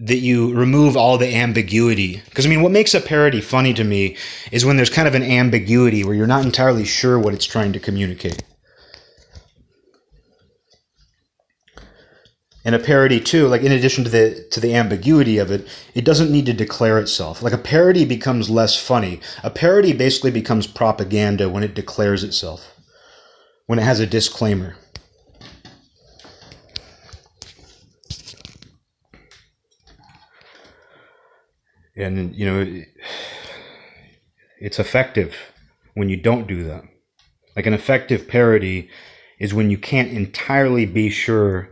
that 0.00 0.16
you 0.16 0.52
remove 0.54 0.96
all 0.96 1.18
the 1.18 1.34
ambiguity. 1.34 2.22
Because, 2.24 2.46
I 2.46 2.48
mean, 2.48 2.62
what 2.62 2.72
makes 2.72 2.94
a 2.94 3.00
parody 3.00 3.40
funny 3.40 3.74
to 3.74 3.84
me 3.84 4.16
is 4.50 4.64
when 4.64 4.76
there's 4.76 4.90
kind 4.90 5.06
of 5.06 5.14
an 5.14 5.22
ambiguity 5.22 6.04
where 6.04 6.14
you're 6.14 6.26
not 6.26 6.44
entirely 6.44 6.84
sure 6.84 7.18
what 7.18 7.34
it's 7.34 7.44
trying 7.44 7.72
to 7.74 7.80
communicate. 7.80 8.42
And 12.64 12.74
a 12.74 12.78
parody 12.78 13.20
too 13.20 13.46
like 13.48 13.62
in 13.62 13.72
addition 13.72 14.04
to 14.04 14.10
the 14.10 14.46
to 14.50 14.60
the 14.60 14.74
ambiguity 14.74 15.38
of 15.38 15.50
it 15.50 15.66
it 15.94 16.04
doesn't 16.04 16.30
need 16.30 16.46
to 16.46 16.52
declare 16.52 16.98
itself. 16.98 17.42
Like 17.42 17.52
a 17.52 17.58
parody 17.58 18.04
becomes 18.04 18.50
less 18.50 18.76
funny. 18.76 19.20
A 19.42 19.50
parody 19.50 19.92
basically 19.92 20.30
becomes 20.30 20.66
propaganda 20.66 21.48
when 21.48 21.62
it 21.62 21.74
declares 21.74 22.24
itself 22.24 22.74
when 23.66 23.78
it 23.78 23.82
has 23.82 24.00
a 24.00 24.06
disclaimer. 24.06 24.76
And 31.96 32.34
you 32.34 32.46
know 32.46 32.82
it's 34.58 34.78
effective 34.78 35.36
when 35.94 36.08
you 36.08 36.16
don't 36.16 36.46
do 36.46 36.64
that. 36.64 36.84
Like 37.56 37.66
an 37.66 37.74
effective 37.74 38.28
parody 38.28 38.90
is 39.38 39.54
when 39.54 39.70
you 39.70 39.78
can't 39.78 40.10
entirely 40.10 40.84
be 40.84 41.08
sure 41.08 41.70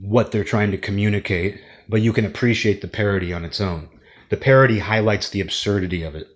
what 0.00 0.30
they're 0.30 0.44
trying 0.44 0.70
to 0.70 0.78
communicate, 0.78 1.60
but 1.88 2.00
you 2.00 2.12
can 2.12 2.24
appreciate 2.24 2.80
the 2.80 2.88
parody 2.88 3.32
on 3.32 3.44
its 3.44 3.60
own. 3.60 3.88
The 4.30 4.36
parody 4.36 4.78
highlights 4.78 5.28
the 5.28 5.40
absurdity 5.40 6.02
of 6.02 6.14
it. 6.14 6.28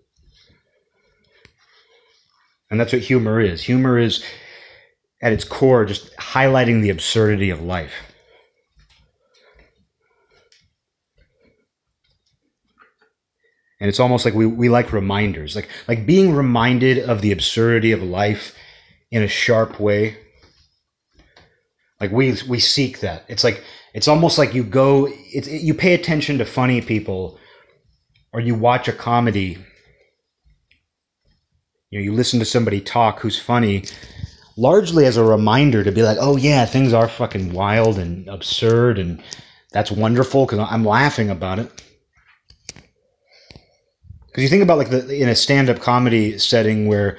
And 2.71 2.81
that's 2.81 2.93
what 2.93 3.03
humor 3.03 3.41
is. 3.41 3.65
Humor 3.65 3.99
is, 3.99 4.25
at 5.23 5.33
its 5.33 5.45
core, 5.45 5.85
just 5.85 6.15
highlighting 6.17 6.83
the 6.83 6.91
absurdity 6.91 7.51
of 7.51 7.61
life. 7.61 7.93
And 13.79 13.89
it's 13.89 14.01
almost 14.01 14.25
like 14.25 14.35
we, 14.35 14.47
we 14.47 14.69
like 14.69 14.93
reminders, 14.93 15.57
like 15.57 15.69
like 15.89 16.07
being 16.07 16.35
reminded 16.35 16.99
of 16.99 17.21
the 17.21 17.33
absurdity 17.33 17.91
of 17.91 18.01
life 18.01 18.57
in 19.11 19.25
a 19.25 19.29
sharp 19.29 19.81
way 19.81 20.22
like 22.03 22.11
we 22.11 22.37
we 22.49 22.59
seek 22.59 22.99
that. 22.99 23.25
It's 23.29 23.45
like 23.45 23.63
it's 23.95 24.09
almost 24.09 24.37
like 24.37 24.55
you 24.55 24.65
go. 24.65 25.07
It's 25.09 25.47
it, 25.47 25.63
you 25.63 25.73
pay 25.73 25.95
attention 25.95 26.37
to 26.39 26.45
funny 26.45 26.81
people, 26.81 27.39
or 28.33 28.41
you 28.41 28.57
watch 28.57 28.89
a 28.89 28.93
comedy. 28.93 29.57
You 31.91 32.01
know, 32.01 32.03
you 32.03 32.13
listen 32.13 32.41
to 32.41 32.45
somebody 32.45 32.81
talk 32.81 33.21
who's 33.21 33.39
funny, 33.39 33.85
largely 34.57 35.07
as 35.07 35.17
a 35.17 35.23
reminder 35.23 35.85
to 35.85 35.93
be 35.93 36.03
like, 36.03 36.19
oh 36.21 36.37
yeah, 36.37 36.65
things 36.65 36.93
are 36.93 37.07
fucking 37.07 37.53
wild 37.53 37.99
and 37.99 38.27
absurd, 38.29 38.99
and 38.99 39.23
that's 39.71 39.93
wonderful 39.93 40.45
because 40.45 40.59
I'm 40.59 40.85
laughing 40.85 41.31
about 41.31 41.61
it. 41.61 41.71
Because 44.27 44.43
you 44.43 44.49
think 44.49 44.65
about 44.65 44.79
like 44.79 44.91
the 44.91 45.23
in 45.23 45.29
a 45.29 45.37
stand-up 45.37 45.79
comedy 45.79 46.37
setting 46.37 46.89
where 46.89 47.17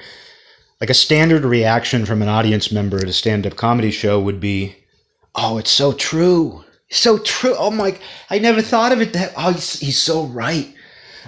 like 0.84 0.90
a 0.90 0.92
standard 0.92 1.46
reaction 1.46 2.04
from 2.04 2.20
an 2.20 2.28
audience 2.28 2.70
member 2.70 2.98
at 2.98 3.08
a 3.08 3.12
stand-up 3.14 3.56
comedy 3.56 3.90
show 3.90 4.20
would 4.20 4.38
be, 4.38 4.76
"Oh, 5.34 5.56
it's 5.56 5.70
so 5.70 5.94
true, 5.94 6.62
so 6.90 7.16
true. 7.16 7.54
Oh 7.58 7.70
my, 7.70 7.98
I 8.28 8.38
never 8.38 8.60
thought 8.60 8.92
of 8.92 9.00
it 9.00 9.14
that. 9.14 9.32
Oh, 9.34 9.52
he's, 9.52 9.80
he's 9.80 9.98
so 9.98 10.24
right." 10.26 10.74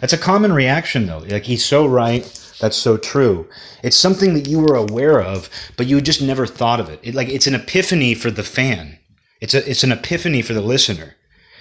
That's 0.02 0.12
a 0.12 0.18
common 0.18 0.52
reaction 0.52 1.06
though. 1.06 1.24
Like 1.26 1.44
he's 1.44 1.64
so 1.64 1.86
right. 1.86 2.22
That's 2.60 2.76
so 2.76 2.98
true. 2.98 3.48
It's 3.82 3.96
something 3.96 4.34
that 4.34 4.46
you 4.46 4.60
were 4.60 4.76
aware 4.76 5.22
of, 5.22 5.48
but 5.78 5.86
you 5.86 6.02
just 6.02 6.20
never 6.20 6.46
thought 6.46 6.78
of 6.78 6.90
it. 6.90 7.00
it 7.02 7.14
like 7.14 7.30
it's 7.30 7.46
an 7.46 7.54
epiphany 7.54 8.12
for 8.12 8.30
the 8.30 8.42
fan. 8.42 8.98
It's 9.40 9.54
a 9.54 9.66
it's 9.66 9.84
an 9.84 9.92
epiphany 9.92 10.42
for 10.42 10.52
the 10.52 10.60
listener 10.60 11.16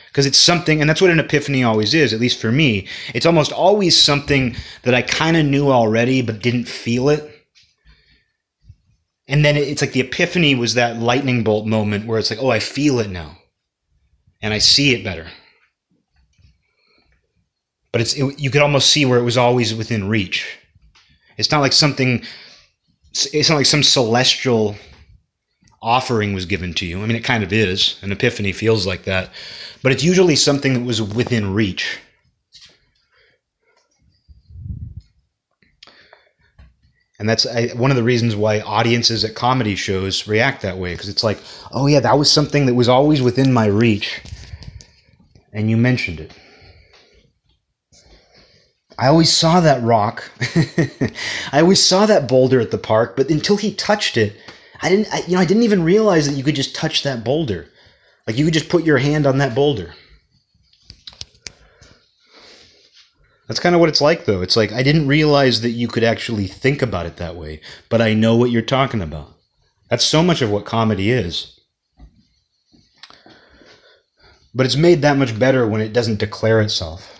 because 0.09 0.25
it's 0.25 0.37
something, 0.37 0.81
and 0.81 0.89
that's 0.89 1.01
what 1.01 1.11
an 1.11 1.19
epiphany 1.21 1.63
always 1.63 1.93
is, 1.93 2.11
at 2.11 2.19
least 2.19 2.41
for 2.41 2.51
me. 2.51 2.89
It's 3.13 3.25
almost 3.25 3.53
always 3.53 3.97
something 3.97 4.57
that 4.83 4.93
I 4.93 5.01
kind 5.01 5.37
of 5.37 5.45
knew 5.45 5.71
already, 5.71 6.21
but 6.21 6.41
didn't 6.41 6.67
feel 6.67 7.07
it. 7.07 7.31
And 9.28 9.43
then 9.43 9.57
it's 9.57 9.82
like 9.82 9.93
the 9.93 10.01
epiphany 10.01 10.53
was 10.53 10.76
that 10.76 10.97
lightning 10.97 11.43
bolt 11.43 11.65
moment 11.65 12.05
where 12.05 12.19
it's 12.19 12.30
like, 12.30 12.41
oh, 12.41 12.49
I 12.51 12.59
feel 12.59 12.99
it 12.99 13.09
now, 13.09 13.38
and 14.41 14.53
I 14.53 14.59
see 14.59 14.93
it 14.93 15.03
better. 15.03 15.28
But 17.91 18.01
it's 18.01 18.13
it, 18.13 18.39
you 18.39 18.51
could 18.51 18.61
almost 18.61 18.91
see 18.91 19.05
where 19.05 19.17
it 19.17 19.23
was 19.23 19.38
always 19.38 19.73
within 19.73 20.07
reach. 20.07 20.59
It's 21.38 21.49
not 21.49 21.61
like 21.61 21.73
something. 21.73 22.23
It's 23.11 23.49
not 23.49 23.55
like 23.55 23.65
some 23.65 23.84
celestial 23.84 24.76
offering 25.82 26.34
was 26.34 26.45
given 26.45 26.73
to 26.73 26.86
you. 26.86 27.01
I 27.01 27.05
mean, 27.05 27.15
it 27.15 27.23
kind 27.23 27.43
of 27.43 27.53
is. 27.53 27.97
An 28.01 28.11
epiphany 28.11 28.51
feels 28.51 28.86
like 28.86 29.03
that. 29.03 29.30
But 29.82 29.91
it's 29.91 30.03
usually 30.03 30.36
something 30.36 30.73
that 30.73 30.84
was 30.84 31.01
within 31.01 31.53
reach. 31.53 31.99
And 37.18 37.30
that's 37.30 37.45
I, 37.45 37.68
one 37.70 37.91
of 37.91 37.97
the 37.97 38.03
reasons 38.03 38.36
why 38.36 38.59
audiences 38.59 39.24
at 39.24 39.36
comedy 39.36 39.76
shows 39.76 40.28
react 40.28 40.61
that 40.63 40.78
way 40.78 40.93
because 40.93 41.07
it's 41.07 41.24
like, 41.24 41.39
oh 41.72 41.88
yeah, 41.88 42.01
that 42.01 42.18
was 42.18 42.30
something 42.30 42.66
that 42.66 42.74
was 42.74 42.89
always 42.89 43.22
within 43.22 43.53
my 43.53 43.68
reach, 43.68 44.22
and 45.53 45.70
you 45.70 45.78
mentioned 45.78 46.20
it. 46.20 46.34
I 48.97 49.07
always 49.07 49.32
saw 49.32 49.59
that 49.61 49.84
rock. 49.84 50.30
I 51.51 51.61
always 51.61 51.84
saw 51.84 52.05
that 52.05 52.28
boulder 52.28 52.59
at 52.59 52.72
the 52.72 52.78
park, 52.78 53.16
but 53.16 53.30
until 53.30 53.57
he 53.57 53.74
touched 53.74 54.18
it, 54.18 54.36
I 54.82 54.89
didn't. 54.89 55.13
I, 55.13 55.20
you 55.28 55.36
know, 55.36 55.41
I 55.41 55.45
didn't 55.45 55.63
even 55.63 55.84
realize 55.84 56.28
that 56.28 56.36
you 56.36 56.43
could 56.43 56.55
just 56.55 56.76
touch 56.76 57.03
that 57.03 57.24
boulder. 57.24 57.68
Like 58.28 58.38
you 58.38 58.45
could 58.45 58.53
just 58.53 58.70
put 58.70 58.84
your 58.84 58.97
hand 58.97 59.26
on 59.26 59.38
that 59.38 59.55
boulder. 59.55 59.93
That's 63.47 63.59
kind 63.59 63.75
of 63.75 63.79
what 63.79 63.89
it's 63.89 64.01
like, 64.01 64.25
though. 64.25 64.41
It's 64.41 64.55
like 64.55 64.71
I 64.71 64.81
didn't 64.81 65.07
realize 65.07 65.61
that 65.61 65.71
you 65.71 65.87
could 65.87 66.03
actually 66.03 66.47
think 66.47 66.81
about 66.81 67.05
it 67.05 67.17
that 67.17 67.35
way, 67.35 67.61
but 67.89 68.01
I 68.01 68.13
know 68.13 68.35
what 68.35 68.49
you're 68.49 68.61
talking 68.61 69.01
about. 69.01 69.33
That's 69.89 70.03
so 70.03 70.23
much 70.23 70.41
of 70.41 70.49
what 70.49 70.65
comedy 70.65 71.11
is. 71.11 71.59
But 74.53 74.65
it's 74.65 74.75
made 74.75 75.01
that 75.01 75.17
much 75.17 75.37
better 75.37 75.67
when 75.67 75.81
it 75.81 75.93
doesn't 75.93 76.17
declare 76.17 76.61
itself. 76.61 77.11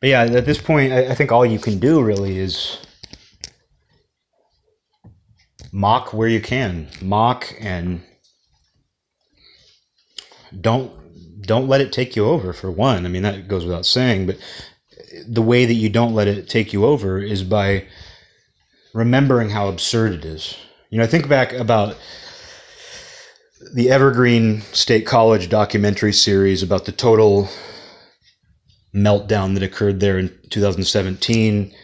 But 0.00 0.10
yeah, 0.10 0.22
at 0.22 0.46
this 0.46 0.60
point, 0.60 0.92
I, 0.92 1.12
think 1.14 1.32
all 1.32 1.44
you 1.44 1.58
can 1.58 1.80
do 1.80 2.00
really 2.00 2.38
is 2.38 2.78
mock 5.72 6.12
where 6.12 6.28
you 6.28 6.40
can, 6.40 6.88
mock 7.00 7.54
and 7.60 8.02
don't 10.60 10.92
don't 11.42 11.68
let 11.68 11.80
it 11.80 11.92
take 11.92 12.16
you 12.16 12.26
over. 12.26 12.52
For 12.52 12.70
one, 12.70 13.06
I 13.06 13.08
mean 13.08 13.22
that 13.22 13.48
goes 13.48 13.64
without 13.64 13.86
saying, 13.86 14.26
but 14.26 14.38
the 15.26 15.42
way 15.42 15.64
that 15.64 15.74
you 15.74 15.88
don't 15.88 16.14
let 16.14 16.28
it 16.28 16.48
take 16.48 16.72
you 16.72 16.84
over 16.84 17.18
is 17.18 17.42
by 17.42 17.86
remembering 18.92 19.50
how 19.50 19.68
absurd 19.68 20.12
it 20.12 20.24
is. 20.24 20.56
You 20.90 20.98
know, 20.98 21.04
I 21.04 21.06
think 21.06 21.28
back 21.28 21.52
about 21.52 21.96
the 23.74 23.90
Evergreen 23.90 24.62
State 24.72 25.06
College 25.06 25.48
documentary 25.48 26.12
series 26.12 26.62
about 26.62 26.84
the 26.84 26.92
total 26.92 27.48
meltdown 28.94 29.54
that 29.54 29.62
occurred 29.62 30.00
there 30.00 30.18
in 30.18 30.28
2017. 30.50 31.74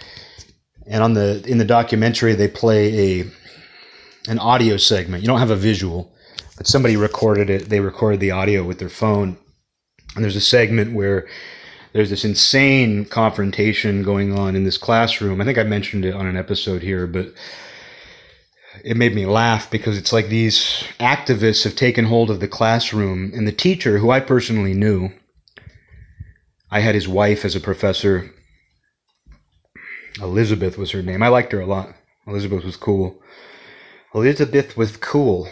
And 0.86 1.02
on 1.02 1.14
the 1.14 1.42
in 1.46 1.58
the 1.58 1.64
documentary, 1.64 2.34
they 2.34 2.48
play 2.48 3.20
a 3.20 3.24
an 4.28 4.38
audio 4.38 4.76
segment. 4.76 5.22
You 5.22 5.26
don't 5.26 5.38
have 5.38 5.50
a 5.50 5.56
visual, 5.56 6.14
but 6.56 6.66
somebody 6.66 6.96
recorded 6.96 7.50
it. 7.50 7.68
They 7.68 7.80
recorded 7.80 8.20
the 8.20 8.30
audio 8.30 8.64
with 8.64 8.78
their 8.78 8.88
phone, 8.88 9.36
and 10.14 10.24
there's 10.24 10.36
a 10.36 10.40
segment 10.40 10.94
where 10.94 11.26
there's 11.92 12.10
this 12.10 12.24
insane 12.24 13.04
confrontation 13.04 14.02
going 14.02 14.36
on 14.36 14.56
in 14.56 14.64
this 14.64 14.78
classroom. 14.78 15.40
I 15.40 15.44
think 15.44 15.58
I 15.58 15.62
mentioned 15.62 16.04
it 16.04 16.14
on 16.14 16.26
an 16.26 16.36
episode 16.36 16.82
here, 16.82 17.06
but 17.06 17.32
it 18.82 18.96
made 18.96 19.14
me 19.14 19.26
laugh 19.26 19.70
because 19.70 19.96
it's 19.96 20.12
like 20.12 20.28
these 20.28 20.84
activists 20.98 21.62
have 21.64 21.76
taken 21.76 22.06
hold 22.06 22.30
of 22.30 22.40
the 22.40 22.48
classroom, 22.48 23.30
and 23.34 23.46
the 23.46 23.52
teacher, 23.52 23.98
who 23.98 24.10
I 24.10 24.20
personally 24.20 24.74
knew, 24.74 25.10
I 26.70 26.80
had 26.80 26.96
his 26.96 27.06
wife 27.06 27.44
as 27.44 27.54
a 27.54 27.60
professor. 27.60 28.32
Elizabeth 30.20 30.76
was 30.76 30.90
her 30.90 31.02
name. 31.02 31.22
I 31.22 31.28
liked 31.28 31.52
her 31.52 31.60
a 31.60 31.66
lot. 31.66 31.94
Elizabeth 32.26 32.64
was 32.64 32.76
cool. 32.76 33.22
Elizabeth 34.14 34.76
was 34.76 34.96
cool. 34.96 35.48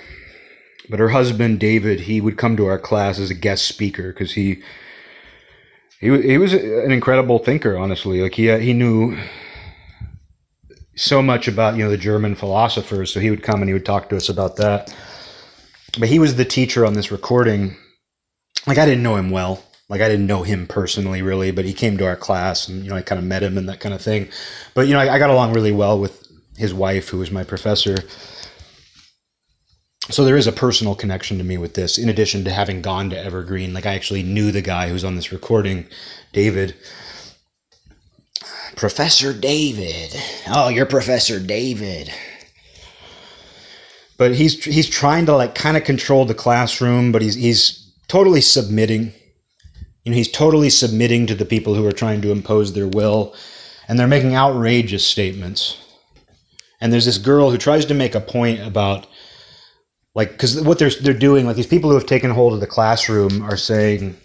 But 0.88 0.98
her 0.98 1.10
husband, 1.10 1.60
David, 1.60 2.00
he 2.00 2.20
would 2.20 2.36
come 2.36 2.56
to 2.56 2.66
our 2.66 2.78
class 2.78 3.18
as 3.18 3.30
a 3.30 3.34
guest 3.34 3.66
speaker 3.66 4.12
because 4.12 4.32
he, 4.32 4.62
he 6.00 6.20
he 6.22 6.38
was 6.38 6.52
an 6.52 6.90
incredible 6.90 7.38
thinker, 7.38 7.76
honestly. 7.76 8.20
Like 8.20 8.34
he 8.34 8.50
uh, 8.50 8.58
he 8.58 8.72
knew 8.72 9.16
so 10.96 11.22
much 11.22 11.48
about 11.48 11.76
you 11.76 11.84
know 11.84 11.90
the 11.90 11.96
German 11.96 12.34
philosophers, 12.34 13.12
so 13.12 13.20
he 13.20 13.30
would 13.30 13.42
come 13.42 13.62
and 13.62 13.68
he 13.68 13.72
would 13.72 13.86
talk 13.86 14.08
to 14.08 14.16
us 14.16 14.28
about 14.28 14.56
that. 14.56 14.94
But 15.98 16.08
he 16.08 16.18
was 16.18 16.36
the 16.36 16.44
teacher 16.44 16.84
on 16.84 16.94
this 16.94 17.12
recording. 17.12 17.76
Like 18.66 18.78
I 18.78 18.84
didn't 18.84 19.02
know 19.02 19.16
him 19.16 19.30
well, 19.30 19.62
like 19.88 20.00
I 20.00 20.08
didn't 20.08 20.26
know 20.26 20.42
him 20.42 20.66
personally 20.66 21.22
really, 21.22 21.52
but 21.52 21.64
he 21.64 21.72
came 21.72 21.96
to 21.98 22.06
our 22.06 22.16
class 22.16 22.68
and 22.68 22.82
you 22.82 22.90
know 22.90 22.96
I 22.96 23.02
kind 23.02 23.18
of 23.20 23.24
met 23.24 23.42
him 23.42 23.56
and 23.56 23.68
that 23.68 23.80
kind 23.80 23.94
of 23.94 24.02
thing. 24.02 24.28
But 24.74 24.88
you 24.88 24.94
know 24.94 25.00
I, 25.00 25.14
I 25.14 25.18
got 25.18 25.30
along 25.30 25.52
really 25.52 25.72
well 25.72 25.98
with 25.98 26.26
his 26.56 26.74
wife, 26.74 27.08
who 27.08 27.18
was 27.18 27.30
my 27.30 27.44
professor. 27.44 27.96
So 30.12 30.24
there 30.24 30.36
is 30.36 30.46
a 30.46 30.52
personal 30.52 30.94
connection 30.94 31.38
to 31.38 31.44
me 31.44 31.56
with 31.56 31.74
this, 31.74 31.98
in 31.98 32.08
addition 32.08 32.44
to 32.44 32.50
having 32.50 32.82
gone 32.82 33.10
to 33.10 33.18
Evergreen. 33.18 33.72
Like 33.72 33.86
I 33.86 33.94
actually 33.94 34.22
knew 34.22 34.52
the 34.52 34.62
guy 34.62 34.88
who's 34.88 35.04
on 35.04 35.16
this 35.16 35.32
recording, 35.32 35.86
David. 36.32 36.74
Professor 38.76 39.32
David. 39.32 40.14
Oh, 40.48 40.68
you're 40.68 40.86
Professor 40.86 41.40
David. 41.40 42.12
But 44.18 44.34
he's 44.34 44.62
he's 44.64 44.88
trying 44.88 45.26
to 45.26 45.34
like 45.34 45.54
kind 45.54 45.76
of 45.76 45.84
control 45.84 46.24
the 46.24 46.34
classroom, 46.34 47.10
but 47.10 47.22
he's 47.22 47.34
he's 47.34 47.92
totally 48.08 48.40
submitting 48.40 49.12
you 50.04 50.10
know, 50.10 50.16
he's 50.16 50.30
totally 50.30 50.70
submitting 50.70 51.26
to 51.26 51.34
the 51.34 51.44
people 51.44 51.74
who 51.74 51.86
are 51.86 51.92
trying 51.92 52.22
to 52.22 52.32
impose 52.32 52.72
their 52.72 52.88
will, 52.88 53.34
and 53.86 53.98
they're 53.98 54.08
making 54.08 54.34
outrageous 54.34 55.04
statements. 55.04 55.78
And 56.80 56.92
there's 56.92 57.04
this 57.04 57.18
girl 57.18 57.50
who 57.50 57.58
tries 57.58 57.86
to 57.86 57.94
make 57.94 58.14
a 58.14 58.20
point 58.20 58.60
about, 58.60 59.06
like, 60.14 60.32
because 60.32 60.60
what 60.60 60.78
they're 60.78 60.90
they're 60.90 61.14
doing, 61.14 61.46
like 61.46 61.56
these 61.56 61.66
people 61.66 61.90
who 61.90 61.96
have 61.96 62.06
taken 62.06 62.30
hold 62.30 62.52
of 62.52 62.60
the 62.60 62.66
classroom 62.66 63.42
are 63.42 63.56
saying, 63.56 64.16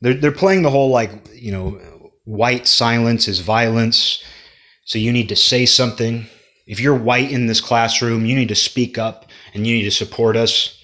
they're 0.00 0.14
they're 0.14 0.32
playing 0.32 0.62
the 0.62 0.70
whole 0.70 0.90
like, 0.90 1.10
you 1.34 1.52
know, 1.52 1.80
white 2.24 2.66
silence 2.66 3.28
is 3.28 3.40
violence, 3.40 4.22
so 4.84 4.98
you 4.98 5.12
need 5.12 5.28
to 5.28 5.36
say 5.36 5.66
something. 5.66 6.26
If 6.66 6.80
you're 6.80 6.94
white 6.94 7.30
in 7.30 7.46
this 7.46 7.60
classroom, 7.62 8.26
you 8.26 8.36
need 8.36 8.48
to 8.48 8.54
speak 8.54 8.98
up 8.98 9.26
and 9.54 9.66
you 9.66 9.74
need 9.74 9.84
to 9.84 9.90
support 9.90 10.36
us 10.36 10.78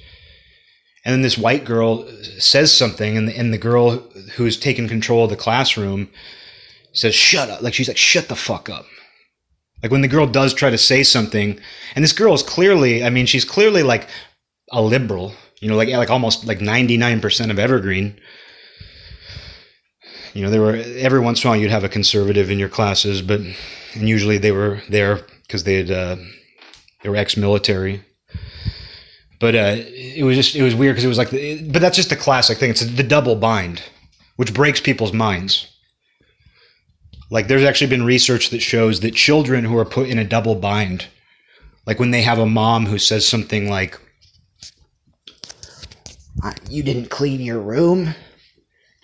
and 1.04 1.12
then 1.12 1.22
this 1.22 1.36
white 1.36 1.64
girl 1.64 2.08
says 2.38 2.72
something, 2.72 3.16
and 3.16 3.28
the, 3.28 3.36
and 3.36 3.52
the 3.52 3.58
girl 3.58 3.98
who's 4.36 4.58
taken 4.58 4.88
control 4.88 5.24
of 5.24 5.30
the 5.30 5.36
classroom 5.36 6.08
says, 6.92 7.14
"Shut 7.14 7.50
up!" 7.50 7.60
Like 7.60 7.74
she's 7.74 7.88
like, 7.88 7.98
"Shut 7.98 8.28
the 8.28 8.36
fuck 8.36 8.70
up!" 8.70 8.86
Like 9.84 9.92
when 9.92 10.00
the 10.00 10.08
girl 10.08 10.26
does 10.26 10.54
try 10.54 10.70
to 10.70 10.78
say 10.78 11.02
something, 11.02 11.60
and 11.94 12.02
this 12.02 12.14
girl 12.14 12.32
is 12.32 12.42
clearly, 12.42 13.04
I 13.04 13.10
mean, 13.10 13.26
she's 13.26 13.44
clearly 13.44 13.82
like 13.82 14.08
a 14.72 14.80
liberal, 14.80 15.34
you 15.60 15.68
know, 15.68 15.76
like 15.76 15.90
like 15.90 16.08
almost 16.08 16.46
like 16.46 16.62
ninety 16.62 16.96
nine 16.96 17.20
percent 17.20 17.50
of 17.50 17.58
Evergreen. 17.58 18.18
You 20.32 20.42
know, 20.42 20.50
there 20.50 20.62
were 20.62 20.76
every 20.96 21.20
once 21.20 21.44
in 21.44 21.48
a 21.48 21.50
while 21.50 21.60
you'd 21.60 21.70
have 21.70 21.84
a 21.84 21.90
conservative 21.90 22.50
in 22.50 22.58
your 22.58 22.70
classes, 22.70 23.20
but 23.20 23.40
and 23.40 24.08
usually 24.08 24.38
they 24.38 24.52
were 24.52 24.80
there 24.88 25.20
because 25.42 25.64
they 25.64 25.74
had 25.74 25.90
uh, 25.90 26.16
they 27.02 27.10
were 27.10 27.16
ex 27.16 27.36
military 27.36 28.02
but 29.44 29.54
uh, 29.54 29.76
it 29.76 30.24
was 30.24 30.36
just 30.36 30.56
it 30.56 30.62
was 30.62 30.74
weird 30.74 30.94
because 30.94 31.04
it 31.04 31.08
was 31.08 31.18
like, 31.18 31.30
but 31.30 31.82
that's 31.82 31.96
just 31.96 32.08
the 32.08 32.16
classic 32.16 32.56
thing. 32.56 32.70
It's 32.70 32.80
the 32.80 33.02
double 33.02 33.36
bind, 33.36 33.82
which 34.36 34.54
breaks 34.54 34.80
people's 34.80 35.12
minds. 35.12 35.68
Like 37.30 37.48
there's 37.48 37.64
actually 37.64 37.88
been 37.90 38.04
research 38.06 38.50
that 38.50 38.60
shows 38.62 39.00
that 39.00 39.14
children 39.14 39.64
who 39.64 39.78
are 39.78 39.84
put 39.86 40.08
in 40.08 40.18
a 40.18 40.24
double 40.24 40.54
bind 40.56 41.06
Like 41.86 41.98
when 42.00 42.12
they 42.12 42.22
have 42.22 42.38
a 42.38 42.46
mom 42.46 42.86
who 42.86 42.98
says 42.98 43.26
something 43.28 43.68
like, 43.70 44.00
You 46.70 46.82
didn't 46.82 47.10
clean 47.10 47.40
your 47.40 47.60
room? 47.60 48.14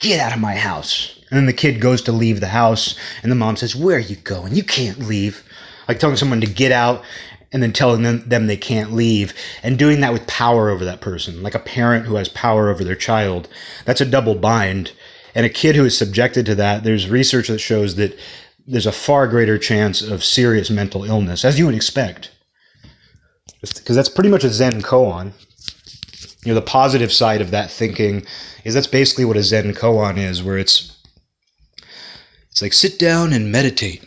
Get 0.00 0.20
out 0.20 0.34
of 0.34 0.40
my 0.40 0.56
house. 0.56 1.18
And 1.30 1.38
then 1.38 1.46
the 1.46 1.52
kid 1.52 1.80
goes 1.80 2.02
to 2.02 2.12
leave 2.12 2.40
the 2.40 2.48
house, 2.48 2.96
and 3.22 3.32
the 3.32 3.36
mom 3.36 3.56
says, 3.56 3.76
Where 3.76 3.96
are 3.96 4.00
you 4.00 4.16
going? 4.16 4.54
You 4.54 4.64
can't 4.64 5.00
leave. 5.00 5.44
Like 5.88 6.00
telling 6.00 6.16
someone 6.16 6.40
to 6.42 6.48
get 6.48 6.72
out 6.72 7.04
and 7.52 7.62
then 7.62 7.72
telling 7.72 8.02
them, 8.02 8.28
them 8.28 8.46
they 8.46 8.56
can't 8.56 8.92
leave 8.92 9.34
and 9.62 9.78
doing 9.78 10.00
that 10.00 10.12
with 10.12 10.26
power 10.28 10.70
over 10.70 10.84
that 10.84 11.00
person, 11.02 11.42
like 11.42 11.54
a 11.54 11.60
parent 11.60 12.06
who 12.06 12.16
has 12.16 12.28
power 12.28 12.70
over 12.70 12.84
their 12.84 12.96
child. 12.96 13.48
That's 13.86 14.00
a 14.00 14.06
double 14.06 14.36
bind. 14.36 14.92
And 15.34 15.46
a 15.46 15.50
kid 15.50 15.76
who 15.76 15.84
is 15.84 15.96
subjected 15.96 16.46
to 16.46 16.54
that, 16.56 16.84
there's 16.84 17.08
research 17.08 17.48
that 17.48 17.58
shows 17.58 17.94
that 17.96 18.18
there's 18.66 18.86
a 18.86 18.92
far 18.92 19.26
greater 19.26 19.58
chance 19.58 20.02
of 20.02 20.24
serious 20.24 20.70
mental 20.70 21.04
illness, 21.04 21.44
as 21.44 21.58
you 21.58 21.66
would 21.66 21.74
expect. 21.74 22.30
Because 23.60 23.96
that's 23.96 24.08
pretty 24.08 24.30
much 24.30 24.44
a 24.44 24.50
Zen 24.50 24.80
koan. 24.82 25.32
You 26.44 26.54
know, 26.54 26.54
the 26.54 26.62
positive 26.66 27.12
side 27.12 27.40
of 27.40 27.50
that 27.50 27.70
thinking 27.70 28.24
is 28.64 28.74
that's 28.74 28.86
basically 28.86 29.24
what 29.24 29.36
a 29.36 29.42
Zen 29.42 29.74
koan 29.74 30.16
is, 30.16 30.42
where 30.42 30.58
it's 30.58 30.96
it's 32.50 32.62
like 32.62 32.72
sit 32.72 32.98
down 32.98 33.32
and 33.32 33.52
meditate. 33.52 34.04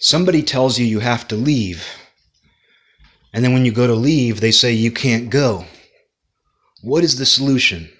Somebody 0.00 0.42
tells 0.42 0.78
you 0.78 0.86
you 0.86 1.00
have 1.00 1.26
to 1.28 1.36
leave. 1.36 1.86
And 3.32 3.44
then 3.44 3.52
when 3.52 3.64
you 3.64 3.72
go 3.72 3.86
to 3.86 3.94
leave, 3.94 4.40
they 4.40 4.52
say 4.52 4.72
you 4.72 4.90
can't 4.90 5.28
go. 5.28 5.66
What 6.82 7.04
is 7.04 7.18
the 7.18 7.26
solution? 7.26 7.90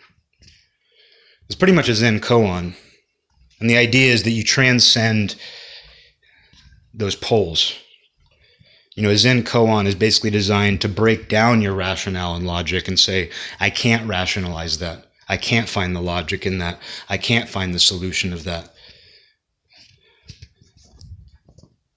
It's 1.49 1.57
pretty 1.57 1.73
much 1.73 1.89
a 1.89 1.95
Zen 1.95 2.21
koan. 2.21 2.75
And 3.61 3.69
the 3.71 3.77
idea 3.77 4.13
is 4.13 4.23
that 4.23 4.31
you 4.31 4.45
transcend 4.45 5.35
those 6.95 7.17
poles. 7.17 7.75
You 8.95 9.03
know, 9.03 9.11
a 9.11 9.17
Zen 9.17 9.45
koan 9.45 9.87
is 9.87 9.95
basically 9.95 10.31
designed 10.31 10.81
to 10.83 10.89
break 10.89 11.29
down 11.29 11.63
your 11.63 11.75
rationale 11.75 12.35
and 12.35 12.47
logic 12.47 12.87
and 12.87 12.99
say, 12.99 13.31
I 13.61 13.71
can't 13.71 14.09
rationalize 14.09 14.79
that. 14.79 15.07
I 15.29 15.37
can't 15.37 15.69
find 15.69 15.95
the 15.95 16.01
logic 16.01 16.47
in 16.47 16.59
that. 16.59 16.81
I 17.09 17.17
can't 17.17 17.49
find 17.49 17.75
the 17.75 17.79
solution 17.79 18.33
of 18.33 18.45
that. 18.45 18.73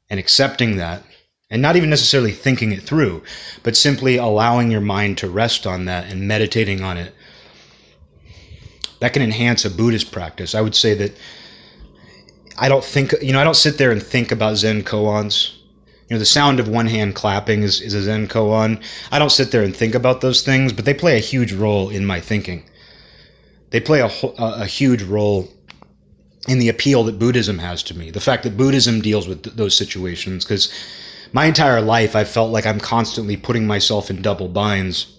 And 0.10 0.20
accepting 0.20 0.76
that, 0.78 1.04
and 1.50 1.62
not 1.62 1.76
even 1.76 1.90
necessarily 1.90 2.32
thinking 2.32 2.72
it 2.72 2.84
through, 2.84 3.24
but 3.64 3.76
simply 3.76 4.18
allowing 4.18 4.72
your 4.72 4.82
mind 4.82 5.18
to 5.20 5.30
rest 5.30 5.66
on 5.66 5.86
that 5.86 6.12
and 6.12 6.28
meditating 6.28 6.82
on 6.82 6.98
it. 6.98 7.14
That 9.02 9.14
can 9.14 9.22
enhance 9.22 9.66
a 9.66 9.70
Buddhist 9.70 10.12
practice. 10.12 10.56
I 10.56 10.62
would 10.62 10.76
say 10.76 10.94
that 10.94 11.12
I 12.58 12.70
don't 12.70 12.84
think, 12.84 13.14
you 13.22 13.34
know, 13.34 13.42
I 13.42 13.44
don't 13.44 13.56
sit 13.56 13.80
there 13.80 13.92
and 13.92 14.02
think 14.02 14.32
about 14.32 14.58
Zen 14.58 14.84
koans. 14.84 15.56
You 16.08 16.16
know, 16.16 16.20
the 16.20 16.26
sound 16.26 16.60
of 16.60 16.68
one 16.68 16.86
hand 16.86 17.16
clapping 17.16 17.64
is, 17.64 17.82
is 17.82 17.96
a 17.96 18.04
Zen 18.04 18.28
koan. 18.28 18.82
I 19.12 19.18
don't 19.18 19.32
sit 19.32 19.52
there 19.52 19.64
and 19.64 19.76
think 19.76 19.96
about 19.96 20.22
those 20.22 20.44
things, 20.44 20.72
but 20.72 20.86
they 20.86 20.94
play 20.94 21.18
a 21.18 21.20
huge 21.20 21.52
role 21.52 21.90
in 21.90 22.06
my 22.06 22.20
thinking. 22.20 22.64
They 23.72 23.80
play 23.80 24.02
a, 24.02 24.12
a, 24.38 24.66
huge 24.66 25.02
role 25.02 25.50
in 26.48 26.60
the 26.60 26.70
appeal 26.70 27.04
that 27.06 27.18
Buddhism 27.18 27.58
has 27.58 27.82
to 27.84 27.98
me. 27.98 28.12
The 28.12 28.20
fact 28.20 28.44
that 28.44 28.58
Buddhism 28.58 29.02
deals 29.02 29.28
with 29.28 29.44
th- 29.44 29.56
those 29.56 29.76
situations, 29.76 30.44
because 30.44 30.72
my 31.32 31.46
entire 31.46 31.82
life 31.82 32.16
I 32.16 32.26
felt 32.26 32.52
like 32.52 32.68
I'm 32.68 32.82
constantly 32.82 33.38
putting 33.38 33.66
myself 33.66 34.10
in 34.10 34.22
double 34.22 34.50
binds. 34.50 35.18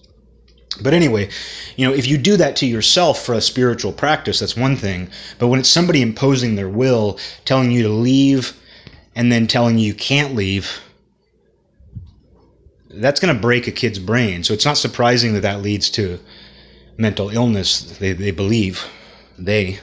But 0.75 0.95
anyway, 0.95 1.29
you 1.77 1.87
know, 1.87 1.95
if 1.95 2.07
you 2.07 2.19
do 2.19 2.37
that 2.37 2.57
to 2.57 2.67
yourself 2.67 3.25
for 3.25 3.35
a 3.35 3.41
spiritual 3.41 3.93
practice, 3.93 4.39
that's 4.39 4.57
one 4.57 4.77
thing. 4.77 5.11
But 5.39 5.49
when 5.49 5.61
it's 5.61 5.69
somebody 5.69 6.03
imposing 6.03 6.55
their 6.55 6.69
will, 6.69 7.19
telling 7.45 7.71
you 7.71 7.83
to 7.83 7.89
leave, 7.89 8.57
and 9.15 9.31
then 9.31 9.47
telling 9.47 9.79
you 9.79 9.89
you 9.89 9.95
can't 9.95 10.35
leave, 10.35 10.81
that's 12.91 13.21
going 13.21 13.35
to 13.35 13.41
break 13.41 13.67
a 13.67 13.73
kid's 13.73 13.99
brain. 13.99 14.45
So 14.45 14.55
it's 14.55 14.65
not 14.65 14.79
surprising 14.79 15.35
that 15.35 15.41
that 15.41 15.63
leads 15.63 15.91
to 15.91 16.19
mental 16.97 17.31
illness, 17.31 17.99
they, 17.99 18.13
they 18.13 18.31
believe. 18.31 18.85
They. 19.39 19.79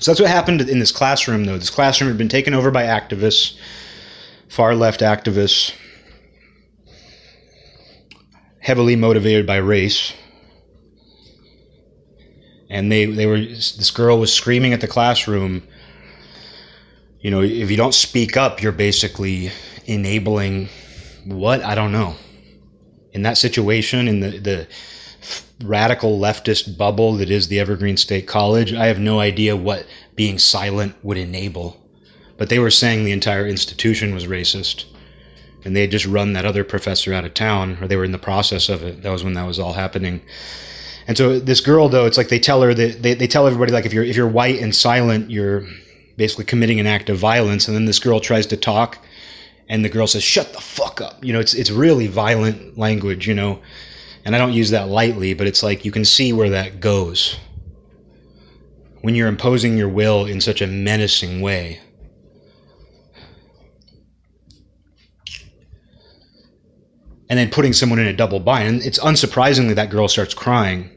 So 0.00 0.10
that's 0.10 0.20
what 0.20 0.28
happened 0.28 0.60
in 0.62 0.78
this 0.80 0.92
classroom, 0.92 1.44
though. 1.44 1.58
This 1.58 1.70
classroom 1.70 2.08
had 2.08 2.18
been 2.18 2.28
taken 2.28 2.52
over 2.52 2.70
by 2.70 2.84
activists, 2.84 3.56
far 4.48 4.74
left 4.74 5.00
activists, 5.00 5.72
heavily 8.64 8.96
motivated 8.96 9.46
by 9.46 9.56
race. 9.56 10.14
And 12.70 12.90
they, 12.90 13.04
they 13.04 13.26
were, 13.26 13.38
this 13.38 13.90
girl 13.90 14.18
was 14.18 14.32
screaming 14.32 14.72
at 14.72 14.80
the 14.80 14.88
classroom, 14.88 15.62
you 17.20 17.30
know, 17.30 17.42
if 17.42 17.70
you 17.70 17.76
don't 17.76 17.92
speak 17.92 18.38
up, 18.38 18.62
you're 18.62 18.72
basically 18.72 19.50
enabling 19.84 20.70
what? 21.26 21.62
I 21.62 21.74
don't 21.74 21.92
know. 21.92 22.16
In 23.12 23.20
that 23.22 23.36
situation, 23.36 24.08
in 24.08 24.20
the, 24.20 24.38
the 24.38 24.68
radical 25.62 26.18
leftist 26.18 26.78
bubble 26.78 27.16
that 27.18 27.30
is 27.30 27.48
the 27.48 27.60
Evergreen 27.60 27.98
State 27.98 28.26
College, 28.26 28.72
I 28.72 28.86
have 28.86 28.98
no 28.98 29.20
idea 29.20 29.54
what 29.54 29.86
being 30.16 30.38
silent 30.38 30.96
would 31.02 31.18
enable. 31.18 31.78
But 32.38 32.48
they 32.48 32.58
were 32.58 32.70
saying 32.70 33.04
the 33.04 33.12
entire 33.12 33.46
institution 33.46 34.14
was 34.14 34.26
racist. 34.26 34.86
And 35.64 35.74
they 35.74 35.82
had 35.82 35.90
just 35.90 36.06
run 36.06 36.34
that 36.34 36.44
other 36.44 36.64
professor 36.64 37.14
out 37.14 37.24
of 37.24 37.34
town, 37.34 37.78
or 37.80 37.88
they 37.88 37.96
were 37.96 38.04
in 38.04 38.12
the 38.12 38.18
process 38.18 38.68
of 38.68 38.82
it. 38.82 39.02
That 39.02 39.10
was 39.10 39.24
when 39.24 39.34
that 39.34 39.46
was 39.46 39.58
all 39.58 39.72
happening. 39.72 40.20
And 41.06 41.16
so 41.16 41.38
this 41.38 41.60
girl, 41.60 41.88
though, 41.88 42.06
it's 42.06 42.16
like 42.16 42.28
they 42.28 42.38
tell 42.38 42.62
her 42.62 42.72
that 42.74 43.02
they, 43.02 43.14
they 43.14 43.26
tell 43.26 43.46
everybody 43.46 43.72
like 43.72 43.86
if 43.86 43.92
you're 43.92 44.04
if 44.04 44.16
you're 44.16 44.28
white 44.28 44.60
and 44.60 44.74
silent, 44.74 45.30
you're 45.30 45.66
basically 46.16 46.44
committing 46.44 46.80
an 46.80 46.86
act 46.86 47.10
of 47.10 47.18
violence. 47.18 47.68
And 47.68 47.76
then 47.76 47.84
this 47.84 47.98
girl 47.98 48.20
tries 48.20 48.46
to 48.46 48.56
talk, 48.56 48.98
and 49.68 49.84
the 49.84 49.88
girl 49.88 50.06
says, 50.06 50.22
"Shut 50.22 50.52
the 50.52 50.60
fuck 50.60 51.00
up." 51.00 51.22
You 51.22 51.32
know, 51.32 51.40
it's 51.40 51.54
it's 51.54 51.70
really 51.70 52.06
violent 52.06 52.78
language. 52.78 53.28
You 53.28 53.34
know, 53.34 53.60
and 54.24 54.34
I 54.34 54.38
don't 54.38 54.52
use 54.52 54.70
that 54.70 54.88
lightly, 54.88 55.34
but 55.34 55.46
it's 55.46 55.62
like 55.62 55.84
you 55.84 55.92
can 55.92 56.04
see 56.04 56.32
where 56.32 56.50
that 56.50 56.80
goes. 56.80 57.38
When 59.02 59.14
you're 59.14 59.28
imposing 59.28 59.76
your 59.76 59.90
will 59.90 60.24
in 60.24 60.40
such 60.40 60.62
a 60.62 60.66
menacing 60.66 61.42
way. 61.42 61.80
And 67.28 67.38
then 67.38 67.50
putting 67.50 67.72
someone 67.72 67.98
in 67.98 68.06
a 68.06 68.12
double 68.12 68.40
bind. 68.40 68.68
And 68.68 68.82
it's 68.82 68.98
unsurprisingly 68.98 69.74
that 69.74 69.90
girl 69.90 70.08
starts 70.08 70.34
crying. 70.34 70.90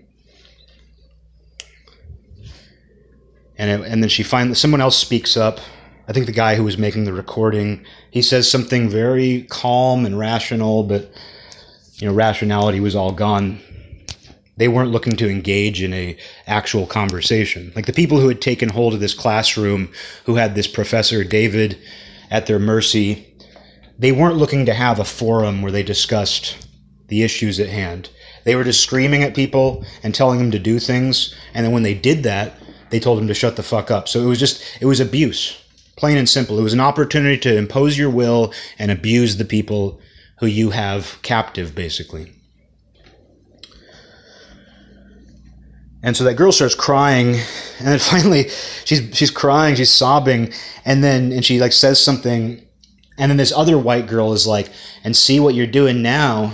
And, 3.57 3.71
it, 3.71 3.89
and 3.89 4.03
then 4.03 4.09
she 4.09 4.23
finds 4.23 4.59
someone 4.59 4.81
else 4.81 4.97
speaks 4.97 5.37
up. 5.37 5.59
I 6.07 6.13
think 6.13 6.25
the 6.25 6.31
guy 6.31 6.55
who 6.55 6.63
was 6.63 6.77
making 6.77 7.05
the 7.05 7.13
recording, 7.13 7.85
he 8.11 8.21
says 8.21 8.49
something 8.49 8.89
very 8.89 9.43
calm 9.49 10.05
and 10.05 10.17
rational, 10.17 10.83
but 10.83 11.11
you 11.97 12.07
know 12.07 12.13
rationality 12.13 12.79
was 12.79 12.95
all 12.95 13.11
gone 13.11 13.59
they 14.57 14.67
weren't 14.67 14.91
looking 14.91 15.15
to 15.15 15.29
engage 15.29 15.81
in 15.83 15.93
a 15.93 16.17
actual 16.47 16.85
conversation 16.85 17.71
like 17.75 17.85
the 17.85 17.93
people 17.93 18.19
who 18.19 18.27
had 18.27 18.41
taken 18.41 18.69
hold 18.69 18.93
of 18.93 18.99
this 18.99 19.13
classroom 19.13 19.91
who 20.25 20.35
had 20.35 20.55
this 20.55 20.67
professor 20.67 21.23
david 21.23 21.77
at 22.29 22.45
their 22.45 22.59
mercy 22.59 23.26
they 23.99 24.11
weren't 24.11 24.37
looking 24.37 24.65
to 24.65 24.73
have 24.73 24.99
a 24.99 25.05
forum 25.05 25.61
where 25.61 25.71
they 25.71 25.83
discussed 25.83 26.67
the 27.07 27.23
issues 27.23 27.59
at 27.59 27.69
hand. 27.69 28.09
They 28.43 28.55
were 28.55 28.63
just 28.63 28.81
screaming 28.81 29.23
at 29.23 29.35
people 29.35 29.85
and 30.03 30.13
telling 30.13 30.39
them 30.39 30.51
to 30.51 30.59
do 30.59 30.79
things 30.79 31.35
and 31.53 31.65
then 31.65 31.73
when 31.73 31.83
they 31.83 31.93
did 31.93 32.23
that 32.23 32.53
they 32.89 32.99
told 32.99 33.19
them 33.19 33.27
to 33.27 33.33
shut 33.33 33.55
the 33.55 33.63
fuck 33.63 33.91
up. 33.91 34.07
So 34.07 34.21
it 34.21 34.25
was 34.25 34.39
just 34.39 34.63
it 34.81 34.85
was 34.85 34.99
abuse. 34.99 35.61
Plain 35.95 36.17
and 36.17 36.29
simple. 36.29 36.59
It 36.59 36.63
was 36.63 36.73
an 36.73 36.79
opportunity 36.79 37.37
to 37.39 37.57
impose 37.57 37.97
your 37.97 38.09
will 38.09 38.53
and 38.77 38.91
abuse 38.91 39.37
the 39.37 39.45
people 39.45 39.99
who 40.39 40.45
you 40.45 40.69
have 40.69 41.17
captive, 41.23 41.73
basically. 41.73 42.33
And 46.03 46.15
so 46.15 46.23
that 46.25 46.35
girl 46.35 46.51
starts 46.51 46.75
crying, 46.75 47.39
and 47.79 47.87
then 47.87 47.99
finally 48.11 48.49
she's 48.85 49.09
she's 49.13 49.31
crying, 49.31 49.75
she's 49.75 49.91
sobbing, 49.91 50.53
and 50.85 51.03
then 51.03 51.31
and 51.31 51.43
she 51.43 51.59
like 51.59 51.73
says 51.73 51.99
something, 51.99 52.65
and 53.17 53.29
then 53.31 53.37
this 53.37 53.53
other 53.53 53.77
white 53.77 54.07
girl 54.07 54.33
is 54.33 54.47
like, 54.47 54.69
"And 55.03 55.15
see 55.15 55.39
what 55.39 55.55
you're 55.55 55.67
doing 55.67 56.01
now." 56.01 56.53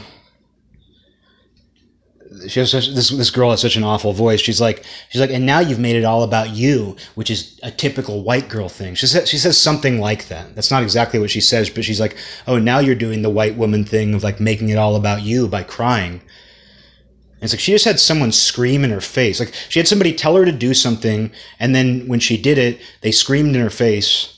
she 2.47 2.59
has 2.59 2.71
such, 2.71 2.87
this 2.89 3.09
this 3.09 3.29
girl 3.29 3.51
has 3.51 3.61
such 3.61 3.75
an 3.75 3.83
awful 3.83 4.13
voice. 4.13 4.41
She's 4.41 4.61
like 4.61 4.83
she's 5.09 5.21
like, 5.21 5.29
and 5.29 5.45
now 5.45 5.59
you've 5.59 5.79
made 5.79 5.95
it 5.95 6.03
all 6.03 6.23
about 6.23 6.49
you, 6.49 6.95
which 7.15 7.29
is 7.29 7.59
a 7.63 7.71
typical 7.71 8.23
white 8.23 8.49
girl 8.49 8.69
thing. 8.69 8.95
She 8.95 9.07
says 9.07 9.29
she 9.29 9.37
says 9.37 9.57
something 9.57 9.99
like 9.99 10.27
that. 10.27 10.55
That's 10.55 10.71
not 10.71 10.83
exactly 10.83 11.19
what 11.19 11.29
she 11.29 11.41
says, 11.41 11.69
but 11.69 11.83
she's 11.83 11.99
like, 11.99 12.17
oh, 12.47 12.59
now 12.59 12.79
you're 12.79 12.95
doing 12.95 13.21
the 13.21 13.29
white 13.29 13.55
woman 13.55 13.85
thing 13.85 14.13
of 14.13 14.23
like 14.23 14.39
making 14.39 14.69
it 14.69 14.77
all 14.77 14.95
about 14.95 15.21
you 15.21 15.47
by 15.47 15.63
crying. 15.63 16.21
And 17.35 17.43
it's 17.43 17.53
like 17.53 17.59
she 17.59 17.73
just 17.73 17.85
had 17.85 17.99
someone 17.99 18.31
scream 18.31 18.83
in 18.83 18.91
her 18.91 19.01
face. 19.01 19.39
Like 19.39 19.53
she 19.69 19.79
had 19.79 19.87
somebody 19.87 20.13
tell 20.13 20.35
her 20.35 20.45
to 20.45 20.51
do 20.51 20.73
something, 20.73 21.31
and 21.59 21.75
then 21.75 22.07
when 22.07 22.19
she 22.19 22.37
did 22.37 22.57
it, 22.57 22.79
they 23.01 23.11
screamed 23.11 23.55
in 23.55 23.61
her 23.61 23.69
face 23.69 24.32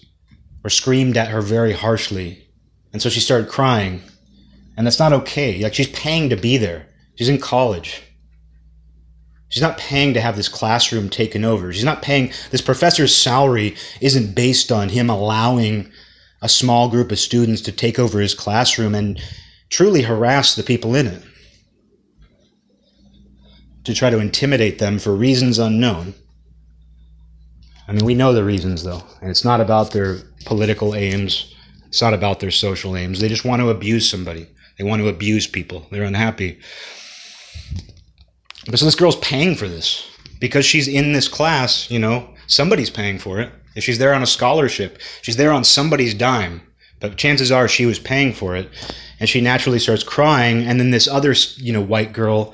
or 0.66 0.70
screamed 0.70 1.16
at 1.16 1.30
her 1.30 1.42
very 1.42 1.72
harshly, 1.72 2.46
and 2.92 3.02
so 3.02 3.08
she 3.08 3.22
started 3.22 3.48
crying. 3.48 4.02
And 4.76 4.86
that's 4.86 5.00
not 5.00 5.14
okay. 5.14 5.64
Like 5.64 5.74
she's 5.74 5.88
paying 5.88 6.30
to 6.32 6.36
be 6.36 6.58
there 6.58 6.88
She's 7.16 7.30
in 7.30 7.40
college. 7.40 8.02
She's 9.48 9.62
not 9.62 9.78
paying 9.78 10.14
to 10.14 10.22
have 10.22 10.36
this 10.36 10.50
classroom 10.50 11.10
taken 11.10 11.46
over. 11.46 11.72
She's 11.72 11.84
not 11.84 12.02
paying, 12.02 12.34
this 12.52 12.62
professor's 12.62 13.16
salary 13.16 13.76
isn't 14.02 14.36
based 14.36 14.72
on 14.72 14.90
him 14.90 15.10
allowing 15.10 15.90
a 16.42 16.50
small 16.50 16.90
group 16.90 17.12
of 17.12 17.20
students 17.20 17.62
to 17.62 17.72
take 17.72 17.98
over 17.98 18.20
his 18.20 18.34
classroom 18.34 18.94
and 18.94 19.22
truly 19.70 20.02
harass 20.02 20.56
the 20.56 20.64
people 20.64 20.94
in 20.94 21.08
it, 21.08 21.24
to 23.86 23.94
try 23.94 24.10
to 24.10 24.20
intimidate 24.20 24.80
them 24.80 25.00
for 25.00 25.16
reasons 25.16 25.58
unknown. 25.58 26.14
I 27.88 27.94
mean, 27.94 28.04
we 28.04 28.16
know 28.16 28.34
the 28.34 28.44
reasons, 28.44 28.84
though, 28.84 29.04
and 29.22 29.30
it's 29.30 29.46
not 29.46 29.62
about 29.62 29.92
their 29.92 30.18
political 30.46 30.96
aims, 30.96 31.54
it's 31.88 32.02
not 32.02 32.14
about 32.14 32.40
their 32.40 32.52
social 32.52 32.96
aims. 32.96 33.20
They 33.20 33.28
just 33.28 33.46
want 33.46 33.62
to 33.62 33.70
abuse 33.70 34.10
somebody, 34.10 34.48
they 34.78 34.84
want 34.84 35.02
to 35.02 35.10
abuse 35.10 35.48
people, 35.48 35.88
they're 35.92 36.04
unhappy. 36.04 36.60
But 38.68 38.80
so 38.80 38.86
this 38.86 38.96
girl's 38.96 39.18
paying 39.18 39.56
for 39.56 39.68
this 39.68 40.10
because 40.40 40.66
she's 40.66 40.88
in 40.88 41.14
this 41.14 41.28
class, 41.28 41.90
you 41.90 42.00
know, 42.00 42.30
somebody's 42.48 42.90
paying 42.90 43.20
for 43.20 43.40
it. 43.40 43.52
If 43.76 43.84
she's 43.84 43.98
there 43.98 44.14
on 44.14 44.24
a 44.24 44.28
scholarship, 44.28 45.00
she's 45.22 45.38
there 45.38 45.52
on 45.52 45.64
somebody's 45.64 46.14
dime. 46.14 46.62
But 47.00 47.18
chances 47.18 47.52
are 47.52 47.68
she 47.68 47.86
was 47.86 48.00
paying 48.00 48.34
for 48.34 48.56
it. 48.56 48.70
And 49.20 49.30
she 49.30 49.42
naturally 49.42 49.80
starts 49.80 50.04
crying. 50.04 50.66
And 50.66 50.80
then 50.80 50.92
this 50.92 51.08
other, 51.08 51.36
you 51.58 51.74
know, 51.74 51.82
white 51.82 52.14
girl 52.14 52.54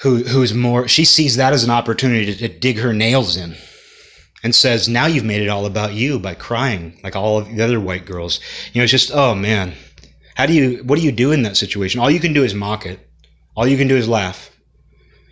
who, 0.00 0.24
who's 0.24 0.52
more, 0.52 0.88
she 0.88 1.04
sees 1.04 1.36
that 1.36 1.52
as 1.52 1.64
an 1.64 1.70
opportunity 1.70 2.26
to, 2.26 2.36
to 2.36 2.48
dig 2.48 2.78
her 2.78 2.92
nails 2.92 3.36
in 3.36 3.56
and 4.42 4.54
says, 4.54 4.88
now 4.88 5.06
you've 5.06 5.24
made 5.24 5.42
it 5.42 5.48
all 5.48 5.66
about 5.66 5.94
you 5.94 6.18
by 6.18 6.34
crying 6.34 6.98
like 7.04 7.16
all 7.16 7.38
of 7.38 7.54
the 7.54 7.62
other 7.62 7.80
white 7.80 8.06
girls. 8.06 8.40
You 8.72 8.80
know, 8.80 8.84
it's 8.84 8.90
just, 8.90 9.10
oh 9.12 9.34
man, 9.34 9.74
how 10.34 10.46
do 10.46 10.54
you, 10.54 10.82
what 10.84 10.98
do 10.98 11.04
you 11.04 11.12
do 11.12 11.32
in 11.32 11.42
that 11.42 11.56
situation? 11.56 12.00
All 12.00 12.10
you 12.10 12.20
can 12.20 12.32
do 12.32 12.44
is 12.44 12.54
mock 12.54 12.86
it. 12.86 13.00
All 13.56 13.66
you 13.66 13.76
can 13.76 13.88
do 13.88 13.96
is 13.96 14.08
laugh. 14.08 14.50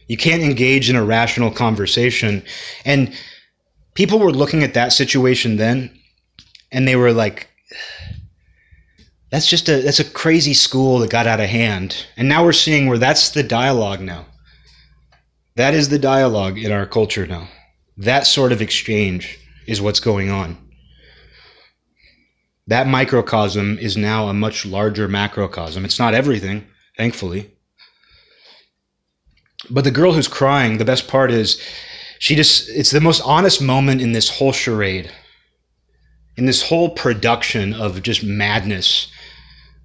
You 0.06 0.16
can't 0.16 0.42
engage 0.42 0.90
in 0.90 0.96
a 0.96 1.04
rational 1.04 1.50
conversation. 1.50 2.42
And 2.84 3.14
people 3.94 4.18
were 4.18 4.32
looking 4.32 4.62
at 4.62 4.74
that 4.74 4.92
situation 4.92 5.56
then 5.56 5.90
and 6.70 6.86
they 6.86 6.94
were 6.94 7.12
like 7.12 7.48
that's 9.30 9.48
just 9.48 9.68
a 9.68 9.82
that's 9.82 10.00
a 10.00 10.04
crazy 10.04 10.54
school 10.54 11.00
that 11.00 11.10
got 11.10 11.26
out 11.26 11.40
of 11.40 11.48
hand 11.48 12.06
and 12.16 12.28
now 12.28 12.44
we're 12.44 12.52
seeing 12.52 12.86
where 12.86 12.98
that's 12.98 13.30
the 13.30 13.42
dialogue 13.42 14.00
now 14.00 14.24
that 15.56 15.74
is 15.74 15.88
the 15.88 15.98
dialogue 15.98 16.58
in 16.58 16.70
our 16.70 16.86
culture 16.86 17.26
now 17.26 17.48
that 17.98 18.26
sort 18.26 18.52
of 18.52 18.62
exchange 18.62 19.38
is 19.66 19.80
what's 19.80 20.00
going 20.00 20.30
on. 20.30 20.56
That 22.68 22.86
microcosm 22.86 23.78
is 23.78 23.96
now 23.96 24.28
a 24.28 24.34
much 24.34 24.64
larger 24.64 25.08
macrocosm. 25.08 25.84
It's 25.84 25.98
not 25.98 26.14
everything 26.14 26.66
thankfully. 26.96 27.50
But 29.70 29.84
the 29.84 29.90
girl 29.90 30.12
who's 30.12 30.28
crying 30.28 30.78
the 30.78 30.84
best 30.84 31.08
part 31.08 31.30
is 31.30 31.60
she 32.18 32.34
just 32.34 32.68
it's 32.70 32.90
the 32.90 33.00
most 33.00 33.20
honest 33.24 33.60
moment 33.60 34.00
in 34.00 34.12
this 34.12 34.30
whole 34.30 34.52
charade 34.52 35.10
in 36.36 36.46
this 36.46 36.62
whole 36.62 36.90
production 36.90 37.74
of 37.74 38.00
just 38.02 38.22
madness. 38.22 39.10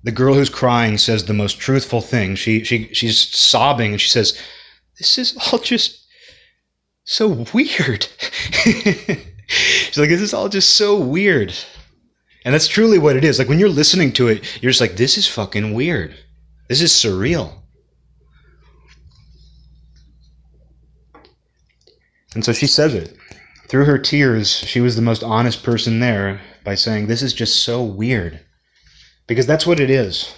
The 0.04 0.12
girl 0.12 0.36
who's 0.36 0.50
crying 0.50 1.00
says 1.00 1.26
the 1.26 1.34
most 1.34 1.60
truthful 1.60 2.02
thing. 2.02 2.36
She 2.36 2.64
she 2.64 2.94
she's 2.94 3.18
sobbing 3.18 3.94
and 3.94 4.02
she 4.02 4.10
says 4.10 4.40
this 5.00 5.18
is 5.18 5.36
all 5.52 5.60
just 5.60 6.03
so 7.04 7.46
weird 7.54 8.08
she's 9.48 9.98
like 9.98 10.10
this 10.10 10.22
is 10.22 10.34
all 10.34 10.50
just 10.50 10.76
so 10.76 10.98
weird 10.98 11.54
and 12.46 12.54
that's 12.54 12.68
truly 12.68 12.98
what 12.98 13.16
it 13.16 13.24
is 13.24 13.40
like 13.40 13.50
when 13.50 13.60
you're 13.60 13.70
listening 13.70 14.12
to 14.12 14.28
it 14.28 14.62
you're 14.62 14.72
just 14.72 14.82
like 14.82 14.96
this 14.96 15.18
is 15.18 15.28
fucking 15.28 15.74
weird 15.74 16.16
this 16.70 16.82
is 16.82 16.92
surreal 16.92 17.64
And 22.36 22.44
so 22.44 22.54
she 22.54 22.68
says 22.68 22.94
it. 22.94 23.16
Through 23.68 23.86
her 23.86 23.98
tears, 23.98 24.56
she 24.56 24.82
was 24.82 24.96
the 24.96 25.02
most 25.02 25.24
honest 25.24 25.64
person 25.64 26.00
there 26.00 26.42
by 26.64 26.76
saying, 26.76 27.08
This 27.08 27.22
is 27.22 27.34
just 27.34 27.64
so 27.64 27.84
weird. 27.84 28.40
Because 29.28 29.46
that's 29.46 29.66
what 29.66 29.80
it 29.80 29.90
is. 29.90 30.34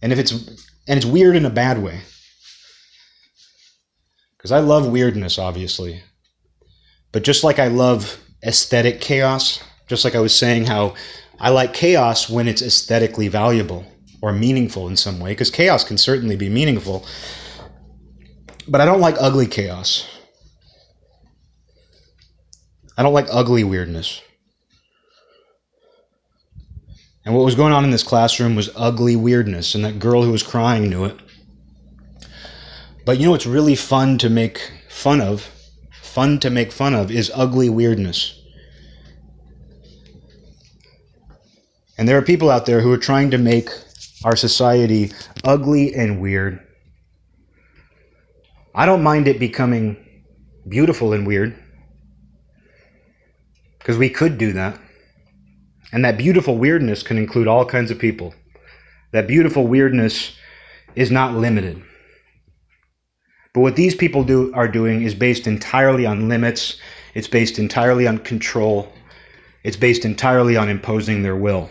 And 0.00 0.12
if 0.12 0.18
it's 0.18 0.32
and 0.88 0.96
it's 0.96 1.06
weird 1.06 1.36
in 1.36 1.44
a 1.44 1.50
bad 1.50 1.82
way. 1.82 2.00
Because 4.42 4.50
I 4.50 4.58
love 4.58 4.88
weirdness, 4.88 5.38
obviously. 5.38 6.02
But 7.12 7.22
just 7.22 7.44
like 7.44 7.60
I 7.60 7.68
love 7.68 8.18
aesthetic 8.44 9.00
chaos, 9.00 9.62
just 9.86 10.04
like 10.04 10.16
I 10.16 10.20
was 10.20 10.36
saying 10.36 10.66
how 10.66 10.94
I 11.38 11.50
like 11.50 11.72
chaos 11.72 12.28
when 12.28 12.48
it's 12.48 12.60
aesthetically 12.60 13.28
valuable 13.28 13.86
or 14.20 14.32
meaningful 14.32 14.88
in 14.88 14.96
some 14.96 15.20
way, 15.20 15.30
because 15.30 15.48
chaos 15.48 15.84
can 15.84 15.96
certainly 15.96 16.34
be 16.34 16.48
meaningful. 16.48 17.06
But 18.66 18.80
I 18.80 18.84
don't 18.84 19.00
like 19.00 19.14
ugly 19.20 19.46
chaos. 19.46 20.08
I 22.98 23.04
don't 23.04 23.14
like 23.14 23.28
ugly 23.30 23.62
weirdness. 23.62 24.22
And 27.24 27.32
what 27.32 27.44
was 27.44 27.54
going 27.54 27.72
on 27.72 27.84
in 27.84 27.90
this 27.90 28.02
classroom 28.02 28.56
was 28.56 28.70
ugly 28.74 29.14
weirdness, 29.14 29.76
and 29.76 29.84
that 29.84 30.00
girl 30.00 30.24
who 30.24 30.32
was 30.32 30.42
crying 30.42 30.90
knew 30.90 31.04
it. 31.04 31.16
But 33.04 33.18
you 33.18 33.24
know 33.24 33.32
what's 33.32 33.46
really 33.46 33.74
fun 33.74 34.18
to 34.18 34.30
make 34.30 34.70
fun 34.88 35.20
of? 35.20 35.50
Fun 35.90 36.38
to 36.40 36.50
make 36.50 36.70
fun 36.70 36.94
of 36.94 37.10
is 37.10 37.32
ugly 37.34 37.68
weirdness. 37.68 38.40
And 41.98 42.08
there 42.08 42.16
are 42.16 42.22
people 42.22 42.50
out 42.50 42.66
there 42.66 42.80
who 42.80 42.92
are 42.92 42.98
trying 42.98 43.30
to 43.32 43.38
make 43.38 43.70
our 44.24 44.36
society 44.36 45.10
ugly 45.44 45.94
and 45.94 46.20
weird. 46.20 46.60
I 48.74 48.86
don't 48.86 49.02
mind 49.02 49.26
it 49.26 49.40
becoming 49.40 49.96
beautiful 50.68 51.12
and 51.12 51.26
weird. 51.26 51.56
Because 53.78 53.98
we 53.98 54.10
could 54.10 54.38
do 54.38 54.52
that. 54.52 54.78
And 55.92 56.04
that 56.04 56.16
beautiful 56.16 56.56
weirdness 56.56 57.02
can 57.02 57.18
include 57.18 57.48
all 57.48 57.66
kinds 57.66 57.90
of 57.90 57.98
people. 57.98 58.32
That 59.10 59.26
beautiful 59.26 59.66
weirdness 59.66 60.36
is 60.94 61.10
not 61.10 61.34
limited. 61.34 61.82
But 63.54 63.60
what 63.60 63.76
these 63.76 63.94
people 63.94 64.24
do 64.24 64.52
are 64.54 64.68
doing 64.68 65.02
is 65.02 65.14
based 65.14 65.46
entirely 65.46 66.06
on 66.06 66.28
limits. 66.28 66.78
It's 67.14 67.28
based 67.28 67.58
entirely 67.58 68.06
on 68.06 68.18
control. 68.18 68.90
It's 69.62 69.76
based 69.76 70.04
entirely 70.04 70.56
on 70.56 70.68
imposing 70.68 71.22
their 71.22 71.36
will. 71.36 71.70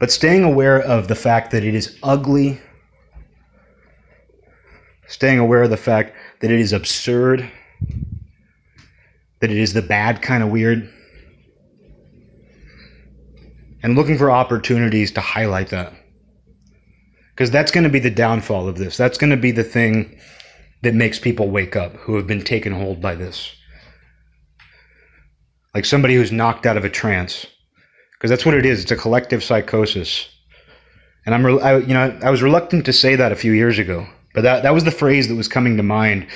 But 0.00 0.10
staying 0.10 0.42
aware 0.42 0.80
of 0.80 1.06
the 1.06 1.14
fact 1.14 1.52
that 1.52 1.62
it 1.62 1.76
is 1.76 1.96
ugly, 2.02 2.60
staying 5.06 5.38
aware 5.38 5.62
of 5.62 5.70
the 5.70 5.76
fact 5.76 6.16
that 6.40 6.50
it 6.50 6.58
is 6.58 6.72
absurd, 6.72 7.48
that 9.38 9.50
it 9.50 9.56
is 9.56 9.74
the 9.74 9.82
bad 9.82 10.20
kind 10.20 10.42
of 10.42 10.50
weird. 10.50 10.92
And 13.84 13.94
looking 13.94 14.18
for 14.18 14.30
opportunities 14.30 15.12
to 15.12 15.20
highlight 15.20 15.68
that. 15.68 15.92
Because 17.34 17.50
that's 17.50 17.70
going 17.70 17.84
to 17.84 17.90
be 17.90 17.98
the 17.98 18.10
downfall 18.10 18.68
of 18.68 18.78
this. 18.78 18.96
That's 18.96 19.18
going 19.18 19.30
to 19.30 19.36
be 19.36 19.50
the 19.50 19.64
thing 19.64 20.18
that 20.82 20.94
makes 20.94 21.18
people 21.18 21.48
wake 21.48 21.76
up 21.76 21.96
who 21.96 22.16
have 22.16 22.26
been 22.26 22.42
taken 22.42 22.72
hold 22.72 23.00
by 23.00 23.14
this. 23.14 23.54
Like 25.74 25.84
somebody 25.84 26.14
who's 26.14 26.32
knocked 26.32 26.66
out 26.66 26.76
of 26.76 26.84
a 26.84 26.90
trance. 26.90 27.46
Because 28.12 28.30
that's 28.30 28.44
what 28.44 28.54
it 28.54 28.66
is. 28.66 28.82
It's 28.82 28.90
a 28.90 28.96
collective 28.96 29.42
psychosis. 29.42 30.28
And 31.24 31.34
I'm, 31.34 31.46
I, 31.60 31.78
you 31.78 31.94
know, 31.94 32.18
I 32.22 32.30
was 32.30 32.42
reluctant 32.42 32.84
to 32.86 32.92
say 32.92 33.16
that 33.16 33.32
a 33.32 33.36
few 33.36 33.52
years 33.52 33.78
ago, 33.78 34.06
but 34.34 34.42
that, 34.42 34.62
that 34.64 34.74
was 34.74 34.84
the 34.84 34.90
phrase 34.90 35.28
that 35.28 35.34
was 35.34 35.48
coming 35.48 35.76
to 35.76 35.82
mind 35.82 36.26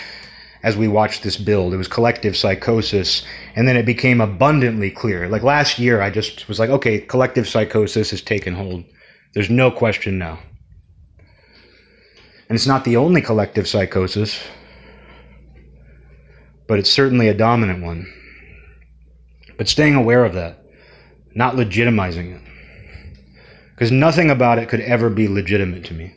as 0.63 0.77
we 0.77 0.89
watched 0.89 1.23
this 1.23 1.37
build. 1.37 1.75
It 1.75 1.77
was 1.77 1.89
collective 1.89 2.37
psychosis. 2.37 3.25
And 3.55 3.69
then 3.69 3.77
it 3.77 3.87
became 3.87 4.21
abundantly 4.21 4.91
clear. 4.91 5.29
Like 5.29 5.43
last 5.43 5.79
year, 5.79 6.01
I 6.01 6.11
just 6.11 6.49
was 6.49 6.59
like, 6.59 6.71
okay, 6.71 7.01
collective 7.01 7.49
psychosis 7.49 8.11
has 8.11 8.23
taken 8.23 8.55
hold. 8.55 8.85
There's 9.35 9.51
no 9.51 9.71
question 9.71 10.19
now. 10.19 10.39
And 12.49 12.55
it's 12.57 12.67
not 12.67 12.85
the 12.85 12.97
only 12.97 13.21
collective 13.21 13.67
psychosis, 13.67 14.41
but 16.69 16.79
it's 16.79 16.91
certainly 16.91 17.29
a 17.29 17.35
dominant 17.35 17.83
one. 17.83 18.07
But 19.59 19.69
staying 19.69 19.95
aware 19.95 20.25
of 20.25 20.35
that, 20.35 20.65
not 21.35 21.55
legitimizing 21.55 22.37
it. 22.37 22.43
Because 23.75 23.91
nothing 23.91 24.31
about 24.31 24.59
it 24.59 24.69
could 24.69 24.81
ever 24.81 25.11
be 25.11 25.29
legitimate 25.29 25.85
to 25.87 25.95
me. 25.95 26.15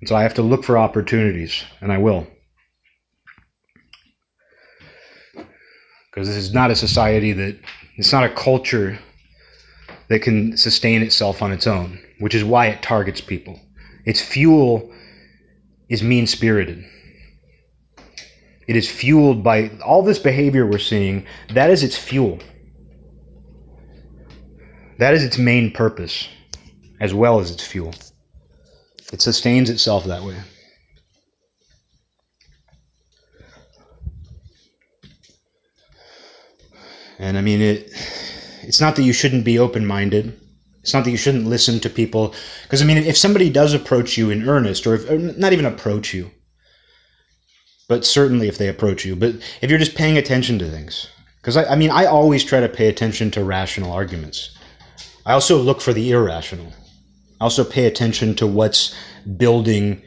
And 0.00 0.08
so 0.08 0.16
I 0.16 0.22
have 0.22 0.34
to 0.34 0.42
look 0.42 0.64
for 0.64 0.78
opportunities, 0.78 1.64
and 1.80 1.92
I 1.92 1.98
will. 1.98 2.26
Because 6.10 6.28
this 6.28 6.36
is 6.36 6.54
not 6.54 6.70
a 6.70 6.76
society 6.76 7.32
that, 7.32 7.58
it's 7.96 8.12
not 8.12 8.24
a 8.24 8.34
culture 8.34 8.98
that 10.08 10.20
can 10.22 10.56
sustain 10.56 11.02
itself 11.02 11.42
on 11.42 11.52
its 11.52 11.66
own, 11.66 12.00
which 12.20 12.34
is 12.34 12.44
why 12.44 12.66
it 12.66 12.82
targets 12.82 13.20
people. 13.20 13.60
Its 14.04 14.20
fuel 14.20 14.92
is 15.88 16.02
mean 16.02 16.26
spirited. 16.26 16.84
It 18.66 18.76
is 18.76 18.90
fueled 18.90 19.44
by 19.44 19.70
all 19.84 20.02
this 20.02 20.18
behavior 20.18 20.66
we're 20.66 20.78
seeing, 20.78 21.26
that 21.52 21.70
is 21.70 21.82
its 21.82 21.96
fuel. 21.96 22.40
That 24.98 25.14
is 25.14 25.22
its 25.22 25.38
main 25.38 25.72
purpose, 25.72 26.28
as 27.00 27.14
well 27.14 27.38
as 27.38 27.50
its 27.50 27.64
fuel. 27.64 27.94
It 29.12 29.20
sustains 29.20 29.70
itself 29.70 30.04
that 30.06 30.22
way. 30.22 30.36
And 37.18 37.38
I 37.38 37.40
mean, 37.40 37.60
it 37.60 37.90
it's 38.66 38.80
not 38.80 38.96
that 38.96 39.04
you 39.04 39.12
shouldn't 39.12 39.44
be 39.44 39.58
open-minded. 39.58 40.38
It's 40.82 40.94
not 40.94 41.04
that 41.04 41.10
you 41.10 41.16
shouldn't 41.16 41.46
listen 41.46 41.80
to 41.80 41.90
people. 41.90 42.34
Because 42.62 42.82
I 42.82 42.84
mean, 42.84 42.98
if 42.98 43.16
somebody 43.16 43.50
does 43.50 43.74
approach 43.74 44.16
you 44.16 44.30
in 44.30 44.48
earnest, 44.48 44.86
or, 44.86 44.94
if, 44.94 45.10
or 45.10 45.18
not 45.18 45.52
even 45.52 45.64
approach 45.64 46.12
you, 46.14 46.30
but 47.88 48.04
certainly 48.04 48.48
if 48.48 48.58
they 48.58 48.68
approach 48.68 49.04
you, 49.04 49.16
but 49.16 49.34
if 49.62 49.70
you're 49.70 49.78
just 49.78 49.94
paying 49.94 50.18
attention 50.18 50.58
to 50.58 50.70
things, 50.70 51.08
because 51.40 51.56
I, 51.56 51.72
I 51.72 51.76
mean, 51.76 51.90
I 51.90 52.06
always 52.06 52.44
try 52.44 52.60
to 52.60 52.68
pay 52.68 52.88
attention 52.88 53.30
to 53.32 53.44
rational 53.44 53.92
arguments. 53.92 54.56
I 55.24 55.32
also 55.32 55.58
look 55.58 55.80
for 55.80 55.92
the 55.92 56.10
irrational. 56.10 56.72
I 57.40 57.44
also 57.44 57.64
pay 57.64 57.86
attention 57.86 58.34
to 58.36 58.46
what's 58.46 58.94
building 59.36 60.02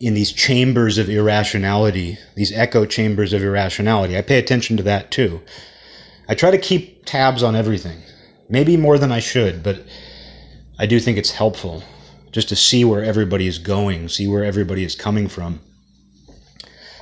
in 0.00 0.14
these 0.14 0.32
chambers 0.32 0.98
of 0.98 1.08
irrationality, 1.08 2.18
these 2.34 2.52
echo 2.52 2.84
chambers 2.84 3.32
of 3.32 3.42
irrationality. 3.42 4.18
I 4.18 4.22
pay 4.22 4.38
attention 4.38 4.76
to 4.76 4.82
that 4.82 5.12
too. 5.12 5.40
I 6.32 6.34
try 6.34 6.50
to 6.50 6.56
keep 6.56 7.04
tabs 7.04 7.42
on 7.42 7.54
everything. 7.54 7.98
Maybe 8.48 8.78
more 8.78 8.96
than 8.96 9.12
I 9.12 9.20
should, 9.20 9.62
but 9.62 9.84
I 10.78 10.86
do 10.86 10.98
think 10.98 11.18
it's 11.18 11.32
helpful 11.32 11.84
just 12.30 12.48
to 12.48 12.56
see 12.56 12.86
where 12.86 13.04
everybody 13.04 13.46
is 13.46 13.58
going, 13.58 14.08
see 14.08 14.26
where 14.26 14.42
everybody 14.42 14.82
is 14.82 14.94
coming 14.94 15.28
from. 15.28 15.60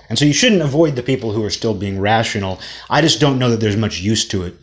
And 0.09 0.19
so 0.19 0.25
you 0.25 0.33
shouldn't 0.33 0.63
avoid 0.63 0.97
the 0.97 1.05
people 1.05 1.31
who 1.31 1.45
are 1.45 1.51
still 1.51 1.75
being 1.75 2.01
rational. 2.01 2.59
I 2.91 3.03
just 3.03 3.21
don't 3.21 3.39
know 3.39 3.51
that 3.51 3.61
there's 3.61 3.77
much 3.77 4.01
use 4.01 4.27
to 4.27 4.43
it. 4.43 4.57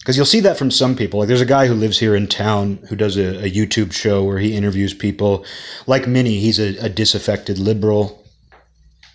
Because 0.00 0.16
you'll 0.16 0.26
see 0.26 0.40
that 0.40 0.58
from 0.58 0.72
some 0.72 0.96
people. 0.96 1.20
Like 1.20 1.28
there's 1.28 1.40
a 1.40 1.46
guy 1.46 1.68
who 1.68 1.74
lives 1.74 2.00
here 2.00 2.16
in 2.16 2.26
town 2.26 2.80
who 2.88 2.96
does 2.96 3.16
a, 3.16 3.44
a 3.44 3.48
YouTube 3.48 3.92
show 3.92 4.24
where 4.24 4.40
he 4.40 4.56
interviews 4.56 4.92
people. 4.92 5.44
Like 5.86 6.08
Minnie, 6.08 6.40
he's 6.40 6.58
a, 6.58 6.76
a 6.78 6.88
disaffected 6.88 7.60
liberal. 7.60 8.21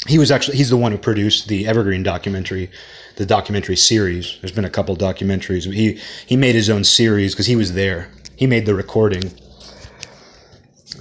He 0.07 0.17
was 0.17 0.31
actually 0.31 0.57
he's 0.57 0.69
the 0.69 0.77
one 0.77 0.91
who 0.91 0.97
produced 0.97 1.47
the 1.47 1.67
Evergreen 1.67 2.03
documentary, 2.03 2.69
the 3.15 3.25
documentary 3.25 3.75
series. 3.75 4.37
There's 4.41 4.51
been 4.51 4.65
a 4.65 4.69
couple 4.69 4.95
documentaries. 4.95 5.71
He 5.71 5.99
he 6.25 6.37
made 6.37 6.55
his 6.55 6.69
own 6.69 6.83
series 6.83 7.33
because 7.33 7.47
he 7.47 7.55
was 7.55 7.73
there. 7.73 8.09
He 8.35 8.47
made 8.47 8.65
the 8.65 8.75
recording. 8.75 9.31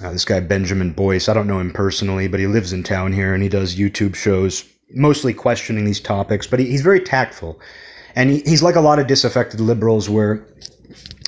Uh, 0.03 0.11
this 0.11 0.25
guy 0.25 0.39
Benjamin 0.39 0.91
Boyce, 0.91 1.27
I 1.27 1.33
don't 1.33 1.47
know 1.47 1.59
him 1.59 1.71
personally, 1.71 2.27
but 2.27 2.39
he 2.39 2.45
lives 2.47 2.73
in 2.73 2.83
town 2.83 3.13
here 3.13 3.33
and 3.33 3.41
he 3.41 3.49
does 3.49 3.77
YouTube 3.77 4.15
shows, 4.15 4.63
mostly 4.91 5.33
questioning 5.33 5.85
these 5.85 5.99
topics. 5.99 6.45
But 6.45 6.59
he, 6.59 6.67
he's 6.67 6.81
very 6.81 6.99
tactful 6.99 7.59
and 8.15 8.31
he, 8.31 8.39
he's 8.41 8.63
like 8.63 8.75
a 8.75 8.81
lot 8.81 8.99
of 8.99 9.07
disaffected 9.07 9.59
liberals 9.59 10.09
where 10.09 10.45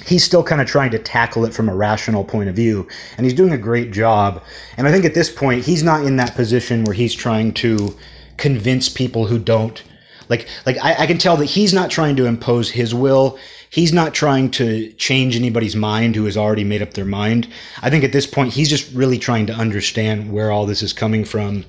he's 0.06 0.24
still 0.24 0.44
kind 0.44 0.62
of 0.62 0.68
trying 0.68 0.92
to 0.92 1.00
tackle 1.00 1.46
it 1.46 1.54
from 1.54 1.70
a 1.70 1.76
rational 1.76 2.24
point 2.24 2.50
of 2.50 2.56
view 2.56 2.88
and 3.18 3.26
he's 3.26 3.34
doing 3.34 3.54
a 3.54 3.58
great 3.58 3.92
job. 3.92 4.44
And 4.78 4.88
i 4.88 4.92
think 4.92 5.06
at 5.06 5.14
this 5.14 5.32
point 5.32 5.66
he's 5.66 5.84
not 5.84 6.06
in 6.06 6.16
that 6.18 6.36
position 6.36 6.84
where 6.84 6.96
he's 6.96 7.14
trying 7.14 7.54
to 7.56 7.96
convince 8.38 8.90
people 8.90 9.28
who 9.28 9.40
don't. 9.40 9.84
Like 10.30 10.48
like 10.66 10.78
I, 10.78 11.04
I, 11.04 11.08
can 11.08 11.18
tell 11.18 11.38
that 11.38 11.46
he's 11.46 11.74
not 11.74 11.90
trying 11.90 12.16
to 12.18 12.26
impose 12.26 12.70
his 12.70 12.94
will. 12.94 13.40
He's 13.72 13.94
not 13.94 14.14
trying 14.14 14.52
to 14.52 14.92
change 14.94 15.36
anybody's 15.36 15.76
mind 15.76 16.16
who 16.16 16.26
has 16.26 16.38
already 16.38 16.64
made 16.64 16.82
up 16.82 16.94
their 16.94 17.06
mind. 17.06 17.48
I 17.82 17.90
think 17.90 18.04
at 18.04 18.12
this 18.12 18.28
point 18.28 18.54
he's 18.54 18.70
just 18.70 18.94
really 18.94 19.18
trying 19.18 19.48
to 19.48 19.54
understand 19.54 20.32
where 20.32 20.52
all 20.52 20.66
this 20.66 20.82
is 20.82 20.94
coming 20.94 21.26
from 21.26 21.66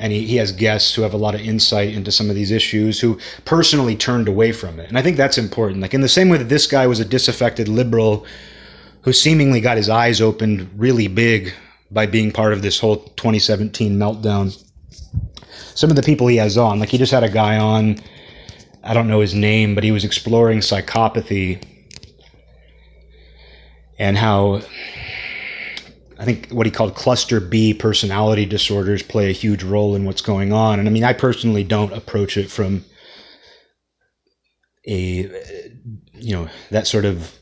and 0.00 0.14
he, 0.14 0.26
he 0.26 0.36
has 0.36 0.50
guests 0.50 0.94
who 0.94 1.02
have 1.02 1.12
a 1.12 1.18
lot 1.18 1.34
of 1.34 1.42
insight 1.42 1.94
into 1.94 2.10
some 2.10 2.30
of 2.30 2.34
these 2.34 2.50
issues 2.50 2.98
who 2.98 3.18
personally 3.44 3.94
turned 3.94 4.28
away 4.28 4.50
from 4.50 4.80
it. 4.80 4.88
And 4.88 4.96
I 4.96 5.02
think 5.02 5.18
that's 5.18 5.36
important. 5.36 5.82
Like 5.82 5.92
in 5.92 6.00
the 6.00 6.08
same 6.08 6.30
way 6.30 6.38
that 6.38 6.48
this 6.48 6.66
guy 6.66 6.86
was 6.86 7.00
a 7.00 7.04
disaffected 7.04 7.68
liberal 7.68 8.26
who 9.02 9.12
seemingly 9.12 9.60
got 9.60 9.76
his 9.76 9.90
eyes 9.90 10.22
opened 10.22 10.70
really 10.74 11.06
big 11.06 11.52
by 11.90 12.06
being 12.06 12.32
part 12.32 12.54
of 12.54 12.62
this 12.62 12.80
whole 12.80 12.96
2017 12.96 13.98
meltdown. 13.98 14.56
Some 15.74 15.90
of 15.90 15.96
the 15.96 16.02
people 16.02 16.26
he 16.28 16.36
has 16.36 16.56
on, 16.56 16.80
like 16.80 16.88
he 16.88 16.96
just 16.96 17.12
had 17.12 17.22
a 17.22 17.28
guy 17.28 17.58
on, 17.58 17.98
I 18.82 18.94
don't 18.94 19.06
know 19.06 19.20
his 19.20 19.34
name, 19.34 19.74
but 19.74 19.84
he 19.84 19.92
was 19.92 20.04
exploring 20.04 20.60
psychopathy 20.60 21.62
and 23.98 24.16
how 24.16 24.62
I 26.20 26.26
think 26.26 26.50
what 26.50 26.66
he 26.66 26.70
called 26.70 26.94
cluster 26.94 27.40
B 27.40 27.72
personality 27.72 28.44
disorders 28.44 29.02
play 29.02 29.30
a 29.30 29.32
huge 29.32 29.62
role 29.62 29.96
in 29.96 30.04
what's 30.04 30.20
going 30.20 30.52
on. 30.52 30.78
And 30.78 30.86
I 30.86 30.92
mean, 30.92 31.02
I 31.02 31.14
personally 31.14 31.64
don't 31.64 31.94
approach 31.94 32.36
it 32.36 32.50
from 32.50 32.84
a, 34.86 35.30
you 36.12 36.36
know, 36.36 36.50
that 36.70 36.86
sort 36.86 37.06
of 37.06 37.38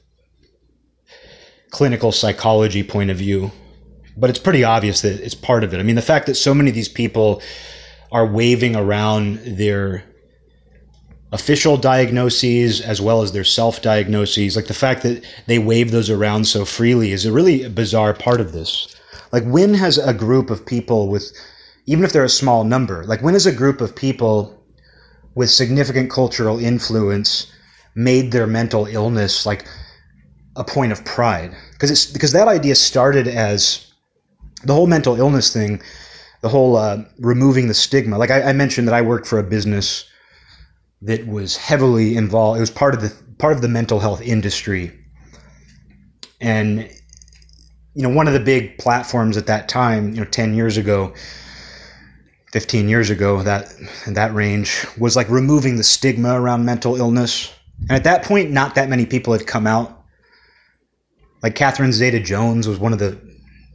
clinical 1.70 2.12
psychology 2.12 2.84
point 2.84 3.10
of 3.10 3.16
view. 3.16 3.50
But 4.16 4.30
it's 4.30 4.38
pretty 4.38 4.62
obvious 4.62 5.00
that 5.00 5.20
it's 5.20 5.34
part 5.34 5.64
of 5.64 5.74
it. 5.74 5.80
I 5.80 5.82
mean, 5.82 5.96
the 5.96 6.02
fact 6.02 6.26
that 6.26 6.36
so 6.36 6.54
many 6.54 6.70
of 6.70 6.76
these 6.76 6.88
people 6.88 7.42
are 8.12 8.26
waving 8.26 8.76
around 8.76 9.38
their 9.38 10.04
official 11.32 11.76
diagnoses 11.76 12.80
as 12.80 13.00
well 13.00 13.22
as 13.22 13.32
their 13.32 13.44
self 13.44 13.82
diagnoses. 13.82 14.56
Like 14.56 14.66
the 14.66 14.74
fact 14.74 15.02
that 15.02 15.24
they 15.46 15.58
wave 15.58 15.90
those 15.90 16.10
around 16.10 16.44
so 16.44 16.64
freely 16.64 17.12
is 17.12 17.26
a 17.26 17.32
really 17.32 17.68
bizarre 17.68 18.14
part 18.14 18.40
of 18.40 18.52
this. 18.52 18.94
Like, 19.32 19.44
when 19.44 19.74
has 19.74 19.98
a 19.98 20.14
group 20.14 20.48
of 20.50 20.64
people 20.64 21.08
with, 21.08 21.30
even 21.86 22.04
if 22.04 22.12
they're 22.12 22.24
a 22.24 22.30
small 22.30 22.64
number, 22.64 23.04
like 23.04 23.20
when 23.22 23.34
has 23.34 23.46
a 23.46 23.52
group 23.52 23.80
of 23.80 23.94
people 23.94 24.54
with 25.34 25.50
significant 25.50 26.10
cultural 26.10 26.58
influence 26.58 27.52
made 27.94 28.32
their 28.32 28.46
mental 28.46 28.86
illness 28.86 29.44
like 29.44 29.66
a 30.56 30.64
point 30.64 30.92
of 30.92 31.04
pride? 31.04 31.54
Because 31.72 31.90
it's 31.90 32.06
because 32.06 32.32
that 32.32 32.48
idea 32.48 32.74
started 32.74 33.28
as 33.28 33.92
the 34.64 34.72
whole 34.72 34.86
mental 34.86 35.16
illness 35.16 35.52
thing, 35.52 35.82
the 36.40 36.48
whole 36.48 36.76
uh, 36.76 37.04
removing 37.18 37.68
the 37.68 37.74
stigma. 37.74 38.16
Like 38.16 38.30
I, 38.30 38.42
I 38.42 38.52
mentioned 38.54 38.88
that 38.88 38.94
I 38.94 39.02
worked 39.02 39.26
for 39.26 39.38
a 39.38 39.44
business 39.44 40.08
that 41.02 41.26
was 41.26 41.56
heavily 41.56 42.16
involved. 42.16 42.58
It 42.58 42.60
was 42.60 42.70
part 42.70 42.94
of 42.94 43.00
the 43.00 43.14
part 43.38 43.54
of 43.54 43.62
the 43.62 43.68
mental 43.68 44.00
health 44.00 44.20
industry, 44.20 44.92
and 46.40 46.90
you 47.94 48.02
know 48.02 48.10
one 48.10 48.26
of 48.26 48.34
the 48.34 48.40
big 48.40 48.78
platforms 48.78 49.36
at 49.36 49.46
that 49.46 49.68
time, 49.68 50.10
you 50.10 50.20
know, 50.20 50.24
ten 50.24 50.54
years 50.54 50.76
ago, 50.76 51.14
fifteen 52.52 52.88
years 52.88 53.10
ago, 53.10 53.42
that 53.42 53.72
that 54.06 54.34
range 54.34 54.86
was 54.98 55.16
like 55.16 55.28
removing 55.28 55.76
the 55.76 55.84
stigma 55.84 56.40
around 56.40 56.64
mental 56.64 56.96
illness. 56.96 57.52
And 57.82 57.92
at 57.92 58.04
that 58.04 58.24
point, 58.24 58.50
not 58.50 58.74
that 58.74 58.88
many 58.88 59.06
people 59.06 59.32
had 59.32 59.46
come 59.46 59.66
out. 59.66 60.04
Like 61.42 61.54
Catherine 61.54 61.92
Zeta 61.92 62.18
Jones 62.18 62.66
was 62.66 62.80
one 62.80 62.92
of 62.92 62.98
the 62.98 63.16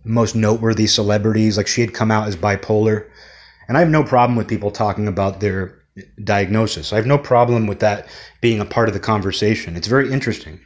most 0.04 0.36
noteworthy 0.36 0.88
celebrities. 0.88 1.56
Like 1.56 1.68
she 1.68 1.80
had 1.80 1.94
come 1.94 2.12
out 2.12 2.28
as 2.28 2.36
bipolar. 2.36 3.10
And 3.70 3.78
I 3.78 3.80
have 3.80 3.90
no 3.90 4.04
problem 4.04 4.36
with 4.36 4.50
people 4.50 4.72
talking 4.72 5.08
about 5.08 5.40
their 5.40 5.83
diagnosis. 6.24 6.92
I 6.92 6.96
have 6.96 7.06
no 7.06 7.18
problem 7.18 7.68
with 7.68 7.80
that 7.80 8.08
being 8.42 8.60
a 8.60 8.66
part 8.66 8.88
of 8.88 8.94
the 8.94 9.00
conversation. 9.00 9.76
It's 9.76 9.88
very 9.88 10.12
interesting. 10.12 10.60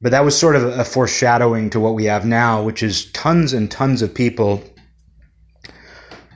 But 0.00 0.10
that 0.10 0.24
was 0.24 0.38
sort 0.38 0.56
of 0.56 0.64
a 0.64 0.84
foreshadowing 0.84 1.70
to 1.70 1.80
what 1.80 1.94
we 1.94 2.04
have 2.04 2.26
now, 2.26 2.62
which 2.62 2.82
is 2.82 3.10
tons 3.12 3.52
and 3.52 3.70
tons 3.70 4.02
of 4.02 4.14
people 4.14 4.62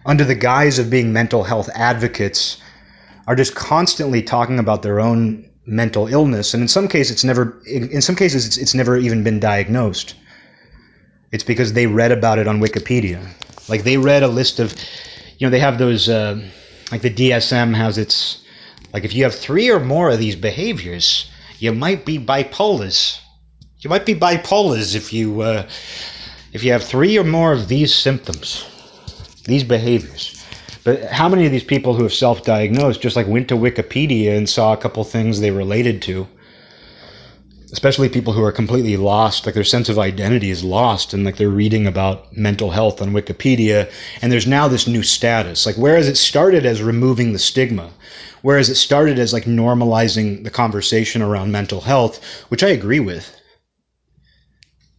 under 0.07 0.25
the 0.25 0.35
guise 0.35 0.79
of 0.79 0.91
being 0.91 1.13
mental 1.13 1.45
health 1.45 1.69
advocates 1.75 2.61
are 3.27 3.37
just 3.37 3.55
constantly 3.55 4.23
talking 4.23 4.59
about 4.59 4.83
their 4.83 4.99
own 4.99 5.49
mental 5.67 6.09
illness 6.09 6.55
and 6.55 6.63
in 6.63 6.69
some 6.69 6.89
cases 6.89 7.13
it's 7.13 7.25
never 7.25 7.61
in 7.67 8.01
some 8.01 8.17
cases 8.17 8.47
it's, 8.47 8.57
it's 8.57 8.75
never 8.75 8.97
even 8.97 9.23
been 9.23 9.39
diagnosed 9.39 10.15
it's 11.33 11.45
because 11.45 11.75
they 11.75 11.87
read 11.87 12.11
about 12.11 12.39
it 12.39 12.49
on 12.49 12.61
wikipedia 12.61 13.25
like 13.69 13.85
they 13.85 13.97
read 13.97 14.23
a 14.23 14.29
list 14.29 14.59
of 14.59 14.75
you 15.41 15.47
know, 15.47 15.51
they 15.51 15.59
have 15.59 15.79
those, 15.79 16.07
uh, 16.09 16.39
like 16.93 17.01
the 17.01 17.11
DSM 17.11 17.75
has 17.75 17.97
its, 17.97 18.45
like 18.93 19.05
if 19.05 19.15
you 19.15 19.25
have 19.25 19.35
three 19.35 19.71
or 19.71 19.81
more 19.81 20.11
of 20.11 20.19
these 20.19 20.37
behaviors, 20.37 21.31
you 21.59 21.73
might 21.73 22.05
be 22.05 22.19
bipolars. 22.19 23.19
You 23.79 23.89
might 23.89 24.05
be 24.05 24.15
bipolars 24.15 24.95
if 24.95 25.15
you, 25.15 25.41
uh, 25.41 25.67
if 26.53 26.63
you 26.63 26.73
have 26.73 26.85
three 26.85 27.19
or 27.19 27.25
more 27.25 27.55
of 27.55 27.69
these 27.69 27.95
symptoms, 27.95 28.67
these 29.45 29.65
behaviors. 29.65 30.45
But 30.85 31.05
how 31.05 31.27
many 31.31 31.47
of 31.47 31.53
these 31.53 31.65
people 31.65 31.95
who 31.95 32.03
have 32.03 32.13
self-diagnosed 32.13 33.01
just 33.01 33.17
like 33.17 33.27
went 33.27 33.49
to 33.49 33.55
Wikipedia 33.55 34.37
and 34.37 34.47
saw 34.47 34.75
a 34.75 34.77
couple 34.77 35.03
things 35.05 35.41
they 35.41 35.51
related 35.51 36.03
to? 36.03 36.29
Especially 37.73 38.09
people 38.09 38.33
who 38.33 38.43
are 38.43 38.53
completely 38.53 38.97
lost 38.97 39.47
like 39.47 39.55
their 39.55 39.65
sense 39.65 39.89
of 39.89 39.99
identity 39.99 40.51
is 40.51 40.65
lost 40.65 41.15
and 41.15 41.25
like 41.25 41.37
they're 41.37 41.49
reading 41.49 41.87
about 41.87 42.37
mental 42.37 42.71
health 42.71 43.01
on 43.01 43.11
wikipedia. 43.11 43.91
And 44.21 44.33
there's 44.33 44.47
now 44.47 44.69
this 44.69 44.89
new 44.89 45.03
status. 45.03 45.67
Like 45.67 45.77
whereas 45.77 46.09
it 46.09 46.17
started 46.17 46.67
as 46.67 46.83
removing 46.83 47.33
the 47.33 47.39
stigma 47.39 47.91
whereas 48.43 48.71
it 48.71 48.77
started 48.77 49.19
as 49.19 49.33
like 49.33 49.45
normalizing 49.45 50.43
the 50.45 50.51
conversation 50.51 51.21
around 51.23 51.53
mental 51.53 51.83
health 51.83 52.23
which 52.49 52.65
i 52.65 52.69
agree 52.69 53.01
with. 53.01 53.37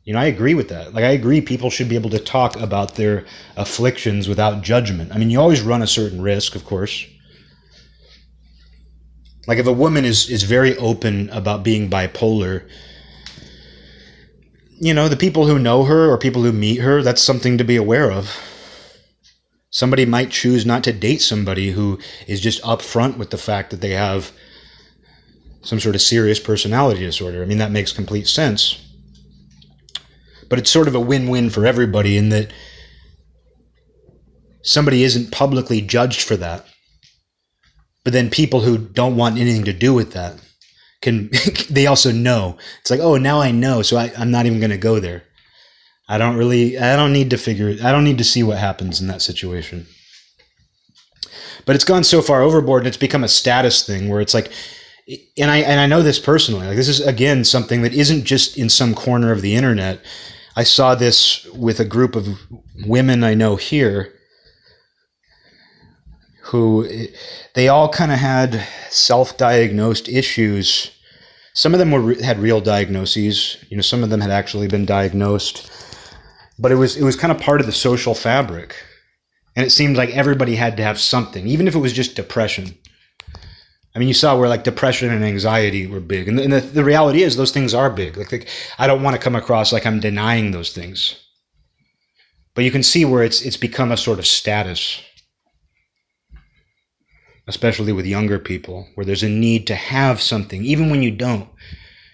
You 0.03 0.13
know 0.13 0.19
i 0.19 0.25
agree 0.25 0.53
with 0.53 0.69
that. 0.69 0.93
Like 0.93 1.03
i 1.03 1.11
agree 1.11 1.41
people 1.41 1.69
should 1.69 1.89
be 1.89 1.95
able 1.95 2.09
to 2.11 2.19
talk 2.19 2.55
about 2.55 2.95
their 2.95 3.25
afflictions 3.57 4.29
without 4.29 4.63
judgment. 4.63 5.13
I 5.13 5.17
mean 5.17 5.29
you 5.29 5.41
always 5.41 5.61
run 5.61 5.81
a 5.81 5.87
certain 5.87 6.21
risk 6.21 6.55
of 6.55 6.65
course 6.65 7.05
like 9.47 9.57
if 9.57 9.67
a 9.67 9.73
woman 9.73 10.05
is 10.05 10.29
is 10.29 10.43
very 10.43 10.75
open 10.77 11.29
about 11.29 11.63
being 11.63 11.89
bipolar, 11.89 12.67
you 14.79 14.93
know, 14.93 15.07
the 15.07 15.17
people 15.17 15.47
who 15.47 15.59
know 15.59 15.83
her 15.83 16.09
or 16.09 16.17
people 16.17 16.43
who 16.43 16.51
meet 16.51 16.81
her, 16.81 17.01
that's 17.01 17.21
something 17.21 17.57
to 17.57 17.63
be 17.63 17.75
aware 17.75 18.11
of. 18.11 18.35
Somebody 19.69 20.05
might 20.05 20.31
choose 20.31 20.65
not 20.65 20.83
to 20.83 20.91
date 20.91 21.21
somebody 21.21 21.71
who 21.71 21.99
is 22.27 22.41
just 22.41 22.61
upfront 22.63 23.17
with 23.17 23.29
the 23.29 23.37
fact 23.37 23.69
that 23.69 23.79
they 23.79 23.91
have 23.91 24.31
some 25.61 25.79
sort 25.79 25.95
of 25.95 26.01
serious 26.01 26.39
personality 26.39 27.01
disorder. 27.01 27.41
I 27.41 27.45
mean, 27.45 27.59
that 27.59 27.71
makes 27.71 27.91
complete 27.91 28.27
sense. 28.27 28.83
But 30.49 30.59
it's 30.59 30.71
sort 30.71 30.87
of 30.87 30.95
a 30.95 30.99
win 30.99 31.29
win 31.29 31.49
for 31.49 31.65
everybody 31.65 32.17
in 32.17 32.29
that 32.29 32.51
somebody 34.63 35.03
isn't 35.03 35.31
publicly 35.31 35.81
judged 35.81 36.21
for 36.21 36.35
that. 36.37 36.65
But 38.03 38.13
then 38.13 38.29
people 38.29 38.61
who 38.61 38.77
don't 38.77 39.15
want 39.15 39.37
anything 39.37 39.65
to 39.65 39.73
do 39.73 39.93
with 39.93 40.13
that 40.13 40.35
can, 41.01 41.29
they 41.69 41.87
also 41.87 42.11
know. 42.11 42.57
It's 42.81 42.91
like, 42.91 42.99
oh, 42.99 43.17
now 43.17 43.39
I 43.39 43.51
know, 43.51 43.81
so 43.81 43.97
I, 43.97 44.11
I'm 44.17 44.31
not 44.31 44.45
even 44.45 44.59
going 44.59 44.71
to 44.71 44.77
go 44.77 44.99
there. 44.99 45.23
I 46.07 46.17
don't 46.17 46.35
really, 46.35 46.77
I 46.77 46.95
don't 46.95 47.13
need 47.13 47.29
to 47.29 47.37
figure, 47.37 47.75
I 47.83 47.91
don't 47.91 48.03
need 48.03 48.17
to 48.17 48.23
see 48.23 48.43
what 48.43 48.57
happens 48.57 48.99
in 48.99 49.07
that 49.07 49.21
situation. 49.21 49.87
But 51.65 51.75
it's 51.75 51.85
gone 51.85 52.03
so 52.03 52.21
far 52.21 52.41
overboard 52.41 52.81
and 52.81 52.87
it's 52.87 52.97
become 52.97 53.23
a 53.23 53.29
status 53.29 53.85
thing 53.85 54.09
where 54.09 54.19
it's 54.19 54.33
like, 54.33 54.51
and 55.37 55.51
I 55.51 55.57
and 55.57 55.79
I 55.79 55.87
know 55.87 56.01
this 56.01 56.19
personally. 56.19 56.67
Like 56.67 56.75
this 56.75 56.87
is 56.87 57.05
again 57.05 57.43
something 57.43 57.81
that 57.81 57.93
isn't 57.93 58.23
just 58.23 58.57
in 58.57 58.69
some 58.69 58.93
corner 58.93 59.31
of 59.31 59.41
the 59.41 59.55
internet. 59.55 59.99
I 60.55 60.63
saw 60.63 60.95
this 60.95 61.45
with 61.53 61.79
a 61.79 61.85
group 61.85 62.15
of 62.15 62.27
women 62.85 63.23
I 63.23 63.33
know 63.33 63.55
here 63.55 64.13
who 66.51 66.85
they 67.55 67.69
all 67.69 67.87
kind 67.87 68.11
of 68.11 68.19
had 68.19 68.67
self-diagnosed 68.89 70.09
issues. 70.09 70.91
Some 71.53 71.73
of 71.73 71.79
them 71.79 71.91
were 71.91 72.13
had 72.21 72.39
real 72.39 72.59
diagnoses. 72.59 73.57
You 73.69 73.77
know, 73.77 73.81
some 73.81 74.03
of 74.03 74.09
them 74.09 74.19
had 74.19 74.31
actually 74.31 74.67
been 74.67 74.85
diagnosed. 74.85 75.71
But 76.59 76.73
it 76.73 76.75
was 76.75 76.97
it 76.97 77.03
was 77.03 77.15
kind 77.15 77.31
of 77.31 77.39
part 77.39 77.61
of 77.61 77.67
the 77.67 77.71
social 77.71 78.13
fabric. 78.13 78.75
And 79.55 79.65
it 79.65 79.69
seemed 79.69 79.95
like 79.95 80.09
everybody 80.09 80.55
had 80.55 80.75
to 80.77 80.83
have 80.83 80.99
something 80.99 81.47
even 81.47 81.67
if 81.67 81.75
it 81.75 81.79
was 81.79 81.93
just 81.93 82.15
depression. 82.15 82.77
I 83.95 83.99
mean 83.99 84.09
you 84.09 84.13
saw 84.13 84.37
where 84.37 84.49
like 84.49 84.65
depression 84.65 85.09
and 85.09 85.23
anxiety 85.23 85.87
were 85.87 86.01
big. 86.01 86.27
And 86.27 86.37
the, 86.37 86.43
and 86.43 86.53
the, 86.53 86.59
the 86.59 86.83
reality 86.83 87.23
is 87.23 87.37
those 87.37 87.51
things 87.51 87.73
are 87.73 87.89
big. 87.89 88.17
Like, 88.17 88.31
like 88.31 88.47
i 88.77 88.87
don't 88.87 89.03
want 89.03 89.15
to 89.15 89.21
come 89.21 89.35
across 89.35 89.71
like 89.71 89.85
i'm 89.85 90.01
denying 90.01 90.51
those 90.51 90.73
things. 90.73 91.15
But 92.55 92.65
you 92.65 92.71
can 92.71 92.83
see 92.83 93.05
where 93.05 93.23
it's 93.23 93.41
it's 93.41 93.57
become 93.57 93.91
a 93.93 93.97
sort 93.97 94.19
of 94.19 94.27
status 94.27 95.01
especially 97.47 97.91
with 97.91 98.05
younger 98.05 98.39
people 98.39 98.87
where 98.95 99.05
there's 99.05 99.23
a 99.23 99.29
need 99.29 99.67
to 99.67 99.75
have 99.75 100.21
something 100.21 100.63
even 100.63 100.89
when 100.89 101.01
you 101.01 101.11
don't 101.11 101.49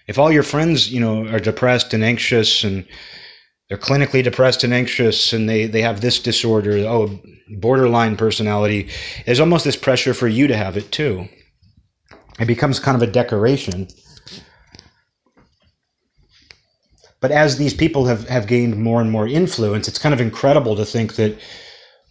if 0.06 0.18
all 0.18 0.32
your 0.32 0.42
friends 0.42 0.92
you 0.92 1.00
know 1.00 1.26
are 1.28 1.40
depressed 1.40 1.92
and 1.94 2.02
anxious 2.02 2.64
and 2.64 2.86
they're 3.68 3.78
clinically 3.78 4.24
depressed 4.24 4.64
and 4.64 4.72
anxious 4.72 5.32
and 5.32 5.48
they, 5.48 5.66
they 5.66 5.82
have 5.82 6.00
this 6.00 6.18
disorder, 6.18 6.78
oh, 6.86 7.20
borderline 7.58 8.16
personality. 8.16 8.88
There's 9.26 9.40
almost 9.40 9.64
this 9.64 9.76
pressure 9.76 10.14
for 10.14 10.26
you 10.26 10.46
to 10.46 10.56
have 10.56 10.76
it 10.76 10.90
too. 10.90 11.28
It 12.40 12.46
becomes 12.46 12.80
kind 12.80 13.00
of 13.00 13.06
a 13.06 13.12
decoration. 13.12 13.88
But 17.20 17.30
as 17.30 17.58
these 17.58 17.74
people 17.74 18.06
have, 18.06 18.28
have 18.28 18.46
gained 18.46 18.76
more 18.76 19.00
and 19.00 19.10
more 19.10 19.26
influence, 19.26 19.88
it's 19.88 19.98
kind 19.98 20.14
of 20.14 20.20
incredible 20.20 20.76
to 20.76 20.84
think 20.84 21.16
that 21.16 21.38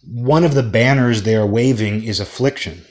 one 0.04 0.44
of 0.44 0.54
the 0.54 0.62
banners 0.62 1.22
they 1.22 1.34
are 1.34 1.46
waving 1.46 2.04
is 2.04 2.20
affliction. 2.20 2.84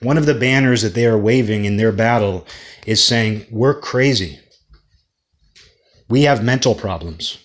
One 0.00 0.18
of 0.18 0.26
the 0.26 0.34
banners 0.34 0.82
that 0.82 0.94
they 0.94 1.06
are 1.06 1.18
waving 1.18 1.64
in 1.64 1.76
their 1.76 1.92
battle 1.92 2.46
is 2.86 3.02
saying, 3.02 3.46
We're 3.50 3.78
crazy. 3.78 4.38
We 6.08 6.22
have 6.22 6.42
mental 6.42 6.74
problems. 6.74 7.38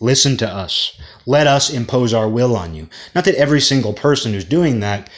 Listen 0.00 0.36
to 0.38 0.48
us. 0.48 0.98
Let 1.26 1.46
us 1.46 1.70
impose 1.70 2.12
our 2.12 2.28
will 2.28 2.56
on 2.56 2.74
you. 2.74 2.88
Not 3.14 3.24
that 3.24 3.34
every 3.34 3.60
single 3.60 3.92
person 3.92 4.32
who's 4.32 4.44
doing 4.44 4.80
that 4.80 5.10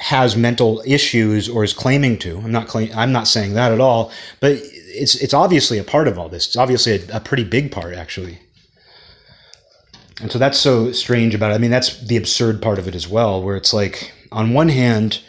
has 0.00 0.36
mental 0.36 0.82
issues 0.86 1.48
or 1.48 1.64
is 1.64 1.72
claiming 1.72 2.18
to. 2.18 2.38
I'm 2.38 2.52
not 2.52 2.68
claim, 2.68 2.90
I'm 2.94 3.12
not 3.12 3.28
saying 3.28 3.54
that 3.54 3.72
at 3.72 3.80
all, 3.80 4.12
but 4.40 4.52
it's 4.62 5.16
it's 5.16 5.34
obviously 5.34 5.78
a 5.78 5.84
part 5.84 6.08
of 6.08 6.18
all 6.18 6.28
this. 6.28 6.46
It's 6.46 6.56
obviously 6.56 6.92
a, 6.94 7.16
a 7.16 7.20
pretty 7.20 7.44
big 7.44 7.72
part 7.72 7.94
actually. 7.94 8.38
And 10.20 10.32
so 10.32 10.38
that's 10.38 10.58
so 10.58 10.90
strange 10.92 11.34
about 11.34 11.52
it. 11.52 11.54
I 11.54 11.58
mean, 11.58 11.70
that's 11.70 12.00
the 12.06 12.16
absurd 12.16 12.60
part 12.60 12.78
of 12.78 12.88
it 12.88 12.94
as 12.94 13.06
well, 13.06 13.42
where 13.42 13.56
it's 13.56 13.72
like 13.72 14.12
on 14.32 14.52
one 14.52 14.68
hand, 14.68 15.20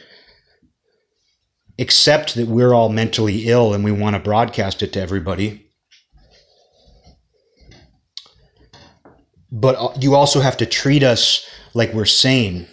accept 1.77 2.35
that 2.35 2.47
we're 2.47 2.73
all 2.73 2.89
mentally 2.89 3.47
ill 3.47 3.73
and 3.73 3.84
we 3.84 3.91
want 3.91 4.15
to 4.15 4.21
broadcast 4.21 4.81
it 4.84 4.93
to 4.93 5.01
everybody 5.01 5.69
but 9.51 9.76
uh, 9.76 9.89
you 9.99 10.15
also 10.15 10.39
have 10.39 10.57
to 10.57 10.65
treat 10.65 11.03
us 11.03 11.47
like 11.73 11.93
we're 11.93 12.05
sane 12.05 12.67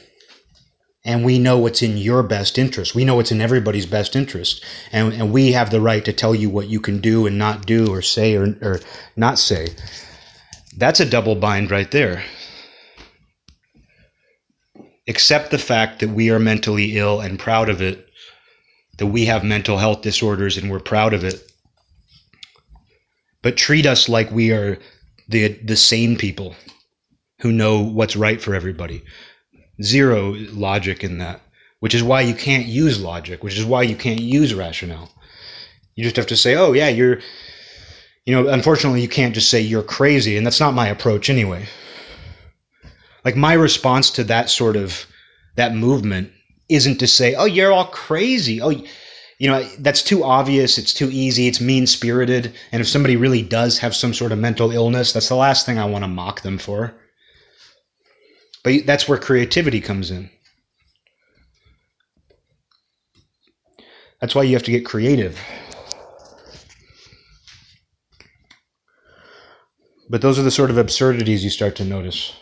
and 1.04 1.24
we 1.24 1.38
know 1.38 1.56
what's 1.58 1.82
in 1.82 1.96
your 1.96 2.22
best 2.22 2.58
interest. 2.58 2.94
We 2.94 3.04
know 3.04 3.14
what's 3.14 3.30
in 3.30 3.40
everybody's 3.40 3.86
best 3.86 4.16
interest. 4.16 4.64
And, 4.90 5.12
and 5.12 5.32
we 5.32 5.52
have 5.52 5.70
the 5.70 5.80
right 5.80 6.04
to 6.04 6.12
tell 6.12 6.34
you 6.34 6.50
what 6.50 6.68
you 6.68 6.80
can 6.80 7.00
do 7.00 7.26
and 7.26 7.38
not 7.38 7.64
do 7.64 7.92
or 7.92 8.02
say 8.02 8.34
or, 8.34 8.56
or 8.60 8.80
not 9.14 9.38
say. 9.38 9.68
That's 10.76 11.00
a 11.00 11.08
double 11.08 11.36
bind 11.36 11.70
right 11.70 11.90
there. 11.90 12.24
Accept 15.08 15.50
the 15.50 15.58
fact 15.58 16.00
that 16.00 16.10
we 16.10 16.30
are 16.30 16.38
mentally 16.38 16.96
ill 16.96 17.20
and 17.20 17.38
proud 17.38 17.68
of 17.68 17.80
it, 17.80 18.08
that 18.98 19.06
we 19.06 19.26
have 19.26 19.44
mental 19.44 19.78
health 19.78 20.02
disorders 20.02 20.56
and 20.56 20.70
we're 20.70 20.80
proud 20.80 21.14
of 21.14 21.22
it. 21.22 21.52
But 23.42 23.56
treat 23.56 23.86
us 23.86 24.08
like 24.08 24.30
we 24.30 24.50
are 24.50 24.78
the 25.28 25.48
the 25.64 25.76
sane 25.76 26.16
people 26.16 26.56
who 27.40 27.52
know 27.52 27.80
what's 27.80 28.16
right 28.16 28.40
for 28.40 28.54
everybody. 28.54 29.02
Zero 29.82 30.34
logic 30.50 31.04
in 31.04 31.18
that, 31.18 31.40
which 31.80 31.94
is 31.94 32.02
why 32.02 32.22
you 32.22 32.34
can't 32.34 32.66
use 32.66 33.00
logic, 33.00 33.44
which 33.44 33.58
is 33.58 33.64
why 33.64 33.82
you 33.82 33.94
can't 33.94 34.20
use 34.20 34.54
rationale. 34.54 35.12
You 35.94 36.04
just 36.04 36.16
have 36.16 36.26
to 36.28 36.36
say, 36.36 36.54
"Oh 36.56 36.72
yeah, 36.72 36.88
you're 36.88 37.20
you 38.24 38.34
know, 38.34 38.48
unfortunately 38.48 39.02
you 39.02 39.08
can't 39.08 39.34
just 39.34 39.50
say 39.50 39.60
you're 39.60 39.82
crazy, 39.82 40.36
and 40.36 40.44
that's 40.44 40.60
not 40.60 40.74
my 40.74 40.88
approach 40.88 41.30
anyway." 41.30 41.66
Like 43.26 43.34
my 43.34 43.54
response 43.54 44.08
to 44.10 44.24
that 44.24 44.48
sort 44.50 44.76
of 44.76 45.04
that 45.56 45.74
movement 45.74 46.30
isn't 46.68 46.98
to 46.98 47.08
say, 47.08 47.34
"Oh, 47.34 47.44
you're 47.44 47.72
all 47.72 47.86
crazy." 47.86 48.62
Oh, 48.62 48.70
you 48.70 49.48
know 49.48 49.64
that's 49.80 50.00
too 50.00 50.22
obvious. 50.22 50.78
It's 50.78 50.94
too 50.94 51.10
easy. 51.10 51.48
It's 51.48 51.60
mean 51.60 51.88
spirited 51.88 52.54
and 52.70 52.80
if 52.80 52.86
somebody 52.86 53.16
really 53.16 53.42
does 53.42 53.78
have 53.80 53.96
some 53.96 54.14
sort 54.14 54.30
of 54.30 54.38
mental 54.38 54.70
illness 54.70 55.12
that's 55.12 55.28
the 55.28 55.34
last 55.34 55.66
thing 55.66 55.76
i 55.76 55.84
want 55.84 56.04
to 56.04 56.08
mock 56.08 56.42
them 56.42 56.56
for. 56.56 56.94
But 58.62 58.86
that's 58.86 59.08
where 59.08 59.18
creativity 59.18 59.80
comes 59.80 60.12
in. 60.12 60.30
That's 64.20 64.36
why 64.36 64.44
you 64.44 64.54
have 64.54 64.62
to 64.62 64.70
get 64.70 64.86
creative. 64.86 65.40
But 70.08 70.22
those 70.22 70.38
are 70.38 70.42
the 70.42 70.52
sort 70.52 70.70
of 70.70 70.78
absurdities 70.78 71.42
you 71.42 71.50
start 71.50 71.74
to 71.76 71.84
notice 71.84 72.32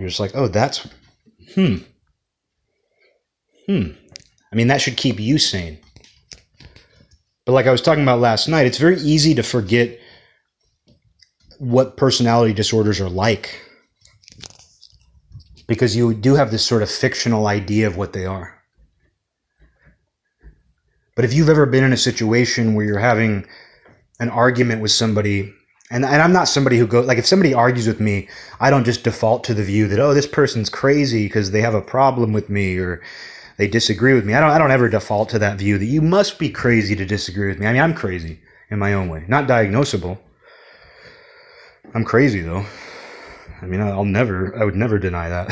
you're 0.00 0.08
just 0.08 0.20
like 0.20 0.34
oh 0.34 0.48
that's 0.48 0.88
hmm 1.54 1.76
hmm 3.66 3.90
I 4.52 4.56
mean, 4.56 4.66
that 4.66 4.80
should 4.80 4.96
keep 4.96 5.20
you 5.20 5.38
sane. 5.38 5.78
But 7.44 7.52
like 7.52 7.66
I 7.66 7.72
was 7.72 7.82
talking 7.82 8.02
about 8.02 8.20
last 8.20 8.48
night, 8.48 8.66
it's 8.66 8.78
very 8.78 8.98
easy 8.98 9.34
to 9.34 9.42
forget 9.42 9.98
what 11.58 11.96
personality 11.96 12.52
disorders 12.52 13.00
are 13.00 13.08
like 13.08 13.60
because 15.66 15.94
you 15.94 16.14
do 16.14 16.34
have 16.34 16.50
this 16.50 16.64
sort 16.64 16.82
of 16.82 16.90
fictional 16.90 17.46
idea 17.46 17.86
of 17.86 17.96
what 17.96 18.12
they 18.12 18.26
are. 18.26 18.60
But 21.14 21.24
if 21.24 21.32
you've 21.32 21.48
ever 21.48 21.66
been 21.66 21.84
in 21.84 21.92
a 21.92 21.98
situation 21.98 22.74
where 22.74 22.84
you're 22.84 22.98
having 22.98 23.46
an 24.18 24.30
argument 24.30 24.80
with 24.80 24.90
somebody, 24.90 25.52
and, 25.90 26.04
and 26.04 26.22
I'm 26.22 26.32
not 26.32 26.48
somebody 26.48 26.78
who 26.78 26.86
goes, 26.86 27.06
like, 27.06 27.18
if 27.18 27.26
somebody 27.26 27.52
argues 27.52 27.86
with 27.86 28.00
me, 28.00 28.28
I 28.60 28.70
don't 28.70 28.84
just 28.84 29.02
default 29.02 29.42
to 29.44 29.54
the 29.54 29.64
view 29.64 29.88
that, 29.88 29.98
oh, 29.98 30.14
this 30.14 30.26
person's 30.26 30.70
crazy 30.70 31.26
because 31.26 31.50
they 31.50 31.62
have 31.62 31.74
a 31.74 31.82
problem 31.82 32.32
with 32.32 32.48
me 32.48 32.78
or 32.78 33.02
they 33.60 33.68
disagree 33.68 34.14
with 34.14 34.24
me. 34.24 34.32
I 34.32 34.40
don't 34.40 34.48
I 34.50 34.56
don't 34.56 34.70
ever 34.70 34.88
default 34.88 35.28
to 35.30 35.38
that 35.40 35.58
view 35.58 35.76
that 35.76 35.84
you 35.84 36.00
must 36.00 36.38
be 36.38 36.48
crazy 36.48 36.96
to 36.96 37.04
disagree 37.04 37.48
with 37.48 37.58
me. 37.58 37.66
I 37.66 37.72
mean, 37.74 37.82
I'm 37.82 37.92
crazy 37.92 38.40
in 38.70 38.78
my 38.78 38.94
own 38.94 39.10
way, 39.10 39.26
not 39.28 39.46
diagnosable. 39.46 40.16
I'm 41.92 42.02
crazy 42.02 42.40
though. 42.40 42.64
I 43.60 43.66
mean, 43.66 43.82
I'll 43.82 44.06
never 44.06 44.58
I 44.58 44.64
would 44.64 44.76
never 44.76 44.98
deny 44.98 45.28
that. 45.28 45.50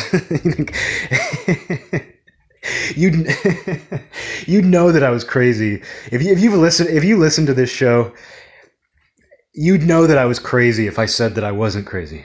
you'd 2.96 3.26
you'd 4.48 4.64
know 4.64 4.90
that 4.90 5.02
I 5.02 5.10
was 5.10 5.22
crazy 5.22 5.82
if 6.10 6.22
you 6.22 6.32
if 6.32 6.40
you've 6.40 6.54
listened 6.54 6.88
if 6.88 7.04
you 7.04 7.18
listen 7.18 7.44
to 7.44 7.52
this 7.52 7.70
show. 7.70 8.14
You'd 9.60 9.82
know 9.82 10.06
that 10.06 10.18
I 10.18 10.24
was 10.24 10.38
crazy 10.38 10.86
if 10.86 11.00
I 11.00 11.06
said 11.06 11.34
that 11.34 11.42
I 11.42 11.50
wasn't 11.50 11.84
crazy. 11.84 12.24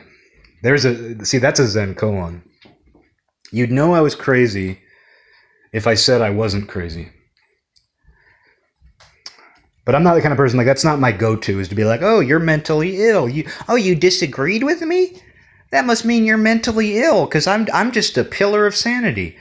There's 0.61 0.85
a 0.85 1.25
see 1.25 1.39
that's 1.39 1.59
a 1.59 1.65
Zen 1.67 1.95
koan. 1.95 2.43
You'd 3.51 3.71
know 3.71 3.95
I 3.95 4.01
was 4.01 4.13
crazy 4.13 4.81
if 5.73 5.87
I 5.87 5.95
said 5.95 6.21
I 6.21 6.29
wasn't 6.29 6.69
crazy. 6.69 7.09
But 9.83 9.95
I'm 9.95 10.03
not 10.03 10.13
the 10.13 10.21
kind 10.21 10.31
of 10.31 10.37
person 10.37 10.57
like 10.57 10.67
that's 10.67 10.83
not 10.83 10.99
my 10.99 11.11
go-to 11.11 11.59
is 11.59 11.69
to 11.69 11.75
be 11.75 11.85
like, 11.85 12.03
"Oh, 12.03 12.19
you're 12.19 12.39
mentally 12.39 13.01
ill. 13.01 13.27
You 13.27 13.49
oh, 13.67 13.77
you 13.77 13.95
disagreed 13.95 14.61
with 14.61 14.83
me? 14.83 15.19
That 15.71 15.87
must 15.87 16.05
mean 16.05 16.25
you're 16.25 16.37
mentally 16.37 16.99
ill 16.99 17.25
cuz 17.25 17.47
I'm 17.47 17.67
I'm 17.73 17.91
just 17.91 18.15
a 18.15 18.23
pillar 18.23 18.67
of 18.67 18.75
sanity." 18.75 19.37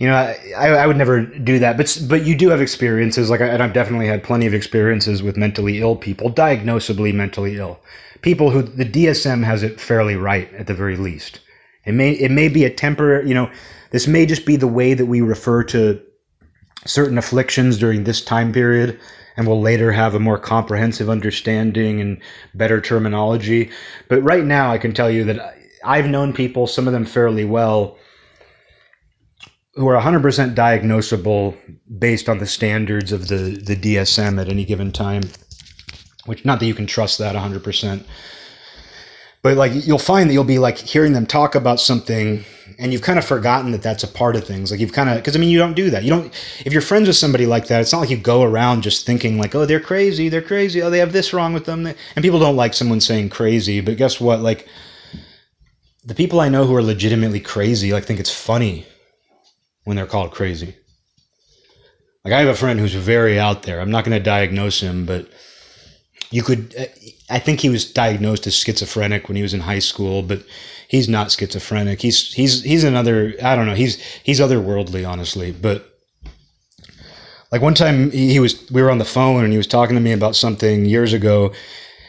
You 0.00 0.06
know, 0.06 0.16
I, 0.16 0.68
I 0.68 0.86
would 0.86 0.96
never 0.96 1.20
do 1.20 1.58
that, 1.58 1.76
but 1.76 2.02
but 2.08 2.24
you 2.24 2.34
do 2.34 2.48
have 2.48 2.62
experiences 2.62 3.28
like, 3.28 3.42
and 3.42 3.62
I've 3.62 3.74
definitely 3.74 4.06
had 4.06 4.24
plenty 4.24 4.46
of 4.46 4.54
experiences 4.54 5.22
with 5.22 5.36
mentally 5.36 5.78
ill 5.78 5.94
people, 5.94 6.30
diagnosably 6.30 7.12
mentally 7.12 7.58
ill, 7.58 7.78
people 8.22 8.50
who 8.50 8.62
the 8.62 8.86
DSM 8.86 9.44
has 9.44 9.62
it 9.62 9.78
fairly 9.78 10.16
right 10.16 10.52
at 10.54 10.66
the 10.66 10.72
very 10.72 10.96
least. 10.96 11.40
It 11.84 11.92
may 11.92 12.12
it 12.12 12.30
may 12.30 12.48
be 12.48 12.64
a 12.64 12.70
temporary, 12.70 13.28
you 13.28 13.34
know, 13.34 13.50
this 13.90 14.06
may 14.06 14.24
just 14.24 14.46
be 14.46 14.56
the 14.56 14.66
way 14.66 14.94
that 14.94 15.04
we 15.04 15.20
refer 15.20 15.62
to 15.64 16.00
certain 16.86 17.18
afflictions 17.18 17.76
during 17.76 18.04
this 18.04 18.22
time 18.22 18.52
period 18.52 18.98
and 19.36 19.46
we'll 19.46 19.60
later 19.60 19.92
have 19.92 20.14
a 20.14 20.20
more 20.20 20.38
comprehensive 20.38 21.10
understanding 21.10 22.00
and 22.00 22.18
better 22.54 22.80
terminology. 22.80 23.70
But 24.08 24.22
right 24.22 24.44
now, 24.44 24.72
I 24.72 24.78
can 24.78 24.94
tell 24.94 25.10
you 25.10 25.24
that 25.24 25.56
I've 25.84 26.08
known 26.08 26.32
people, 26.32 26.66
some 26.66 26.86
of 26.86 26.94
them 26.94 27.04
fairly 27.04 27.44
well, 27.44 27.98
who 29.74 29.88
are 29.88 30.00
100% 30.00 30.54
diagnosable 30.54 31.56
based 31.98 32.28
on 32.28 32.38
the 32.38 32.46
standards 32.46 33.12
of 33.12 33.28
the, 33.28 33.60
the 33.64 33.76
DSM 33.76 34.40
at 34.40 34.48
any 34.48 34.64
given 34.64 34.90
time, 34.90 35.22
which 36.26 36.44
not 36.44 36.58
that 36.60 36.66
you 36.66 36.74
can 36.74 36.86
trust 36.86 37.18
that 37.18 37.36
100%. 37.36 38.04
But 39.42 39.56
like 39.56 39.72
you'll 39.86 39.98
find 39.98 40.28
that 40.28 40.34
you'll 40.34 40.44
be 40.44 40.58
like 40.58 40.76
hearing 40.76 41.12
them 41.12 41.26
talk 41.26 41.54
about 41.54 41.80
something 41.80 42.44
and 42.78 42.92
you've 42.92 43.02
kind 43.02 43.18
of 43.18 43.24
forgotten 43.24 43.70
that 43.72 43.82
that's 43.82 44.02
a 44.02 44.08
part 44.08 44.36
of 44.36 44.44
things. 44.44 44.70
Like 44.70 44.80
you've 44.80 44.92
kind 44.92 45.08
of, 45.08 45.16
because 45.16 45.34
I 45.34 45.38
mean, 45.38 45.48
you 45.48 45.58
don't 45.58 45.74
do 45.74 45.88
that. 45.90 46.02
You 46.02 46.10
don't, 46.10 46.26
if 46.66 46.72
you're 46.72 46.82
friends 46.82 47.06
with 47.06 47.16
somebody 47.16 47.46
like 47.46 47.68
that, 47.68 47.80
it's 47.80 47.92
not 47.92 48.00
like 48.00 48.10
you 48.10 48.16
go 48.16 48.42
around 48.42 48.82
just 48.82 49.06
thinking 49.06 49.38
like, 49.38 49.54
oh, 49.54 49.64
they're 49.64 49.80
crazy, 49.80 50.28
they're 50.28 50.42
crazy, 50.42 50.82
oh, 50.82 50.90
they 50.90 50.98
have 50.98 51.12
this 51.12 51.32
wrong 51.32 51.52
with 51.52 51.64
them. 51.64 51.86
And 51.86 51.96
people 52.22 52.38
don't 52.38 52.56
like 52.56 52.74
someone 52.74 53.00
saying 53.00 53.30
crazy, 53.30 53.80
but 53.80 53.96
guess 53.96 54.20
what? 54.20 54.40
Like 54.40 54.68
the 56.04 56.14
people 56.14 56.40
I 56.40 56.48
know 56.48 56.66
who 56.66 56.74
are 56.74 56.82
legitimately 56.82 57.40
crazy, 57.40 57.92
like 57.92 58.04
think 58.04 58.20
it's 58.20 58.34
funny 58.34 58.86
when 59.84 59.96
they're 59.96 60.06
called 60.06 60.32
crazy. 60.32 60.76
Like 62.24 62.34
I 62.34 62.40
have 62.40 62.48
a 62.48 62.54
friend 62.54 62.78
who's 62.78 62.94
very 62.94 63.38
out 63.38 63.62
there. 63.62 63.80
I'm 63.80 63.90
not 63.90 64.04
going 64.04 64.16
to 64.16 64.22
diagnose 64.22 64.80
him, 64.80 65.06
but 65.06 65.28
you 66.30 66.42
could, 66.42 66.74
I 67.30 67.38
think 67.38 67.60
he 67.60 67.68
was 67.70 67.90
diagnosed 67.90 68.46
as 68.46 68.54
schizophrenic 68.54 69.28
when 69.28 69.36
he 69.36 69.42
was 69.42 69.54
in 69.54 69.60
high 69.60 69.78
school, 69.78 70.22
but 70.22 70.44
he's 70.90 71.08
not 71.08 71.30
schizophrenic. 71.30 72.02
He's 72.02 72.32
he's 72.34 72.62
he's 72.62 72.84
another 72.84 73.34
I 73.42 73.56
don't 73.56 73.66
know. 73.66 73.74
He's 73.74 74.02
he's 74.22 74.40
otherworldly, 74.40 75.08
honestly. 75.08 75.52
But 75.52 75.88
like 77.52 77.62
one 77.62 77.74
time 77.74 78.10
he, 78.10 78.38
was 78.40 78.70
we 78.70 78.82
were 78.82 78.90
on 78.90 78.98
the 78.98 79.04
phone 79.04 79.44
and 79.44 79.52
he 79.52 79.56
was 79.56 79.66
talking 79.66 79.94
to 79.96 80.02
me 80.02 80.12
about 80.12 80.36
something 80.36 80.84
years 80.84 81.12
ago, 81.12 81.52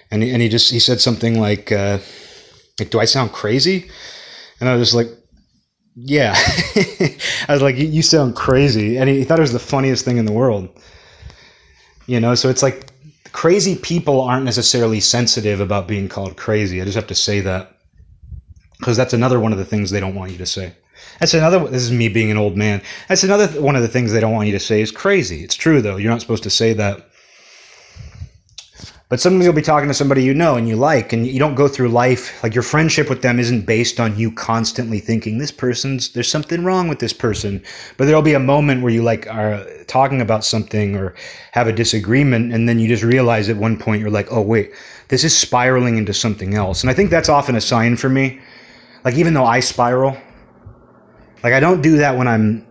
and 0.09 0.23
he, 0.23 0.31
and 0.31 0.41
he 0.41 0.49
just 0.49 0.71
he 0.71 0.79
said 0.79 0.99
something 0.99 1.39
like, 1.39 1.71
uh, 1.71 1.99
like 2.79 2.89
"Do 2.89 2.99
I 2.99 3.05
sound 3.05 3.31
crazy?" 3.31 3.89
And 4.59 4.67
I 4.67 4.75
was 4.75 4.91
just 4.91 4.95
like, 4.95 5.07
"Yeah." 5.95 6.33
I 7.47 7.47
was 7.49 7.61
like, 7.61 7.77
"You 7.77 8.01
sound 8.01 8.35
crazy," 8.35 8.97
and 8.97 9.09
he, 9.09 9.23
thought 9.23 9.39
it 9.39 9.43
was 9.43 9.53
the 9.53 9.59
funniest 9.59 10.05
thing 10.05 10.17
in 10.17 10.25
the 10.25 10.31
world. 10.31 10.69
You 12.07 12.19
know, 12.19 12.35
so 12.35 12.49
it's 12.49 12.63
like 12.63 12.91
crazy 13.31 13.75
people 13.75 14.21
aren't 14.21 14.45
necessarily 14.45 14.99
sensitive 14.99 15.59
about 15.59 15.87
being 15.87 16.09
called 16.09 16.37
crazy. 16.37 16.81
I 16.81 16.85
just 16.85 16.95
have 16.95 17.07
to 17.07 17.15
say 17.15 17.39
that 17.41 17.77
because 18.79 18.97
that's 18.97 19.13
another 19.13 19.39
one 19.39 19.51
of 19.51 19.57
the 19.57 19.65
things 19.65 19.91
they 19.91 19.99
don't 19.99 20.15
want 20.15 20.31
you 20.31 20.37
to 20.39 20.45
say. 20.45 20.73
That's 21.19 21.33
another. 21.33 21.59
This 21.67 21.83
is 21.83 21.91
me 21.91 22.09
being 22.09 22.31
an 22.31 22.37
old 22.37 22.57
man. 22.57 22.81
That's 23.07 23.23
another 23.23 23.47
one 23.61 23.75
of 23.75 23.81
the 23.81 23.87
things 23.87 24.11
they 24.11 24.19
don't 24.19 24.33
want 24.33 24.47
you 24.47 24.53
to 24.53 24.59
say 24.59 24.81
is 24.81 24.91
crazy. 24.91 25.43
It's 25.43 25.55
true 25.55 25.81
though. 25.81 25.97
You're 25.97 26.11
not 26.11 26.21
supposed 26.21 26.43
to 26.43 26.49
say 26.49 26.73
that. 26.73 27.10
But 29.11 29.19
sometimes 29.19 29.43
you'll 29.43 29.53
be 29.53 29.61
talking 29.61 29.89
to 29.89 29.93
somebody 29.93 30.23
you 30.23 30.33
know 30.33 30.55
and 30.55 30.67
you 30.69 30.77
like, 30.77 31.11
and 31.11 31.27
you 31.27 31.37
don't 31.37 31.53
go 31.53 31.67
through 31.67 31.89
life 31.89 32.41
like 32.41 32.55
your 32.55 32.63
friendship 32.63 33.09
with 33.09 33.21
them 33.21 33.39
isn't 33.39 33.65
based 33.65 33.99
on 33.99 34.17
you 34.17 34.31
constantly 34.31 34.99
thinking 34.99 35.37
this 35.37 35.51
person's 35.51 36.13
there's 36.13 36.29
something 36.29 36.63
wrong 36.63 36.87
with 36.87 36.99
this 36.99 37.13
person. 37.13 37.61
But 37.97 38.05
there'll 38.05 38.23
be 38.23 38.33
a 38.33 38.39
moment 38.39 38.81
where 38.81 38.91
you 38.91 39.03
like 39.03 39.27
are 39.27 39.63
talking 39.85 40.21
about 40.21 40.45
something 40.45 40.95
or 40.95 41.13
have 41.51 41.67
a 41.67 41.73
disagreement, 41.73 42.53
and 42.53 42.67
then 42.67 42.79
you 42.79 42.87
just 42.87 43.03
realize 43.03 43.49
at 43.49 43.57
one 43.57 43.77
point 43.77 44.01
you're 44.01 44.09
like, 44.09 44.31
oh 44.31 44.41
wait, 44.41 44.71
this 45.09 45.23
is 45.23 45.37
spiraling 45.37 45.97
into 45.97 46.13
something 46.13 46.55
else. 46.55 46.81
And 46.81 46.89
I 46.89 46.93
think 46.93 47.11
that's 47.11 47.29
often 47.29 47.55
a 47.55 47.61
sign 47.61 47.97
for 47.97 48.09
me 48.09 48.39
like 49.03 49.15
even 49.15 49.33
though 49.33 49.45
I 49.45 49.59
spiral, 49.59 50.15
like 51.43 51.53
I 51.53 51.59
don't 51.59 51.81
do 51.81 51.97
that 51.97 52.17
when 52.17 52.27
I'm 52.27 52.65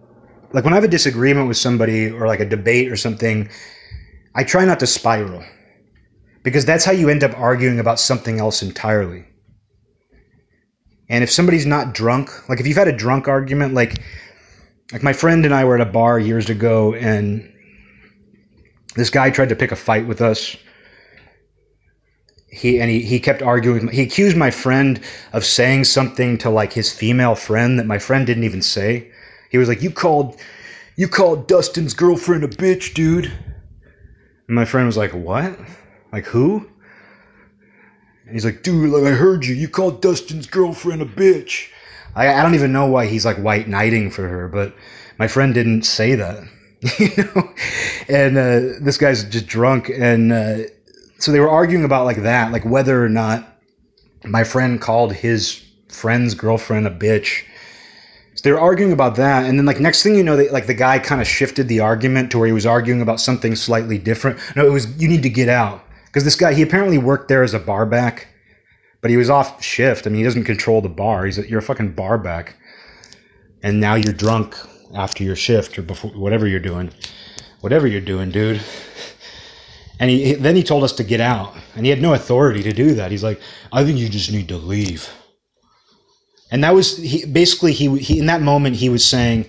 like 0.53 0.65
when 0.65 0.73
I 0.73 0.77
have 0.77 0.85
a 0.85 0.89
disagreement 0.89 1.49
with 1.49 1.57
somebody 1.57 2.11
or 2.11 2.27
like 2.27 2.41
a 2.41 2.49
debate 2.49 2.91
or 2.91 2.97
something, 2.97 3.49
I 4.35 4.45
try 4.45 4.65
not 4.65 4.81
to 4.81 4.87
spiral. 4.87 5.45
Because 6.43 6.65
that's 6.65 6.85
how 6.85 6.93
you 6.93 7.09
end 7.09 7.23
up 7.23 7.39
arguing 7.39 7.79
about 7.79 8.01
something 8.01 8.41
else 8.41 8.63
entirely. 8.63 9.25
And 11.11 11.25
if 11.25 11.31
somebody's 11.31 11.67
not 11.67 11.93
drunk, 11.93 12.49
like 12.49 12.61
if 12.61 12.67
you've 12.67 12.77
had 12.77 12.89
a 12.89 12.97
drunk 12.97 13.29
argument, 13.29 13.75
like 13.75 14.01
like 14.93 15.03
my 15.03 15.13
friend 15.13 15.45
and 15.45 15.55
I 15.55 15.65
were 15.65 15.75
at 15.75 15.81
a 15.81 15.91
bar 15.91 16.19
years 16.19 16.51
ago 16.51 16.95
and 16.95 17.53
this 18.97 19.11
guy 19.11 19.31
tried 19.31 19.51
to 19.51 19.57
pick 19.57 19.73
a 19.73 19.77
fight 19.77 20.07
with 20.07 20.21
us. 20.21 20.57
He 22.49 22.81
and 22.81 22.91
he, 22.91 23.03
he 23.03 23.21
kept 23.21 23.43
arguing 23.43 23.89
he 23.89 24.03
accused 24.03 24.37
my 24.37 24.51
friend 24.51 25.01
of 25.33 25.45
saying 25.45 25.85
something 25.85 26.39
to 26.39 26.51
like 26.51 26.73
his 26.73 26.93
female 26.93 27.35
friend 27.35 27.79
that 27.79 27.87
my 27.87 27.99
friend 27.99 28.27
didn't 28.27 28.45
even 28.45 28.63
say. 28.63 29.11
He 29.51 29.59
was 29.59 29.69
like 29.69 29.83
you 29.83 29.91
called 29.91 30.41
you 30.97 31.09
called 31.09 31.49
dustin's 31.49 31.93
girlfriend 31.93 32.45
a 32.45 32.49
bitch 32.49 32.95
dude. 32.95 33.27
And 34.47 34.55
my 34.55 34.65
friend 34.65 34.87
was 34.87 34.97
like 34.97 35.13
what 35.13 35.59
like 36.13 36.27
who? 36.27 36.69
He's 38.31 38.45
like 38.45 38.63
dude 38.63 38.91
like 38.91 39.05
i 39.05 39.17
heard 39.17 39.45
you. 39.45 39.55
You 39.55 39.69
called 39.69 40.01
dustin's 40.01 40.47
girlfriend 40.47 41.03
a 41.03 41.07
bitch. 41.07 41.69
I, 42.15 42.33
I 42.33 42.43
don't 42.43 42.55
even 42.55 42.73
know 42.73 42.87
why 42.87 43.07
he's 43.07 43.25
like 43.25 43.37
white 43.37 43.69
knighting 43.69 44.11
for 44.11 44.29
her 44.29 44.49
but 44.49 44.75
my 45.19 45.29
friend 45.29 45.53
didn't 45.55 45.83
say 45.83 46.15
that. 46.15 46.45
You 46.99 47.25
know? 47.25 47.55
And 48.09 48.39
uh, 48.39 48.79
this 48.81 48.97
guy's 48.97 49.25
just 49.25 49.47
drunk 49.47 49.91
and 49.91 50.33
uh, 50.33 50.59
so 51.21 51.33
they 51.33 51.41
were 51.41 51.51
arguing 51.51 51.85
about 51.85 52.07
like 52.07 52.23
that, 52.23 52.51
like 52.51 52.65
whether 52.65 53.05
or 53.05 53.11
not 53.11 53.47
my 54.25 54.43
friend 54.43 54.81
called 54.81 55.13
his 55.13 55.63
friend's 55.89 56.35
girlfriend 56.35 56.87
a 56.87 56.91
bitch. 56.91 57.45
So 58.35 58.43
they 58.43 58.53
were 58.53 58.61
arguing 58.61 58.93
about 58.93 59.17
that, 59.17 59.45
and 59.45 59.59
then 59.59 59.67
like 59.67 59.81
next 59.81 60.03
thing 60.03 60.15
you 60.15 60.23
know, 60.23 60.37
they, 60.37 60.49
like 60.49 60.67
the 60.67 60.75
guy 60.75 60.99
kind 60.99 61.21
of 61.21 61.27
shifted 61.27 61.69
the 61.69 61.81
argument 61.81 62.31
to 62.31 62.39
where 62.39 62.47
he 62.47 62.55
was 62.55 62.65
arguing 62.65 63.03
about 63.03 63.21
something 63.21 63.55
slightly 63.55 63.99
different. 63.99 64.39
No, 64.57 64.67
it 64.67 64.71
was 64.71 65.01
you 65.01 65.09
need 65.09 65.23
to 65.23 65.29
get 65.29 65.51
out 65.51 65.85
because 66.11 66.25
this 66.25 66.35
guy 66.35 66.53
he 66.55 66.63
apparently 66.63 66.99
worked 66.99 67.29
there 67.29 67.45
as 67.45 67.55
a 67.55 67.61
barback, 67.61 68.27
but 69.01 69.11
he 69.11 69.17
was 69.17 69.31
off 69.31 69.63
shift. 69.63 70.07
I 70.07 70.11
mean, 70.11 70.19
he 70.19 70.25
doesn't 70.25 70.45
control 70.45 70.81
the 70.81 70.89
bar. 70.89 71.25
He's 71.25 71.39
a, 71.39 71.49
you're 71.49 71.61
a 71.61 71.63
fucking 71.63 71.93
barback, 71.93 72.57
and 73.63 73.81
now 73.81 73.95
you're 73.95 74.13
drunk 74.13 74.57
after 74.95 75.23
your 75.23 75.37
shift 75.37 75.79
or 75.79 75.83
before 75.83 76.11
whatever 76.11 76.49
you're 76.49 76.59
doing, 76.59 76.91
whatever 77.61 77.87
you're 77.87 78.01
doing, 78.01 78.31
dude. 78.31 78.61
And 80.01 80.11
he, 80.11 80.33
then 80.33 80.57
he 80.57 80.63
told 80.63 80.83
us 80.83 80.93
to 80.95 81.05
get 81.05 81.21
out, 81.21 81.55
and 81.77 81.87
he 81.87 81.91
had 81.91 82.03
no 82.03 82.15
authority 82.15 82.63
to 82.65 82.73
do 82.73 82.95
that. 82.95 83.11
He's 83.11 83.23
like, 83.23 83.41
"I 83.73 83.85
think 83.85 83.99
you 83.99 84.09
just 84.09 84.33
need 84.33 84.49
to 84.49 84.57
leave." 84.57 85.09
And 86.51 86.65
that 86.65 86.75
was 86.75 86.97
he, 86.97 87.25
basically 87.25 87.73
he, 87.73 87.97
he 87.99 88.19
in 88.19 88.27
that 88.27 88.43
moment 88.43 88.77
he 88.77 88.89
was 88.89 89.05
saying, 89.05 89.47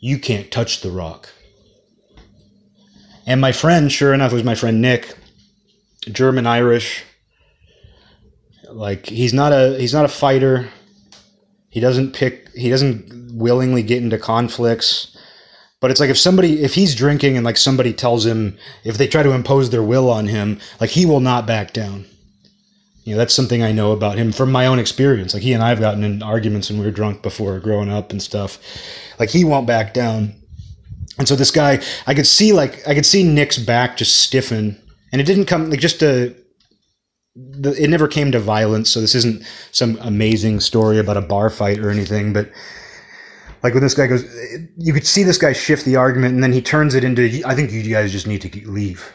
"You 0.00 0.18
can't 0.18 0.50
touch 0.50 0.80
the 0.80 0.90
rock." 0.90 1.28
And 3.26 3.40
my 3.40 3.52
friend, 3.52 3.90
sure 3.92 4.12
enough, 4.12 4.32
was 4.32 4.44
my 4.44 4.54
friend 4.54 4.82
Nick, 4.82 5.14
German 6.04 6.46
Irish. 6.46 7.04
Like 8.70 9.06
he's 9.06 9.32
not 9.32 9.52
a 9.52 9.76
he's 9.78 9.94
not 9.94 10.04
a 10.04 10.08
fighter. 10.08 10.68
He 11.68 11.80
doesn't 11.80 12.12
pick. 12.14 12.50
He 12.54 12.70
doesn't 12.70 13.32
willingly 13.34 13.82
get 13.82 14.02
into 14.02 14.18
conflicts. 14.18 15.16
But 15.80 15.90
it's 15.90 16.00
like 16.00 16.08
if 16.08 16.16
somebody, 16.16 16.62
if 16.62 16.72
he's 16.72 16.94
drinking 16.94 17.36
and 17.36 17.44
like 17.44 17.58
somebody 17.58 17.92
tells 17.92 18.24
him, 18.24 18.56
if 18.84 18.96
they 18.96 19.06
try 19.06 19.22
to 19.22 19.32
impose 19.32 19.68
their 19.68 19.82
will 19.82 20.08
on 20.10 20.26
him, 20.26 20.58
like 20.80 20.90
he 20.90 21.04
will 21.04 21.20
not 21.20 21.46
back 21.46 21.74
down. 21.74 22.06
You 23.02 23.12
know, 23.12 23.18
that's 23.18 23.34
something 23.34 23.62
I 23.62 23.72
know 23.72 23.92
about 23.92 24.16
him 24.16 24.32
from 24.32 24.50
my 24.50 24.64
own 24.64 24.78
experience. 24.78 25.34
Like 25.34 25.42
he 25.42 25.52
and 25.52 25.62
I 25.62 25.68
have 25.68 25.80
gotten 25.80 26.02
in 26.02 26.22
arguments 26.22 26.70
when 26.70 26.78
we 26.78 26.86
were 26.86 26.90
drunk 26.90 27.22
before 27.22 27.60
growing 27.60 27.90
up 27.90 28.12
and 28.12 28.22
stuff. 28.22 28.58
Like 29.18 29.28
he 29.28 29.44
won't 29.44 29.66
back 29.66 29.92
down. 29.92 30.34
And 31.18 31.28
so 31.28 31.36
this 31.36 31.50
guy, 31.50 31.82
I 32.06 32.14
could 32.14 32.26
see 32.26 32.54
like, 32.54 32.86
I 32.88 32.94
could 32.94 33.04
see 33.04 33.22
Nick's 33.22 33.58
back 33.58 33.98
just 33.98 34.22
stiffen 34.22 34.80
and 35.14 35.20
it 35.20 35.26
didn't 35.26 35.44
come 35.46 35.70
like 35.70 35.78
just 35.78 36.02
a, 36.02 36.34
the, 37.36 37.70
it 37.80 37.88
never 37.88 38.08
came 38.08 38.32
to 38.32 38.40
violence. 38.40 38.90
So 38.90 39.00
this 39.00 39.14
isn't 39.14 39.44
some 39.70 39.96
amazing 40.00 40.58
story 40.58 40.98
about 40.98 41.16
a 41.16 41.20
bar 41.20 41.50
fight 41.50 41.78
or 41.78 41.88
anything, 41.88 42.32
but 42.32 42.50
like 43.62 43.74
when 43.74 43.82
this 43.84 43.94
guy 43.94 44.08
goes, 44.08 44.24
you 44.76 44.92
could 44.92 45.06
see 45.06 45.22
this 45.22 45.38
guy 45.38 45.52
shift 45.52 45.84
the 45.84 45.94
argument, 45.94 46.34
and 46.34 46.42
then 46.42 46.52
he 46.52 46.60
turns 46.60 46.96
it 46.96 47.04
into, 47.04 47.42
I 47.46 47.54
think 47.54 47.70
you 47.70 47.84
guys 47.84 48.10
just 48.10 48.26
need 48.26 48.42
to 48.42 48.68
leave. 48.68 49.14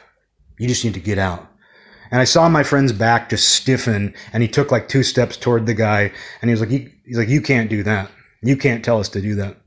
You 0.58 0.70
just 0.70 0.86
need 0.86 0.94
to 0.94 1.02
get 1.02 1.18
out. 1.18 1.46
And 2.12 2.22
I 2.22 2.24
saw 2.24 2.48
my 2.48 2.64
friend's 2.64 2.94
back 2.94 3.30
just 3.30 3.50
stiffen, 3.50 4.16
and 4.32 4.42
he 4.42 4.48
took 4.48 4.72
like 4.72 4.88
two 4.88 5.04
steps 5.04 5.36
toward 5.36 5.66
the 5.66 5.74
guy, 5.74 6.14
and 6.42 6.50
he 6.50 6.52
was 6.52 6.62
like, 6.62 6.70
he's 6.70 7.18
like, 7.18 7.28
you 7.28 7.42
can't 7.42 7.70
do 7.70 7.84
that. 7.84 8.10
You 8.42 8.56
can't 8.56 8.86
tell 8.86 9.02
us 9.02 9.10
to 9.10 9.22
do 9.22 9.36
that. 9.36 9.58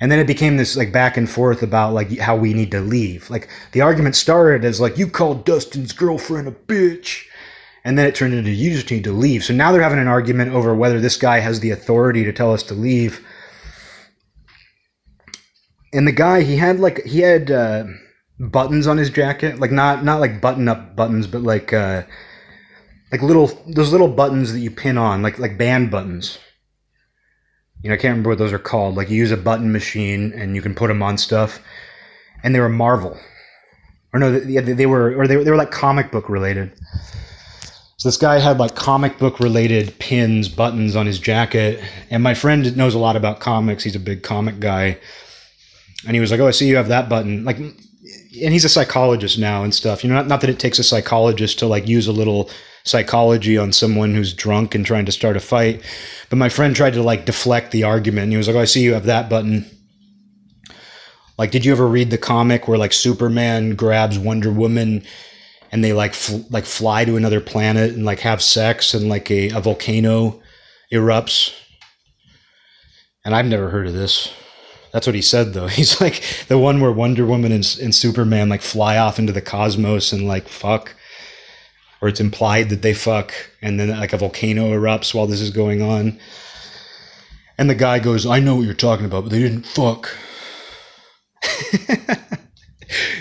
And 0.00 0.12
then 0.12 0.18
it 0.18 0.26
became 0.26 0.56
this 0.56 0.76
like 0.76 0.92
back 0.92 1.16
and 1.16 1.28
forth 1.28 1.62
about 1.62 1.94
like 1.94 2.18
how 2.18 2.36
we 2.36 2.52
need 2.52 2.70
to 2.72 2.80
leave. 2.80 3.30
Like 3.30 3.48
the 3.72 3.80
argument 3.80 4.14
started 4.14 4.64
as 4.64 4.80
like 4.80 4.98
you 4.98 5.06
called 5.06 5.44
Dustin's 5.44 5.92
girlfriend 5.92 6.48
a 6.48 6.52
bitch. 6.52 7.24
And 7.84 7.96
then 7.96 8.06
it 8.06 8.14
turned 8.14 8.34
into 8.34 8.50
you 8.50 8.72
just 8.72 8.90
need 8.90 9.04
to 9.04 9.12
leave. 9.12 9.44
So 9.44 9.54
now 9.54 9.72
they're 9.72 9.82
having 9.82 10.00
an 10.00 10.08
argument 10.08 10.52
over 10.52 10.74
whether 10.74 11.00
this 11.00 11.16
guy 11.16 11.38
has 11.38 11.60
the 11.60 11.70
authority 11.70 12.24
to 12.24 12.32
tell 12.32 12.52
us 12.52 12.64
to 12.64 12.74
leave. 12.74 13.24
And 15.92 16.06
the 16.06 16.12
guy, 16.12 16.42
he 16.42 16.56
had 16.56 16.80
like 16.80 17.04
he 17.04 17.20
had 17.20 17.50
uh, 17.50 17.84
buttons 18.38 18.86
on 18.86 18.98
his 18.98 19.08
jacket, 19.08 19.60
like 19.60 19.70
not 19.70 20.04
not 20.04 20.20
like 20.20 20.40
button 20.40 20.68
up 20.68 20.96
buttons, 20.96 21.26
but 21.26 21.42
like 21.42 21.72
uh, 21.72 22.02
like 23.12 23.22
little 23.22 23.46
those 23.66 23.92
little 23.92 24.08
buttons 24.08 24.52
that 24.52 24.60
you 24.60 24.70
pin 24.70 24.98
on, 24.98 25.22
like 25.22 25.38
like 25.38 25.56
band 25.56 25.90
buttons. 25.90 26.38
You 27.86 27.90
know, 27.90 27.94
I 27.94 27.98
can't 27.98 28.10
remember 28.10 28.30
what 28.30 28.38
those 28.38 28.52
are 28.52 28.58
called. 28.58 28.96
Like 28.96 29.10
you 29.10 29.16
use 29.16 29.30
a 29.30 29.36
button 29.36 29.70
machine 29.70 30.32
and 30.32 30.56
you 30.56 30.60
can 30.60 30.74
put 30.74 30.88
them 30.88 31.04
on 31.04 31.16
stuff, 31.16 31.60
and 32.42 32.52
they 32.52 32.58
were 32.58 32.68
Marvel, 32.68 33.16
or 34.12 34.18
no, 34.18 34.40
they, 34.40 34.58
they 34.60 34.86
were 34.86 35.16
or 35.16 35.28
they 35.28 35.36
they 35.36 35.50
were 35.52 35.56
like 35.56 35.70
comic 35.70 36.10
book 36.10 36.28
related. 36.28 36.72
So 37.98 38.08
this 38.08 38.16
guy 38.16 38.40
had 38.40 38.58
like 38.58 38.74
comic 38.74 39.20
book 39.20 39.38
related 39.38 39.96
pins, 40.00 40.48
buttons 40.48 40.96
on 40.96 41.06
his 41.06 41.20
jacket, 41.20 41.80
and 42.10 42.24
my 42.24 42.34
friend 42.34 42.76
knows 42.76 42.94
a 42.94 42.98
lot 42.98 43.14
about 43.14 43.38
comics. 43.38 43.84
He's 43.84 43.94
a 43.94 44.00
big 44.00 44.24
comic 44.24 44.58
guy, 44.58 44.98
and 46.04 46.16
he 46.16 46.18
was 46.18 46.32
like, 46.32 46.40
"Oh, 46.40 46.48
I 46.48 46.50
see 46.50 46.66
you 46.66 46.74
have 46.74 46.88
that 46.88 47.08
button." 47.08 47.44
Like, 47.44 47.58
and 47.58 48.52
he's 48.52 48.64
a 48.64 48.68
psychologist 48.68 49.38
now 49.38 49.62
and 49.62 49.72
stuff. 49.72 50.02
You 50.02 50.10
know, 50.10 50.16
not, 50.16 50.26
not 50.26 50.40
that 50.40 50.50
it 50.50 50.58
takes 50.58 50.80
a 50.80 50.82
psychologist 50.82 51.60
to 51.60 51.68
like 51.68 51.86
use 51.86 52.08
a 52.08 52.12
little 52.12 52.50
psychology 52.86 53.58
on 53.58 53.72
someone 53.72 54.14
who's 54.14 54.32
drunk 54.32 54.74
and 54.74 54.86
trying 54.86 55.04
to 55.04 55.12
start 55.12 55.36
a 55.36 55.40
fight. 55.40 55.82
But 56.30 56.36
my 56.36 56.48
friend 56.48 56.74
tried 56.74 56.94
to 56.94 57.02
like 57.02 57.26
deflect 57.26 57.72
the 57.72 57.82
argument. 57.82 58.30
He 58.30 58.38
was 58.38 58.46
like, 58.46 58.56
oh, 58.56 58.60
I 58.60 58.64
see 58.64 58.82
you 58.82 58.94
have 58.94 59.06
that 59.06 59.28
button. 59.28 59.66
Like, 61.36 61.50
did 61.50 61.64
you 61.64 61.72
ever 61.72 61.86
read 61.86 62.10
the 62.10 62.18
comic 62.18 62.66
where 62.66 62.78
like 62.78 62.92
Superman 62.92 63.74
grabs 63.74 64.18
Wonder 64.18 64.50
Woman 64.50 65.02
and 65.70 65.84
they 65.84 65.92
like 65.92 66.14
fl- 66.14 66.46
like 66.48 66.64
fly 66.64 67.04
to 67.04 67.16
another 67.16 67.40
planet 67.40 67.92
and 67.92 68.04
like 68.04 68.20
have 68.20 68.40
sex 68.40 68.94
and 68.94 69.08
like 69.08 69.30
a, 69.30 69.50
a 69.50 69.60
volcano 69.60 70.40
erupts? 70.92 71.52
And 73.24 73.34
I've 73.34 73.46
never 73.46 73.68
heard 73.68 73.88
of 73.88 73.94
this. 73.94 74.32
That's 74.92 75.08
what 75.08 75.16
he 75.16 75.22
said 75.22 75.52
though. 75.52 75.66
He's 75.66 76.00
like 76.00 76.22
the 76.46 76.56
one 76.56 76.80
where 76.80 76.92
Wonder 76.92 77.26
Woman 77.26 77.50
and, 77.50 77.78
and 77.82 77.94
Superman 77.94 78.48
like 78.48 78.62
fly 78.62 78.96
off 78.96 79.18
into 79.18 79.32
the 79.32 79.42
cosmos 79.42 80.12
and 80.12 80.28
like 80.28 80.46
fuck 80.46 80.94
or 82.00 82.08
it's 82.08 82.20
implied 82.20 82.68
that 82.70 82.82
they 82.82 82.94
fuck 82.94 83.32
and 83.62 83.80
then 83.80 83.88
like 83.88 84.12
a 84.12 84.18
volcano 84.18 84.70
erupts 84.70 85.14
while 85.14 85.26
this 85.26 85.40
is 85.40 85.50
going 85.50 85.82
on. 85.82 86.18
And 87.58 87.70
the 87.70 87.74
guy 87.74 87.98
goes, 87.98 88.26
I 88.26 88.40
know 88.40 88.56
what 88.56 88.66
you're 88.66 88.74
talking 88.74 89.06
about, 89.06 89.24
but 89.24 89.32
they 89.32 89.40
didn't 89.40 89.66
fuck. 89.66 90.10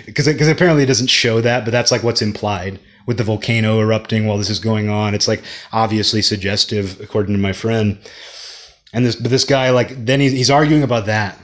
Because 0.05 0.47
apparently 0.47 0.83
it 0.83 0.87
doesn't 0.87 1.07
show 1.07 1.41
that, 1.41 1.65
but 1.65 1.71
that's 1.71 1.91
like 1.91 2.03
what's 2.03 2.21
implied 2.21 2.79
with 3.05 3.17
the 3.17 3.23
volcano 3.23 3.79
erupting 3.79 4.25
while 4.25 4.37
this 4.37 4.49
is 4.49 4.59
going 4.59 4.89
on. 4.89 5.13
It's 5.13 5.27
like 5.27 5.43
obviously 5.73 6.21
suggestive, 6.21 6.99
according 7.01 7.33
to 7.33 7.41
my 7.41 7.53
friend. 7.53 7.97
And 8.93 9.05
this, 9.05 9.15
but 9.15 9.31
this 9.31 9.43
guy, 9.43 9.71
like, 9.71 10.05
then 10.05 10.19
he's, 10.19 10.31
he's 10.31 10.49
arguing 10.49 10.83
about 10.83 11.07
that 11.07 11.37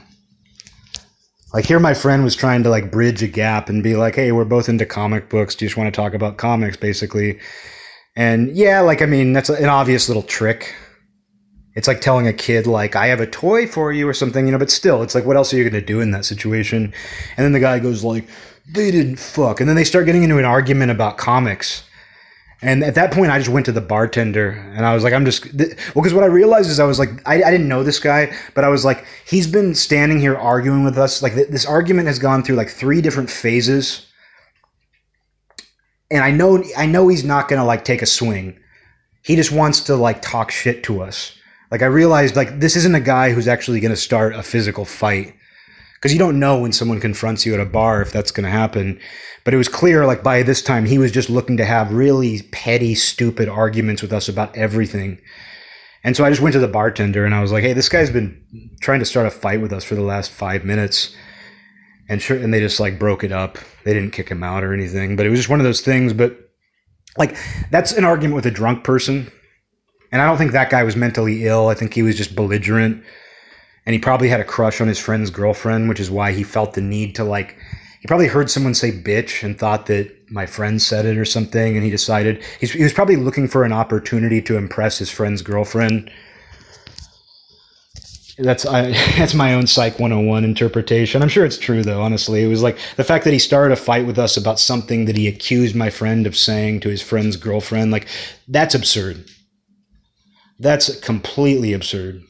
like 1.52 1.66
here 1.66 1.78
my 1.78 1.94
friend 1.94 2.24
was 2.24 2.34
trying 2.34 2.62
to 2.62 2.70
like 2.70 2.90
bridge 2.90 3.22
a 3.22 3.28
gap 3.28 3.68
and 3.68 3.82
be 3.82 3.96
like 3.96 4.14
hey 4.14 4.32
we're 4.32 4.44
both 4.44 4.68
into 4.68 4.86
comic 4.86 5.28
books. 5.28 5.54
Do 5.54 5.64
you 5.64 5.68
just 5.68 5.76
want 5.76 5.92
to 5.92 5.96
talk 5.96 6.14
about 6.14 6.36
comics 6.36 6.76
basically? 6.76 7.38
And 8.16 8.54
yeah 8.56 8.80
like 8.80 9.02
i 9.02 9.06
mean 9.06 9.32
that's 9.32 9.48
an 9.48 9.68
obvious 9.68 10.08
little 10.08 10.22
trick. 10.22 10.74
It's 11.74 11.88
like 11.88 12.00
telling 12.00 12.26
a 12.26 12.32
kid 12.32 12.66
like 12.66 12.96
i 12.96 13.06
have 13.06 13.20
a 13.20 13.26
toy 13.26 13.66
for 13.66 13.92
you 13.92 14.08
or 14.08 14.14
something 14.14 14.46
you 14.46 14.52
know 14.52 14.58
but 14.58 14.70
still 14.70 15.02
it's 15.02 15.14
like 15.14 15.24
what 15.24 15.36
else 15.36 15.52
are 15.52 15.56
you 15.56 15.64
going 15.68 15.80
to 15.80 15.86
do 15.86 16.00
in 16.00 16.10
that 16.12 16.24
situation? 16.24 16.92
And 17.36 17.44
then 17.44 17.52
the 17.52 17.60
guy 17.60 17.78
goes 17.78 18.04
like 18.04 18.28
they 18.74 18.90
didn't 18.90 19.16
fuck. 19.16 19.60
And 19.60 19.68
then 19.68 19.76
they 19.76 19.84
start 19.84 20.06
getting 20.06 20.22
into 20.22 20.38
an 20.38 20.44
argument 20.44 20.92
about 20.92 21.18
comics 21.18 21.84
and 22.62 22.84
at 22.84 22.94
that 22.94 23.12
point, 23.12 23.32
I 23.32 23.38
just 23.38 23.50
went 23.50 23.66
to 23.66 23.72
the 23.72 23.80
bartender 23.80 24.50
and 24.74 24.86
I 24.86 24.94
was 24.94 25.02
like, 25.02 25.12
I'm 25.12 25.24
just, 25.24 25.52
well, 25.52 25.66
because 25.96 26.14
what 26.14 26.22
I 26.22 26.28
realized 26.28 26.70
is 26.70 26.78
I 26.78 26.84
was 26.84 26.96
like, 26.96 27.10
I, 27.26 27.42
I, 27.42 27.50
didn't 27.50 27.66
know 27.66 27.82
this 27.82 27.98
guy, 27.98 28.32
but 28.54 28.62
I 28.62 28.68
was 28.68 28.84
like, 28.84 29.04
he's 29.26 29.48
been 29.48 29.74
standing 29.74 30.20
here 30.20 30.36
arguing 30.36 30.84
with 30.84 30.96
us. 30.96 31.22
Like, 31.22 31.34
th- 31.34 31.48
this 31.48 31.66
argument 31.66 32.06
has 32.06 32.20
gone 32.20 32.44
through 32.44 32.54
like 32.54 32.68
three 32.68 33.00
different 33.00 33.30
phases. 33.30 34.06
And 36.08 36.22
I 36.22 36.30
know, 36.30 36.62
I 36.76 36.86
know 36.86 37.08
he's 37.08 37.24
not 37.24 37.48
going 37.48 37.60
to 37.60 37.66
like 37.66 37.84
take 37.84 38.00
a 38.00 38.06
swing. 38.06 38.56
He 39.24 39.34
just 39.34 39.50
wants 39.50 39.80
to 39.80 39.96
like 39.96 40.22
talk 40.22 40.52
shit 40.52 40.84
to 40.84 41.02
us. 41.02 41.36
Like, 41.72 41.82
I 41.82 41.86
realized 41.86 42.36
like 42.36 42.60
this 42.60 42.76
isn't 42.76 42.94
a 42.94 43.00
guy 43.00 43.32
who's 43.32 43.48
actually 43.48 43.80
going 43.80 43.94
to 43.94 43.96
start 43.96 44.36
a 44.36 44.42
physical 44.42 44.84
fight 44.84 45.34
because 46.02 46.12
you 46.12 46.18
don't 46.18 46.40
know 46.40 46.58
when 46.58 46.72
someone 46.72 46.98
confronts 46.98 47.46
you 47.46 47.54
at 47.54 47.60
a 47.60 47.64
bar 47.64 48.02
if 48.02 48.10
that's 48.10 48.32
going 48.32 48.42
to 48.44 48.50
happen. 48.50 48.98
But 49.44 49.54
it 49.54 49.56
was 49.56 49.68
clear, 49.68 50.04
like 50.04 50.24
by 50.24 50.42
this 50.42 50.60
time, 50.60 50.84
he 50.84 50.98
was 50.98 51.12
just 51.12 51.30
looking 51.30 51.56
to 51.58 51.64
have 51.64 51.92
really 51.92 52.42
petty, 52.50 52.96
stupid 52.96 53.48
arguments 53.48 54.02
with 54.02 54.12
us 54.12 54.28
about 54.28 54.56
everything. 54.56 55.20
And 56.02 56.16
so 56.16 56.24
I 56.24 56.30
just 56.30 56.42
went 56.42 56.54
to 56.54 56.58
the 56.58 56.66
bartender 56.66 57.24
and 57.24 57.32
I 57.32 57.40
was 57.40 57.52
like, 57.52 57.62
"Hey, 57.62 57.72
this 57.72 57.88
guy's 57.88 58.10
been 58.10 58.36
trying 58.80 58.98
to 58.98 59.04
start 59.04 59.28
a 59.28 59.30
fight 59.30 59.60
with 59.60 59.72
us 59.72 59.84
for 59.84 59.94
the 59.94 60.02
last 60.02 60.32
five 60.32 60.64
minutes." 60.64 61.14
And 62.08 62.20
sure, 62.20 62.36
and 62.36 62.52
they 62.52 62.58
just 62.58 62.80
like 62.80 62.98
broke 62.98 63.22
it 63.22 63.30
up. 63.30 63.58
They 63.84 63.94
didn't 63.94 64.12
kick 64.12 64.28
him 64.28 64.42
out 64.42 64.64
or 64.64 64.74
anything, 64.74 65.14
but 65.14 65.24
it 65.24 65.30
was 65.30 65.38
just 65.38 65.48
one 65.48 65.60
of 65.60 65.64
those 65.64 65.82
things. 65.82 66.12
But 66.12 66.36
like, 67.16 67.36
that's 67.70 67.92
an 67.92 68.04
argument 68.04 68.34
with 68.34 68.46
a 68.46 68.50
drunk 68.50 68.82
person, 68.82 69.30
and 70.10 70.20
I 70.20 70.26
don't 70.26 70.36
think 70.36 70.50
that 70.50 70.70
guy 70.70 70.82
was 70.82 70.96
mentally 70.96 71.46
ill. 71.46 71.68
I 71.68 71.74
think 71.74 71.94
he 71.94 72.02
was 72.02 72.16
just 72.16 72.34
belligerent, 72.34 73.04
and 73.84 73.94
he 73.94 73.98
probably 73.98 74.28
had 74.28 74.40
a 74.40 74.44
crush 74.44 74.80
on 74.80 74.88
his 74.88 74.98
friend's 74.98 75.30
girlfriend, 75.30 75.88
which 75.88 76.00
is 76.00 76.10
why 76.10 76.32
he 76.32 76.44
felt 76.44 76.74
the 76.74 76.80
need 76.80 77.14
to 77.16 77.24
like 77.24 77.56
he 78.00 78.08
probably 78.08 78.26
heard 78.26 78.50
someone 78.50 78.74
say 78.74 78.90
bitch 78.90 79.44
and 79.44 79.56
thought 79.56 79.86
that 79.86 80.12
my 80.28 80.44
friend 80.44 80.82
said 80.82 81.06
it 81.06 81.16
or 81.16 81.24
something 81.24 81.76
and 81.76 81.84
he 81.84 81.90
decided 81.90 82.42
he 82.58 82.82
was 82.82 82.92
probably 82.92 83.14
looking 83.14 83.46
for 83.46 83.62
an 83.62 83.72
opportunity 83.72 84.42
to 84.42 84.56
impress 84.56 84.98
his 84.98 85.08
friend's 85.08 85.40
girlfriend. 85.40 86.10
That's 88.38 88.66
I, 88.66 88.90
that's 89.16 89.34
my 89.34 89.54
own 89.54 89.68
psych 89.68 90.00
101 90.00 90.44
interpretation. 90.44 91.22
I'm 91.22 91.28
sure 91.28 91.44
it's 91.44 91.58
true 91.58 91.84
though 91.84 92.02
honestly. 92.02 92.42
It 92.42 92.48
was 92.48 92.62
like 92.62 92.76
the 92.96 93.04
fact 93.04 93.24
that 93.24 93.32
he 93.32 93.38
started 93.38 93.72
a 93.72 93.76
fight 93.76 94.04
with 94.04 94.18
us 94.18 94.36
about 94.36 94.58
something 94.58 95.04
that 95.04 95.16
he 95.16 95.28
accused 95.28 95.76
my 95.76 95.90
friend 95.90 96.26
of 96.26 96.36
saying 96.36 96.80
to 96.80 96.88
his 96.88 97.02
friend's 97.02 97.36
girlfriend 97.36 97.92
like 97.92 98.08
that's 98.48 98.74
absurd. 98.74 99.26
That's 100.58 100.98
completely 101.00 101.72
absurd 101.72 102.24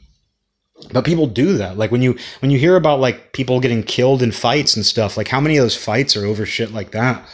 but 0.92 1.04
people 1.04 1.26
do 1.26 1.56
that. 1.58 1.76
Like 1.76 1.90
when 1.90 2.02
you 2.02 2.16
when 2.40 2.50
you 2.50 2.58
hear 2.58 2.76
about 2.76 3.00
like 3.00 3.32
people 3.32 3.60
getting 3.60 3.82
killed 3.82 4.22
in 4.22 4.32
fights 4.32 4.76
and 4.76 4.84
stuff 4.84 5.16
like 5.16 5.28
how 5.28 5.40
many 5.40 5.56
of 5.56 5.64
those 5.64 5.76
fights 5.76 6.16
are 6.16 6.24
over 6.24 6.46
shit 6.46 6.72
like 6.72 6.92
that? 6.92 7.24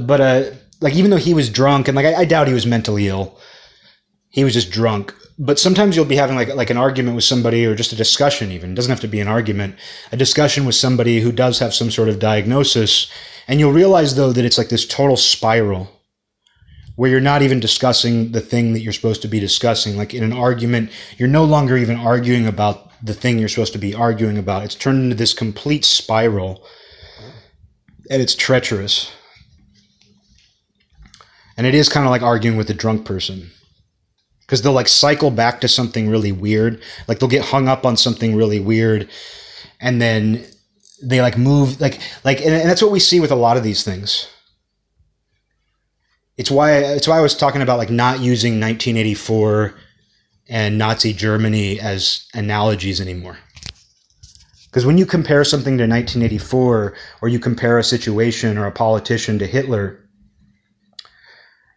But 0.00 0.20
uh 0.20 0.50
like 0.80 0.94
even 0.94 1.10
though 1.10 1.16
he 1.16 1.34
was 1.34 1.50
drunk 1.50 1.88
and 1.88 1.96
like 1.96 2.06
I, 2.06 2.20
I 2.20 2.24
doubt 2.24 2.48
he 2.48 2.54
was 2.54 2.66
mentally 2.66 3.08
ill. 3.08 3.38
He 4.28 4.44
was 4.44 4.54
just 4.54 4.70
drunk. 4.70 5.14
But 5.38 5.58
sometimes 5.58 5.96
you'll 5.96 6.04
be 6.04 6.16
having 6.16 6.36
like 6.36 6.54
like 6.54 6.70
an 6.70 6.76
argument 6.76 7.16
with 7.16 7.24
somebody 7.24 7.64
or 7.64 7.74
just 7.74 7.92
a 7.92 7.96
discussion 7.96 8.50
even. 8.52 8.72
It 8.72 8.74
doesn't 8.74 8.90
have 8.90 9.00
to 9.00 9.08
be 9.08 9.20
an 9.20 9.28
argument. 9.28 9.76
A 10.12 10.16
discussion 10.16 10.64
with 10.64 10.74
somebody 10.74 11.20
who 11.20 11.32
does 11.32 11.58
have 11.58 11.74
some 11.74 11.90
sort 11.90 12.08
of 12.08 12.18
diagnosis 12.18 13.10
and 13.48 13.58
you'll 13.58 13.72
realize 13.72 14.14
though 14.14 14.32
that 14.32 14.44
it's 14.44 14.58
like 14.58 14.68
this 14.68 14.86
total 14.86 15.16
spiral 15.16 15.99
where 17.00 17.08
you're 17.08 17.18
not 17.18 17.40
even 17.40 17.58
discussing 17.58 18.30
the 18.32 18.42
thing 18.42 18.74
that 18.74 18.80
you're 18.80 18.92
supposed 18.92 19.22
to 19.22 19.26
be 19.28 19.40
discussing. 19.40 19.96
Like 19.96 20.12
in 20.12 20.22
an 20.22 20.34
argument, 20.34 20.90
you're 21.16 21.30
no 21.30 21.44
longer 21.44 21.78
even 21.78 21.96
arguing 21.96 22.46
about 22.46 22.90
the 23.02 23.14
thing 23.14 23.38
you're 23.38 23.48
supposed 23.48 23.72
to 23.72 23.78
be 23.78 23.94
arguing 23.94 24.36
about. 24.36 24.64
It's 24.64 24.74
turned 24.74 25.04
into 25.04 25.16
this 25.16 25.32
complete 25.32 25.86
spiral, 25.86 26.62
and 28.10 28.20
it's 28.20 28.34
treacherous. 28.34 29.10
And 31.56 31.66
it 31.66 31.74
is 31.74 31.88
kind 31.88 32.04
of 32.04 32.10
like 32.10 32.20
arguing 32.20 32.58
with 32.58 32.68
a 32.68 32.74
drunk 32.74 33.06
person. 33.06 33.50
Because 34.42 34.60
they'll 34.60 34.74
like 34.74 34.86
cycle 34.86 35.30
back 35.30 35.62
to 35.62 35.68
something 35.68 36.10
really 36.10 36.32
weird. 36.32 36.82
Like 37.08 37.18
they'll 37.18 37.30
get 37.30 37.46
hung 37.46 37.66
up 37.66 37.86
on 37.86 37.96
something 37.96 38.36
really 38.36 38.60
weird. 38.60 39.08
And 39.80 40.02
then 40.02 40.44
they 41.02 41.22
like 41.22 41.38
move 41.38 41.80
like 41.80 41.98
like 42.24 42.42
and, 42.42 42.52
and 42.52 42.68
that's 42.68 42.82
what 42.82 42.92
we 42.92 43.00
see 43.00 43.20
with 43.20 43.30
a 43.30 43.36
lot 43.46 43.56
of 43.56 43.62
these 43.62 43.82
things 43.82 44.28
it's 46.36 46.50
why 46.50 46.72
it's 46.72 47.08
why 47.08 47.18
I 47.18 47.22
was 47.22 47.36
talking 47.36 47.62
about 47.62 47.78
like 47.78 47.90
not 47.90 48.20
using 48.20 48.54
1984 48.60 49.74
and 50.48 50.78
Nazi 50.78 51.12
Germany 51.12 51.78
as 51.80 52.26
analogies 52.34 53.00
anymore. 53.00 53.38
Because 54.66 54.86
when 54.86 54.98
you 54.98 55.06
compare 55.06 55.44
something 55.44 55.78
to 55.78 55.84
1984 55.84 56.94
or 57.22 57.28
you 57.28 57.38
compare 57.38 57.78
a 57.78 57.84
situation 57.84 58.56
or 58.56 58.66
a 58.66 58.72
politician 58.72 59.38
to 59.40 59.46
Hitler, 59.46 60.08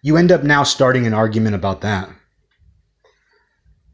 you 0.04 0.18
end 0.18 0.32
up 0.32 0.44
now 0.44 0.64
starting 0.64 1.08
an 1.08 1.14
argument 1.14 1.56
about 1.56 1.82
that 1.82 2.10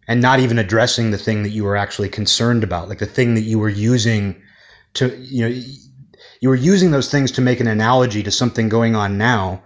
and 0.07 0.21
not 0.21 0.39
even 0.39 0.59
addressing 0.59 1.11
the 1.11 1.17
thing 1.17 1.43
that 1.43 1.49
you 1.49 1.63
were 1.63 1.77
actually 1.77 2.09
concerned 2.09 2.63
about, 2.63 2.89
like 2.89 2.99
the 2.99 3.05
thing 3.05 3.35
that 3.35 3.43
you 3.43 3.59
were 3.59 3.69
using 3.69 4.41
to, 4.95 5.15
you 5.17 5.47
know, 5.47 5.61
you 6.41 6.49
were 6.49 6.55
using 6.55 6.91
those 6.91 7.11
things 7.11 7.31
to 7.31 7.41
make 7.41 7.59
an 7.59 7.67
analogy 7.67 8.23
to 8.23 8.31
something 8.31 8.69
going 8.69 8.95
on 8.95 9.17
now 9.17 9.61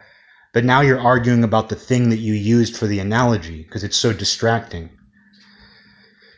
but 0.53 0.63
now 0.63 0.81
you're 0.81 0.99
arguing 0.99 1.43
about 1.43 1.69
the 1.69 1.75
thing 1.75 2.09
that 2.09 2.19
you 2.19 2.33
used 2.33 2.77
for 2.77 2.85
the 2.85 2.99
analogy 2.99 3.63
because 3.63 3.83
it's 3.83 3.97
so 3.97 4.13
distracting. 4.13 4.89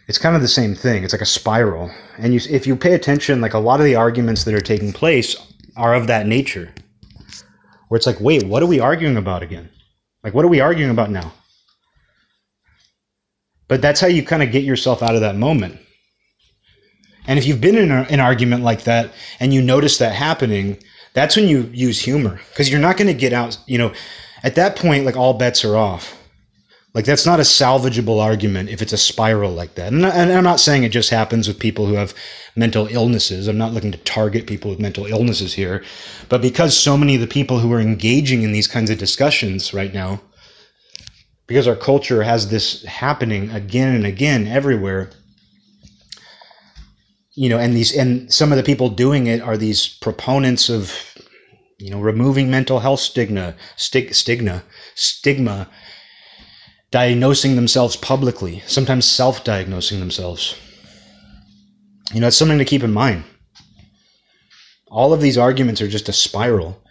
it's 0.07 0.17
kind 0.17 0.35
of 0.35 0.41
the 0.41 0.47
same 0.47 0.73
thing. 0.73 1.03
It's 1.03 1.13
like 1.13 1.21
a 1.21 1.25
spiral. 1.25 1.91
And 2.17 2.33
you, 2.33 2.39
if 2.49 2.65
you 2.65 2.75
pay 2.75 2.93
attention, 2.93 3.41
like 3.41 3.53
a 3.53 3.59
lot 3.59 3.79
of 3.79 3.85
the 3.85 3.95
arguments 3.95 4.43
that 4.43 4.53
are 4.53 4.61
taking 4.61 4.93
place 4.93 5.35
are 5.75 5.93
of 5.93 6.07
that 6.07 6.27
nature. 6.27 6.73
Where 7.89 7.97
it's 7.97 8.07
like, 8.07 8.21
wait, 8.21 8.43
what 8.43 8.63
are 8.63 8.67
we 8.67 8.79
arguing 8.79 9.17
about 9.17 9.43
again? 9.43 9.69
Like, 10.23 10.33
what 10.33 10.45
are 10.45 10.49
we 10.49 10.61
arguing 10.61 10.91
about 10.91 11.11
now? 11.11 11.33
But 13.67 13.81
that's 13.81 13.99
how 13.99 14.07
you 14.07 14.23
kind 14.23 14.43
of 14.43 14.51
get 14.51 14.63
yourself 14.63 15.03
out 15.03 15.15
of 15.15 15.21
that 15.21 15.35
moment. 15.35 15.79
And 17.27 17.39
if 17.39 17.45
you've 17.45 17.61
been 17.61 17.77
in 17.77 17.91
a, 17.91 18.01
an 18.09 18.19
argument 18.19 18.63
like 18.63 18.83
that 18.83 19.11
and 19.39 19.53
you 19.53 19.61
notice 19.61 19.97
that 19.97 20.13
happening, 20.13 20.77
that's 21.15 21.35
when 21.35 21.47
you 21.47 21.69
use 21.73 21.99
humor 21.99 22.39
because 22.49 22.69
you're 22.69 22.79
not 22.79 22.97
going 22.97 23.07
to 23.07 23.13
get 23.13 23.33
out, 23.33 23.57
you 23.65 23.77
know, 23.77 23.93
at 24.43 24.55
that 24.55 24.75
point, 24.75 25.05
like 25.05 25.15
all 25.15 25.33
bets 25.33 25.65
are 25.65 25.75
off. 25.75 26.15
Like 26.93 27.05
that's 27.05 27.25
not 27.25 27.39
a 27.39 27.43
salvageable 27.43 28.21
argument 28.21 28.69
if 28.69 28.81
it's 28.81 28.93
a 28.93 28.97
spiral 28.97 29.51
like 29.51 29.75
that. 29.75 29.91
And, 29.91 30.05
and, 30.05 30.31
I'm 30.31 30.43
not 30.43 30.59
saying 30.59 30.83
it 30.83 30.89
just 30.89 31.09
happens 31.09 31.47
with 31.47 31.59
people 31.59 31.87
who 31.87 31.95
have 31.95 32.13
mental 32.55 32.87
illnesses. 32.87 33.47
I'm 33.47 33.57
not 33.57 33.73
looking 33.73 33.91
to 33.91 33.97
target 33.99 34.45
people 34.45 34.69
with 34.69 34.79
mental 34.79 35.05
illnesses 35.05 35.53
here. 35.53 35.83
But 36.29 36.41
because 36.41 36.77
so 36.77 36.97
many 36.97 37.15
of 37.15 37.21
the 37.21 37.27
people 37.27 37.59
who 37.59 37.71
are 37.73 37.81
engaging 37.81 38.43
in 38.43 38.51
these 38.51 38.67
kinds 38.67 38.89
of 38.89 38.97
discussions 38.97 39.73
right 39.73 39.93
now, 39.93 40.21
because 41.47 41.67
our 41.67 41.75
culture 41.75 42.23
has 42.23 42.49
this 42.49 42.83
happening 42.85 43.51
again 43.51 43.93
and 43.93 44.05
again 44.05 44.47
everywhere, 44.47 45.11
you 47.35 47.49
know, 47.49 47.59
and 47.59 47.75
these 47.75 47.95
and 47.95 48.33
some 48.33 48.51
of 48.51 48.57
the 48.57 48.63
people 48.63 48.89
doing 48.89 49.27
it 49.27 49.41
are 49.41 49.57
these 49.57 49.87
proponents 49.87 50.69
of, 50.69 50.93
you 51.77 51.91
know, 51.91 51.99
removing 51.99 52.49
mental 52.49 52.79
health 52.79 53.01
stigma, 53.01 53.55
stig, 53.75 54.13
stigma, 54.13 54.63
stigma 54.95 55.67
diagnosing 56.91 57.57
themselves 57.57 57.97
publicly, 57.97 58.63
sometimes 58.67 59.05
self 59.05 59.43
diagnosing 59.43 59.99
themselves. 59.99 60.55
You 62.13 62.21
know, 62.21 62.27
it's 62.27 62.37
something 62.37 62.59
to 62.59 62.65
keep 62.65 62.83
in 62.83 62.93
mind. 62.93 63.25
All 64.87 65.11
of 65.11 65.19
these 65.19 65.37
arguments 65.37 65.81
are 65.81 65.89
just 65.89 66.07
a 66.07 66.13
spiral, 66.13 66.81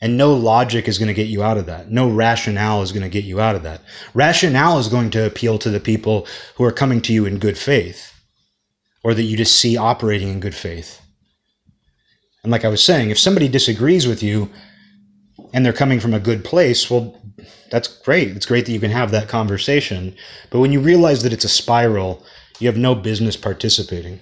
and 0.00 0.16
no 0.16 0.34
logic 0.34 0.88
is 0.88 0.98
going 0.98 1.06
to 1.06 1.14
get 1.14 1.28
you 1.28 1.44
out 1.44 1.56
of 1.56 1.66
that. 1.66 1.88
No 1.88 2.10
rationale 2.10 2.82
is 2.82 2.90
going 2.90 3.04
to 3.04 3.08
get 3.08 3.24
you 3.24 3.40
out 3.40 3.54
of 3.54 3.62
that. 3.62 3.82
Rationale 4.12 4.80
is 4.80 4.88
going 4.88 5.10
to 5.10 5.24
appeal 5.24 5.58
to 5.58 5.70
the 5.70 5.78
people 5.78 6.26
who 6.56 6.64
are 6.64 6.72
coming 6.72 7.00
to 7.02 7.12
you 7.12 7.26
in 7.26 7.38
good 7.38 7.56
faith, 7.56 8.13
or 9.04 9.14
that 9.14 9.22
you 9.22 9.36
just 9.36 9.60
see 9.60 9.76
operating 9.76 10.28
in 10.28 10.40
good 10.40 10.54
faith. 10.54 11.00
And 12.42 12.50
like 12.50 12.64
I 12.64 12.68
was 12.68 12.82
saying, 12.82 13.10
if 13.10 13.18
somebody 13.18 13.48
disagrees 13.48 14.08
with 14.08 14.22
you 14.22 14.50
and 15.52 15.64
they're 15.64 15.72
coming 15.72 16.00
from 16.00 16.14
a 16.14 16.20
good 16.20 16.44
place, 16.44 16.90
well, 16.90 17.20
that's 17.70 17.88
great. 18.02 18.28
It's 18.36 18.46
great 18.46 18.66
that 18.66 18.72
you 18.72 18.80
can 18.80 18.90
have 18.90 19.10
that 19.10 19.28
conversation. 19.28 20.16
But 20.50 20.60
when 20.60 20.72
you 20.72 20.80
realize 20.80 21.22
that 21.22 21.32
it's 21.32 21.44
a 21.44 21.48
spiral, 21.48 22.24
you 22.58 22.66
have 22.66 22.76
no 22.76 22.94
business 22.94 23.36
participating. 23.36 24.20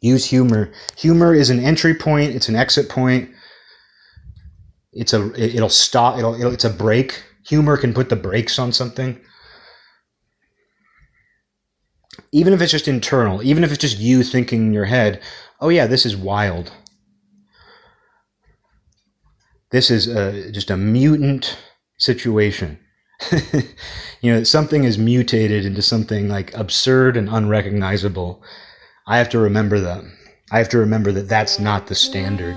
Use 0.00 0.24
humor. 0.24 0.72
Humor 0.98 1.34
is 1.34 1.50
an 1.50 1.60
entry 1.60 1.94
point, 1.94 2.34
it's 2.34 2.48
an 2.48 2.56
exit 2.56 2.88
point. 2.88 3.30
It's 4.92 5.14
a 5.14 5.32
it'll 5.40 5.70
stop 5.70 6.18
it'll, 6.18 6.34
it'll 6.34 6.52
it's 6.52 6.64
a 6.64 6.70
break. 6.70 7.22
Humor 7.46 7.76
can 7.78 7.94
put 7.94 8.10
the 8.10 8.16
brakes 8.16 8.58
on 8.58 8.72
something. 8.72 9.18
Even 12.32 12.52
if 12.52 12.62
it's 12.62 12.72
just 12.72 12.88
internal, 12.88 13.42
even 13.42 13.62
if 13.62 13.70
it's 13.70 13.80
just 13.80 13.98
you 13.98 14.22
thinking 14.22 14.66
in 14.66 14.72
your 14.72 14.86
head, 14.86 15.20
"Oh 15.60 15.68
yeah, 15.68 15.86
this 15.86 16.06
is 16.06 16.16
wild." 16.16 16.72
This 19.70 19.90
is 19.90 20.06
a, 20.06 20.52
just 20.52 20.70
a 20.70 20.76
mutant 20.76 21.56
situation. 21.96 22.78
you 24.20 24.32
know, 24.32 24.44
something 24.44 24.84
is 24.84 24.98
mutated 24.98 25.64
into 25.64 25.80
something 25.80 26.28
like 26.28 26.54
absurd 26.54 27.16
and 27.16 27.28
unrecognizable. 27.28 28.42
I 29.06 29.16
have 29.16 29.30
to 29.30 29.38
remember 29.38 29.80
that. 29.80 30.04
I 30.50 30.58
have 30.58 30.68
to 30.70 30.78
remember 30.78 31.12
that 31.12 31.28
that's 31.28 31.58
not 31.58 31.86
the 31.86 31.94
standard. 31.94 32.56